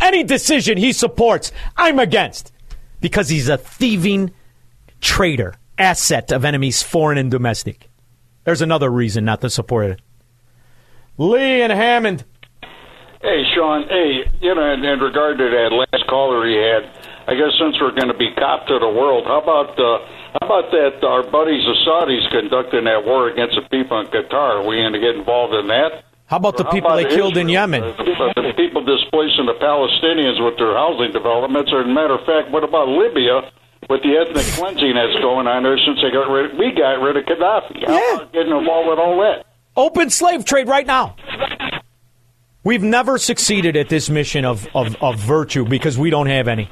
Any 0.00 0.22
decision 0.22 0.78
he 0.78 0.92
supports, 0.92 1.50
I'm 1.76 1.98
against 1.98 2.52
because 3.00 3.28
he's 3.28 3.48
a 3.48 3.58
thieving 3.58 4.32
traitor, 5.00 5.54
asset 5.78 6.30
of 6.30 6.44
enemies, 6.44 6.82
foreign 6.82 7.18
and 7.18 7.30
domestic. 7.30 7.88
There's 8.44 8.62
another 8.62 8.90
reason 8.90 9.24
not 9.24 9.40
to 9.40 9.50
support 9.50 9.90
it. 9.90 10.00
Lee 11.18 11.62
and 11.62 11.72
Hammond. 11.72 12.24
Hey, 13.20 13.42
Sean. 13.54 13.88
Hey, 13.88 14.30
you 14.40 14.54
know, 14.54 14.72
in, 14.72 14.84
in 14.84 15.00
regard 15.00 15.38
to 15.38 15.44
that 15.44 15.72
last 15.72 16.06
caller 16.06 16.46
he 16.46 16.54
had, 16.54 16.95
I 17.26 17.34
guess 17.34 17.50
since 17.58 17.74
we're 17.80 17.90
going 17.94 18.08
to 18.08 18.16
be 18.16 18.30
cop 18.38 18.66
to 18.70 18.78
the 18.78 18.88
world, 18.88 19.26
how 19.26 19.42
about 19.42 19.74
uh, 19.74 19.98
how 20.38 20.46
about 20.46 20.70
that? 20.70 21.02
Our 21.02 21.22
buddies 21.26 21.64
the 21.66 21.74
Saudis 21.82 22.22
conducting 22.30 22.84
that 22.84 23.02
war 23.04 23.28
against 23.28 23.56
the 23.58 23.66
people 23.66 23.98
in 23.98 24.06
Qatar. 24.06 24.62
Are 24.62 24.66
we 24.66 24.76
going 24.78 24.92
to 24.94 25.00
get 25.02 25.16
involved 25.16 25.54
in 25.54 25.66
that? 25.68 26.04
How 26.26 26.38
about 26.38 26.56
the 26.56 26.64
How 26.64 26.70
people 26.70 26.90
about 26.90 27.02
they 27.02 27.14
killed 27.14 27.36
in 27.36 27.48
Israel? 27.50 27.70
Yemen? 27.70 27.82
Uh, 27.82 28.34
The 28.34 28.54
people 28.56 28.82
displacing 28.82 29.46
the 29.46 29.58
Palestinians 29.62 30.38
with 30.42 30.58
their 30.58 30.74
housing 30.74 31.10
developments. 31.12 31.70
Or, 31.72 31.82
as 31.82 31.86
a 31.86 31.94
matter 31.94 32.14
of 32.14 32.26
fact, 32.26 32.50
what 32.50 32.62
about 32.64 32.88
Libya 32.88 33.46
with 33.90 34.02
the 34.02 34.18
ethnic 34.18 34.46
cleansing 34.58 34.94
that's 34.94 35.18
going 35.22 35.46
on 35.46 35.62
there 35.62 35.78
since 35.78 35.98
they 36.02 36.10
got 36.10 36.30
rid? 36.30 36.58
We 36.58 36.74
got 36.74 36.98
rid 37.02 37.16
of 37.16 37.24
Gaddafi. 37.26 37.86
How 37.86 38.14
about 38.22 38.32
getting 38.32 38.54
involved 38.54 38.88
with 38.90 38.98
all 38.98 39.18
that? 39.22 39.46
Open 39.76 40.10
slave 40.10 40.44
trade 40.44 40.68
right 40.68 40.86
now. 40.86 41.16
We've 42.64 42.82
never 42.82 43.18
succeeded 43.18 43.76
at 43.76 43.88
this 43.88 44.10
mission 44.10 44.44
of, 44.44 44.66
of, 44.74 44.96
of 45.00 45.18
virtue 45.20 45.64
because 45.64 45.96
we 45.96 46.10
don't 46.10 46.26
have 46.26 46.48
any. 46.48 46.68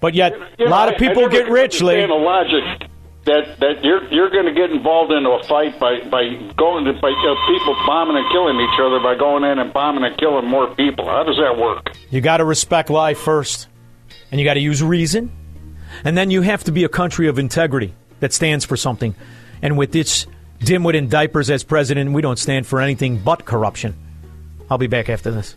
But 0.00 0.14
yet, 0.14 0.34
You 0.58 0.66
a 0.66 0.68
lot 0.68 0.88
I- 0.88 0.92
of 0.92 0.98
people 0.98 1.28
get 1.28 1.48
rich, 1.50 1.82
Lee. 1.82 2.00
the 2.00 2.14
logic 2.14 2.88
that 3.26 3.60
that 3.60 3.84
you're 3.84 4.02
you're 4.10 4.30
going 4.30 4.46
to 4.46 4.52
get 4.52 4.70
involved 4.70 5.12
into 5.12 5.28
a 5.30 5.42
fight 5.44 5.78
by 5.78 6.00
by 6.08 6.24
going 6.56 6.86
to 6.86 6.94
by 6.94 7.10
uh, 7.10 7.34
people 7.48 7.76
bombing 7.86 8.16
and 8.16 8.26
killing 8.32 8.58
each 8.58 8.80
other 8.80 8.98
by 8.98 9.14
going 9.14 9.44
in 9.44 9.58
and 9.58 9.72
bombing 9.74 10.04
and 10.04 10.16
killing 10.16 10.46
more 10.46 10.74
people. 10.74 11.04
How 11.06 11.22
does 11.22 11.36
that 11.36 11.58
work? 11.58 11.92
You 12.10 12.20
got 12.22 12.38
to 12.38 12.44
respect 12.46 12.88
life 12.88 13.18
first, 13.18 13.68
and 14.30 14.40
you 14.40 14.44
got 14.46 14.54
to 14.54 14.60
use 14.60 14.82
reason, 14.82 15.30
and 16.02 16.16
then 16.16 16.30
you 16.30 16.40
have 16.42 16.64
to 16.64 16.72
be 16.72 16.84
a 16.84 16.88
country 16.88 17.28
of 17.28 17.38
integrity 17.38 17.92
that 18.20 18.32
stands 18.32 18.64
for 18.64 18.76
something. 18.78 19.14
And 19.60 19.76
with 19.76 19.92
this 19.92 20.26
dimwit 20.60 20.94
in 20.94 21.10
diapers 21.10 21.50
as 21.50 21.62
president, 21.62 22.12
we 22.12 22.22
don't 22.22 22.38
stand 22.38 22.66
for 22.66 22.80
anything 22.80 23.18
but 23.18 23.44
corruption. 23.44 23.94
I'll 24.70 24.78
be 24.78 24.86
back 24.86 25.10
after 25.10 25.30
this. 25.30 25.56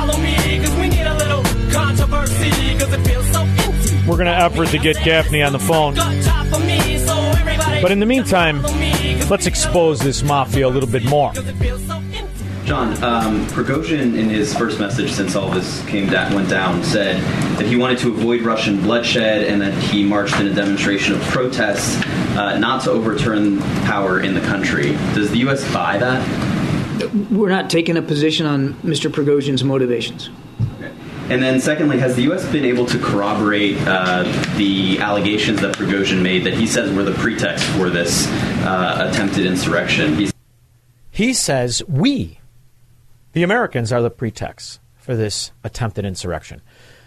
We're 4.11 4.17
going 4.17 4.27
to 4.27 4.43
effort 4.43 4.67
to 4.71 4.77
get 4.77 4.97
Gaffney 5.05 5.41
on 5.41 5.53
the 5.53 5.59
phone. 5.59 5.95
Job 5.95 6.45
for 6.47 6.59
me, 6.59 6.97
so 6.97 7.17
everybody 7.17 7.81
But 7.81 7.91
in 7.91 8.01
the 8.01 8.05
meantime, 8.05 8.61
let's 9.29 9.45
expose 9.45 10.01
this 10.01 10.21
mafia 10.21 10.67
a 10.67 10.69
little 10.69 10.89
bit 10.89 11.05
more. 11.05 11.31
John, 12.65 13.01
um, 13.01 13.47
Prigozhin, 13.47 14.19
in 14.19 14.29
his 14.29 14.53
first 14.53 14.81
message 14.81 15.13
since 15.13 15.37
all 15.37 15.49
this 15.49 15.81
came 15.85 16.09
down, 16.09 16.33
went 16.33 16.49
down, 16.49 16.83
said 16.83 17.21
that 17.57 17.65
he 17.65 17.77
wanted 17.77 17.99
to 17.99 18.09
avoid 18.09 18.41
Russian 18.41 18.81
bloodshed 18.81 19.45
and 19.45 19.61
that 19.61 19.73
he 19.81 20.03
marched 20.03 20.37
in 20.41 20.47
a 20.47 20.53
demonstration 20.53 21.15
of 21.15 21.21
protests, 21.29 21.95
uh, 22.35 22.57
not 22.59 22.83
to 22.83 22.91
overturn 22.91 23.59
power 23.85 24.19
in 24.19 24.33
the 24.33 24.41
country. 24.41 24.91
Does 25.15 25.31
the 25.31 25.37
U.S. 25.37 25.63
buy 25.73 25.97
that? 25.97 27.31
We're 27.31 27.47
not 27.47 27.69
taking 27.69 27.95
a 27.95 28.01
position 28.01 28.45
on 28.45 28.73
Mr. 28.83 29.09
Prigozhin's 29.09 29.63
motivations. 29.63 30.29
And 31.31 31.41
then, 31.41 31.61
secondly, 31.61 31.97
has 31.99 32.17
the 32.17 32.23
U.S. 32.23 32.45
been 32.51 32.65
able 32.65 32.85
to 32.87 32.99
corroborate 32.99 33.77
uh, 33.87 34.23
the 34.57 34.99
allegations 34.99 35.61
that 35.61 35.73
Prigozhin 35.73 36.21
made 36.21 36.43
that 36.43 36.53
he 36.53 36.67
says 36.67 36.93
were 36.93 37.05
the 37.05 37.13
pretext 37.13 37.63
for 37.67 37.89
this 37.89 38.27
uh, 38.65 39.09
attempted 39.09 39.45
insurrection? 39.45 40.15
He's 40.15 40.33
He 41.09 41.31
says 41.31 41.81
we, 41.87 42.41
the 43.31 43.43
Americans, 43.43 43.93
are 43.93 44.01
the 44.01 44.09
pretext 44.09 44.81
for 44.97 45.15
this 45.15 45.53
attempted 45.63 46.03
insurrection. 46.03 46.61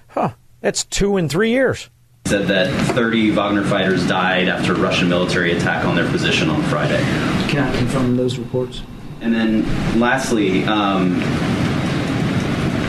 Huh. 0.08 0.36
That's 0.62 0.84
two 0.84 1.18
in 1.18 1.28
three 1.28 1.50
years. 1.50 1.90
said 2.26 2.48
that 2.48 2.72
30 2.94 3.32
Wagner 3.32 3.62
fighters 3.62 4.08
died 4.08 4.48
after 4.48 4.72
a 4.72 4.78
Russian 4.78 5.10
military 5.10 5.52
attack 5.52 5.84
on 5.84 5.96
their 5.96 6.10
position 6.10 6.48
on 6.48 6.62
Friday. 6.62 7.02
Cannot 7.50 7.74
confirm 7.74 8.16
those 8.16 8.38
reports. 8.38 8.80
And 9.20 9.34
then, 9.34 10.00
lastly, 10.00 10.64
um, 10.64 11.20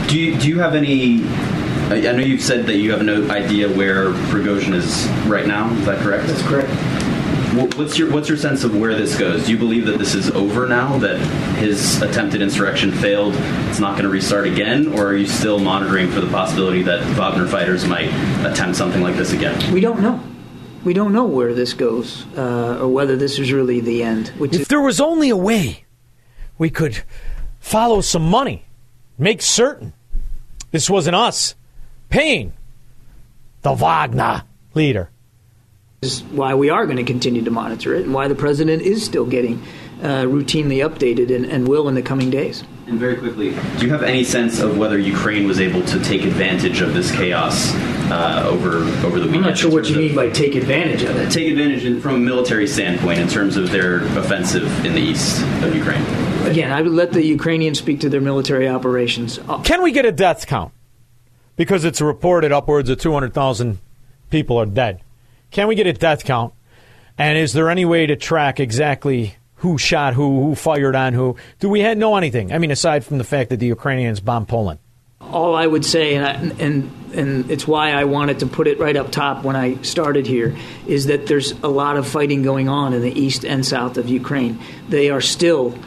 do 0.08 0.18
you, 0.18 0.38
do 0.38 0.48
you 0.48 0.58
have 0.58 0.74
any? 0.74 1.24
I 1.88 2.08
I 2.08 2.12
know 2.12 2.22
you've 2.22 2.42
said 2.42 2.66
that 2.66 2.76
you 2.76 2.92
have 2.92 3.02
no 3.02 3.28
idea 3.30 3.68
where 3.68 4.10
Prigozhin 4.30 4.74
is 4.74 5.06
right 5.26 5.46
now. 5.46 5.72
Is 5.74 5.86
that 5.86 6.00
correct? 6.02 6.26
That's 6.26 6.42
correct. 6.42 6.70
What's 7.76 7.98
your 7.98 8.10
What's 8.12 8.28
your 8.28 8.36
sense 8.36 8.64
of 8.64 8.76
where 8.76 8.94
this 8.94 9.18
goes? 9.18 9.46
Do 9.46 9.52
you 9.52 9.58
believe 9.58 9.86
that 9.86 9.98
this 9.98 10.14
is 10.14 10.30
over 10.32 10.68
now? 10.68 10.98
That 10.98 11.18
his 11.56 12.02
attempted 12.02 12.42
insurrection 12.42 12.92
failed? 12.92 13.34
It's 13.68 13.80
not 13.80 13.92
going 13.92 14.02
to 14.02 14.10
restart 14.10 14.46
again, 14.46 14.88
or 14.88 15.06
are 15.06 15.16
you 15.16 15.26
still 15.26 15.58
monitoring 15.58 16.10
for 16.10 16.20
the 16.20 16.30
possibility 16.30 16.82
that 16.82 17.02
Wagner 17.16 17.46
fighters 17.46 17.86
might 17.86 18.08
attempt 18.44 18.76
something 18.76 19.02
like 19.02 19.16
this 19.16 19.32
again? 19.32 19.72
We 19.72 19.80
don't 19.80 20.02
know. 20.02 20.22
We 20.84 20.92
don't 20.92 21.12
know 21.12 21.24
where 21.24 21.54
this 21.54 21.72
goes 21.72 22.26
uh, 22.36 22.78
or 22.80 22.88
whether 22.88 23.16
this 23.16 23.38
is 23.38 23.50
really 23.52 23.80
the 23.80 24.02
end. 24.02 24.28
Which 24.38 24.54
If 24.54 24.68
there 24.68 24.82
was 24.82 25.00
only 25.00 25.30
a 25.30 25.36
way 25.36 25.84
we 26.58 26.70
could 26.70 27.02
follow 27.58 28.02
some 28.02 28.28
money, 28.28 28.66
make 29.18 29.40
certain 29.40 29.94
this 30.70 30.90
wasn't 30.90 31.16
us 31.16 31.54
paying 32.08 32.52
the 33.62 33.72
Wagner 33.72 34.44
leader. 34.74 35.10
This 36.02 36.18
is 36.18 36.22
why 36.24 36.54
we 36.54 36.70
are 36.70 36.84
going 36.84 36.98
to 36.98 37.04
continue 37.04 37.42
to 37.42 37.50
monitor 37.50 37.94
it 37.94 38.04
and 38.04 38.14
why 38.14 38.28
the 38.28 38.34
president 38.34 38.82
is 38.82 39.04
still 39.04 39.26
getting 39.26 39.62
uh, 40.02 40.24
routinely 40.24 40.86
updated 40.86 41.34
and, 41.34 41.46
and 41.46 41.66
will 41.66 41.88
in 41.88 41.94
the 41.94 42.02
coming 42.02 42.30
days. 42.30 42.62
And 42.86 42.98
very 43.00 43.16
quickly, 43.16 43.50
do 43.78 43.86
you 43.86 43.90
have 43.90 44.02
any 44.02 44.22
sense 44.22 44.60
of 44.60 44.78
whether 44.78 44.98
Ukraine 44.98 45.48
was 45.48 45.60
able 45.60 45.82
to 45.86 45.98
take 46.04 46.22
advantage 46.22 46.80
of 46.80 46.94
this 46.94 47.10
chaos 47.10 47.72
uh, 48.10 48.48
over 48.48 48.78
over 49.06 49.20
the 49.20 49.26
weekend? 49.26 49.36
I'm 49.36 49.42
not 49.42 49.58
sure 49.58 49.70
what 49.70 49.88
you 49.88 49.96
mean 49.96 50.14
by 50.14 50.30
take 50.30 50.54
advantage 50.54 51.02
of 51.02 51.16
it. 51.16 51.30
Take 51.30 51.50
advantage 51.50 51.84
in, 51.84 52.00
from 52.00 52.14
a 52.14 52.18
military 52.18 52.66
standpoint 52.66 53.20
in 53.20 53.28
terms 53.28 53.56
of 53.56 53.70
their 53.70 54.04
offensive 54.18 54.84
in 54.84 54.94
the 54.94 55.00
east 55.00 55.42
of 55.62 55.74
Ukraine. 55.74 56.02
Again, 56.46 56.72
I 56.72 56.82
would 56.82 56.92
let 56.92 57.12
the 57.12 57.24
Ukrainians 57.24 57.78
speak 57.78 58.00
to 58.00 58.08
their 58.08 58.20
military 58.20 58.68
operations. 58.68 59.38
Can 59.64 59.82
we 59.82 59.92
get 59.92 60.04
a 60.04 60.12
death 60.12 60.46
count? 60.46 60.72
Because 61.56 61.84
it's 61.84 62.00
reported 62.00 62.52
upwards 62.52 62.88
of 62.90 63.00
200,000 63.00 63.78
people 64.30 64.58
are 64.58 64.66
dead. 64.66 65.00
Can 65.50 65.68
we 65.68 65.74
get 65.74 65.86
a 65.86 65.92
death 65.92 66.24
count? 66.24 66.52
And 67.18 67.38
is 67.38 67.52
there 67.52 67.70
any 67.70 67.84
way 67.84 68.06
to 68.06 68.14
track 68.14 68.60
exactly 68.60 69.36
who 69.56 69.78
shot 69.78 70.14
who, 70.14 70.42
who 70.42 70.54
fired 70.54 70.94
on 70.94 71.14
who? 71.14 71.36
Do 71.60 71.68
we 71.68 71.80
had 71.80 71.98
know 71.98 72.16
anything? 72.16 72.52
I 72.52 72.58
mean, 72.58 72.70
aside 72.70 73.04
from 73.04 73.18
the 73.18 73.24
fact 73.24 73.50
that 73.50 73.56
the 73.56 73.66
Ukrainians 73.66 74.20
bombed 74.20 74.48
Poland. 74.48 74.78
All 75.20 75.54
I 75.54 75.66
would 75.66 75.84
say, 75.84 76.14
and, 76.14 76.24
I, 76.24 76.64
and 76.64 76.90
and 77.14 77.50
it's 77.50 77.66
why 77.66 77.92
I 77.92 78.04
wanted 78.04 78.40
to 78.40 78.46
put 78.46 78.66
it 78.66 78.78
right 78.78 78.96
up 78.96 79.10
top 79.10 79.42
when 79.42 79.56
I 79.56 79.80
started 79.82 80.26
here, 80.26 80.56
is 80.86 81.06
that 81.06 81.26
there's 81.26 81.52
a 81.62 81.68
lot 81.68 81.96
of 81.96 82.06
fighting 82.06 82.42
going 82.42 82.68
on 82.68 82.92
in 82.92 83.00
the 83.00 83.18
east 83.18 83.44
and 83.44 83.64
south 83.64 83.96
of 83.96 84.08
Ukraine. 84.08 84.58
They 84.88 85.10
are 85.10 85.22
still 85.22 85.78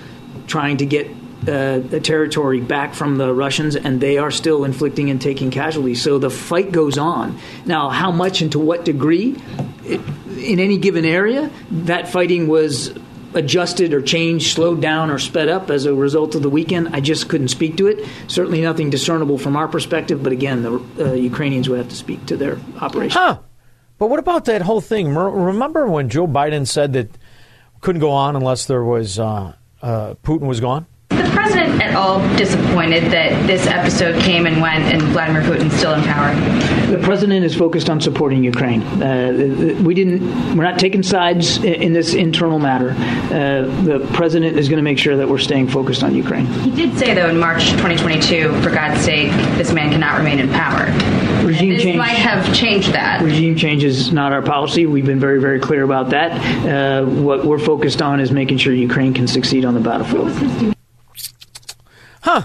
trying 0.47 0.77
to 0.77 0.85
get 0.85 1.07
uh, 1.47 1.79
the 1.79 2.01
territory 2.01 2.59
back 2.61 2.95
from 2.95 3.17
the 3.17 3.33
Russians, 3.33 3.75
and 3.75 4.01
they 4.01 4.17
are 4.17 4.31
still 4.31 4.65
inflicting 4.65 5.09
and 5.09 5.21
taking 5.21 5.51
casualties. 5.51 6.01
So 6.01 6.17
the 6.17 6.29
fight 6.29 6.71
goes 6.71 6.97
on. 6.97 7.39
Now, 7.65 7.89
how 7.89 8.11
much 8.11 8.41
and 8.41 8.51
to 8.53 8.59
what 8.59 8.83
degree, 8.83 9.37
it, 9.85 10.01
in 10.37 10.59
any 10.59 10.77
given 10.77 11.05
area, 11.05 11.51
that 11.71 12.09
fighting 12.09 12.47
was 12.47 12.93
adjusted 13.33 13.93
or 13.93 14.01
changed, 14.01 14.53
slowed 14.53 14.81
down, 14.81 15.09
or 15.09 15.19
sped 15.19 15.49
up 15.49 15.69
as 15.69 15.85
a 15.85 15.93
result 15.93 16.35
of 16.35 16.41
the 16.41 16.49
weekend. 16.49 16.89
I 16.95 16.99
just 17.01 17.29
couldn't 17.29 17.49
speak 17.49 17.77
to 17.77 17.87
it. 17.87 18.05
Certainly 18.27 18.61
nothing 18.61 18.89
discernible 18.89 19.37
from 19.37 19.55
our 19.55 19.67
perspective, 19.67 20.23
but 20.23 20.31
again, 20.31 20.63
the 20.63 20.83
uh, 20.99 21.13
Ukrainians 21.13 21.69
would 21.69 21.77
have 21.77 21.89
to 21.89 21.95
speak 21.95 22.25
to 22.27 22.37
their 22.37 22.59
operation. 22.79 23.19
Huh. 23.19 23.39
But 23.97 24.09
what 24.09 24.19
about 24.19 24.45
that 24.45 24.61
whole 24.61 24.81
thing? 24.81 25.13
Remember 25.13 25.87
when 25.87 26.09
Joe 26.09 26.25
Biden 26.25 26.65
said 26.65 26.93
that 26.93 27.09
couldn't 27.81 27.99
go 27.99 28.11
on 28.11 28.35
unless 28.35 28.65
there 28.65 28.83
was 28.83 29.19
uh, 29.19 29.53
uh, 29.81 30.13
Putin 30.23 30.47
was 30.47 30.59
gone? 30.59 30.85
The 31.99 32.05
president 32.05 32.29
at 32.29 32.33
all 32.33 32.37
disappointed 32.37 33.03
that 33.11 33.47
this 33.47 33.67
episode 33.67 34.21
came 34.21 34.45
and 34.45 34.61
went 34.61 34.83
and 34.85 35.01
Vladimir 35.13 35.41
Putin's 35.41 35.73
still 35.73 35.93
in 35.93 36.01
power? 36.03 36.33
The 36.87 36.99
president 37.03 37.45
is 37.45 37.55
focused 37.55 37.89
on 37.89 38.01
supporting 38.01 38.43
Ukraine. 38.43 38.81
Uh, 38.81 39.81
we 39.83 39.93
didn't. 39.93 40.21
We're 40.55 40.63
not 40.63 40.79
taking 40.79 41.03
sides 41.03 41.57
in, 41.63 41.93
this 41.93 42.13
internal 42.13 42.59
matter. 42.59 42.91
Uh, 42.91 43.63
the 43.83 44.07
president 44.13 44.57
is 44.57 44.69
going 44.69 44.77
to 44.77 44.83
make 44.83 44.97
sure 44.97 45.17
that 45.17 45.27
we're 45.27 45.37
staying 45.37 45.67
focused 45.67 46.03
on 46.03 46.15
Ukraine. 46.15 46.45
He 46.47 46.71
did 46.71 46.97
say, 46.97 47.13
though, 47.13 47.29
in 47.29 47.39
March 47.39 47.71
2022, 47.71 48.61
for 48.61 48.69
God's 48.69 49.01
sake, 49.01 49.31
this 49.57 49.71
man 49.73 49.91
cannot 49.91 50.17
remain 50.17 50.39
in 50.39 50.49
power. 50.49 50.85
Regime 51.45 51.79
change. 51.79 51.97
might 51.97 52.09
have 52.09 52.53
changed 52.55 52.93
that. 52.93 53.21
Regime 53.21 53.55
change 53.55 53.83
is 53.83 54.11
not 54.11 54.33
our 54.33 54.41
policy. 54.41 54.85
We've 54.85 55.05
been 55.05 55.19
very, 55.19 55.39
very 55.39 55.59
clear 55.59 55.83
about 55.83 56.09
that. 56.11 56.31
Uh, 56.65 57.05
what 57.05 57.45
we're 57.45 57.59
focused 57.59 58.01
on 58.01 58.19
is 58.19 58.31
making 58.31 58.57
sure 58.57 58.73
Ukraine 58.73 59.13
can 59.13 59.27
succeed 59.27 59.65
on 59.65 59.73
the 59.73 59.79
battlefield. 59.79 60.75
Huh. 62.29 62.43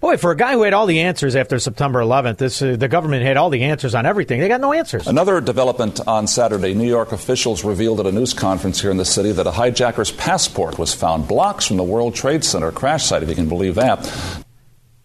Boy, 0.00 0.16
for 0.16 0.30
a 0.30 0.36
guy 0.36 0.52
who 0.52 0.62
had 0.62 0.72
all 0.72 0.86
the 0.86 1.00
answers 1.00 1.36
after 1.36 1.58
September 1.58 2.00
11th, 2.00 2.38
this 2.38 2.62
uh, 2.62 2.76
the 2.76 2.88
government 2.88 3.22
had 3.22 3.36
all 3.36 3.50
the 3.50 3.62
answers 3.64 3.94
on 3.94 4.06
everything. 4.06 4.40
They 4.40 4.48
got 4.48 4.62
no 4.62 4.72
answers. 4.72 5.06
Another 5.06 5.38
development 5.42 6.00
on 6.06 6.26
Saturday, 6.26 6.72
New 6.72 6.88
York 6.88 7.12
officials 7.12 7.62
revealed 7.62 8.00
at 8.00 8.06
a 8.06 8.12
news 8.12 8.32
conference 8.32 8.80
here 8.80 8.90
in 8.90 8.96
the 8.96 9.04
city 9.04 9.32
that 9.32 9.46
a 9.46 9.50
hijacker's 9.50 10.12
passport 10.12 10.78
was 10.78 10.94
found 10.94 11.28
blocks 11.28 11.66
from 11.66 11.76
the 11.76 11.82
World 11.82 12.14
Trade 12.14 12.42
Center 12.42 12.72
crash 12.72 13.04
site, 13.04 13.22
if 13.22 13.28
you 13.28 13.34
can 13.34 13.50
believe 13.50 13.74
that. 13.74 14.44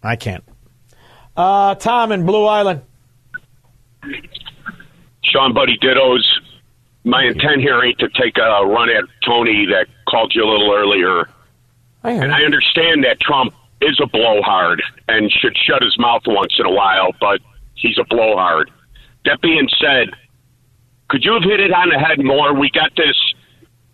I 0.02 0.16
can't. 0.16 0.44
Uh, 1.36 1.74
Tom 1.74 2.12
in 2.12 2.24
Blue 2.24 2.46
Island. 2.46 2.80
Sean 5.22 5.52
Buddy 5.52 5.76
Dittos. 5.82 6.24
My 7.04 7.24
intent 7.24 7.60
here 7.60 7.82
ain't 7.82 7.98
to 7.98 8.08
take 8.20 8.38
a 8.38 8.66
run 8.66 8.88
at 8.88 9.04
Tony 9.26 9.66
that 9.66 9.86
called 10.08 10.32
you 10.34 10.44
a 10.44 10.48
little 10.50 10.72
earlier. 10.72 11.28
And 12.04 12.32
I 12.32 12.42
understand 12.42 13.04
that 13.04 13.20
Trump 13.20 13.54
is 13.80 13.98
a 14.02 14.06
blowhard 14.06 14.82
and 15.08 15.30
should 15.30 15.56
shut 15.56 15.82
his 15.82 15.98
mouth 15.98 16.22
once 16.26 16.54
in 16.58 16.66
a 16.66 16.70
while, 16.70 17.12
but 17.20 17.40
he's 17.74 17.98
a 17.98 18.04
blowhard. 18.04 18.70
That 19.24 19.40
being 19.40 19.68
said, 19.80 20.10
could 21.08 21.24
you 21.24 21.32
have 21.34 21.42
hit 21.42 21.60
it 21.60 21.72
on 21.72 21.88
the 21.88 21.98
head 21.98 22.22
more? 22.22 22.54
We 22.54 22.70
got 22.70 22.94
this 22.96 23.16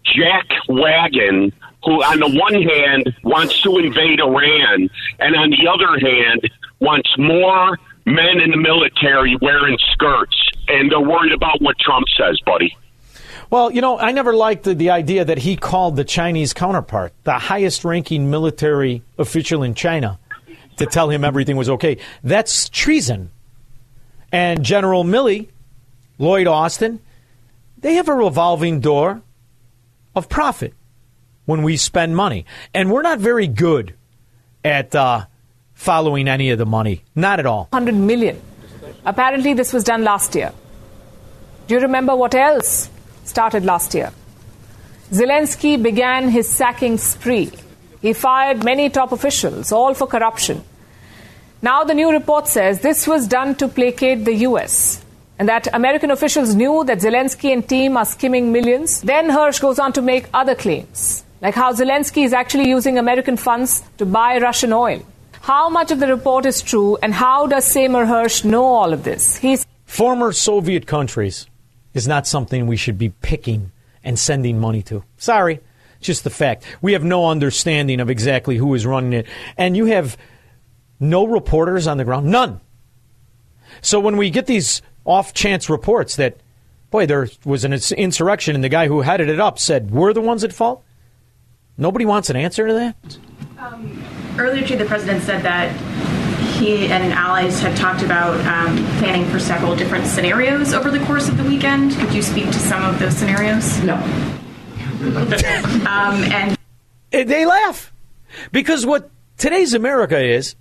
jack 0.04 0.46
wagon 0.68 1.52
who, 1.84 2.02
on 2.02 2.20
the 2.20 2.38
one 2.38 2.62
hand, 2.62 3.14
wants 3.22 3.60
to 3.62 3.78
invade 3.78 4.20
Iran, 4.20 4.88
and 5.18 5.36
on 5.36 5.50
the 5.50 5.68
other 5.68 5.98
hand, 5.98 6.50
wants 6.80 7.10
more 7.16 7.78
men 8.06 8.40
in 8.40 8.50
the 8.50 8.56
military 8.56 9.36
wearing 9.40 9.78
skirts, 9.92 10.36
and 10.68 10.90
they're 10.90 11.00
worried 11.00 11.32
about 11.32 11.60
what 11.60 11.78
Trump 11.78 12.06
says, 12.16 12.40
buddy. 12.44 12.76
Well, 13.50 13.70
you 13.70 13.80
know, 13.80 13.98
I 13.98 14.12
never 14.12 14.34
liked 14.34 14.64
the, 14.64 14.74
the 14.74 14.90
idea 14.90 15.24
that 15.24 15.38
he 15.38 15.56
called 15.56 15.96
the 15.96 16.04
Chinese 16.04 16.52
counterpart, 16.52 17.12
the 17.24 17.38
highest 17.38 17.84
ranking 17.84 18.30
military 18.30 19.02
official 19.18 19.62
in 19.62 19.74
China, 19.74 20.18
to 20.78 20.86
tell 20.86 21.10
him 21.10 21.24
everything 21.24 21.56
was 21.56 21.70
okay. 21.70 21.98
That's 22.24 22.68
treason. 22.68 23.30
And 24.32 24.64
General 24.64 25.04
Milley, 25.04 25.48
Lloyd 26.18 26.48
Austin, 26.48 27.00
they 27.78 27.94
have 27.94 28.08
a 28.08 28.14
revolving 28.14 28.80
door 28.80 29.22
of 30.14 30.28
profit 30.28 30.74
when 31.44 31.62
we 31.62 31.76
spend 31.76 32.16
money. 32.16 32.46
And 32.74 32.90
we're 32.90 33.02
not 33.02 33.20
very 33.20 33.46
good 33.46 33.94
at 34.64 34.94
uh, 34.94 35.26
following 35.74 36.26
any 36.26 36.50
of 36.50 36.58
the 36.58 36.66
money. 36.66 37.04
Not 37.14 37.38
at 37.38 37.46
all. 37.46 37.68
100 37.70 37.94
million. 37.94 38.40
Apparently, 39.04 39.54
this 39.54 39.72
was 39.72 39.84
done 39.84 40.02
last 40.02 40.34
year. 40.34 40.52
Do 41.68 41.74
you 41.74 41.80
remember 41.80 42.16
what 42.16 42.34
else 42.34 42.90
started 43.26 43.64
last 43.64 43.94
year? 43.94 44.12
Zelensky 45.10 45.80
began 45.80 46.30
his 46.30 46.48
sacking 46.48 46.98
spree. 46.98 47.50
He 48.02 48.12
fired 48.12 48.64
many 48.64 48.90
top 48.90 49.12
officials, 49.12 49.72
all 49.72 49.94
for 49.94 50.06
corruption. 50.06 50.64
Now, 51.62 51.84
the 51.84 51.94
new 51.94 52.10
report 52.10 52.48
says 52.48 52.80
this 52.80 53.06
was 53.06 53.26
done 53.26 53.54
to 53.56 53.68
placate 53.68 54.24
the 54.24 54.34
U.S. 54.48 55.02
and 55.38 55.48
that 55.48 55.68
American 55.72 56.10
officials 56.10 56.54
knew 56.54 56.84
that 56.84 56.98
Zelensky 56.98 57.52
and 57.52 57.66
team 57.68 57.96
are 57.96 58.04
skimming 58.04 58.52
millions. 58.52 59.00
Then 59.00 59.30
Hersh 59.30 59.60
goes 59.60 59.78
on 59.78 59.92
to 59.94 60.02
make 60.02 60.26
other 60.34 60.54
claims, 60.54 61.24
like 61.40 61.54
how 61.54 61.72
Zelensky 61.72 62.24
is 62.24 62.32
actually 62.32 62.68
using 62.68 62.98
American 62.98 63.36
funds 63.36 63.82
to 63.98 64.06
buy 64.06 64.38
Russian 64.38 64.72
oil. 64.72 65.02
How 65.40 65.68
much 65.68 65.90
of 65.92 66.00
the 66.00 66.08
report 66.08 66.46
is 66.46 66.60
true, 66.62 66.98
and 67.02 67.14
how 67.14 67.46
does 67.46 67.64
Seymour 67.64 68.04
Hersh 68.04 68.44
know 68.44 68.64
all 68.64 68.92
of 68.92 69.04
this? 69.04 69.36
He's 69.36 69.64
Former 69.86 70.32
Soviet 70.32 70.86
countries 70.86 71.46
is 71.96 72.06
not 72.06 72.26
something 72.26 72.66
we 72.66 72.76
should 72.76 72.98
be 72.98 73.08
picking 73.08 73.72
and 74.04 74.18
sending 74.18 74.60
money 74.60 74.82
to. 74.82 75.02
Sorry, 75.16 75.60
just 76.00 76.24
the 76.24 76.30
fact. 76.30 76.64
We 76.82 76.92
have 76.92 77.02
no 77.02 77.28
understanding 77.28 78.00
of 78.00 78.10
exactly 78.10 78.56
who 78.56 78.74
is 78.74 78.86
running 78.86 79.12
it. 79.12 79.26
And 79.56 79.76
you 79.76 79.86
have 79.86 80.16
no 81.00 81.26
reporters 81.26 81.86
on 81.86 81.96
the 81.96 82.04
ground. 82.04 82.26
None. 82.26 82.60
So 83.80 83.98
when 83.98 84.16
we 84.16 84.30
get 84.30 84.46
these 84.46 84.82
off 85.04 85.34
chance 85.34 85.70
reports 85.70 86.16
that, 86.16 86.38
boy, 86.90 87.06
there 87.06 87.28
was 87.44 87.64
an 87.64 87.72
insurrection 87.72 88.54
and 88.54 88.62
the 88.62 88.68
guy 88.68 88.86
who 88.88 89.00
headed 89.00 89.28
it 89.28 89.40
up 89.40 89.58
said 89.58 89.90
we're 89.90 90.12
the 90.12 90.20
ones 90.20 90.44
at 90.44 90.52
fault, 90.52 90.84
nobody 91.76 92.04
wants 92.04 92.30
an 92.30 92.36
answer 92.36 92.66
to 92.66 92.74
that? 92.74 93.18
Um, 93.58 94.04
earlier 94.38 94.62
today, 94.62 94.76
the 94.76 94.84
president 94.84 95.22
said 95.24 95.42
that 95.42 96.15
he 96.56 96.86
and 96.88 97.12
allies 97.12 97.60
had 97.60 97.76
talked 97.76 98.02
about 98.02 98.34
um, 98.46 98.76
planning 98.98 99.24
for 99.30 99.38
several 99.38 99.76
different 99.76 100.06
scenarios 100.06 100.72
over 100.74 100.90
the 100.90 101.00
course 101.06 101.28
of 101.28 101.36
the 101.36 101.44
weekend. 101.44 101.92
Could 101.96 102.12
you 102.14 102.22
speak 102.22 102.46
to 102.46 102.58
some 102.58 102.84
of 102.84 102.98
those 102.98 103.16
scenarios? 103.16 103.80
No. 103.82 103.94
um, 105.86 106.22
and 106.32 106.56
Eh, 107.12 107.24
They 107.24 107.46
laugh. 107.46 107.92
Because 108.52 108.84
what 108.84 109.10
today's 109.38 109.74
America 109.74 110.18
is, 110.20 110.56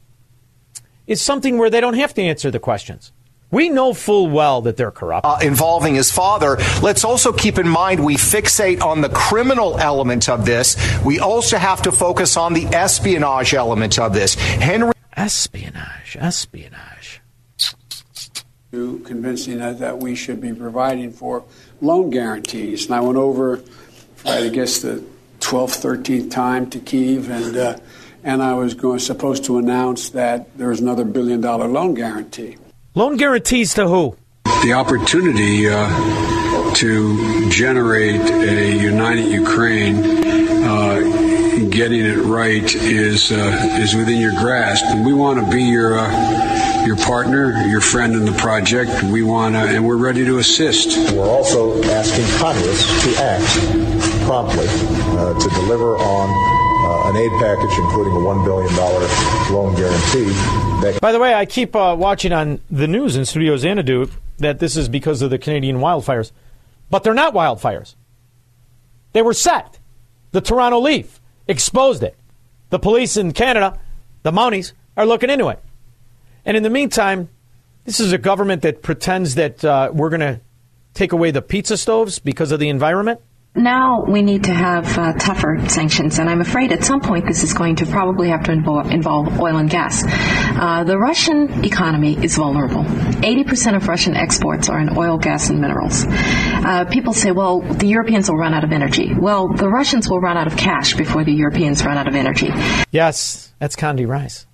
is 1.07 1.21
something 1.21 1.57
where 1.57 1.69
they 1.69 1.81
don't 1.81 1.95
have 1.95 2.13
to 2.15 2.21
answer 2.21 2.51
the 2.51 2.59
questions. 2.59 3.11
We 3.51 3.69
know 3.69 3.93
full 3.93 4.27
well 4.29 4.61
that 4.63 4.75
they're 4.75 4.91
corrupt. 4.91 5.25
uh, 5.25 5.37
involving 5.41 5.95
his 5.95 6.11
father. 6.11 6.57
Let's 6.81 7.05
also 7.05 7.31
keep 7.31 7.57
in 7.57 7.67
mind 7.69 8.03
we 8.03 8.15
fixate 8.15 8.81
on 8.81 9.01
the 9.01 9.09
criminal 9.09 9.79
element 9.79 10.27
of 10.29 10.45
this. 10.45 10.75
We 11.05 11.19
also 11.19 11.57
have 11.57 11.81
to 11.83 11.91
focus 11.91 12.37
on 12.37 12.53
the 12.53 12.65
espionage 12.65 13.53
element 13.53 13.97
of 13.99 14.13
this. 14.13 14.35
Henry. 14.35 14.91
Espionage, 15.15 16.17
espionage. 16.19 17.21
to 18.71 18.99
convincing 18.99 19.61
us 19.61 19.79
that 19.79 19.99
we 19.99 20.15
should 20.15 20.41
be 20.41 20.51
providing 20.53 21.11
for 21.11 21.45
loan 21.79 22.09
guarantees. 22.09 22.85
And 22.87 22.95
I 22.95 22.99
went 22.99 23.17
over, 23.17 23.61
I 24.25 24.49
guess, 24.49 24.81
the 24.81 25.03
12th, 25.39 25.81
13th 25.81 26.31
time 26.31 26.69
to 26.71 26.79
Kiev, 26.79 27.29
and 27.29 27.55
uh, 27.55 27.77
and 28.23 28.41
I 28.41 28.55
was 28.55 28.73
going 28.73 28.99
supposed 28.99 29.45
to 29.45 29.59
announce 29.59 30.09
that 30.09 30.57
there 30.57 30.69
was 30.69 30.81
another 30.81 31.05
billion 31.05 31.39
dollar 31.41 31.67
loan 31.67 31.93
guarantee. 31.93 32.57
Loan 32.95 33.17
guarantees 33.17 33.73
to 33.75 33.87
who? 33.87 34.17
The 34.63 34.73
opportunity 34.73 35.69
uh, 35.69 36.73
to 36.75 37.49
generate 37.49 38.19
a 38.21 38.75
united 38.75 39.25
Ukraine, 39.25 40.24
getting 41.75 42.05
it 42.05 42.17
right, 42.23 42.63
is 42.75 43.31
uh, 43.31 43.77
is 43.79 43.93
within 43.95 44.17
your 44.17 44.31
grasp, 44.31 44.85
and 44.85 45.05
we 45.05 45.13
want 45.13 45.43
to 45.43 45.51
be 45.51 45.63
your 45.63 45.99
uh, 45.99 46.85
your 46.85 46.95
partner, 46.95 47.51
your 47.67 47.81
friend 47.81 48.13
in 48.13 48.25
the 48.25 48.31
project. 48.33 49.03
We 49.03 49.23
want 49.23 49.55
to, 49.55 49.59
and 49.59 49.85
we're 49.85 49.97
ready 49.97 50.23
to 50.25 50.37
assist. 50.37 51.13
We're 51.13 51.29
also 51.29 51.83
asking 51.83 52.25
Congress 52.39 52.85
to 53.03 53.23
act 53.23 54.25
promptly 54.25 54.67
uh, 54.67 55.37
to 55.37 55.49
deliver 55.49 55.97
on 55.97 56.29
uh, 56.85 57.09
an 57.09 57.17
aid 57.17 57.31
package, 57.39 57.77
including 57.79 58.13
a 58.13 58.19
$1 58.19 58.45
billion 58.45 58.73
loan 59.53 59.75
guarantee. 59.75 60.31
That 60.81 60.99
By 61.01 61.11
the 61.11 61.19
way, 61.19 61.33
I 61.33 61.45
keep 61.45 61.75
uh, 61.75 61.95
watching 61.97 62.31
on 62.31 62.61
the 62.71 62.87
news 62.87 63.15
in 63.15 63.25
Studio 63.25 63.57
Xanadu 63.57 64.09
that 64.37 64.59
this 64.59 64.77
is 64.77 64.87
because 64.87 65.21
of 65.21 65.29
the 65.29 65.37
Canadian 65.37 65.77
wildfires. 65.77 66.31
But 66.89 67.03
they're 67.03 67.13
not 67.13 67.33
wildfires. 67.33 67.95
They 69.13 69.21
were 69.21 69.33
set. 69.33 69.79
The 70.31 70.41
Toronto 70.41 70.79
Leaf 70.79 71.19
exposed 71.47 72.03
it. 72.03 72.15
The 72.69 72.79
police 72.79 73.17
in 73.17 73.31
Canada, 73.31 73.79
the 74.23 74.31
Mounties, 74.31 74.73
are 74.97 75.05
looking 75.05 75.29
into 75.29 75.49
it. 75.49 75.59
And 76.45 76.55
in 76.55 76.63
the 76.63 76.69
meantime, 76.69 77.29
this 77.85 77.99
is 77.99 78.11
a 78.11 78.17
government 78.17 78.63
that 78.63 78.81
pretends 78.81 79.35
that 79.35 79.63
uh, 79.63 79.91
we're 79.93 80.09
going 80.09 80.21
to 80.21 80.41
take 80.93 81.11
away 81.11 81.31
the 81.31 81.41
pizza 81.41 81.77
stoves 81.77 82.19
because 82.19 82.51
of 82.51 82.59
the 82.59 82.69
environment. 82.69 83.21
Now 83.57 84.03
we 84.03 84.21
need 84.21 84.43
to 84.43 84.53
have 84.53 84.97
uh, 84.97 85.13
tougher 85.13 85.57
sanctions, 85.69 86.19
and 86.19 86.29
I'm 86.29 86.41
afraid 86.41 86.73
at 86.73 86.83
some 86.83 86.99
point 86.99 87.25
this 87.25 87.41
is 87.41 87.53
going 87.53 87.77
to 87.77 87.85
probably 87.85 88.27
have 88.27 88.43
to 88.43 88.51
involve, 88.51 88.91
involve 88.91 89.39
oil 89.39 89.55
and 89.55 89.69
gas. 89.69 90.03
Uh, 90.05 90.83
the 90.83 90.97
Russian 90.97 91.63
economy 91.63 92.21
is 92.21 92.35
vulnerable. 92.35 92.83
80% 92.83 93.77
of 93.77 93.87
Russian 93.87 94.13
exports 94.13 94.67
are 94.67 94.77
in 94.81 94.97
oil, 94.97 95.17
gas, 95.17 95.49
and 95.49 95.61
minerals. 95.61 96.03
Uh, 96.05 96.83
people 96.91 97.13
say, 97.13 97.31
well, 97.31 97.61
the 97.61 97.87
Europeans 97.87 98.29
will 98.29 98.37
run 98.37 98.53
out 98.53 98.65
of 98.65 98.73
energy. 98.73 99.13
Well, 99.13 99.47
the 99.47 99.69
Russians 99.69 100.09
will 100.09 100.19
run 100.19 100.35
out 100.35 100.47
of 100.47 100.57
cash 100.57 100.93
before 100.93 101.23
the 101.23 101.31
Europeans 101.31 101.85
run 101.85 101.97
out 101.97 102.09
of 102.09 102.15
energy. 102.15 102.49
Yes, 102.91 103.53
that's 103.59 103.77
Condi 103.77 104.05
Rice. 104.05 104.47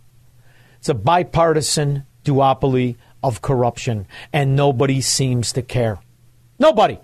It's 0.77 0.89
a 0.89 0.93
bipartisan 0.93 2.05
duopoly 2.23 2.97
of 3.23 3.41
corruption, 3.41 4.05
and 4.31 4.55
nobody 4.55 5.01
seems 5.01 5.53
to 5.53 5.63
care. 5.63 5.97
Nobody. 6.59 6.99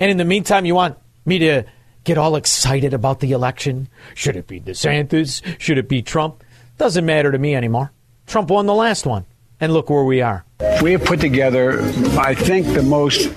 And 0.00 0.10
in 0.10 0.16
the 0.16 0.24
meantime, 0.24 0.64
you 0.64 0.74
want 0.74 0.98
me 1.28 1.38
to 1.40 1.64
get 2.04 2.18
all 2.18 2.36
excited 2.36 2.94
about 2.94 3.20
the 3.20 3.32
election? 3.32 3.88
Should 4.14 4.36
it 4.36 4.46
be 4.46 4.60
DeSantis? 4.60 5.42
Should 5.60 5.78
it 5.78 5.88
be 5.88 6.02
Trump? 6.02 6.42
Doesn't 6.78 7.04
matter 7.06 7.30
to 7.30 7.38
me 7.38 7.54
anymore. 7.54 7.92
Trump 8.26 8.50
won 8.50 8.66
the 8.66 8.74
last 8.74 9.06
one, 9.06 9.26
and 9.60 9.72
look 9.72 9.90
where 9.90 10.04
we 10.04 10.20
are. 10.20 10.44
We 10.82 10.92
have 10.92 11.04
put 11.04 11.20
together, 11.20 11.80
I 12.18 12.34
think, 12.34 12.66
the 12.66 12.82
most 12.82 13.32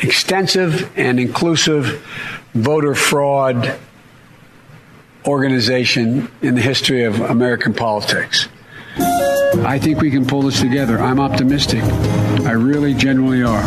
extensive 0.00 0.90
and 0.98 1.18
inclusive 1.18 2.04
voter 2.54 2.94
fraud 2.94 3.78
organization 5.26 6.30
in 6.40 6.54
the 6.54 6.60
history 6.60 7.04
of 7.04 7.20
American 7.20 7.74
politics. 7.74 8.48
I 8.98 9.78
think 9.78 10.00
we 10.00 10.10
can 10.10 10.26
pull 10.26 10.42
this 10.42 10.60
together. 10.60 10.98
I'm 10.98 11.20
optimistic. 11.20 11.82
I 12.44 12.52
really 12.52 12.94
genuinely 12.94 13.42
are. 13.42 13.62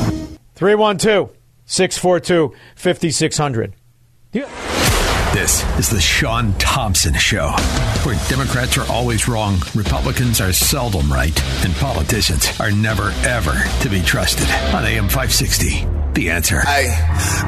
312 0.56 1.30
642 1.72 2.54
5600. 2.76 3.74
This 5.34 5.64
is 5.80 5.90
the 5.90 6.02
Sean 6.02 6.52
Thompson 6.56 7.14
Show, 7.14 7.48
where 8.04 8.20
Democrats 8.28 8.78
are 8.78 8.92
always 8.92 9.30
wrong, 9.30 9.56
Republicans 9.74 10.42
are 10.42 10.52
seldom 10.52 11.10
right, 11.10 11.32
and 11.64 11.74
politicians 11.76 12.60
are 12.60 12.72
never, 12.72 13.12
ever 13.24 13.54
to 13.84 13.90
be 13.90 14.02
trusted. 14.02 14.50
On 14.76 14.84
AM 14.84 15.08
560, 15.08 15.88
The 16.12 16.30
Answer. 16.30 16.60
Hey, 16.60 16.90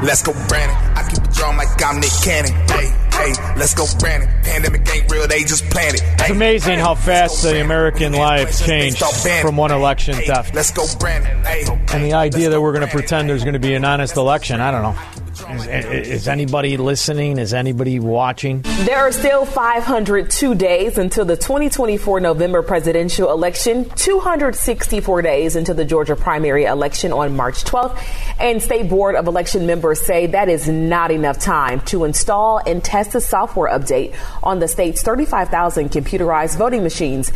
let's 0.02 0.22
go, 0.22 0.32
Brandon. 0.48 0.74
I 0.96 1.06
keep 1.06 1.22
it 1.22 1.30
drum 1.34 1.58
like 1.58 1.84
I'm 1.84 2.00
Nick 2.00 2.10
Cannon. 2.24 2.52
Hey, 2.66 3.03
hey, 3.14 3.32
let's 3.56 3.74
go, 3.74 3.86
Brandon. 3.98 4.28
Pandemic 4.42 4.88
ain't 4.94 5.10
real, 5.10 5.26
they 5.26 5.40
just 5.40 5.68
planned 5.70 5.96
it. 5.96 6.02
It's 6.04 6.30
amazing 6.30 6.78
how 6.78 6.94
fast 6.94 7.42
the 7.42 7.60
American 7.60 8.12
life 8.12 8.64
changed 8.64 9.02
from 9.40 9.56
one 9.56 9.70
election 9.70 10.14
to 10.14 10.50
Let's 10.52 10.70
go, 10.70 10.84
Brandon. 10.98 11.42
Hey, 11.44 11.64
and 11.92 12.04
the 12.04 12.14
idea 12.14 12.50
that 12.50 12.60
we're 12.60 12.72
going 12.72 12.86
to 12.86 12.92
pretend 12.92 13.28
there's 13.28 13.44
going 13.44 13.54
to 13.54 13.58
be 13.58 13.74
an 13.74 13.84
honest 13.84 14.16
election. 14.16 14.60
I 14.60 14.70
don't 14.70 14.82
know. 14.82 15.23
Is, 15.40 16.08
is 16.08 16.28
anybody 16.28 16.76
listening? 16.76 17.38
Is 17.38 17.52
anybody 17.52 17.98
watching? 17.98 18.62
There 18.62 18.98
are 18.98 19.10
still 19.12 19.44
502 19.44 20.54
days 20.54 20.98
until 20.98 21.24
the 21.24 21.36
2024 21.36 22.20
November 22.20 22.62
presidential 22.62 23.30
election, 23.30 23.88
264 23.90 25.22
days 25.22 25.56
until 25.56 25.74
the 25.74 25.84
Georgia 25.84 26.14
primary 26.16 26.64
election 26.64 27.12
on 27.12 27.34
March 27.36 27.64
12th. 27.64 27.98
And 28.38 28.62
State 28.62 28.88
Board 28.88 29.16
of 29.16 29.26
Election 29.26 29.66
members 29.66 30.00
say 30.00 30.26
that 30.28 30.48
is 30.48 30.68
not 30.68 31.10
enough 31.10 31.38
time 31.40 31.80
to 31.86 32.04
install 32.04 32.58
and 32.58 32.82
test 32.82 33.14
a 33.14 33.20
software 33.20 33.70
update 33.70 34.16
on 34.42 34.60
the 34.60 34.68
state's 34.68 35.02
35,000 35.02 35.90
computerized 35.90 36.56
voting 36.58 36.82
machines. 36.82 37.32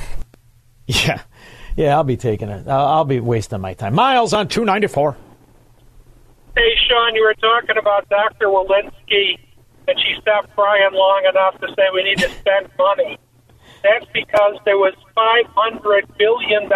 Yeah. 0.86 1.22
Yeah, 1.76 1.96
I'll 1.96 2.04
be 2.04 2.16
taking 2.16 2.48
it. 2.48 2.66
I'll, 2.66 2.86
I'll 2.86 3.04
be 3.04 3.20
wasting 3.20 3.60
my 3.60 3.74
time. 3.74 3.94
Miles 3.94 4.32
on 4.32 4.48
294. 4.48 5.16
Hey, 6.56 6.74
Sean, 6.88 7.14
you 7.14 7.22
were 7.22 7.34
talking 7.34 7.76
about 7.78 8.08
Dr. 8.08 8.46
Walensky, 8.46 9.38
and 9.86 9.98
she 9.98 10.20
stopped 10.20 10.54
crying 10.54 10.92
long 10.92 11.24
enough 11.28 11.60
to 11.60 11.68
say 11.74 11.84
we 11.94 12.02
need 12.02 12.18
to 12.18 12.28
spend 12.30 12.68
money. 12.76 13.18
That's 13.82 14.06
because 14.12 14.58
there 14.64 14.76
was 14.76 14.94
$500 15.16 16.18
billion 16.18 16.68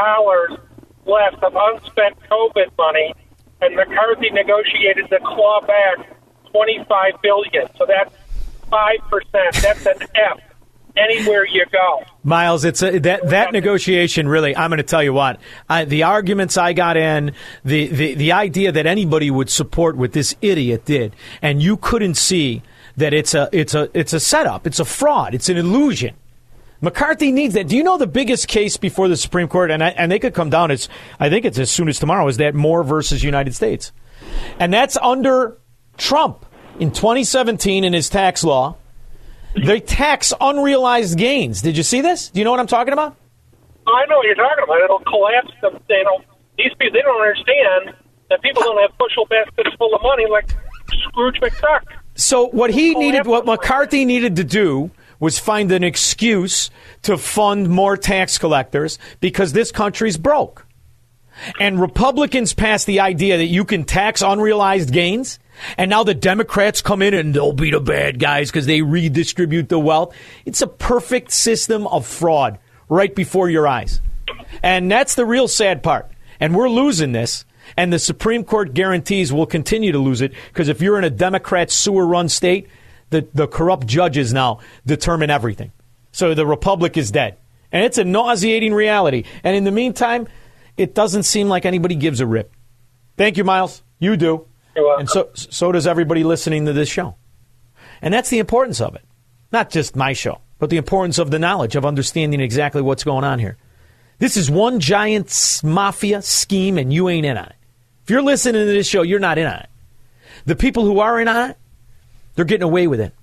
left 1.04 1.42
of 1.42 1.54
unspent 1.56 2.16
COVID 2.30 2.70
money, 2.78 3.14
and 3.60 3.74
McCarthy 3.74 4.30
negotiated 4.30 5.10
to 5.10 5.18
claw 5.18 5.60
back 5.66 6.06
25 6.52 7.12
billion. 7.22 7.66
So 7.76 7.86
that's 7.86 8.14
5%. 8.70 9.62
That's 9.62 9.86
an 9.86 10.08
F 10.14 10.51
anywhere 10.96 11.46
you 11.46 11.64
go. 11.72 12.04
Miles, 12.24 12.64
it's 12.64 12.82
a, 12.82 12.98
that 13.00 13.28
that 13.28 13.52
negotiation 13.52 14.28
really. 14.28 14.56
I'm 14.56 14.70
going 14.70 14.78
to 14.78 14.82
tell 14.82 15.02
you 15.02 15.12
what 15.12 15.40
I, 15.68 15.84
the 15.84 16.04
arguments 16.04 16.56
I 16.56 16.72
got 16.72 16.96
in, 16.96 17.32
the, 17.64 17.86
the 17.88 18.14
the 18.14 18.32
idea 18.32 18.72
that 18.72 18.86
anybody 18.86 19.30
would 19.30 19.50
support 19.50 19.96
what 19.96 20.12
this 20.12 20.34
idiot 20.40 20.84
did, 20.84 21.14
and 21.40 21.62
you 21.62 21.76
couldn't 21.76 22.14
see 22.14 22.62
that 22.96 23.12
it's 23.12 23.34
a 23.34 23.48
it's 23.52 23.74
a 23.74 23.90
it's 23.98 24.12
a 24.12 24.20
setup, 24.20 24.66
it's 24.66 24.78
a 24.80 24.84
fraud, 24.84 25.34
it's 25.34 25.48
an 25.48 25.56
illusion. 25.56 26.14
McCarthy 26.80 27.30
needs 27.30 27.54
that. 27.54 27.68
Do 27.68 27.76
you 27.76 27.84
know 27.84 27.96
the 27.96 28.08
biggest 28.08 28.48
case 28.48 28.76
before 28.76 29.06
the 29.06 29.16
Supreme 29.16 29.46
Court, 29.46 29.70
and 29.70 29.84
I, 29.84 29.90
and 29.90 30.10
they 30.10 30.18
could 30.18 30.34
come 30.34 30.50
down 30.50 30.70
as 30.72 30.88
I 31.20 31.30
think 31.30 31.44
it's 31.44 31.58
as 31.58 31.70
soon 31.70 31.88
as 31.88 31.98
tomorrow, 31.98 32.26
is 32.26 32.38
that 32.38 32.54
Moore 32.54 32.82
versus 32.82 33.22
United 33.22 33.54
States, 33.54 33.92
and 34.58 34.72
that's 34.72 34.96
under 34.96 35.58
Trump 35.96 36.44
in 36.80 36.90
2017 36.90 37.84
in 37.84 37.92
his 37.92 38.08
tax 38.08 38.42
law. 38.42 38.76
They 39.54 39.80
tax 39.80 40.32
unrealized 40.40 41.18
gains. 41.18 41.62
Did 41.62 41.76
you 41.76 41.82
see 41.82 42.00
this? 42.00 42.30
Do 42.30 42.40
you 42.40 42.44
know 42.44 42.50
what 42.50 42.60
I'm 42.60 42.66
talking 42.66 42.92
about? 42.92 43.16
I 43.86 44.06
know 44.06 44.16
what 44.16 44.26
you're 44.26 44.34
talking 44.34 44.64
about. 44.64 44.80
It'll 44.82 45.00
collapse 45.00 45.52
them. 45.60 45.82
They 45.88 46.02
don't. 46.04 46.24
These 46.56 46.70
people 46.78 46.92
they 46.92 47.02
don't 47.02 47.20
understand 47.20 47.96
that 48.30 48.42
people 48.42 48.62
don't 48.62 48.80
have 48.80 48.96
bushel 48.98 49.26
baskets 49.26 49.74
full 49.76 49.94
of 49.94 50.02
money 50.02 50.26
like 50.30 50.48
Scrooge 51.08 51.36
McDuck. 51.40 51.82
So 52.14 52.48
what 52.48 52.70
he 52.70 52.94
needed, 52.94 53.26
what 53.26 53.46
McCarthy 53.46 54.04
needed 54.04 54.36
to 54.36 54.44
do 54.44 54.90
was 55.18 55.38
find 55.38 55.70
an 55.72 55.84
excuse 55.84 56.70
to 57.02 57.16
fund 57.16 57.68
more 57.68 57.96
tax 57.96 58.38
collectors 58.38 58.98
because 59.20 59.52
this 59.52 59.70
country's 59.70 60.18
broke. 60.18 60.66
And 61.58 61.80
Republicans 61.80 62.52
passed 62.52 62.86
the 62.86 63.00
idea 63.00 63.38
that 63.38 63.46
you 63.46 63.64
can 63.64 63.84
tax 63.84 64.22
unrealized 64.22 64.92
gains. 64.92 65.38
And 65.76 65.90
now 65.90 66.04
the 66.04 66.14
Democrats 66.14 66.82
come 66.82 67.02
in 67.02 67.14
and 67.14 67.34
they'll 67.34 67.52
be 67.52 67.70
the 67.70 67.80
bad 67.80 68.18
guys 68.18 68.50
because 68.50 68.66
they 68.66 68.82
redistribute 68.82 69.68
the 69.68 69.78
wealth. 69.78 70.14
It's 70.44 70.62
a 70.62 70.66
perfect 70.66 71.30
system 71.30 71.86
of 71.86 72.06
fraud 72.06 72.58
right 72.88 73.14
before 73.14 73.48
your 73.48 73.66
eyes. 73.66 74.00
And 74.62 74.90
that's 74.90 75.14
the 75.14 75.26
real 75.26 75.48
sad 75.48 75.82
part. 75.82 76.10
And 76.40 76.54
we're 76.54 76.68
losing 76.68 77.12
this. 77.12 77.44
And 77.76 77.92
the 77.92 77.98
Supreme 77.98 78.44
Court 78.44 78.74
guarantees 78.74 79.32
we'll 79.32 79.46
continue 79.46 79.92
to 79.92 79.98
lose 79.98 80.20
it 80.20 80.32
because 80.48 80.68
if 80.68 80.82
you're 80.82 80.98
in 80.98 81.04
a 81.04 81.10
Democrat 81.10 81.70
sewer 81.70 82.06
run 82.06 82.28
state, 82.28 82.68
the, 83.10 83.26
the 83.32 83.46
corrupt 83.46 83.86
judges 83.86 84.32
now 84.32 84.58
determine 84.84 85.30
everything. 85.30 85.72
So 86.10 86.34
the 86.34 86.46
Republic 86.46 86.96
is 86.96 87.10
dead. 87.10 87.38
And 87.70 87.84
it's 87.84 87.98
a 87.98 88.04
nauseating 88.04 88.74
reality. 88.74 89.24
And 89.42 89.56
in 89.56 89.64
the 89.64 89.70
meantime, 89.70 90.28
it 90.76 90.94
doesn't 90.94 91.22
seem 91.22 91.48
like 91.48 91.64
anybody 91.64 91.94
gives 91.94 92.20
a 92.20 92.26
rip. 92.26 92.52
Thank 93.16 93.36
you, 93.36 93.44
Miles. 93.44 93.82
You 93.98 94.16
do. 94.16 94.46
And 94.74 95.08
so, 95.08 95.30
so 95.34 95.72
does 95.72 95.86
everybody 95.86 96.24
listening 96.24 96.66
to 96.66 96.72
this 96.72 96.88
show. 96.88 97.16
And 98.00 98.12
that's 98.12 98.30
the 98.30 98.38
importance 98.38 98.80
of 98.80 98.94
it. 98.94 99.04
Not 99.52 99.70
just 99.70 99.96
my 99.96 100.12
show, 100.12 100.40
but 100.58 100.70
the 100.70 100.76
importance 100.76 101.18
of 101.18 101.30
the 101.30 101.38
knowledge 101.38 101.76
of 101.76 101.84
understanding 101.84 102.40
exactly 102.40 102.82
what's 102.82 103.04
going 103.04 103.24
on 103.24 103.38
here. 103.38 103.58
This 104.18 104.36
is 104.36 104.50
one 104.50 104.80
giant 104.80 105.60
mafia 105.62 106.22
scheme, 106.22 106.78
and 106.78 106.92
you 106.92 107.08
ain't 107.08 107.26
in 107.26 107.36
on 107.36 107.46
it. 107.46 107.56
If 108.04 108.10
you're 108.10 108.22
listening 108.22 108.66
to 108.66 108.72
this 108.72 108.86
show, 108.86 109.02
you're 109.02 109.18
not 109.18 109.38
in 109.38 109.46
on 109.46 109.60
it. 109.60 109.68
The 110.46 110.56
people 110.56 110.84
who 110.84 111.00
are 111.00 111.20
in 111.20 111.28
on 111.28 111.50
it, 111.50 111.56
they're 112.34 112.44
getting 112.44 112.62
away 112.62 112.86
with 112.86 113.00
it. 113.00 113.14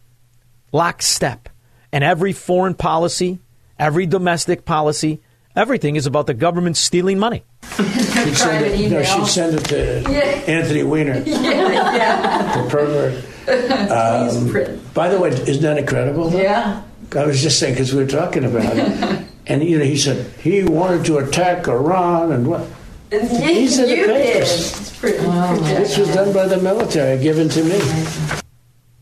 Lockstep. 0.71 1.49
And 1.91 2.03
every 2.03 2.33
foreign 2.33 2.75
policy, 2.75 3.39
every 3.77 4.05
domestic 4.05 4.65
policy, 4.65 5.21
everything 5.55 5.95
is 5.95 6.05
about 6.05 6.27
the 6.27 6.33
government 6.33 6.77
stealing 6.77 7.19
money. 7.19 7.43
She'd 7.75 8.35
send, 8.35 8.65
it, 8.65 8.91
no, 8.91 9.03
she'd 9.03 9.27
send 9.27 9.55
it 9.55 9.65
to 9.65 10.01
Yeah. 10.11 10.19
Anthony 10.53 10.83
Weiner, 10.83 11.19
Yeah, 11.25 11.95
yeah. 11.95 12.61
the 12.63 12.69
pervert. 12.69 13.25
Um, 13.49 14.79
by 14.93 15.09
the 15.09 15.19
way, 15.19 15.29
isn't 15.29 15.63
that 15.63 15.79
incredible? 15.79 16.29
though? 16.29 16.39
Yeah. 16.39 16.83
I 17.15 17.25
was 17.25 17.41
just 17.41 17.57
saying 17.57 17.73
because 17.73 17.91
we 17.95 18.03
were 18.03 18.07
talking 18.09 18.43
about 18.43 18.77
it, 18.77 19.25
and 19.47 19.63
you 19.63 19.79
know, 19.79 19.85
he 19.85 19.97
said 19.97 20.31
he 20.39 20.63
wanted 20.63 21.03
to 21.05 21.17
attack 21.17 21.67
Iran 21.67 22.31
and 22.31 22.45
what. 22.47 22.67
These 23.09 23.79
are 23.79 23.87
the 23.87 23.95
you 23.97 24.05
did. 24.05 24.33
papers. 24.33 24.79
It's 24.79 24.99
pretty. 24.99 25.17
This 25.17 25.97
was 25.97 26.13
done 26.13 26.31
by 26.31 26.45
the 26.47 26.57
military, 26.57 27.19
given 27.23 27.49
to 27.49 27.63
me. 27.63 27.79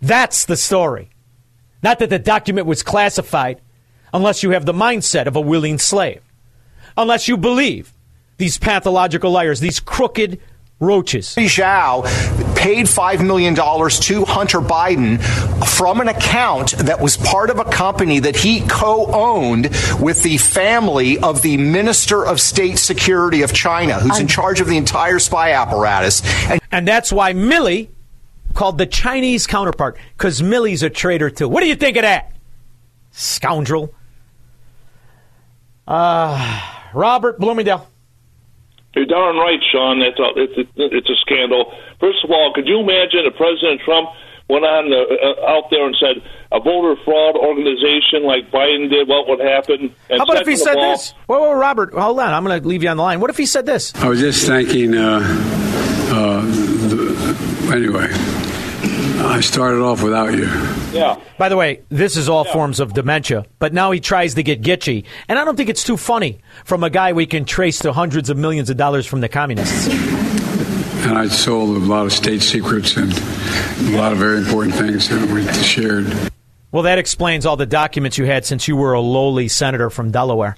That's 0.02 0.46
the 0.46 0.56
story. 0.56 1.10
Not 1.84 2.00
that 2.00 2.10
the 2.10 2.20
document 2.20 2.68
was 2.68 2.84
classified, 2.84 3.60
unless 4.14 4.44
you 4.44 4.52
have 4.52 4.66
the 4.66 4.74
mindset 4.74 5.26
of 5.28 5.36
a 5.36 5.42
willing 5.42 5.78
slave. 5.78 6.22
Unless 6.98 7.28
you 7.28 7.38
believe 7.38 7.94
these 8.38 8.58
pathological 8.58 9.32
liars, 9.32 9.60
these 9.60 9.80
crooked 9.80 10.40
roaches. 10.80 11.36
Zhao 11.36 12.04
paid 12.56 12.86
$5 12.86 13.26
million 13.26 13.56
to 13.56 14.26
Hunter 14.26 14.60
Biden 14.60 15.22
from 15.76 16.02
an 16.02 16.08
account 16.08 16.72
that 16.72 17.00
was 17.00 17.18
part 17.18 17.50
of 17.50 17.60
a 17.60 17.66
company 17.66 18.20
that 18.20 18.36
he 18.36 18.62
co 18.68 19.08
owned 19.12 19.66
with 20.00 20.22
the 20.24 20.38
family 20.38 21.18
of 21.20 21.42
the 21.42 21.58
Minister 21.58 22.26
of 22.26 22.40
State 22.40 22.78
Security 22.78 23.42
of 23.42 23.54
China, 23.54 24.00
who's 24.00 24.20
in 24.20 24.28
charge 24.28 24.62
of 24.62 24.68
the 24.68 24.78
entire 24.78 25.20
spy 25.20 25.54
apparatus. 25.54 26.22
And, 26.50 26.62
and 26.72 26.88
that's 26.88 27.12
why 27.12 27.34
Milley 27.34 27.90
called 28.54 28.78
the 28.78 28.88
Chinese 28.88 29.48
counterpart, 29.48 29.98
because 30.16 30.42
Milley's 30.42 30.84
a 30.84 30.90
traitor 30.90 31.30
too. 31.30 31.48
What 31.48 31.62
do 31.62 31.68
you 31.68 31.76
think 31.76 31.98
of 31.98 32.04
that? 32.04 32.32
Scoundrel. 33.12 33.94
Uh, 35.88 36.77
Robert 36.98 37.40
Bloomingdale. 37.40 37.88
You're 38.96 39.06
darn 39.06 39.38
right, 39.38 39.60
Sean. 39.72 40.02
It's 40.02 40.18
a, 40.18 40.30
it's 40.36 40.58
a, 40.58 40.98
it's 40.98 41.10
a 41.10 41.16
scandal. 41.22 41.72
First 42.00 42.18
of 42.24 42.32
all, 42.32 42.52
could 42.56 42.66
you 42.66 42.80
imagine 42.80 43.30
if 43.30 43.36
President 43.38 43.80
Trump 43.86 44.10
went 44.50 44.66
on 44.66 44.92
uh, 44.92 44.98
uh, 44.98 45.52
out 45.58 45.70
there 45.70 45.86
and 45.86 45.96
said 46.00 46.24
a 46.52 46.60
voter 46.60 47.00
fraud 47.06 47.36
organization 47.36 48.24
like 48.26 48.50
Biden 48.50 48.90
did, 48.90 49.08
what 49.08 49.28
would 49.28 49.40
happen? 49.40 49.94
And 50.10 50.18
How 50.18 50.24
about 50.24 50.42
if 50.42 50.48
he 50.48 50.56
said 50.56 50.78
all- 50.78 50.92
this? 50.94 51.14
Whoa, 51.28 51.40
whoa, 51.40 51.54
Robert, 51.54 51.94
hold 51.94 52.20
on. 52.20 52.34
I'm 52.34 52.44
going 52.44 52.60
to 52.60 52.68
leave 52.68 52.82
you 52.82 52.90
on 52.90 52.98
the 52.98 53.04
line. 53.04 53.20
What 53.20 53.30
if 53.30 53.38
he 53.38 53.46
said 53.46 53.68
this? 53.68 53.94
I 53.96 54.10
was 54.10 54.20
just 54.20 54.48
thanking. 54.48 54.96
Uh, 54.96 55.20
uh, 56.10 56.42
the, 56.42 57.70
anyway, 57.76 58.08
I 59.28 59.42
started 59.42 59.82
off 59.82 60.02
without 60.02 60.34
you. 60.34 60.46
Yeah. 60.98 61.20
By 61.38 61.50
the 61.50 61.58
way, 61.58 61.82
this 61.90 62.16
is 62.18 62.30
all 62.30 62.46
forms 62.46 62.80
of 62.80 62.94
dementia, 62.94 63.46
but 63.60 63.74
now 63.74 63.92
he 63.92 64.00
tries 64.00 64.36
to 64.36 64.44
get 64.44 64.62
gitchy. 64.62 65.04
And 65.28 65.38
I 65.38 65.46
don't 65.46 65.56
think 65.56 65.70
it's 65.70 65.84
too 65.84 65.98
funny 65.98 66.40
from 66.66 66.84
a 66.84 66.90
guy 66.90 67.14
we 67.14 67.26
can 67.26 67.46
trace 67.46 67.80
to 67.80 67.92
hundreds 67.94 68.30
of 68.30 68.38
millions 68.38 68.70
of 68.70 68.78
dollars 68.78 69.06
from 69.06 69.22
the 69.22 69.30
communists. 69.30 69.88
And 71.06 71.18
I 71.18 71.28
sold 71.28 71.76
a 71.78 71.80
lot 71.86 72.06
of 72.06 72.14
state 72.14 72.42
secrets 72.42 72.96
and 72.98 73.12
a 73.14 73.98
lot 73.98 74.12
of 74.14 74.18
very 74.18 74.38
important 74.40 74.76
things 74.76 75.10
that 75.10 75.30
we 75.30 75.46
shared. 75.64 76.32
Well, 76.72 76.84
that 76.84 76.98
explains 76.98 77.46
all 77.46 77.58
the 77.58 77.66
documents 77.66 78.18
you 78.18 78.26
had 78.26 78.46
since 78.46 78.68
you 78.68 78.76
were 78.76 78.94
a 78.94 79.02
lowly 79.02 79.48
senator 79.48 79.90
from 79.90 80.12
Delaware. 80.12 80.56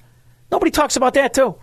Nobody 0.50 0.70
talks 0.70 0.96
about 0.96 1.14
that, 1.14 1.34
too. 1.34 1.56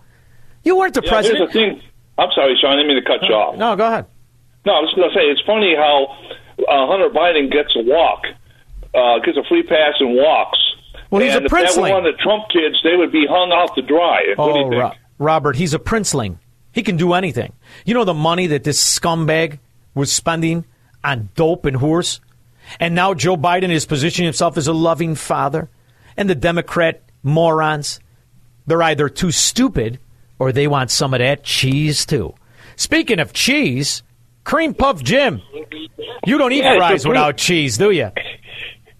You 0.62 0.76
weren't 0.76 0.94
the 0.94 1.02
Yeah, 1.02 1.10
president. 1.10 1.50
Here's 1.52 1.70
the 1.70 1.76
thing. 1.76 1.90
I'm 2.18 2.30
sorry, 2.34 2.56
Sean. 2.60 2.72
I 2.72 2.76
didn't 2.76 2.88
mean 2.88 3.02
to 3.02 3.08
cut 3.08 3.22
you 3.28 3.34
off. 3.34 3.56
No, 3.56 3.76
go 3.76 3.86
ahead. 3.86 4.06
No, 4.64 4.72
I 4.74 4.80
was 4.80 4.92
going 4.94 5.08
to 5.08 5.14
say 5.14 5.22
it's 5.22 5.42
funny 5.46 5.74
how 5.76 6.16
uh, 6.58 6.86
Hunter 6.86 7.08
Biden 7.10 7.50
gets 7.52 7.74
a 7.76 7.82
walk 7.82 8.22
uh, 8.94 9.18
gets 9.24 9.36
a 9.38 9.44
free 9.48 9.62
pass 9.62 9.94
and 10.00 10.14
walks. 10.14 10.58
Well, 11.10 11.22
he's 11.22 11.34
and 11.34 11.42
a 11.42 11.46
if 11.46 11.52
that 11.52 11.76
were 11.80 11.88
one 11.90 12.06
of 12.06 12.14
the 12.16 12.22
Trump 12.22 12.44
kids, 12.52 12.76
they 12.82 12.96
would 12.96 13.12
be 13.12 13.26
hung 13.28 13.52
out 13.52 13.74
to 13.76 13.82
dry. 13.82 14.22
what 14.36 14.52
do 14.54 14.58
you 14.60 14.66
Oh, 14.66 14.70
think? 14.70 14.82
Ro- 14.82 14.92
Robert, 15.18 15.56
he's 15.56 15.74
a 15.74 15.78
princeling. 15.78 16.38
He 16.72 16.82
can 16.82 16.96
do 16.96 17.12
anything. 17.14 17.52
You 17.84 17.94
know 17.94 18.04
the 18.04 18.14
money 18.14 18.46
that 18.48 18.64
this 18.64 18.82
scumbag 18.98 19.58
was 19.94 20.12
spending 20.12 20.64
on 21.02 21.30
dope 21.34 21.64
and 21.64 21.76
whores? 21.78 22.20
And 22.78 22.94
now 22.94 23.14
Joe 23.14 23.36
Biden 23.36 23.70
is 23.70 23.86
positioning 23.86 24.26
himself 24.26 24.56
as 24.58 24.66
a 24.68 24.72
loving 24.74 25.14
father. 25.14 25.68
And 26.16 26.28
the 26.28 26.34
Democrat 26.34 27.02
morons, 27.22 28.00
they're 28.66 28.82
either 28.82 29.08
too 29.08 29.30
stupid 29.30 29.98
or 30.38 30.52
they 30.52 30.66
want 30.68 30.90
some 30.90 31.14
of 31.14 31.18
that 31.20 31.42
cheese 31.42 32.04
too. 32.04 32.34
Speaking 32.76 33.18
of 33.18 33.32
cheese, 33.32 34.02
cream 34.48 34.72
puff 34.74 35.02
Jim. 35.04 35.42
You 36.26 36.38
don't 36.38 36.52
eat 36.52 36.64
Yeah, 36.64 36.76
fries 36.76 37.02
Supreme- 37.02 37.20
without 37.20 37.36
cheese, 37.36 37.76
do 37.76 37.90
you? 37.90 38.10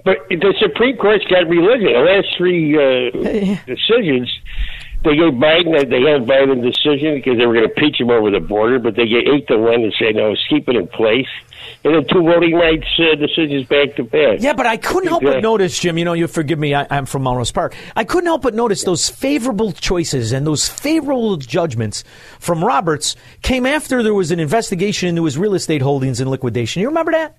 But 0.05 0.19
the 0.31 0.55
Supreme 0.61 0.97
Court's 0.97 1.25
got 1.25 1.49
religion. 1.49 1.93
The 1.93 1.99
last 2.01 2.29
three 2.37 2.77
uh, 2.77 3.11
decisions, 3.66 4.31
they 5.05 5.16
gave 5.16 5.33
Biden, 5.35 5.73
they 5.91 6.01
held 6.03 6.29
Biden 6.29 6.62
decision 6.62 7.16
because 7.16 7.39
they 7.39 7.47
were 7.47 7.55
going 7.55 7.69
to 7.69 7.75
impeach 7.75 8.01
him 8.01 8.11
over 8.11 8.31
the 8.31 8.41
border, 8.41 8.79
but 8.79 8.95
they 8.95 9.07
get 9.07 9.27
eight 9.27 9.47
to 9.49 9.59
one 9.59 9.81
to 9.81 9.91
say 9.99 10.12
no, 10.12 10.35
keep 10.49 10.69
it 10.69 10.77
in 10.77 10.87
place. 10.89 11.27
And 11.84 11.94
then 11.94 12.05
two 12.12 12.22
voting 12.22 12.55
rights 12.55 12.86
uh, 12.98 13.14
decisions 13.14 13.66
back 13.68 13.94
to 13.96 14.02
back. 14.02 14.40
Yeah, 14.40 14.52
but 14.52 14.66
I 14.66 14.76
couldn't 14.76 15.09
help 15.09 15.22
but 15.22 15.40
notice, 15.42 15.78
Jim. 15.78 15.96
You 15.96 16.05
know, 16.05 16.12
you 16.12 16.26
forgive 16.26 16.59
me. 16.59 16.74
I, 16.74 16.86
I'm 16.90 17.06
from 17.06 17.22
Melrose 17.22 17.52
Park. 17.52 17.74
I 17.94 18.02
couldn't 18.05 18.26
help 18.26 18.42
but 18.42 18.52
notice 18.55 18.82
those 18.82 19.09
favorable 19.09 19.70
choices 19.72 20.32
and 20.32 20.44
those 20.44 20.68
favorable 20.68 21.36
judgments 21.36 22.02
from 22.40 22.64
Roberts 22.64 23.14
came 23.42 23.64
after 23.64 24.02
there 24.02 24.12
was 24.14 24.32
an 24.32 24.40
investigation 24.40 25.09
into 25.09 25.24
his 25.24 25.38
real 25.38 25.55
estate 25.55 25.80
holdings 25.80 26.20
and 26.20 26.28
liquidation. 26.30 26.82
You 26.82 26.88
remember 26.88 27.12
that? 27.12 27.38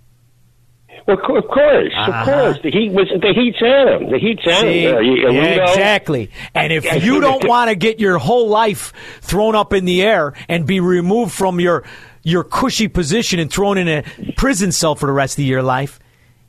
Well, 1.05 1.17
of 1.17 1.23
cour- 1.23 1.37
of 1.39 1.45
course, 1.47 1.93
Uh-huh. 1.97 2.11
of 2.11 2.25
course. 2.25 2.59
The 2.63 2.71
heat 2.71 2.91
was 2.91 3.07
the 3.09 3.33
heat's 3.33 3.61
on 3.61 3.87
him. 4.03 4.11
The 4.11 4.19
heat's 4.19 4.45
on 4.47 4.61
See? 4.61 4.83
him. 4.83 4.95
Uh, 4.95 4.99
you- 4.99 5.15
you 5.15 5.31
yeah, 5.31 5.55
know? 5.57 5.63
exactly. 5.63 6.29
And 6.53 6.71
if 6.71 7.03
you 7.03 7.19
don't 7.19 7.45
want 7.47 7.69
to 7.69 7.75
get 7.75 7.99
your 7.99 8.17
whole 8.19 8.47
life 8.47 8.93
thrown 9.21 9.55
up 9.55 9.73
in 9.73 9.85
the 9.85 10.01
air 10.01 10.33
and 10.47 10.65
be 10.65 10.79
removed 10.79 11.31
from 11.33 11.59
your 11.59 11.83
your 12.29 12.43
cushy 12.43 12.87
position 12.87 13.39
and 13.39 13.51
thrown 13.51 13.77
in 13.77 13.87
a 13.87 14.03
prison 14.37 14.71
cell 14.71 14.95
for 14.95 15.05
the 15.07 15.11
rest 15.11 15.37
of 15.39 15.45
your 15.45 15.63
life, 15.63 15.99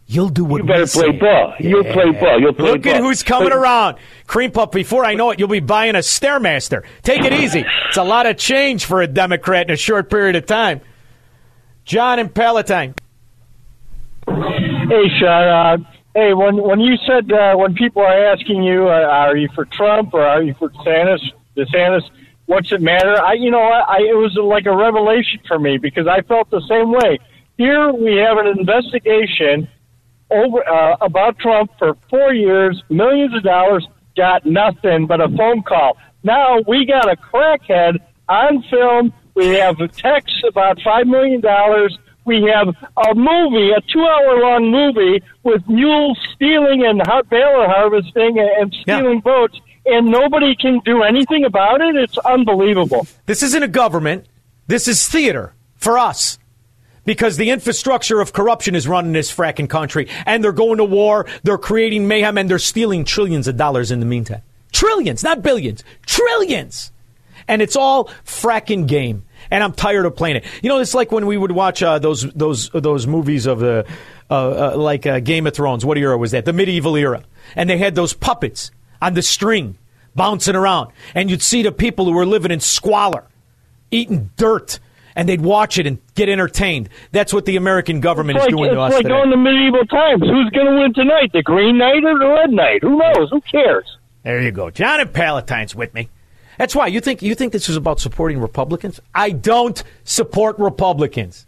you'll 0.06 0.28
do 0.28 0.44
what 0.44 0.58
You 0.62 0.64
better 0.68 0.86
play 0.86 1.12
say. 1.12 1.18
ball. 1.18 1.54
You'll 1.60 1.84
play 1.84 2.10
ball. 2.12 2.40
You'll 2.40 2.52
play 2.52 2.64
ball. 2.64 2.72
Look 2.72 2.82
ball. 2.82 2.94
at 2.94 3.00
who's 3.00 3.22
coming 3.22 3.48
But- 3.50 3.56
around. 3.58 3.96
Cream 4.26 4.50
Puff, 4.50 4.70
before 4.72 5.04
I 5.04 5.14
know 5.14 5.30
it, 5.30 5.38
you'll 5.38 5.48
be 5.48 5.60
buying 5.60 5.94
a 5.94 5.98
Stairmaster. 5.98 6.82
Take 7.02 7.22
it 7.24 7.32
easy. 7.32 7.64
It's 7.88 7.96
a 7.96 8.02
lot 8.04 8.26
of 8.26 8.36
change 8.36 8.84
for 8.84 9.02
a 9.02 9.06
Democrat 9.06 9.68
in 9.68 9.74
a 9.74 9.76
short 9.76 10.10
period 10.10 10.36
of 10.36 10.46
time. 10.46 10.80
John 11.84 12.18
and 12.18 12.32
Palatine. 12.32 12.94
Hey, 14.26 15.08
Sean. 15.18 15.48
Uh, 15.48 15.76
hey, 16.14 16.34
when 16.34 16.56
when 16.56 16.80
you 16.80 16.94
said 17.06 17.30
uh, 17.32 17.54
when 17.56 17.74
people 17.74 18.02
are 18.02 18.26
asking 18.32 18.62
you, 18.62 18.88
uh, 18.88 18.92
are 18.92 19.36
you 19.36 19.48
for 19.54 19.64
Trump 19.66 20.14
or 20.14 20.22
are 20.22 20.42
you 20.42 20.54
for 20.58 20.68
DeSantis? 20.70 21.20
DeSantis, 21.56 22.02
what's 22.50 22.72
it 22.72 22.82
matter? 22.82 23.14
I, 23.22 23.34
you 23.34 23.50
know, 23.50 23.62
I, 23.62 23.80
I 23.80 23.98
it 23.98 24.16
was 24.16 24.36
like 24.36 24.66
a 24.66 24.76
revelation 24.76 25.40
for 25.46 25.58
me 25.58 25.78
because 25.78 26.08
I 26.08 26.20
felt 26.22 26.50
the 26.50 26.60
same 26.68 26.90
way. 26.90 27.18
Here 27.56 27.92
we 27.92 28.16
have 28.16 28.38
an 28.38 28.48
investigation 28.48 29.68
over 30.30 30.68
uh, 30.68 30.96
about 31.00 31.38
Trump 31.38 31.70
for 31.78 31.96
four 32.08 32.34
years, 32.34 32.82
millions 32.88 33.34
of 33.36 33.44
dollars, 33.44 33.86
got 34.16 34.44
nothing 34.44 35.06
but 35.06 35.20
a 35.20 35.28
phone 35.28 35.62
call. 35.62 35.96
Now 36.24 36.58
we 36.66 36.86
got 36.86 37.08
a 37.08 37.16
crackhead 37.16 37.98
on 38.28 38.64
film. 38.68 39.12
We 39.34 39.46
have 39.54 39.76
texts 39.92 40.42
about 40.48 40.80
five 40.82 41.06
million 41.06 41.40
dollars. 41.40 41.96
We 42.24 42.50
have 42.52 42.68
a 42.68 43.14
movie, 43.14 43.70
a 43.70 43.80
two-hour-long 43.80 44.70
movie 44.70 45.22
with 45.42 45.66
mules 45.68 46.18
stealing 46.34 46.84
and 46.84 46.98
ballot 46.98 47.70
harvesting 47.70 48.38
and, 48.38 48.74
stealing 48.82 49.22
votes, 49.22 49.58
and 49.86 50.10
nobody 50.10 50.54
can 50.54 50.80
do 50.84 51.02
anything 51.02 51.44
about 51.44 51.80
it. 51.80 51.96
It's 51.96 52.18
unbelievable. 52.18 53.06
This 53.26 53.42
isn't 53.42 53.62
a 53.62 53.68
government. 53.68 54.26
This 54.66 54.88
is 54.88 55.06
theater 55.08 55.54
for 55.76 55.98
us. 55.98 56.38
Because 57.04 57.38
the 57.38 57.50
infrastructure 57.50 58.20
of 58.20 58.32
corruption 58.32 58.74
is 58.74 58.86
running 58.86 59.12
this 59.12 59.34
fracking 59.34 59.68
country, 59.68 60.06
and 60.26 60.44
they're 60.44 60.52
going 60.52 60.76
to 60.76 60.84
war, 60.84 61.26
they're 61.42 61.58
creating 61.58 62.06
mayhem, 62.06 62.36
and 62.36 62.48
they're 62.48 62.58
stealing 62.58 63.04
trillions 63.04 63.48
of 63.48 63.56
dollars 63.56 63.90
in 63.90 64.00
the 64.00 64.06
meantime. 64.06 64.42
Trillions, 64.70 65.24
not 65.24 65.42
billions. 65.42 65.82
Trillions! 66.06 66.92
And 67.48 67.62
it's 67.62 67.74
all 67.74 68.04
fracking 68.24 68.86
game. 68.86 69.24
And 69.50 69.64
I'm 69.64 69.72
tired 69.72 70.06
of 70.06 70.14
playing 70.14 70.36
it. 70.36 70.44
You 70.62 70.68
know, 70.68 70.78
it's 70.78 70.94
like 70.94 71.10
when 71.10 71.26
we 71.26 71.36
would 71.36 71.50
watch 71.50 71.82
uh, 71.82 71.98
those 71.98 72.30
those 72.32 72.68
those 72.70 73.06
movies 73.06 73.46
of 73.46 73.58
the 73.58 73.86
uh, 74.30 74.72
uh, 74.74 74.76
like 74.76 75.06
uh, 75.06 75.18
Game 75.20 75.46
of 75.46 75.54
Thrones. 75.54 75.84
What 75.84 75.98
era 75.98 76.16
was 76.16 76.30
that? 76.30 76.44
The 76.44 76.52
medieval 76.52 76.94
era. 76.94 77.24
And 77.56 77.68
they 77.68 77.78
had 77.78 77.96
those 77.96 78.12
puppets 78.12 78.70
on 79.00 79.14
the 79.14 79.22
string 79.22 79.76
bouncing 80.14 80.56
around, 80.56 80.92
and 81.14 81.30
you'd 81.30 81.42
see 81.42 81.62
the 81.62 81.72
people 81.72 82.04
who 82.04 82.12
were 82.12 82.26
living 82.26 82.50
in 82.50 82.60
squalor, 82.60 83.24
eating 83.90 84.30
dirt, 84.36 84.78
and 85.16 85.28
they'd 85.28 85.40
watch 85.40 85.78
it 85.78 85.86
and 85.86 85.98
get 86.14 86.28
entertained. 86.28 86.88
That's 87.12 87.32
what 87.32 87.44
the 87.44 87.56
American 87.56 88.00
government 88.00 88.38
It's 88.38 88.46
is 88.46 88.50
doing 88.50 88.66
it's 88.66 88.74
to 88.74 88.80
us 88.80 88.96
today. 88.96 88.96
like 88.96 89.02
today. 89.04 89.14
going 89.14 89.30
to 89.30 89.36
medieval 89.36 89.86
times. 89.86 90.22
Who's 90.22 90.50
going 90.50 90.66
to 90.66 90.80
win 90.80 90.94
tonight? 90.94 91.32
The 91.32 91.42
Green 91.42 91.78
Knight 91.78 92.04
or 92.04 92.18
the 92.18 92.28
Red 92.28 92.50
Knight? 92.50 92.82
Who 92.82 92.98
knows? 92.98 93.30
Who 93.30 93.40
cares? 93.40 93.84
There 94.22 94.40
you 94.40 94.52
go. 94.52 94.70
John 94.70 95.00
and 95.00 95.12
Palatine's 95.12 95.74
with 95.74 95.94
me. 95.94 96.08
That's 96.58 96.74
why 96.74 96.88
you 96.88 97.00
think 97.00 97.22
you 97.22 97.34
think 97.34 97.52
this 97.52 97.70
is 97.70 97.76
about 97.76 98.00
supporting 98.00 98.38
Republicans? 98.38 99.00
I 99.14 99.30
don't 99.30 99.82
support 100.04 100.58
Republicans. 100.58 101.46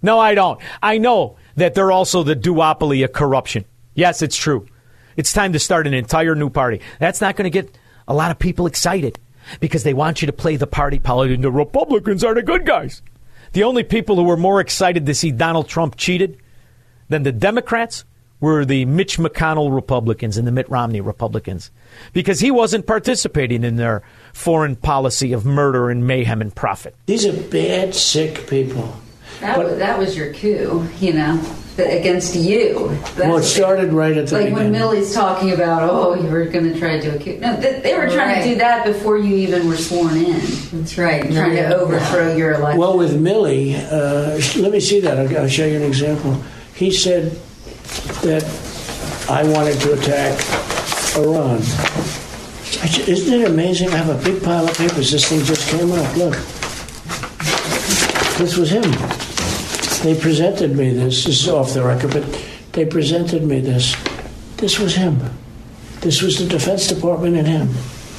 No, 0.00 0.18
I 0.18 0.34
don't. 0.34 0.58
I 0.82 0.96
know 0.98 1.36
that 1.56 1.74
they're 1.74 1.92
also 1.92 2.22
the 2.22 2.36
duopoly 2.36 3.04
of 3.04 3.12
corruption. 3.12 3.66
Yes, 3.94 4.22
it's 4.22 4.36
true. 4.36 4.66
It's 5.16 5.32
time 5.32 5.52
to 5.52 5.58
start 5.58 5.86
an 5.86 5.94
entire 5.94 6.34
new 6.34 6.50
party. 6.50 6.80
That's 6.98 7.20
not 7.20 7.36
going 7.36 7.50
to 7.50 7.62
get 7.62 7.76
a 8.06 8.14
lot 8.14 8.30
of 8.30 8.38
people 8.38 8.66
excited 8.66 9.18
because 9.60 9.82
they 9.82 9.94
want 9.94 10.22
you 10.22 10.26
to 10.26 10.32
play 10.32 10.56
the 10.56 10.66
party 10.66 10.98
politics. 10.98 11.42
The 11.42 11.50
Republicans 11.50 12.24
are 12.24 12.34
the 12.34 12.42
good 12.42 12.66
guys. 12.66 13.02
The 13.52 13.64
only 13.64 13.84
people 13.84 14.16
who 14.16 14.24
were 14.24 14.36
more 14.36 14.60
excited 14.60 15.06
to 15.06 15.14
see 15.14 15.30
Donald 15.30 15.68
Trump 15.68 15.96
cheated 15.96 16.38
than 17.08 17.22
the 17.22 17.32
Democrats 17.32 18.04
were 18.40 18.64
the 18.64 18.84
Mitch 18.84 19.18
McConnell 19.18 19.74
Republicans 19.74 20.36
and 20.36 20.46
the 20.46 20.52
Mitt 20.52 20.68
Romney 20.68 21.00
Republicans 21.00 21.70
because 22.12 22.40
he 22.40 22.50
wasn't 22.50 22.86
participating 22.86 23.64
in 23.64 23.76
their 23.76 24.02
foreign 24.34 24.76
policy 24.76 25.32
of 25.32 25.46
murder 25.46 25.88
and 25.88 26.06
mayhem 26.06 26.42
and 26.42 26.54
profit. 26.54 26.94
These 27.06 27.24
are 27.24 27.50
bad, 27.50 27.94
sick 27.94 28.46
people. 28.48 28.94
That, 29.40 29.58
was, 29.58 29.78
that 29.78 29.98
was 29.98 30.16
your 30.16 30.32
coup, 30.32 30.86
you 30.98 31.12
know, 31.12 31.40
against 31.78 32.34
you. 32.34 32.88
That's 32.88 33.18
well, 33.18 33.36
it 33.36 33.42
started 33.42 33.92
right 33.92 34.16
at 34.16 34.28
the 34.28 34.34
like 34.36 34.44
beginning. 34.46 34.72
when 34.72 34.80
Milley's 34.80 35.12
talking 35.14 35.52
about, 35.52 35.82
oh, 35.90 36.14
you 36.14 36.28
were 36.30 36.46
going 36.46 36.72
to 36.72 36.78
try 36.78 36.98
to 36.98 37.02
do 37.10 37.16
a 37.16 37.18
coup. 37.22 37.38
No, 37.38 37.54
they, 37.56 37.80
they 37.80 37.94
were 37.94 38.06
trying 38.08 38.28
Right. 38.36 38.42
to 38.44 38.48
do 38.50 38.54
that 38.56 38.86
before 38.86 39.18
you 39.18 39.36
even 39.36 39.68
were 39.68 39.76
sworn 39.76 40.16
in. 40.16 40.40
That's 40.72 40.96
right. 40.96 41.22
Trying 41.30 41.56
to 41.56 41.76
overthrow 41.76 42.34
your 42.34 42.54
election. 42.54 42.80
Well, 42.80 42.96
with 42.96 43.12
Milley, 43.20 43.74
uh, 43.92 44.60
let 44.62 44.72
me 44.72 44.80
see 44.80 45.00
that. 45.00 45.18
I'll, 45.18 45.38
I'll 45.42 45.48
show 45.48 45.66
you 45.66 45.76
an 45.76 45.82
example. 45.82 46.42
He 46.74 46.90
said 46.90 47.32
that 48.22 48.44
I 49.28 49.44
wanted 49.44 49.78
to 49.80 49.92
attack 49.92 50.40
Iran. 51.16 51.58
Isn't 53.08 53.40
it 53.40 53.48
amazing? 53.50 53.88
I 53.90 53.96
have 53.96 54.08
a 54.08 54.22
big 54.24 54.42
pile 54.42 54.66
of 54.68 54.76
papers. 54.76 55.10
This 55.10 55.28
thing 55.28 55.44
just 55.44 55.68
came 55.68 55.90
up. 55.92 56.16
Look. 56.16 56.34
This 58.38 58.56
was 58.56 58.70
him. 58.70 58.82
They 60.06 60.14
presented 60.14 60.76
me 60.76 60.90
this. 60.90 61.24
This 61.24 61.42
is 61.42 61.48
off 61.48 61.74
the 61.74 61.82
record, 61.82 62.12
but 62.12 62.46
they 62.70 62.86
presented 62.86 63.42
me 63.42 63.58
this. 63.58 63.96
This 64.56 64.78
was 64.78 64.94
him. 64.94 65.18
This 66.00 66.22
was 66.22 66.38
the 66.38 66.46
Defense 66.46 66.86
Department 66.86 67.36
and 67.36 67.48
him. 67.48 67.70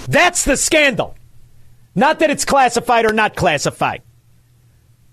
That's 0.09 0.43
the 0.43 0.57
scandal. 0.57 1.15
Not 1.95 2.19
that 2.19 2.29
it's 2.29 2.43
classified 2.43 3.05
or 3.05 3.13
not 3.13 3.37
classified. 3.37 4.01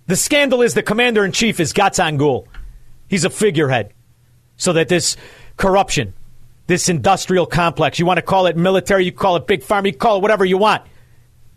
The 0.08 0.16
scandal 0.16 0.62
is 0.62 0.74
the 0.74 0.82
commander 0.82 1.24
in 1.24 1.30
chief 1.30 1.60
is 1.60 1.72
Gatsan 1.72 2.18
Gul. 2.18 2.48
He's 3.06 3.24
a 3.24 3.30
figurehead. 3.30 3.92
So 4.56 4.72
that 4.72 4.88
this 4.88 5.16
corruption, 5.56 6.12
this 6.66 6.88
industrial 6.88 7.46
complex, 7.46 8.00
you 8.00 8.04
want 8.06 8.18
to 8.18 8.22
call 8.22 8.48
it 8.48 8.56
military, 8.56 9.04
you 9.04 9.12
call 9.12 9.36
it 9.36 9.46
big 9.46 9.62
farm, 9.62 9.86
you 9.86 9.92
call 9.92 10.16
it 10.16 10.22
whatever 10.22 10.44
you 10.44 10.58
want. 10.58 10.82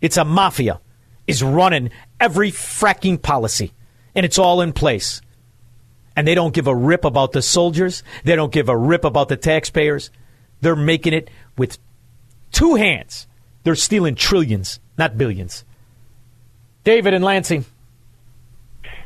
It's 0.00 0.16
a 0.16 0.24
mafia, 0.24 0.80
is 1.26 1.42
running 1.42 1.90
every 2.20 2.52
fracking 2.52 3.20
policy. 3.20 3.72
And 4.18 4.24
it's 4.24 4.36
all 4.36 4.60
in 4.62 4.72
place. 4.72 5.20
And 6.16 6.26
they 6.26 6.34
don't 6.34 6.52
give 6.52 6.66
a 6.66 6.74
rip 6.74 7.04
about 7.04 7.30
the 7.30 7.40
soldiers. 7.40 8.02
They 8.24 8.34
don't 8.34 8.50
give 8.50 8.68
a 8.68 8.76
rip 8.76 9.04
about 9.04 9.28
the 9.28 9.36
taxpayers. 9.36 10.10
They're 10.60 10.74
making 10.74 11.12
it 11.12 11.30
with 11.56 11.78
two 12.50 12.74
hands. 12.74 13.28
They're 13.62 13.76
stealing 13.76 14.16
trillions, 14.16 14.80
not 14.98 15.16
billions. 15.16 15.64
David 16.82 17.14
and 17.14 17.22
Lansing. 17.24 17.64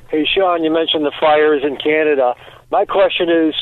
Hey, 0.09 0.25
Sean, 0.35 0.65
you 0.65 0.71
mentioned 0.73 1.05
the 1.05 1.13
fires 1.21 1.63
in 1.63 1.77
Canada. 1.77 2.35
My 2.71 2.87
question 2.87 3.29
is, 3.29 3.55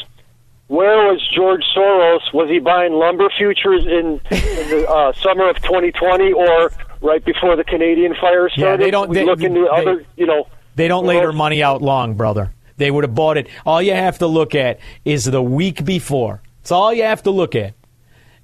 where 0.69 0.99
was 1.09 1.21
George 1.35 1.65
Soros? 1.77 2.33
Was 2.33 2.49
he 2.49 2.61
buying 2.61 2.93
lumber 2.93 3.29
futures 3.37 3.85
in, 3.87 4.21
in 4.31 4.69
the 4.71 4.87
uh, 4.89 5.13
summer 5.21 5.51
of 5.51 5.57
2020 5.63 6.33
or 6.33 6.71
right 7.03 7.25
before 7.25 7.57
the 7.57 7.65
Canadian 7.65 8.15
fire 8.21 8.49
started? 8.51 8.61
Yeah, 8.61 8.77
they 8.77 8.93
don't- 8.93 9.09
We 9.09 9.17
they- 9.17 9.25
look 9.25 9.43
into 9.43 9.63
they- 9.63 9.69
other, 9.69 10.05
you 10.17 10.27
know. 10.27 10.47
They 10.75 10.89
don't 10.89 11.07
lay 11.07 11.17
their 11.17 11.33
money 11.33 11.63
out 11.63 11.83
long, 11.83 12.15
brother. 12.15 12.53
They 12.77 12.91
would 12.91 13.05
have 13.05 13.15
bought 13.15 13.37
it. 13.37 13.49
All 13.67 13.83
you 13.83 13.93
have 13.93 14.19
to 14.19 14.27
look 14.27 14.55
at 14.55 14.81
is 15.05 15.25
the 15.25 15.43
week 15.43 15.85
before. 15.85 16.41
It's 16.63 16.73
all 16.73 16.93
you 16.93 17.03
have 17.03 17.23
to 17.25 17.31
look 17.31 17.55
at. 17.55 17.75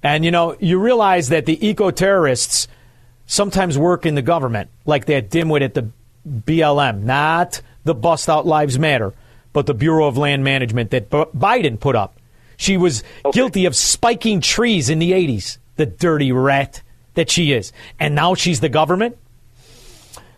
And 0.03 0.23
you 0.23 0.31
know, 0.31 0.55
you 0.59 0.79
realize 0.79 1.29
that 1.29 1.45
the 1.45 1.67
eco 1.67 1.91
terrorists 1.91 2.67
sometimes 3.25 3.77
work 3.77 4.05
in 4.05 4.15
the 4.15 4.21
government, 4.21 4.69
like 4.85 5.05
that 5.07 5.29
dimwit 5.29 5.61
at 5.61 5.73
the 5.73 5.89
BLM, 6.27 7.03
not 7.03 7.61
the 7.83 7.95
bust 7.95 8.29
out 8.29 8.45
Lives 8.45 8.77
Matter, 8.77 9.13
but 9.53 9.65
the 9.65 9.73
Bureau 9.73 10.07
of 10.07 10.17
Land 10.17 10.43
Management 10.43 10.91
that 10.91 11.09
B- 11.09 11.25
Biden 11.35 11.79
put 11.79 11.95
up. 11.95 12.19
She 12.57 12.77
was 12.77 13.03
okay. 13.25 13.35
guilty 13.35 13.65
of 13.65 13.75
spiking 13.75 14.41
trees 14.41 14.89
in 14.89 14.99
the 14.99 15.11
80s, 15.11 15.57
the 15.75 15.85
dirty 15.85 16.31
rat 16.31 16.81
that 17.13 17.29
she 17.29 17.51
is. 17.51 17.71
And 17.99 18.15
now 18.15 18.35
she's 18.35 18.59
the 18.59 18.69
government? 18.69 19.17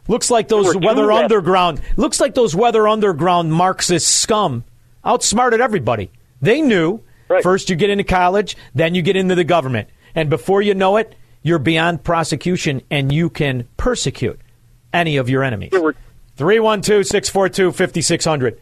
Looks 0.09 0.31
like 0.31 0.47
those 0.47 0.75
weather 0.75 1.11
underground. 1.11 1.81
Looks 1.95 2.19
like 2.19 2.33
those 2.33 2.55
weather 2.55 2.87
underground 2.87 3.53
Marxist 3.53 4.09
scum 4.09 4.65
outsmarted 5.05 5.61
everybody. 5.61 6.11
They 6.41 6.61
knew 6.61 7.01
right. 7.29 7.43
first 7.43 7.69
you 7.69 7.75
get 7.75 7.91
into 7.91 8.03
college, 8.03 8.57
then 8.73 8.95
you 8.95 9.03
get 9.03 9.15
into 9.15 9.35
the 9.35 9.43
government, 9.43 9.87
and 10.15 10.29
before 10.29 10.63
you 10.63 10.73
know 10.73 10.97
it, 10.97 11.15
you're 11.43 11.59
beyond 11.59 12.03
prosecution 12.03 12.81
and 12.89 13.13
you 13.13 13.29
can 13.29 13.67
persecute 13.77 14.41
any 14.91 15.17
of 15.17 15.29
your 15.29 15.43
enemies. 15.43 15.71
312 16.37 17.05
642 17.05 17.71
5600. 17.71 18.59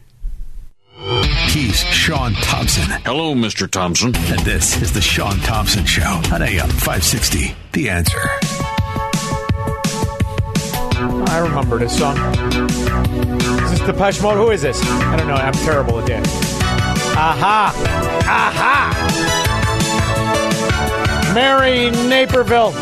He's 1.48 1.78
Sean 1.78 2.34
Thompson. 2.34 2.84
Hello, 3.04 3.34
Mr. 3.34 3.70
Thompson. 3.70 4.14
And 4.14 4.40
this 4.40 4.80
is 4.82 4.92
The 4.92 5.00
Sean 5.00 5.38
Thompson 5.38 5.86
Show 5.86 6.20
on 6.32 6.42
AM 6.42 6.68
560. 6.68 7.56
The 7.72 7.88
answer. 7.88 8.20
I 11.00 11.38
remember 11.38 11.78
this 11.78 11.96
song. 11.96 12.16
Is 13.62 13.70
this 13.70 13.80
Depeche 13.80 14.20
Mode? 14.20 14.36
Who 14.36 14.50
is 14.50 14.62
this? 14.62 14.82
I 14.82 15.16
don't 15.16 15.28
know. 15.28 15.34
I'm 15.34 15.52
terrible 15.52 16.00
at 16.00 16.06
that. 16.06 16.26
Aha! 17.16 17.72
Aha! 18.26 19.08
Mary 21.34 21.90
Naperville. 22.08 22.72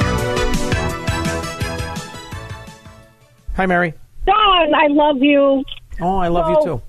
Hi, 3.56 3.66
Mary. 3.66 3.92
Don, 4.24 4.74
I 4.74 4.86
love 4.88 5.18
you. 5.18 5.62
Oh, 6.00 6.16
I 6.16 6.28
love 6.28 6.62
so, 6.62 6.80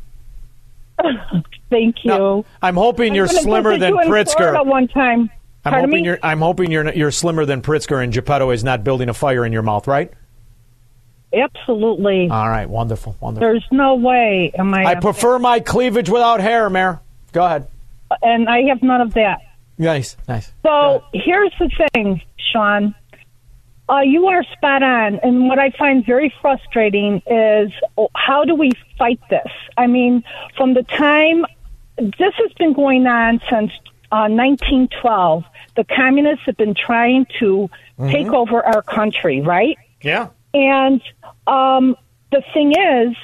you 1.01 1.07
too. 1.07 1.49
Thank 1.69 2.05
you. 2.05 2.11
Now, 2.11 2.45
I'm 2.61 2.75
hoping 2.75 3.13
you're 3.13 3.27
slimmer 3.27 3.77
than 3.77 3.93
Pritzker. 3.93 4.65
One 4.65 4.87
time. 4.87 5.29
I'm 5.65 5.73
hoping 5.73 5.89
me? 5.89 6.03
you're. 6.03 6.19
I'm 6.23 6.39
hoping 6.39 6.71
you're 6.71 6.93
you're 6.93 7.11
slimmer 7.11 7.45
than 7.45 7.61
Pritzker, 7.61 8.01
and 8.01 8.13
Geppetto 8.13 8.51
is 8.51 8.63
not 8.63 8.85
building 8.85 9.09
a 9.09 9.13
fire 9.13 9.45
in 9.45 9.51
your 9.51 9.63
mouth, 9.63 9.87
right? 9.87 10.13
Absolutely. 11.33 12.29
All 12.29 12.49
right, 12.49 12.69
wonderful, 12.69 13.15
wonderful. 13.19 13.47
There's 13.47 13.65
no 13.71 13.95
way 13.95 14.51
am 14.57 14.73
I. 14.73 14.85
I 14.85 14.95
prefer 14.95 15.39
my 15.39 15.59
cleavage 15.59 16.09
without 16.09 16.39
hair, 16.39 16.69
Mayor. 16.69 17.01
Go 17.33 17.45
ahead. 17.45 17.67
And 18.21 18.47
I 18.47 18.63
have 18.69 18.81
none 18.81 19.01
of 19.01 19.13
that. 19.15 19.41
Nice, 19.77 20.15
nice. 20.27 20.51
So 20.63 21.03
here's 21.13 21.53
the 21.59 21.69
thing, 21.93 22.21
Sean. 22.51 22.95
Uh, 23.89 24.01
you 24.01 24.27
are 24.27 24.43
spot 24.53 24.83
on. 24.83 25.19
And 25.21 25.47
what 25.47 25.59
I 25.59 25.71
find 25.71 26.05
very 26.05 26.33
frustrating 26.41 27.21
is 27.27 27.71
oh, 27.97 28.09
how 28.15 28.43
do 28.43 28.55
we 28.55 28.71
fight 28.97 29.19
this? 29.29 29.51
I 29.77 29.87
mean, 29.87 30.23
from 30.55 30.73
the 30.73 30.83
time 30.83 31.45
this 31.97 32.33
has 32.37 32.51
been 32.53 32.73
going 32.73 33.07
on 33.07 33.39
since 33.49 33.71
uh, 34.11 34.29
1912, 34.29 35.43
the 35.75 35.83
communists 35.83 36.45
have 36.45 36.57
been 36.57 36.75
trying 36.75 37.25
to 37.39 37.69
mm-hmm. 37.99 38.11
take 38.11 38.27
over 38.27 38.63
our 38.63 38.81
country, 38.81 39.41
right? 39.41 39.77
Yeah. 40.01 40.29
And 40.57 41.01
um, 41.45 41.95
the 42.31 42.41
thing 42.53 42.71
is, 42.71 43.15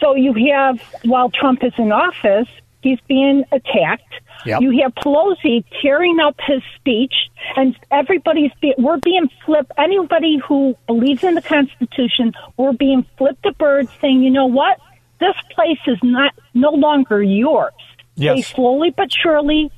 so 0.00 0.14
you 0.14 0.34
have, 0.52 0.80
while 1.04 1.30
Trump 1.30 1.64
is 1.64 1.72
in 1.78 1.92
office, 1.92 2.48
he's 2.82 2.98
being 3.08 3.44
attacked. 3.52 4.12
Yep. 4.44 4.60
You 4.60 4.82
have 4.82 4.94
Pelosi 4.96 5.64
tearing 5.80 6.20
up 6.20 6.36
his 6.46 6.62
speech, 6.76 7.14
and 7.56 7.74
everybody's 7.90 8.50
be, 8.60 8.74
we're 8.76 8.98
being 8.98 9.30
flipped. 9.46 9.72
Anybody 9.78 10.38
who 10.46 10.76
believes 10.86 11.24
in 11.24 11.34
the 11.34 11.42
Constitution, 11.42 12.34
we're 12.58 12.74
being 12.74 13.06
flipped 13.16 13.42
the 13.42 13.52
bird, 13.52 13.88
saying, 14.02 14.22
you 14.22 14.30
know 14.30 14.46
what, 14.46 14.78
this 15.20 15.36
place 15.54 15.78
is 15.86 15.98
not 16.02 16.34
no 16.52 16.70
longer 16.70 17.22
yours. 17.22 17.72
Yes. 18.16 18.36
They 18.36 18.42
slowly 18.42 18.90
but 18.90 19.10
surely 19.10 19.72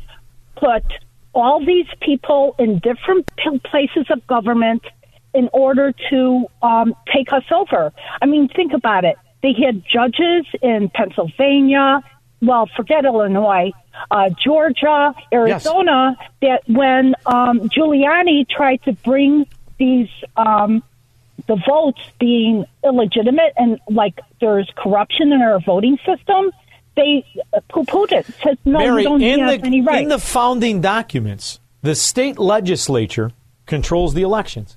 put 0.56 0.82
all 1.32 1.64
these 1.64 1.86
people 2.00 2.56
in 2.58 2.80
different 2.80 3.30
places 3.64 4.06
of 4.10 4.26
government 4.26 4.82
in 5.36 5.48
order 5.52 5.92
to 6.10 6.46
um, 6.62 6.94
take 7.14 7.32
us 7.32 7.44
over. 7.50 7.92
I 8.22 8.26
mean, 8.26 8.48
think 8.48 8.72
about 8.72 9.04
it. 9.04 9.16
They 9.42 9.54
had 9.64 9.82
judges 9.86 10.46
in 10.62 10.88
Pennsylvania, 10.88 12.02
well, 12.40 12.68
forget 12.76 13.04
Illinois, 13.04 13.70
uh, 14.10 14.30
Georgia, 14.42 15.14
Arizona, 15.32 16.16
yes. 16.20 16.30
that 16.42 16.60
when 16.72 17.14
um, 17.26 17.68
Giuliani 17.68 18.48
tried 18.48 18.82
to 18.84 18.92
bring 18.92 19.46
these 19.78 20.08
um, 20.36 20.82
the 21.46 21.56
votes 21.68 22.00
being 22.18 22.64
illegitimate 22.82 23.52
and 23.56 23.78
like 23.88 24.18
there's 24.40 24.70
corruption 24.76 25.32
in 25.32 25.42
our 25.42 25.60
voting 25.60 25.98
system, 26.04 26.50
they 26.96 27.24
poo-pooed 27.68 28.12
it. 28.12 28.26
Said 28.42 28.58
no, 28.64 28.78
Mary, 28.78 29.04
don't 29.04 29.20
have 29.20 29.60
the, 29.60 29.66
any 29.66 29.80
rights. 29.82 30.02
In 30.02 30.08
the 30.08 30.18
founding 30.18 30.80
documents, 30.80 31.60
the 31.82 31.94
state 31.94 32.38
legislature 32.38 33.32
controls 33.66 34.14
the 34.14 34.22
elections. 34.22 34.76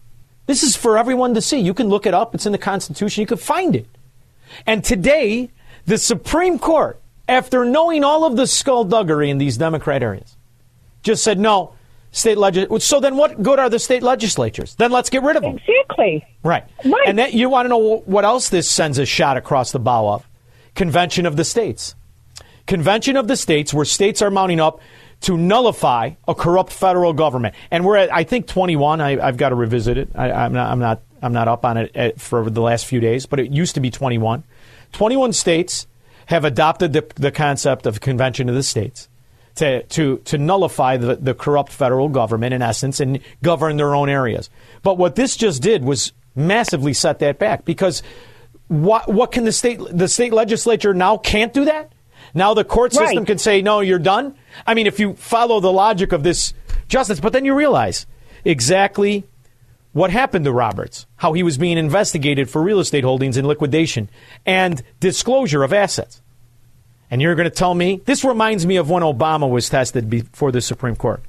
This 0.49 0.63
is 0.63 0.75
for 0.75 0.97
everyone 0.97 1.35
to 1.35 1.41
see. 1.41 1.59
You 1.59 1.75
can 1.75 1.89
look 1.89 2.07
it 2.07 2.15
up. 2.15 2.33
It's 2.33 2.47
in 2.47 2.51
the 2.51 2.57
Constitution. 2.57 3.21
You 3.21 3.27
can 3.27 3.37
find 3.37 3.75
it. 3.75 3.85
And 4.65 4.83
today, 4.83 5.51
the 5.85 5.99
Supreme 5.99 6.57
Court 6.57 6.99
after 7.27 7.63
knowing 7.65 8.03
all 8.03 8.25
of 8.25 8.35
the 8.35 8.47
skullduggery 8.47 9.29
in 9.29 9.37
these 9.37 9.57
Democrat 9.57 10.01
areas, 10.01 10.35
just 11.03 11.23
said 11.23 11.37
no. 11.37 11.73
State 12.11 12.39
legis- 12.39 12.83
So 12.83 12.99
then, 12.99 13.15
what 13.15 13.43
good 13.43 13.59
are 13.59 13.69
the 13.69 13.77
state 13.77 14.01
legislatures? 14.01 14.73
Then 14.73 14.91
let's 14.91 15.11
get 15.11 15.21
rid 15.21 15.35
of 15.35 15.43
them. 15.43 15.59
Exactly. 15.59 16.25
Right. 16.41 16.63
Right. 16.83 17.07
And 17.07 17.19
that, 17.19 17.35
you 17.35 17.47
want 17.47 17.65
to 17.65 17.69
know 17.69 17.97
what 18.07 18.25
else 18.25 18.49
this 18.49 18.67
sends 18.67 18.97
a 18.97 19.05
shot 19.05 19.37
across 19.37 19.71
the 19.71 19.77
bow 19.77 20.09
of? 20.09 20.27
Convention 20.73 21.27
of 21.27 21.35
the 21.35 21.45
states. 21.45 21.93
Convention 22.65 23.17
of 23.17 23.27
the 23.27 23.37
states, 23.37 23.71
where 23.71 23.85
states 23.85 24.23
are 24.23 24.31
mounting 24.31 24.59
up 24.59 24.81
to 25.21 25.37
nullify 25.37 26.11
a 26.27 26.35
corrupt 26.35 26.71
federal 26.71 27.13
government. 27.13 27.55
And 27.71 27.85
we're 27.85 27.97
at, 27.97 28.13
I 28.13 28.23
think, 28.23 28.47
21. 28.47 29.01
I, 29.01 29.25
have 29.25 29.37
got 29.37 29.49
to 29.49 29.55
revisit 29.55 29.97
it. 29.97 30.09
I, 30.15 30.45
am 30.45 30.53
not, 30.53 30.71
I'm 30.71 30.79
not, 30.79 31.01
I'm 31.21 31.33
not 31.33 31.47
up 31.47 31.65
on 31.65 31.77
it 31.77 31.95
at, 31.95 32.13
uh, 32.13 32.17
for 32.17 32.49
the 32.49 32.61
last 32.61 32.85
few 32.85 32.99
days, 32.99 33.25
but 33.25 33.39
it 33.39 33.51
used 33.51 33.75
to 33.75 33.81
be 33.81 33.91
21. 33.91 34.43
21 34.93 35.33
states 35.33 35.87
have 36.27 36.45
adopted 36.45 36.93
the, 36.93 37.05
the 37.15 37.31
concept 37.31 37.85
of 37.85 37.99
convention 37.99 38.49
of 38.49 38.55
the 38.55 38.63
states 38.63 39.09
to, 39.55 39.83
to, 39.83 40.17
to 40.19 40.37
nullify 40.37 40.95
the, 40.95 41.15
the 41.15 41.33
corrupt 41.33 41.71
federal 41.71 42.07
government, 42.07 42.53
in 42.53 42.61
essence, 42.61 42.99
and 42.99 43.19
govern 43.43 43.77
their 43.77 43.93
own 43.93 44.09
areas. 44.09 44.49
But 44.83 44.97
what 44.97 45.15
this 45.15 45.35
just 45.35 45.61
did 45.61 45.83
was 45.83 46.13
massively 46.35 46.93
set 46.93 47.19
that 47.19 47.39
back 47.39 47.65
because 47.65 48.01
what, 48.67 49.11
what 49.11 49.31
can 49.31 49.43
the 49.43 49.51
state, 49.51 49.79
the 49.91 50.07
state 50.07 50.31
legislature 50.31 50.93
now 50.93 51.17
can't 51.17 51.51
do 51.51 51.65
that? 51.65 51.91
Now 52.33 52.53
the 52.53 52.63
court 52.63 52.93
system 52.93 53.19
right. 53.19 53.27
can 53.27 53.37
say, 53.37 53.61
no, 53.61 53.79
you're 53.79 53.99
done. 53.99 54.35
I 54.65 54.73
mean, 54.73 54.87
if 54.87 54.99
you 54.99 55.13
follow 55.13 55.59
the 55.59 55.71
logic 55.71 56.11
of 56.11 56.23
this 56.23 56.53
justice, 56.87 57.19
but 57.19 57.33
then 57.33 57.45
you 57.45 57.53
realize 57.53 58.05
exactly 58.45 59.23
what 59.93 60.11
happened 60.11 60.45
to 60.45 60.51
Roberts, 60.51 61.05
how 61.17 61.33
he 61.33 61.43
was 61.43 61.57
being 61.57 61.77
investigated 61.77 62.49
for 62.49 62.61
real 62.61 62.79
estate 62.79 63.03
holdings 63.03 63.37
in 63.37 63.47
liquidation 63.47 64.09
and 64.45 64.81
disclosure 64.99 65.63
of 65.63 65.73
assets. 65.73 66.21
And 67.11 67.21
you're 67.21 67.35
going 67.35 67.49
to 67.49 67.55
tell 67.55 67.73
me 67.73 68.01
this 68.05 68.23
reminds 68.23 68.65
me 68.65 68.75
of 68.77 68.89
when 68.89 69.01
Obama 69.01 69.49
was 69.49 69.67
tested 69.69 70.09
before 70.09 70.51
the 70.51 70.61
Supreme 70.61 70.95
Court. 70.95 71.23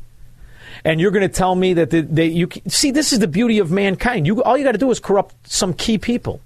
And 0.85 1.01
you're 1.01 1.11
going 1.11 1.27
to 1.27 1.35
tell 1.35 1.55
me 1.55 1.75
that 1.75 1.91
they, 1.91 2.27
you 2.27 2.49
see 2.69 2.91
this 2.91 3.13
is 3.13 3.19
the 3.19 3.29
beauty 3.29 3.59
of 3.59 3.71
mankind. 3.71 4.27
You 4.27 4.43
all 4.43 4.57
you 4.57 4.65
got 4.65 4.73
to 4.73 4.79
do 4.79 4.91
is 4.91 5.01
corrupt 5.01 5.35
some 5.51 5.75
key 5.75 5.99
people, 5.99 6.41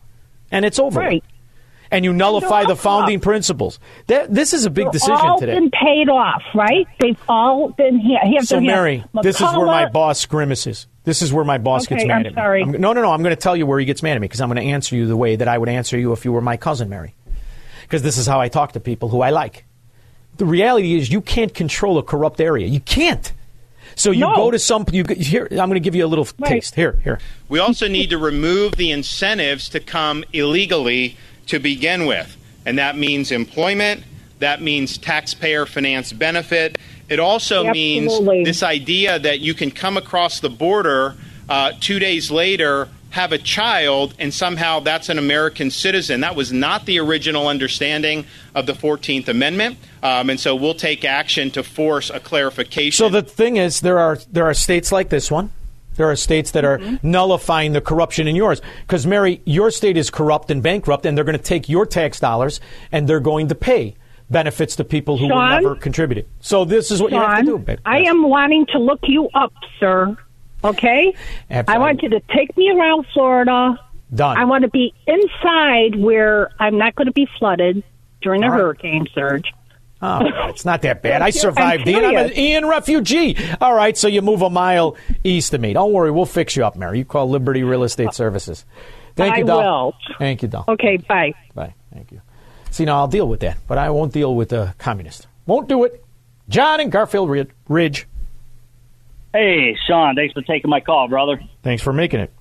and 0.51 0.65
it's 0.65 0.79
over. 0.79 1.01
Right. 1.01 1.25
And 1.91 2.05
you 2.05 2.13
nullify 2.13 2.65
the 2.65 2.77
founding 2.77 3.21
principles. 3.21 3.79
That, 4.07 4.33
this 4.33 4.53
is 4.53 4.65
a 4.65 4.71
big 4.71 4.87
They're 4.87 4.93
decision 4.93 5.17
all 5.17 5.39
today. 5.39 5.55
been 5.55 5.71
paid 5.71 6.09
off, 6.09 6.43
right? 6.55 6.87
They've 6.99 7.19
all 7.29 7.69
been 7.69 7.99
here. 7.99 8.19
So, 8.43 8.61
Mary, 8.61 9.05
this 9.23 9.41
is 9.41 9.53
where 9.55 9.67
my 9.67 9.89
boss 9.89 10.25
grimaces. 10.27 10.87
This 11.05 11.21
is 11.21 11.33
where 11.33 11.45
my 11.45 11.59
boss 11.59 11.87
okay, 11.87 11.97
gets 11.97 12.07
mad 12.09 12.21
I'm 12.21 12.27
at 12.27 12.33
me. 12.33 12.37
sorry. 12.37 12.63
I'm, 12.63 12.73
no, 12.73 12.95
no, 12.95 13.03
no. 13.03 13.13
I'm 13.13 13.23
going 13.23 13.35
to 13.37 13.41
tell 13.41 13.55
you 13.57 13.67
where 13.67 13.79
he 13.79 13.85
gets 13.85 14.03
mad 14.03 14.17
at 14.17 14.21
me 14.21 14.27
because 14.27 14.41
I'm 14.41 14.49
going 14.49 14.65
to 14.65 14.73
answer 14.73 14.97
you 14.97 15.07
the 15.07 15.17
way 15.17 15.37
that 15.37 15.47
I 15.47 15.59
would 15.59 15.69
answer 15.69 15.99
you 15.99 16.13
if 16.13 16.25
you 16.25 16.33
were 16.33 16.41
my 16.41 16.57
cousin, 16.57 16.89
Mary. 16.89 17.15
Because 17.83 18.03
this 18.03 18.17
is 18.17 18.27
how 18.27 18.41
I 18.41 18.49
talk 18.49 18.73
to 18.73 18.81
people 18.81 19.11
who 19.11 19.21
I 19.21 19.29
like. 19.31 19.67
The 20.39 20.47
reality 20.47 20.95
is, 20.95 21.13
you 21.13 21.21
can't 21.21 21.53
control 21.55 21.99
a 21.99 22.03
corrupt 22.03 22.41
area. 22.41 22.67
You 22.67 22.81
can't. 22.81 23.31
So 23.95 24.11
you 24.11 24.21
No. 24.21 24.35
go 24.35 24.51
to 24.51 24.59
some. 24.59 24.85
You 24.91 25.05
here. 25.17 25.47
I'm 25.51 25.57
going 25.69 25.75
to 25.75 25.81
give 25.81 25.95
you 25.95 26.05
a 26.05 26.09
little 26.09 26.25
taste. 26.25 26.75
Here, 26.75 26.99
here. 27.05 27.21
We 27.49 27.59
also 27.61 27.87
need 27.87 28.11
to 28.11 28.19
remove 28.19 28.73
the 28.77 28.91
incentives 28.91 29.69
to 29.69 29.81
come 29.81 30.25
illegally 30.33 31.17
to 31.47 31.59
begin 31.59 32.07
with. 32.07 32.37
And 32.67 32.79
that 32.79 32.97
means 32.97 33.31
employment, 33.31 34.05
that 34.39 34.63
means 34.63 34.99
taxpayer 34.99 35.67
finance 35.67 36.13
benefit. 36.13 36.79
It 37.09 37.21
also 37.21 37.67
Absolutely. 37.67 38.37
means 38.37 38.47
this 38.47 38.63
idea 38.63 39.19
that 39.19 39.41
you 39.41 39.55
can 39.55 39.71
come 39.71 39.97
across 39.97 40.41
the 40.41 40.51
border 40.51 41.17
uh, 41.49 41.73
two 41.81 41.99
days 41.99 42.31
later, 42.31 42.89
have 43.11 43.31
a 43.33 43.39
child 43.39 44.15
and 44.19 44.35
somehow 44.35 44.81
that's 44.81 45.09
an 45.09 45.19
American 45.19 45.71
citizen. 45.71 46.21
That 46.21 46.35
was 46.35 46.53
not 46.53 46.85
the 46.85 46.99
original 46.99 47.47
understanding 47.47 48.27
of 48.55 48.67
the 48.67 48.73
14th 48.73 49.29
Amendment. 49.29 49.79
Um, 50.03 50.31
and 50.31 50.41
so 50.41 50.57
we'll 50.57 50.75
take 50.75 51.05
action 51.05 51.51
to 51.53 51.63
force 51.63 52.11
a 52.11 52.19
clarification. 52.19 52.97
So 52.97 53.09
the 53.09 53.23
thing 53.23 53.57
is, 53.57 53.81
there 53.81 53.99
are 53.99 54.19
there 54.31 54.45
are 54.45 54.55
states 54.55 54.91
like 54.91 55.11
this 55.11 55.31
one. 55.31 55.51
There 55.97 56.11
are 56.11 56.17
states 56.17 56.51
that 56.53 56.65
are 56.65 56.79
Mm-hmm. 56.79 57.09
nullifying 57.11 57.73
the 57.73 57.81
corruption 57.81 58.27
in 58.29 58.35
yours. 58.37 58.61
Because, 58.83 59.07
Mary, 59.07 59.41
your 59.45 59.71
state 59.71 59.97
is 59.97 60.11
corrupt 60.11 60.51
and 60.51 60.63
bankrupt, 60.63 61.07
and 61.07 61.17
they're 61.17 61.25
going 61.25 61.39
to 61.39 61.43
take 61.43 61.69
your 61.69 61.87
tax 61.87 62.19
dollars 62.21 62.61
and 62.93 63.09
they're 63.09 63.21
going 63.21 63.49
to 63.49 63.55
pay 63.55 63.95
benefits 64.31 64.77
to 64.77 64.85
people 64.85 65.17
who 65.19 65.29
Sean? 65.29 65.51
never 65.63 65.77
contributed. 65.77 66.27
So 66.41 66.65
this 66.65 66.91
is 66.91 67.01
what 67.01 67.13
you 67.13 67.19
have 67.19 67.39
to 67.41 67.45
do. 67.45 67.59
babe. 67.59 67.79
I 67.85 68.01
am 68.03 68.29
wanting 68.29 68.67
to 68.73 68.79
look 68.79 69.01
you 69.05 69.29
up, 69.35 69.53
sir. 69.79 70.17
Okay? 70.65 71.15
Absolutely. 71.51 71.75
I 71.75 71.79
want 71.79 72.03
you 72.03 72.09
to 72.11 72.21
take 72.35 72.57
me 72.57 72.71
around 72.71 73.07
Florida. 73.13 73.79
Done. 74.15 74.37
I 74.39 74.45
want 74.45 74.63
to 74.63 74.69
be 74.71 74.95
inside 75.07 75.97
where 75.97 76.51
I'm 76.59 76.79
not 76.79 76.95
going 76.95 77.07
to 77.07 77.13
be 77.13 77.29
flooded 77.39 77.83
during 78.23 78.43
a 78.45 78.51
right. 78.51 78.59
hurricane 78.59 79.07
surge. 79.15 79.53
Oh, 80.03 80.21
it's 80.49 80.65
not 80.65 80.83
that 80.83 81.03
bad. 81.03 81.23
I 81.23 81.31
survived, 81.31 81.87
Ian. 81.89 82.05
I'm 82.05 82.17
an. 82.17 82.37
Ian 82.37 82.67
refugee. 82.67 83.37
All 83.61 83.75
right, 83.75 83.97
so 83.97 84.09
you 84.09 84.23
move 84.23 84.43
a 84.43 84.51
mile 84.51 84.97
east 85.23 85.55
of 85.55 85.61
me. 85.61 85.73
Don't 85.73 85.93
worry, 85.93 86.11
we'll 86.11 86.27
fix 86.27 86.57
you 86.57 86.65
up, 86.65 86.77
Mary. 86.77 86.99
You 86.99 87.05
call 87.05 87.29
Liberty 87.29 87.63
Real 87.63 87.85
Estate 87.85 88.13
Services. 88.13 88.65
Thank 89.17 89.37
you, 89.37 89.45
I 89.45 89.47
Doll. 89.47 89.87
will. 89.87 89.95
Thank 90.19 90.43
you, 90.43 90.49
Doll. 90.49 90.65
Okay, 90.69 90.97
bye. 90.97 91.33
Bye. 91.55 91.75
Thank 91.93 92.11
you. 92.13 92.21
See, 92.71 92.85
now 92.85 92.97
I'll 92.97 93.09
deal 93.09 93.29
with 93.29 93.41
that, 93.41 93.59
but 93.69 93.79
I 93.79 93.91
won't 93.91 94.13
deal 94.13 94.35
with 94.35 94.49
the 94.49 94.75
communist. 94.79 95.29
Won't 95.47 95.69
do 95.69 95.85
it. 95.85 96.05
John 96.49 96.81
and 96.81 96.91
Garfield 96.91 97.31
Ridge. 97.69 98.07
Hey, 99.33 99.77
Sean, 99.87 100.15
thanks 100.15 100.33
for 100.33 100.43
taking 100.43 100.71
my 100.71 100.81
call, 100.81 101.09
brother. 101.09 101.41
Thanks 101.63 101.83
for 101.83 101.93
making 101.93 102.21
it. 102.21 102.33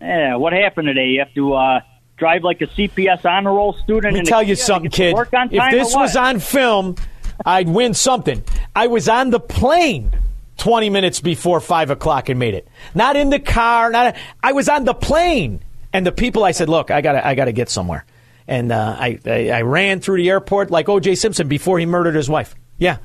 Yeah, 0.00 0.36
what 0.36 0.52
happened 0.52 0.86
today? 0.86 1.06
You 1.06 1.20
have 1.20 1.32
to 1.34 1.54
uh, 1.54 1.80
drive 2.16 2.44
like 2.44 2.60
a 2.60 2.66
CPS 2.66 3.24
honor 3.24 3.52
roll 3.52 3.72
student. 3.74 4.04
Let 4.04 4.12
me 4.12 4.18
and 4.20 4.28
tell 4.28 4.42
you 4.42 4.54
something, 4.54 4.90
kid. 4.90 5.16
If 5.16 5.70
this 5.70 5.94
was 5.94 6.16
on 6.16 6.40
film, 6.40 6.96
I'd 7.44 7.68
win 7.68 7.94
something. 7.94 8.42
I 8.74 8.86
was 8.86 9.08
on 9.08 9.30
the 9.30 9.40
plane 9.40 10.12
20 10.58 10.90
minutes 10.90 11.20
before 11.20 11.60
5 11.60 11.90
o'clock 11.90 12.28
and 12.28 12.38
made 12.38 12.54
it. 12.54 12.68
Not 12.94 13.16
in 13.16 13.30
the 13.30 13.40
car. 13.40 13.90
Not. 13.90 14.16
I 14.42 14.52
was 14.52 14.68
on 14.68 14.84
the 14.84 14.94
plane. 14.94 15.60
And 15.92 16.04
the 16.04 16.12
people, 16.12 16.42
I 16.42 16.50
said, 16.50 16.68
look, 16.68 16.90
I 16.90 17.00
got 17.00 17.12
to 17.12 17.26
I 17.26 17.34
gotta 17.34 17.52
get 17.52 17.70
somewhere. 17.70 18.04
And 18.48 18.72
uh, 18.72 18.96
I, 18.98 19.18
I, 19.24 19.50
I 19.50 19.62
ran 19.62 20.00
through 20.00 20.18
the 20.18 20.28
airport 20.28 20.70
like 20.70 20.88
O.J. 20.88 21.14
Simpson 21.14 21.48
before 21.48 21.78
he 21.78 21.86
murdered 21.86 22.14
his 22.14 22.28
wife. 22.28 22.54
Yeah, 22.78 22.98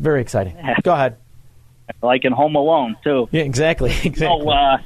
very 0.00 0.20
exciting. 0.20 0.56
Go 0.82 0.92
ahead. 0.92 1.16
like 2.02 2.24
in 2.24 2.32
Home 2.32 2.56
Alone 2.56 2.96
too. 3.04 3.28
Yeah, 3.30 3.42
exactly. 3.42 3.90
Exactly. 4.04 4.40
So 4.44 4.50
uh, 4.50 4.78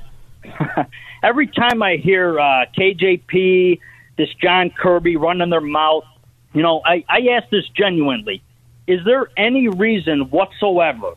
every 1.23 1.47
time 1.47 1.83
I 1.83 1.97
hear 1.97 2.39
uh, 2.39 2.67
KJP, 2.77 3.81
this 4.17 4.29
John 4.41 4.71
Kirby 4.71 5.17
running 5.17 5.51
their 5.51 5.61
mouth, 5.61 6.05
you 6.53 6.63
know, 6.63 6.83
I, 6.85 7.05
I 7.09 7.29
ask 7.33 7.49
this 7.51 7.69
genuinely: 7.77 8.43
Is 8.87 9.01
there 9.05 9.29
any 9.37 9.69
reason 9.69 10.31
whatsoever 10.31 11.15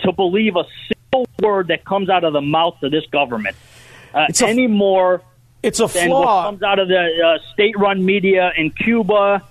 to 0.00 0.12
believe 0.12 0.56
a 0.56 0.64
single 0.88 1.28
word 1.40 1.68
that 1.68 1.84
comes 1.84 2.08
out 2.08 2.24
of 2.24 2.32
the 2.32 2.40
mouth 2.40 2.82
of 2.82 2.90
this 2.90 3.06
government 3.06 3.56
uh, 4.12 4.26
any 4.40 4.66
more? 4.66 5.22
It's 5.62 5.80
a 5.80 5.86
than 5.86 6.08
flaw. 6.08 6.20
what 6.20 6.50
comes 6.50 6.62
out 6.62 6.78
of 6.78 6.88
the 6.88 6.98
uh, 6.98 7.52
state-run 7.52 8.04
media 8.04 8.52
in 8.56 8.70
Cuba, 8.70 9.42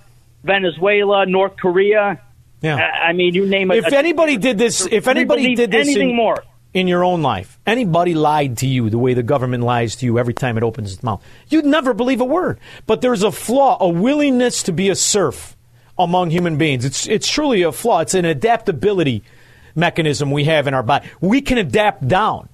Venezuela, 0.44 1.26
North 1.26 1.56
Korea. 1.56 2.20
Yeah. 2.62 2.76
I 2.76 3.08
I 3.08 3.12
mean, 3.12 3.34
you 3.34 3.46
name 3.46 3.70
it. 3.70 3.84
if 3.84 3.92
anybody 3.92 4.36
did 4.38 4.56
this, 4.56 4.86
if 4.86 5.08
anybody 5.08 5.54
did 5.54 5.70
this 5.70 5.86
anything 5.86 6.10
in, 6.10 6.16
more. 6.16 6.42
In 6.76 6.86
your 6.86 7.02
own 7.02 7.22
life, 7.22 7.58
anybody 7.66 8.14
lied 8.14 8.58
to 8.58 8.66
you 8.66 8.90
the 8.90 8.98
way 8.98 9.14
the 9.14 9.22
government 9.22 9.64
lies 9.64 9.96
to 9.96 10.04
you 10.04 10.18
every 10.18 10.34
time 10.34 10.58
it 10.58 10.62
opens 10.62 10.92
its 10.92 11.02
mouth, 11.02 11.24
you'd 11.48 11.64
never 11.64 11.94
believe 11.94 12.20
a 12.20 12.24
word. 12.24 12.60
But 12.86 13.00
there's 13.00 13.22
a 13.22 13.32
flaw, 13.32 13.78
a 13.80 13.88
willingness 13.88 14.62
to 14.64 14.72
be 14.72 14.90
a 14.90 14.94
serf 14.94 15.56
among 15.98 16.28
human 16.28 16.58
beings. 16.58 16.84
It's 16.84 17.08
it's 17.08 17.26
truly 17.26 17.62
a 17.62 17.72
flaw. 17.72 18.00
It's 18.00 18.12
an 18.12 18.26
adaptability 18.26 19.24
mechanism 19.74 20.30
we 20.30 20.44
have 20.44 20.66
in 20.66 20.74
our 20.74 20.82
body. 20.82 21.08
We 21.18 21.40
can 21.40 21.56
adapt 21.56 22.06
down. 22.06 22.50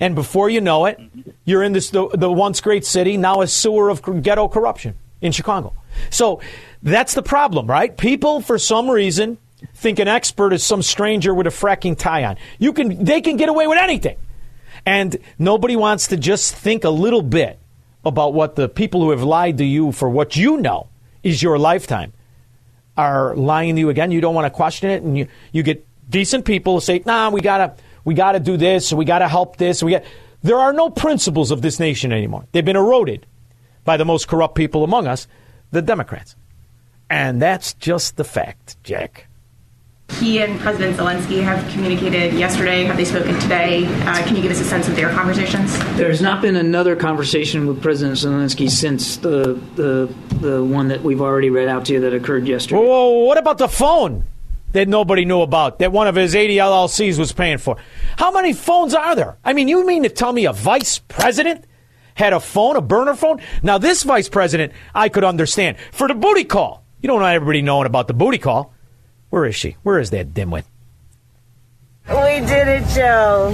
And 0.00 0.16
before 0.16 0.50
you 0.50 0.60
know 0.60 0.86
it, 0.86 0.98
you're 1.44 1.62
in 1.62 1.72
this 1.72 1.90
the, 1.90 2.08
the 2.08 2.30
once 2.30 2.60
great 2.60 2.84
city, 2.84 3.16
now 3.16 3.40
a 3.40 3.46
sewer 3.46 3.88
of 3.88 4.02
ghetto 4.24 4.48
corruption 4.48 4.96
in 5.20 5.30
Chicago. 5.30 5.74
So 6.10 6.40
that's 6.82 7.14
the 7.14 7.22
problem, 7.22 7.68
right? 7.68 7.96
People, 7.96 8.40
for 8.40 8.58
some 8.58 8.90
reason, 8.90 9.38
think 9.80 9.98
an 9.98 10.08
expert 10.08 10.52
is 10.52 10.62
some 10.62 10.82
stranger 10.82 11.32
with 11.34 11.46
a 11.46 11.50
fracking 11.50 11.96
tie 11.96 12.24
on. 12.24 12.36
You 12.58 12.74
can, 12.74 13.02
they 13.02 13.22
can 13.22 13.38
get 13.38 13.48
away 13.48 13.66
with 13.66 13.78
anything, 13.78 14.18
and 14.84 15.16
nobody 15.38 15.74
wants 15.74 16.08
to 16.08 16.18
just 16.18 16.54
think 16.54 16.84
a 16.84 16.90
little 16.90 17.22
bit 17.22 17.58
about 18.04 18.34
what 18.34 18.56
the 18.56 18.68
people 18.68 19.00
who 19.00 19.10
have 19.10 19.22
lied 19.22 19.56
to 19.58 19.64
you 19.64 19.90
for 19.90 20.08
what 20.08 20.36
you 20.36 20.58
know 20.58 20.88
is 21.22 21.42
your 21.42 21.58
lifetime 21.58 22.12
are 22.96 23.34
lying 23.34 23.74
to 23.76 23.80
you 23.80 23.88
again. 23.88 24.10
You 24.10 24.20
don't 24.20 24.34
want 24.34 24.44
to 24.44 24.50
question 24.50 24.90
it, 24.90 25.02
and 25.02 25.16
you, 25.16 25.28
you 25.50 25.62
get 25.62 25.86
decent 26.10 26.44
people 26.44 26.74
who 26.74 26.80
say, 26.80 27.02
"Nah, 27.06 27.30
we 27.30 27.40
gotta 27.40 27.74
we 28.04 28.12
gotta 28.12 28.38
do 28.38 28.58
this, 28.58 28.92
we 28.92 29.06
gotta 29.06 29.28
help 29.28 29.56
this." 29.56 29.82
We 29.82 29.92
got 29.92 30.04
there 30.42 30.58
are 30.58 30.74
no 30.74 30.90
principles 30.90 31.50
of 31.50 31.62
this 31.62 31.80
nation 31.80 32.12
anymore. 32.12 32.44
They've 32.52 32.64
been 32.64 32.76
eroded 32.76 33.26
by 33.84 33.96
the 33.96 34.04
most 34.04 34.28
corrupt 34.28 34.54
people 34.54 34.84
among 34.84 35.06
us, 35.06 35.26
the 35.70 35.80
Democrats, 35.80 36.36
and 37.08 37.40
that's 37.40 37.72
just 37.74 38.18
the 38.18 38.24
fact, 38.24 38.76
Jack. 38.84 39.29
He 40.18 40.42
and 40.42 40.58
President 40.60 40.96
Zelensky 40.96 41.42
have 41.42 41.66
communicated 41.72 42.34
yesterday. 42.34 42.84
Have 42.84 42.96
they 42.96 43.04
spoken 43.04 43.38
today? 43.38 43.86
Uh, 43.86 44.22
can 44.26 44.36
you 44.36 44.42
give 44.42 44.50
us 44.50 44.60
a 44.60 44.64
sense 44.64 44.88
of 44.88 44.96
their 44.96 45.10
conversations? 45.10 45.78
There's 45.96 46.20
not 46.20 46.42
been 46.42 46.56
another 46.56 46.96
conversation 46.96 47.66
with 47.66 47.80
President 47.80 48.18
Zelensky 48.18 48.68
since 48.68 49.16
the 49.18 49.60
the 49.76 50.12
the 50.40 50.64
one 50.64 50.88
that 50.88 51.02
we've 51.02 51.20
already 51.20 51.50
read 51.50 51.68
out 51.68 51.86
to 51.86 51.94
you 51.94 52.00
that 52.00 52.12
occurred 52.12 52.46
yesterday. 52.46 52.76
Whoa, 52.76 52.86
whoa, 52.86 53.10
whoa, 53.10 53.24
what 53.24 53.38
about 53.38 53.58
the 53.58 53.68
phone 53.68 54.24
that 54.72 54.88
nobody 54.88 55.24
knew 55.24 55.40
about 55.40 55.78
that 55.78 55.92
one 55.92 56.06
of 56.06 56.14
his 56.16 56.34
80 56.34 56.56
LLCs 56.56 57.18
was 57.18 57.32
paying 57.32 57.58
for? 57.58 57.76
How 58.16 58.30
many 58.30 58.52
phones 58.52 58.94
are 58.94 59.14
there? 59.14 59.38
I 59.44 59.52
mean, 59.52 59.68
you 59.68 59.86
mean 59.86 60.02
to 60.02 60.08
tell 60.08 60.32
me 60.32 60.44
a 60.46 60.52
vice 60.52 60.98
president 60.98 61.64
had 62.14 62.32
a 62.32 62.40
phone, 62.40 62.76
a 62.76 62.80
burner 62.80 63.14
phone? 63.14 63.40
Now, 63.62 63.78
this 63.78 64.02
vice 64.02 64.28
president, 64.28 64.72
I 64.94 65.08
could 65.08 65.24
understand. 65.24 65.78
For 65.92 66.08
the 66.08 66.14
booty 66.14 66.44
call. 66.44 66.84
You 67.00 67.06
don't 67.06 67.20
want 67.20 67.34
everybody 67.34 67.62
knowing 67.62 67.86
about 67.86 68.08
the 68.08 68.14
booty 68.14 68.36
call. 68.36 68.74
Where 69.30 69.46
is 69.46 69.56
she? 69.56 69.76
Where 69.82 69.98
is 69.98 70.10
that 70.10 70.34
dimwit? 70.34 70.64
We 72.08 72.40
did 72.46 72.68
it, 72.68 72.86
Joe. 72.88 73.50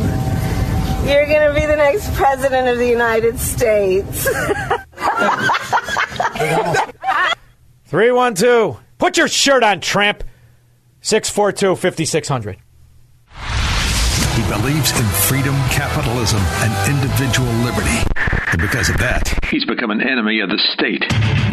You're 1.06 1.26
going 1.26 1.48
to 1.48 1.54
be 1.54 1.64
the 1.66 1.76
next 1.76 2.12
president 2.14 2.68
of 2.68 2.78
the 2.78 2.88
United 2.88 3.38
States. 3.38 4.24
312. 7.86 8.80
Put 8.98 9.16
your 9.16 9.28
shirt 9.28 9.62
on, 9.62 9.80
tramp. 9.80 10.24
642 11.02 11.76
5600. 11.76 12.56
He 14.36 14.42
believes 14.42 14.90
in 14.90 15.06
freedom, 15.06 15.54
capitalism, 15.70 16.40
and 16.40 16.90
individual 16.94 17.50
liberty. 17.64 18.04
And 18.52 18.60
because 18.60 18.90
of 18.90 18.98
that, 18.98 19.32
he's 19.50 19.64
become 19.64 19.90
an 19.90 20.02
enemy 20.02 20.40
of 20.40 20.50
the 20.50 20.58
state. 20.74 21.10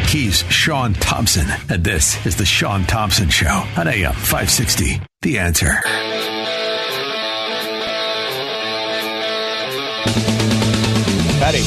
He's 0.09 0.43
Sean 0.51 0.93
Thompson, 0.93 1.47
and 1.69 1.81
this 1.81 2.23
is 2.25 2.35
The 2.35 2.45
Sean 2.45 2.83
Thompson 2.83 3.29
Show 3.29 3.65
on 3.77 3.87
AM 3.87 4.11
560. 4.11 5.01
The 5.21 5.39
answer. 5.39 5.79
Betty. 11.39 11.63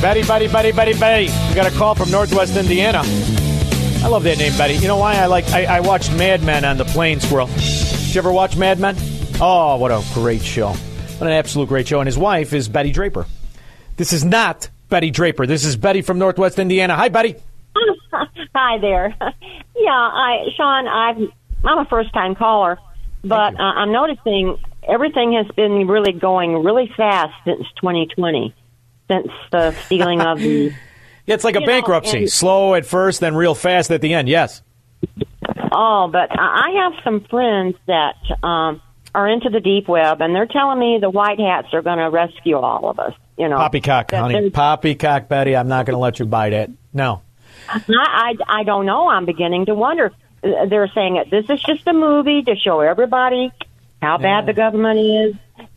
Betty, 0.00 0.22
Betty, 0.22 0.48
Betty, 0.48 0.72
Betty, 0.72 0.98
Betty. 0.98 1.48
We 1.48 1.54
got 1.54 1.70
a 1.70 1.76
call 1.76 1.94
from 1.94 2.10
Northwest 2.10 2.56
Indiana. 2.56 3.02
I 4.06 4.08
love 4.08 4.22
that 4.22 4.38
name, 4.38 4.56
Betty. 4.56 4.74
You 4.74 4.86
know 4.86 4.98
why? 4.98 5.16
I 5.16 5.26
like. 5.26 5.48
I, 5.48 5.64
I 5.64 5.80
watched 5.80 6.14
Mad 6.14 6.40
Men 6.40 6.64
on 6.64 6.76
the 6.76 6.84
plane, 6.84 7.18
Squirrel. 7.18 7.48
Did 7.48 8.14
you 8.14 8.20
ever 8.20 8.30
watch 8.30 8.56
Mad 8.56 8.78
Men? 8.78 8.94
Oh, 9.40 9.78
what 9.78 9.90
a 9.90 10.00
great 10.14 10.42
show! 10.42 10.68
What 10.68 11.26
an 11.26 11.32
absolute 11.32 11.68
great 11.68 11.88
show. 11.88 11.98
And 11.98 12.06
his 12.06 12.16
wife 12.16 12.52
is 12.52 12.68
Betty 12.68 12.92
Draper. 12.92 13.26
This 13.96 14.12
is 14.12 14.24
not 14.24 14.70
Betty 14.90 15.10
Draper. 15.10 15.44
This 15.44 15.64
is 15.64 15.74
Betty 15.76 16.02
from 16.02 16.20
Northwest 16.20 16.60
Indiana. 16.60 16.94
Hi, 16.94 17.08
Betty. 17.08 17.34
Hi 18.54 18.78
there. 18.78 19.16
Yeah, 19.78 19.90
I 19.90 20.46
Sean, 20.56 20.86
I've 20.86 21.32
I'm 21.64 21.78
a 21.78 21.84
first 21.84 22.12
time 22.14 22.36
caller, 22.36 22.78
but 23.22 23.58
uh, 23.58 23.62
I'm 23.62 23.90
noticing 23.90 24.56
everything 24.88 25.32
has 25.32 25.52
been 25.56 25.88
really 25.88 26.12
going 26.12 26.62
really 26.64 26.90
fast 26.96 27.34
since 27.44 27.66
2020, 27.80 28.54
since 29.10 29.28
the 29.50 29.72
stealing 29.86 30.20
of 30.20 30.38
the. 30.38 30.72
Yeah, 31.26 31.34
it's 31.34 31.44
like 31.44 31.56
a 31.56 31.60
know, 31.60 31.66
bankruptcy. 31.66 32.26
Slow 32.28 32.74
at 32.74 32.86
first, 32.86 33.20
then 33.20 33.34
real 33.34 33.54
fast 33.54 33.90
at 33.90 34.00
the 34.00 34.14
end. 34.14 34.28
Yes. 34.28 34.62
Oh, 35.72 36.08
but 36.10 36.30
I 36.30 36.56
I 36.66 36.70
have 36.84 37.04
some 37.04 37.20
friends 37.28 37.76
that 37.86 38.16
um, 38.42 38.80
are 39.14 39.28
into 39.28 39.50
the 39.50 39.60
deep 39.60 39.88
web, 39.88 40.20
and 40.20 40.34
they're 40.34 40.46
telling 40.46 40.78
me 40.78 40.98
the 41.00 41.10
white 41.10 41.38
hats 41.38 41.68
are 41.72 41.82
going 41.82 41.98
to 41.98 42.10
rescue 42.10 42.56
all 42.56 42.88
of 42.88 42.98
us. 42.98 43.12
You 43.36 43.48
know, 43.48 43.56
Poppycock, 43.56 44.10
honey. 44.10 44.50
Poppycock, 44.50 45.28
Betty. 45.28 45.54
I'm 45.56 45.68
not 45.68 45.84
going 45.86 45.94
to 45.94 46.00
let 46.00 46.18
you 46.18 46.26
bite 46.26 46.52
it. 46.52 46.70
No. 46.92 47.22
I, 47.68 47.82
I 47.88 48.34
I 48.60 48.62
don't 48.62 48.86
know. 48.86 49.08
I'm 49.08 49.26
beginning 49.26 49.66
to 49.66 49.74
wonder. 49.74 50.12
They're 50.42 50.88
saying 50.94 51.24
this 51.30 51.50
is 51.50 51.60
just 51.62 51.86
a 51.86 51.92
movie 51.92 52.42
to 52.42 52.54
show 52.56 52.80
everybody 52.80 53.52
how 54.00 54.18
bad 54.18 54.46
the 54.46 54.52
government 54.52 55.00
is, 55.00 55.34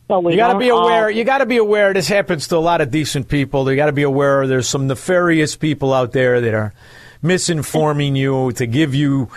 You 0.09 0.37
got 0.37 0.53
to 0.53 0.59
be 0.59 0.69
aware. 0.69 1.03
all- 1.05 1.11
you 1.11 1.23
got 1.23 1.37
to 1.39 1.45
be 1.45 1.57
aware. 1.57 1.93
This 1.93 2.07
happens 2.07 2.47
to 2.49 2.57
a 2.57 2.59
lot 2.59 2.81
of 2.81 2.89
decent 2.91 3.27
people. 3.27 3.69
You 3.69 3.75
got 3.75 3.85
to 3.87 3.91
be 3.91 4.03
aware. 4.03 4.47
There's 4.47 4.67
some 4.67 4.87
nefarious 4.87 5.55
people 5.55 5.93
out 5.93 6.11
there 6.13 6.41
that 6.41 6.53
are 6.53 6.73
misinforming 7.23 8.15
you 8.15 8.51
to 8.53 8.65
give 8.65 8.95
you, 8.95 9.29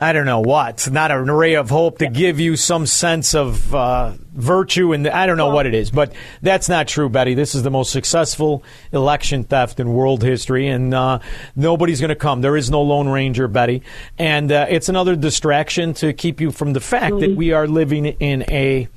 I 0.00 0.12
don't 0.12 0.26
know 0.26 0.40
what, 0.40 0.88
not 0.90 1.10
an 1.10 1.28
array 1.28 1.54
of 1.54 1.70
hope 1.70 1.98
to 1.98 2.08
give 2.08 2.38
you 2.40 2.56
some 2.56 2.86
sense 2.86 3.34
of 3.34 3.74
uh, 3.74 4.12
virtue, 4.32 4.92
and 4.92 5.06
I 5.08 5.26
don't 5.26 5.36
know 5.36 5.50
what 5.50 5.66
it 5.66 5.74
is, 5.74 5.90
but 5.90 6.12
that's 6.42 6.68
not 6.68 6.86
true, 6.88 7.08
Betty. 7.08 7.34
This 7.34 7.54
is 7.54 7.62
the 7.62 7.70
most 7.70 7.90
successful 7.92 8.62
election 8.92 9.44
theft 9.44 9.80
in 9.80 9.92
world 9.92 10.22
history, 10.22 10.68
and 10.68 10.94
uh, 10.94 11.18
nobody's 11.56 12.00
going 12.00 12.10
to 12.10 12.14
come. 12.14 12.40
There 12.42 12.56
is 12.56 12.70
no 12.70 12.82
Lone 12.82 13.08
Ranger, 13.08 13.48
Betty, 13.48 13.82
and 14.18 14.52
uh, 14.52 14.66
it's 14.68 14.88
another 14.88 15.16
distraction 15.16 15.94
to 15.94 16.12
keep 16.12 16.40
you 16.40 16.50
from 16.52 16.72
the 16.74 16.80
fact 16.80 17.18
that 17.20 17.34
we 17.36 17.52
are 17.52 17.66
living 17.66 18.06
in 18.06 18.42
a 18.50 18.88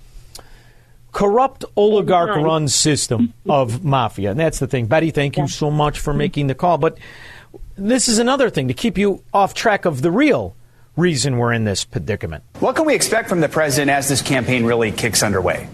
corrupt 1.11 1.65
oligarch 1.75 2.35
run 2.35 2.67
system 2.67 3.33
of 3.47 3.83
mafia. 3.83 4.31
And 4.31 4.39
that's 4.39 4.59
the 4.59 4.67
thing. 4.67 4.87
Betty, 4.87 5.11
thank 5.11 5.37
you 5.37 5.47
so 5.47 5.71
much 5.71 5.99
for 5.99 6.11
mm-hmm. 6.11 6.17
making 6.19 6.47
the 6.47 6.55
call. 6.55 6.77
But 6.77 6.97
this 7.75 8.07
is 8.07 8.19
another 8.19 8.49
thing 8.49 8.67
to 8.67 8.73
keep 8.73 8.97
you 8.97 9.23
off 9.33 9.53
track 9.53 9.85
of 9.85 10.01
the 10.01 10.11
real 10.11 10.55
reason 10.95 11.37
we're 11.37 11.53
in 11.53 11.63
this 11.63 11.85
predicament. 11.85 12.43
What 12.59 12.75
can 12.75 12.85
we 12.85 12.93
expect 12.93 13.29
from 13.29 13.41
the 13.41 13.49
president 13.49 13.91
as 13.91 14.09
this 14.09 14.21
campaign 14.21 14.65
really 14.65 14.91
kicks 14.91 15.23
underway? 15.23 15.69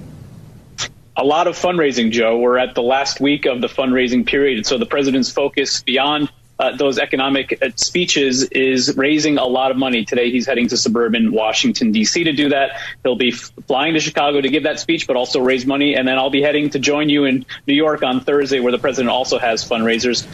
a 1.18 1.24
lot 1.24 1.48
of 1.48 1.56
fundraising, 1.56 2.12
Joe. 2.12 2.38
We're 2.38 2.57
at 2.57 2.76
the 2.76 2.82
last 2.82 3.22
week 3.22 3.45
of 3.45 3.62
the 3.62 3.68
fundraising 3.68 4.26
period. 4.26 4.66
So 4.66 4.78
the 4.78 4.86
president's 4.86 5.32
focus 5.32 5.82
beyond 5.82 6.30
uh, 6.57 6.76
those 6.76 6.98
economic 6.98 7.57
uh, 7.61 7.69
speeches 7.76 8.44
is 8.44 8.95
raising 8.95 9.38
a 9.38 9.45
lot 9.45 9.72
of 9.72 9.77
money. 9.77 10.06
Today, 10.06 10.32
he's 10.32 10.45
heading 10.45 10.68
to 10.69 10.77
suburban 10.77 11.32
Washington, 11.32 11.91
D.C. 11.91 12.23
to 12.23 12.34
do 12.34 12.49
that. 12.49 12.80
He'll 13.03 13.18
be 13.18 13.32
flying 13.32 13.94
to 13.94 13.99
Chicago 13.99 14.41
to 14.41 14.49
give 14.49 14.64
that 14.64 14.80
speech, 14.80 15.07
but 15.07 15.15
also 15.15 15.41
raise 15.41 15.65
money. 15.65 15.95
And 15.95 16.07
then 16.07 16.18
I'll 16.18 16.30
be 16.30 16.41
heading 16.41 16.69
to 16.72 16.80
join 16.80 17.10
you 17.10 17.26
in 17.26 17.45
New 17.68 17.73
York 17.73 18.03
on 18.03 18.22
Thursday, 18.22 18.60
where 18.60 18.72
the 18.72 18.80
president 18.80 19.10
also 19.10 19.38
has 19.38 19.68
fundraisers. 19.68 20.26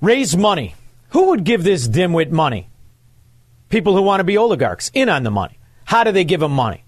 Raise 0.00 0.36
money. 0.36 0.74
Who 1.10 1.28
would 1.28 1.44
give 1.44 1.64
this 1.64 1.88
dimwit 1.88 2.30
money? 2.30 2.68
People 3.68 3.94
who 3.94 4.02
want 4.02 4.20
to 4.20 4.24
be 4.24 4.38
oligarchs, 4.38 4.90
in 4.94 5.08
on 5.08 5.22
the 5.22 5.30
money. 5.30 5.58
How 5.84 6.04
do 6.04 6.12
they 6.12 6.24
give 6.24 6.40
them 6.40 6.52
money? 6.52 6.84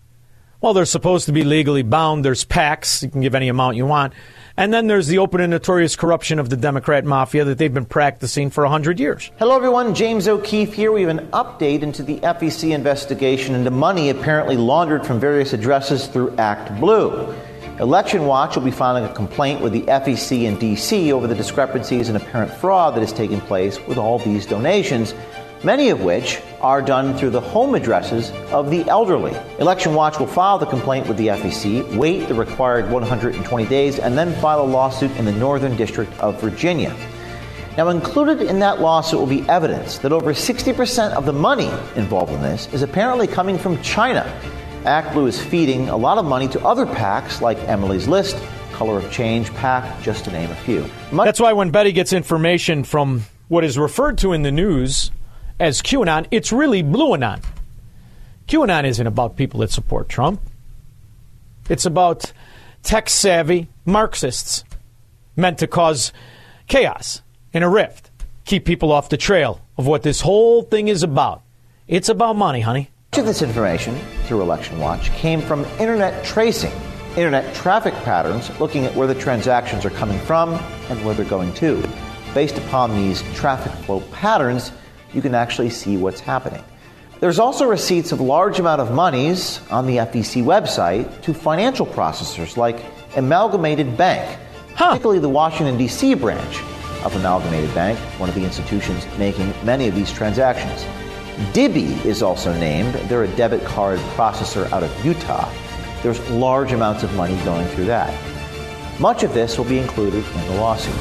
Well, 0.61 0.75
they're 0.75 0.85
supposed 0.85 1.27
to 1.27 1.33
be 1.33 1.43
legally 1.43 1.83
bound. 1.83 2.25
There's 2.25 2.45
PACs. 2.45 3.03
You 3.03 3.09
can 3.09 3.23
give 3.23 3.35
any 3.35 3.49
amount 3.49 3.77
you 3.77 3.87
want. 3.87 4.13
And 4.61 4.75
then 4.75 4.89
there's 4.89 5.07
the 5.07 5.17
open 5.17 5.41
and 5.41 5.51
notorious 5.51 5.97
corruption 5.97 6.39
of 6.39 6.51
the 6.51 6.57
Democrat 6.59 7.07
mafia 7.07 7.45
that 7.47 7.57
they've 7.57 7.73
been 7.73 7.87
practicing 7.87 8.51
for 8.51 8.63
100 8.65 9.01
years. 9.01 9.33
Hello, 9.39 9.57
everyone. 9.57 9.95
James 9.95 10.29
O'Keefe 10.29 10.75
here. 10.75 10.93
We 10.93 11.01
have 11.01 11.09
an 11.09 11.29
update 11.29 11.81
into 11.81 12.03
the 12.03 12.19
FEC 12.19 12.75
investigation 12.75 13.55
into 13.55 13.71
money 13.71 14.11
apparently 14.11 14.59
laundered 14.59 15.07
from 15.07 15.19
various 15.19 15.55
addresses 15.55 16.09
through 16.09 16.37
Act 16.37 16.79
Blue. 16.79 17.35
Election 17.79 18.27
Watch 18.27 18.55
will 18.55 18.63
be 18.63 18.71
filing 18.71 19.05
a 19.05 19.15
complaint 19.15 19.63
with 19.63 19.73
the 19.73 19.81
FEC 19.85 20.43
in 20.43 20.59
D.C. 20.59 21.11
over 21.11 21.27
the 21.27 21.35
discrepancies 21.35 22.09
and 22.09 22.19
apparent 22.19 22.53
fraud 22.53 22.95
that 22.95 23.01
has 23.01 23.15
taken 23.15 23.41
place 23.41 23.81
with 23.87 23.97
all 23.97 24.19
these 24.19 24.45
donations, 24.45 25.15
many 25.63 25.91
of 25.91 26.03
which 26.03 26.41
are 26.61 26.81
done 26.81 27.17
through 27.17 27.31
the 27.31 27.41
home 27.41 27.75
addresses 27.75 28.31
of 28.51 28.71
the 28.71 28.89
elderly. 28.89 29.35
Election 29.59 29.95
Watch 29.95 30.19
will 30.19 30.27
file 30.27 30.59
the 30.59 30.67
complaint 30.67 31.07
with 31.07 31.17
the 31.17 31.29
FEC, 31.29 31.97
wait 31.97 32.29
the 32.29 32.35
required 32.35 32.91
120 32.91 33.67
days, 33.67 33.99
and 33.99 34.17
then 34.17 34.33
file 34.41 34.63
a 34.63 34.67
lawsuit 34.67 35.11
in 35.17 35.25
the 35.25 35.33
Northern 35.33 35.77
District 35.77 36.13
of 36.21 36.41
Virginia. 36.41 36.95
Now, 37.77 37.89
included 37.89 38.43
in 38.43 38.59
that 38.59 38.81
lawsuit 38.81 39.21
will 39.21 39.27
be 39.27 39.49
evidence 39.49 39.99
that 39.99 40.13
over 40.13 40.35
60% 40.35 41.13
of 41.13 41.25
the 41.25 41.33
money 41.33 41.71
involved 41.95 42.33
in 42.33 42.43
this 42.43 42.73
is 42.73 42.83
apparently 42.83 43.27
coming 43.27 43.59
from 43.59 43.81
China. 43.83 44.23
Act 44.85 45.13
Blue 45.13 45.27
is 45.27 45.41
feeding 45.41 45.89
a 45.89 45.97
lot 45.97 46.19
of 46.19 46.25
money 46.25 46.49
to 46.49 46.61
other 46.65 46.85
PACs 46.87 47.41
like 47.41 47.59
Emily's 47.69 48.09
List, 48.09 48.37
Color 48.73 48.99
of 48.99 49.13
Change 49.13 49.53
PAC, 49.55 50.03
just 50.03 50.25
to 50.25 50.33
name 50.33 50.51
a 50.51 50.55
few. 50.57 50.85
That's 51.13 51.39
why 51.39 51.53
when 51.53 51.71
Betty 51.71 51.93
gets 51.93 52.13
information 52.13 52.83
from 52.83 53.25
what 53.49 53.63
is 53.63 53.79
referred 53.79 54.19
to 54.19 54.33
in 54.33 54.43
the 54.43 54.53
news 54.53 55.11
as 55.61 55.83
QAnon, 55.83 56.27
it's 56.31 56.51
really 56.51 56.83
Blue 56.83 57.15
Anon. 57.15 57.43
QAnon 58.49 58.85
isn't 58.85 59.07
about 59.07 59.37
people 59.37 59.61
that 59.61 59.71
support 59.71 60.09
Trump. 60.09 60.41
It's 61.69 61.85
about 61.85 62.33
tech 62.83 63.11
savvy 63.11 63.69
Marxists 63.85 64.65
meant 65.37 65.59
to 65.59 65.67
cause 65.67 66.13
chaos 66.67 67.23
and 67.53 67.63
a 67.63 67.69
rift, 67.69 68.11
keep 68.47 68.65
people 68.65 68.91
off 68.91 69.11
the 69.11 69.17
trail 69.19 69.61
of 69.77 69.87
what 69.87 70.03
this 70.03 70.23
whole 70.23 70.63
thing 70.63 70.89
is 70.89 71.03
about. 71.03 71.43
It's 71.87 72.09
about 72.09 72.37
money, 72.37 72.61
honey. 72.61 72.91
Much 73.13 73.21
of 73.21 73.27
this 73.27 73.43
information 73.43 73.97
through 74.25 74.41
Election 74.41 74.79
Watch 74.79 75.11
came 75.11 75.43
from 75.43 75.65
internet 75.79 76.25
tracing, 76.25 76.73
internet 77.17 77.55
traffic 77.55 77.93
patterns, 78.05 78.49
looking 78.61 78.87
at 78.87 78.95
where 78.95 79.07
the 79.07 79.15
transactions 79.15 79.85
are 79.85 79.91
coming 79.91 80.19
from 80.21 80.55
and 80.89 81.05
where 81.05 81.15
they're 81.15 81.25
going 81.27 81.53
to. 81.55 81.87
Based 82.33 82.57
upon 82.57 82.95
these 82.95 83.23
traffic 83.35 83.73
flow 83.85 84.01
patterns, 84.13 84.73
you 85.13 85.23
can 85.23 85.35
actually 85.35 85.71
see 85.71 85.97
what's 85.97 86.21
happening. 86.21 86.63
There's 87.21 87.39
also 87.39 87.67
receipts 87.67 88.13
of 88.13 88.21
large 88.21 88.59
amount 88.59 88.81
of 88.81 88.93
monies 88.93 89.61
on 89.71 89.87
the 89.87 89.99
FEC 89.99 90.43
website 90.43 91.21
to 91.23 91.35
financial 91.35 91.87
processors 91.87 92.57
like 92.57 92.83
Amalgamated 93.15 93.97
Bank, 93.97 94.39
particularly 94.75 95.19
the 95.19 95.29
Washington 95.29 95.77
D.C. 95.77 96.15
branch 96.15 96.63
of 97.05 97.15
Amalgamated 97.17 97.75
Bank, 97.75 97.99
one 98.19 98.29
of 98.29 98.35
the 98.35 98.45
institutions 98.45 99.07
making 99.19 99.53
many 99.65 99.87
of 99.87 99.95
these 99.95 100.11
transactions. 100.11 100.87
Divvy 101.53 101.93
is 102.09 102.23
also 102.23 102.53
named. 102.59 102.95
They're 103.09 103.25
a 103.25 103.37
debit 103.37 103.65
card 103.65 103.99
processor 104.17 104.71
out 104.73 104.83
of 104.83 105.05
Utah. 105.05 105.51
There's 106.03 106.21
large 106.31 106.73
amounts 106.73 107.03
of 107.03 107.15
money 107.15 107.37
going 107.45 107.67
through 107.69 107.87
that. 107.87 108.15
Much 108.99 109.23
of 109.23 109.35
this 109.35 109.59
will 109.59 109.65
be 109.67 109.79
included 109.79 110.25
in 110.25 110.47
the 110.49 110.55
lawsuit. 110.55 110.95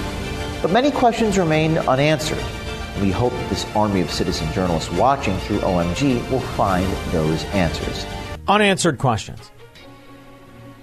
But 0.61 0.71
many 0.71 0.91
questions 0.91 1.37
remain 1.37 1.77
unanswered. 1.77 2.43
We 3.01 3.11
hope 3.11 3.31
that 3.31 3.49
this 3.49 3.65
army 3.75 4.01
of 4.01 4.11
citizen 4.11 4.51
journalists 4.51 4.91
watching 4.93 5.37
through 5.39 5.59
OMG 5.59 6.29
will 6.29 6.41
find 6.41 6.85
those 7.11 7.45
answers. 7.45 8.05
Unanswered 8.47 8.97
questions. 8.97 9.51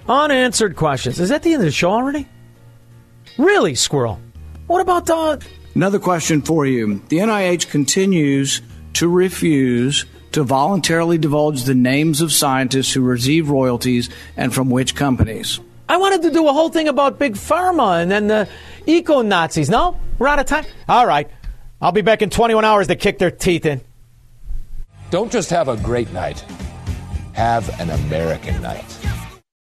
Unanswered 0.09 0.75
questions. 0.75 1.19
Is 1.19 1.29
that 1.29 1.43
the 1.43 1.53
end 1.53 1.61
of 1.61 1.65
the 1.65 1.71
show 1.71 1.91
already? 1.91 2.27
Really, 3.37 3.75
Squirrel? 3.75 4.19
What 4.67 4.81
about 4.81 5.05
the. 5.05 5.45
Another 5.75 5.99
question 5.99 6.41
for 6.41 6.65
you. 6.65 7.01
The 7.09 7.17
NIH 7.17 7.69
continues 7.69 8.61
to 8.93 9.07
refuse 9.07 10.05
to 10.31 10.43
voluntarily 10.43 11.17
divulge 11.17 11.63
the 11.63 11.75
names 11.75 12.21
of 12.21 12.31
scientists 12.31 12.93
who 12.93 13.01
receive 13.01 13.49
royalties 13.49 14.09
and 14.35 14.53
from 14.53 14.69
which 14.69 14.95
companies. 14.95 15.59
I 15.89 15.97
wanted 15.97 16.23
to 16.23 16.31
do 16.31 16.47
a 16.47 16.53
whole 16.53 16.69
thing 16.69 16.87
about 16.87 17.19
Big 17.19 17.33
Pharma 17.35 18.01
and 18.01 18.11
then 18.11 18.27
the 18.27 18.49
eco 18.85 19.21
Nazis. 19.21 19.69
No? 19.69 19.97
We're 20.19 20.27
out 20.27 20.39
of 20.39 20.45
time? 20.45 20.65
All 20.89 21.05
right. 21.05 21.29
I'll 21.79 21.91
be 21.91 22.01
back 22.01 22.21
in 22.21 22.29
21 22.29 22.65
hours 22.65 22.87
to 22.87 22.95
kick 22.95 23.19
their 23.19 23.31
teeth 23.31 23.65
in. 23.65 23.81
Don't 25.11 25.31
just 25.31 25.49
have 25.51 25.67
a 25.67 25.77
great 25.77 26.11
night, 26.11 26.39
have 27.33 27.69
an 27.79 27.89
American 27.91 28.61
night. 28.61 28.85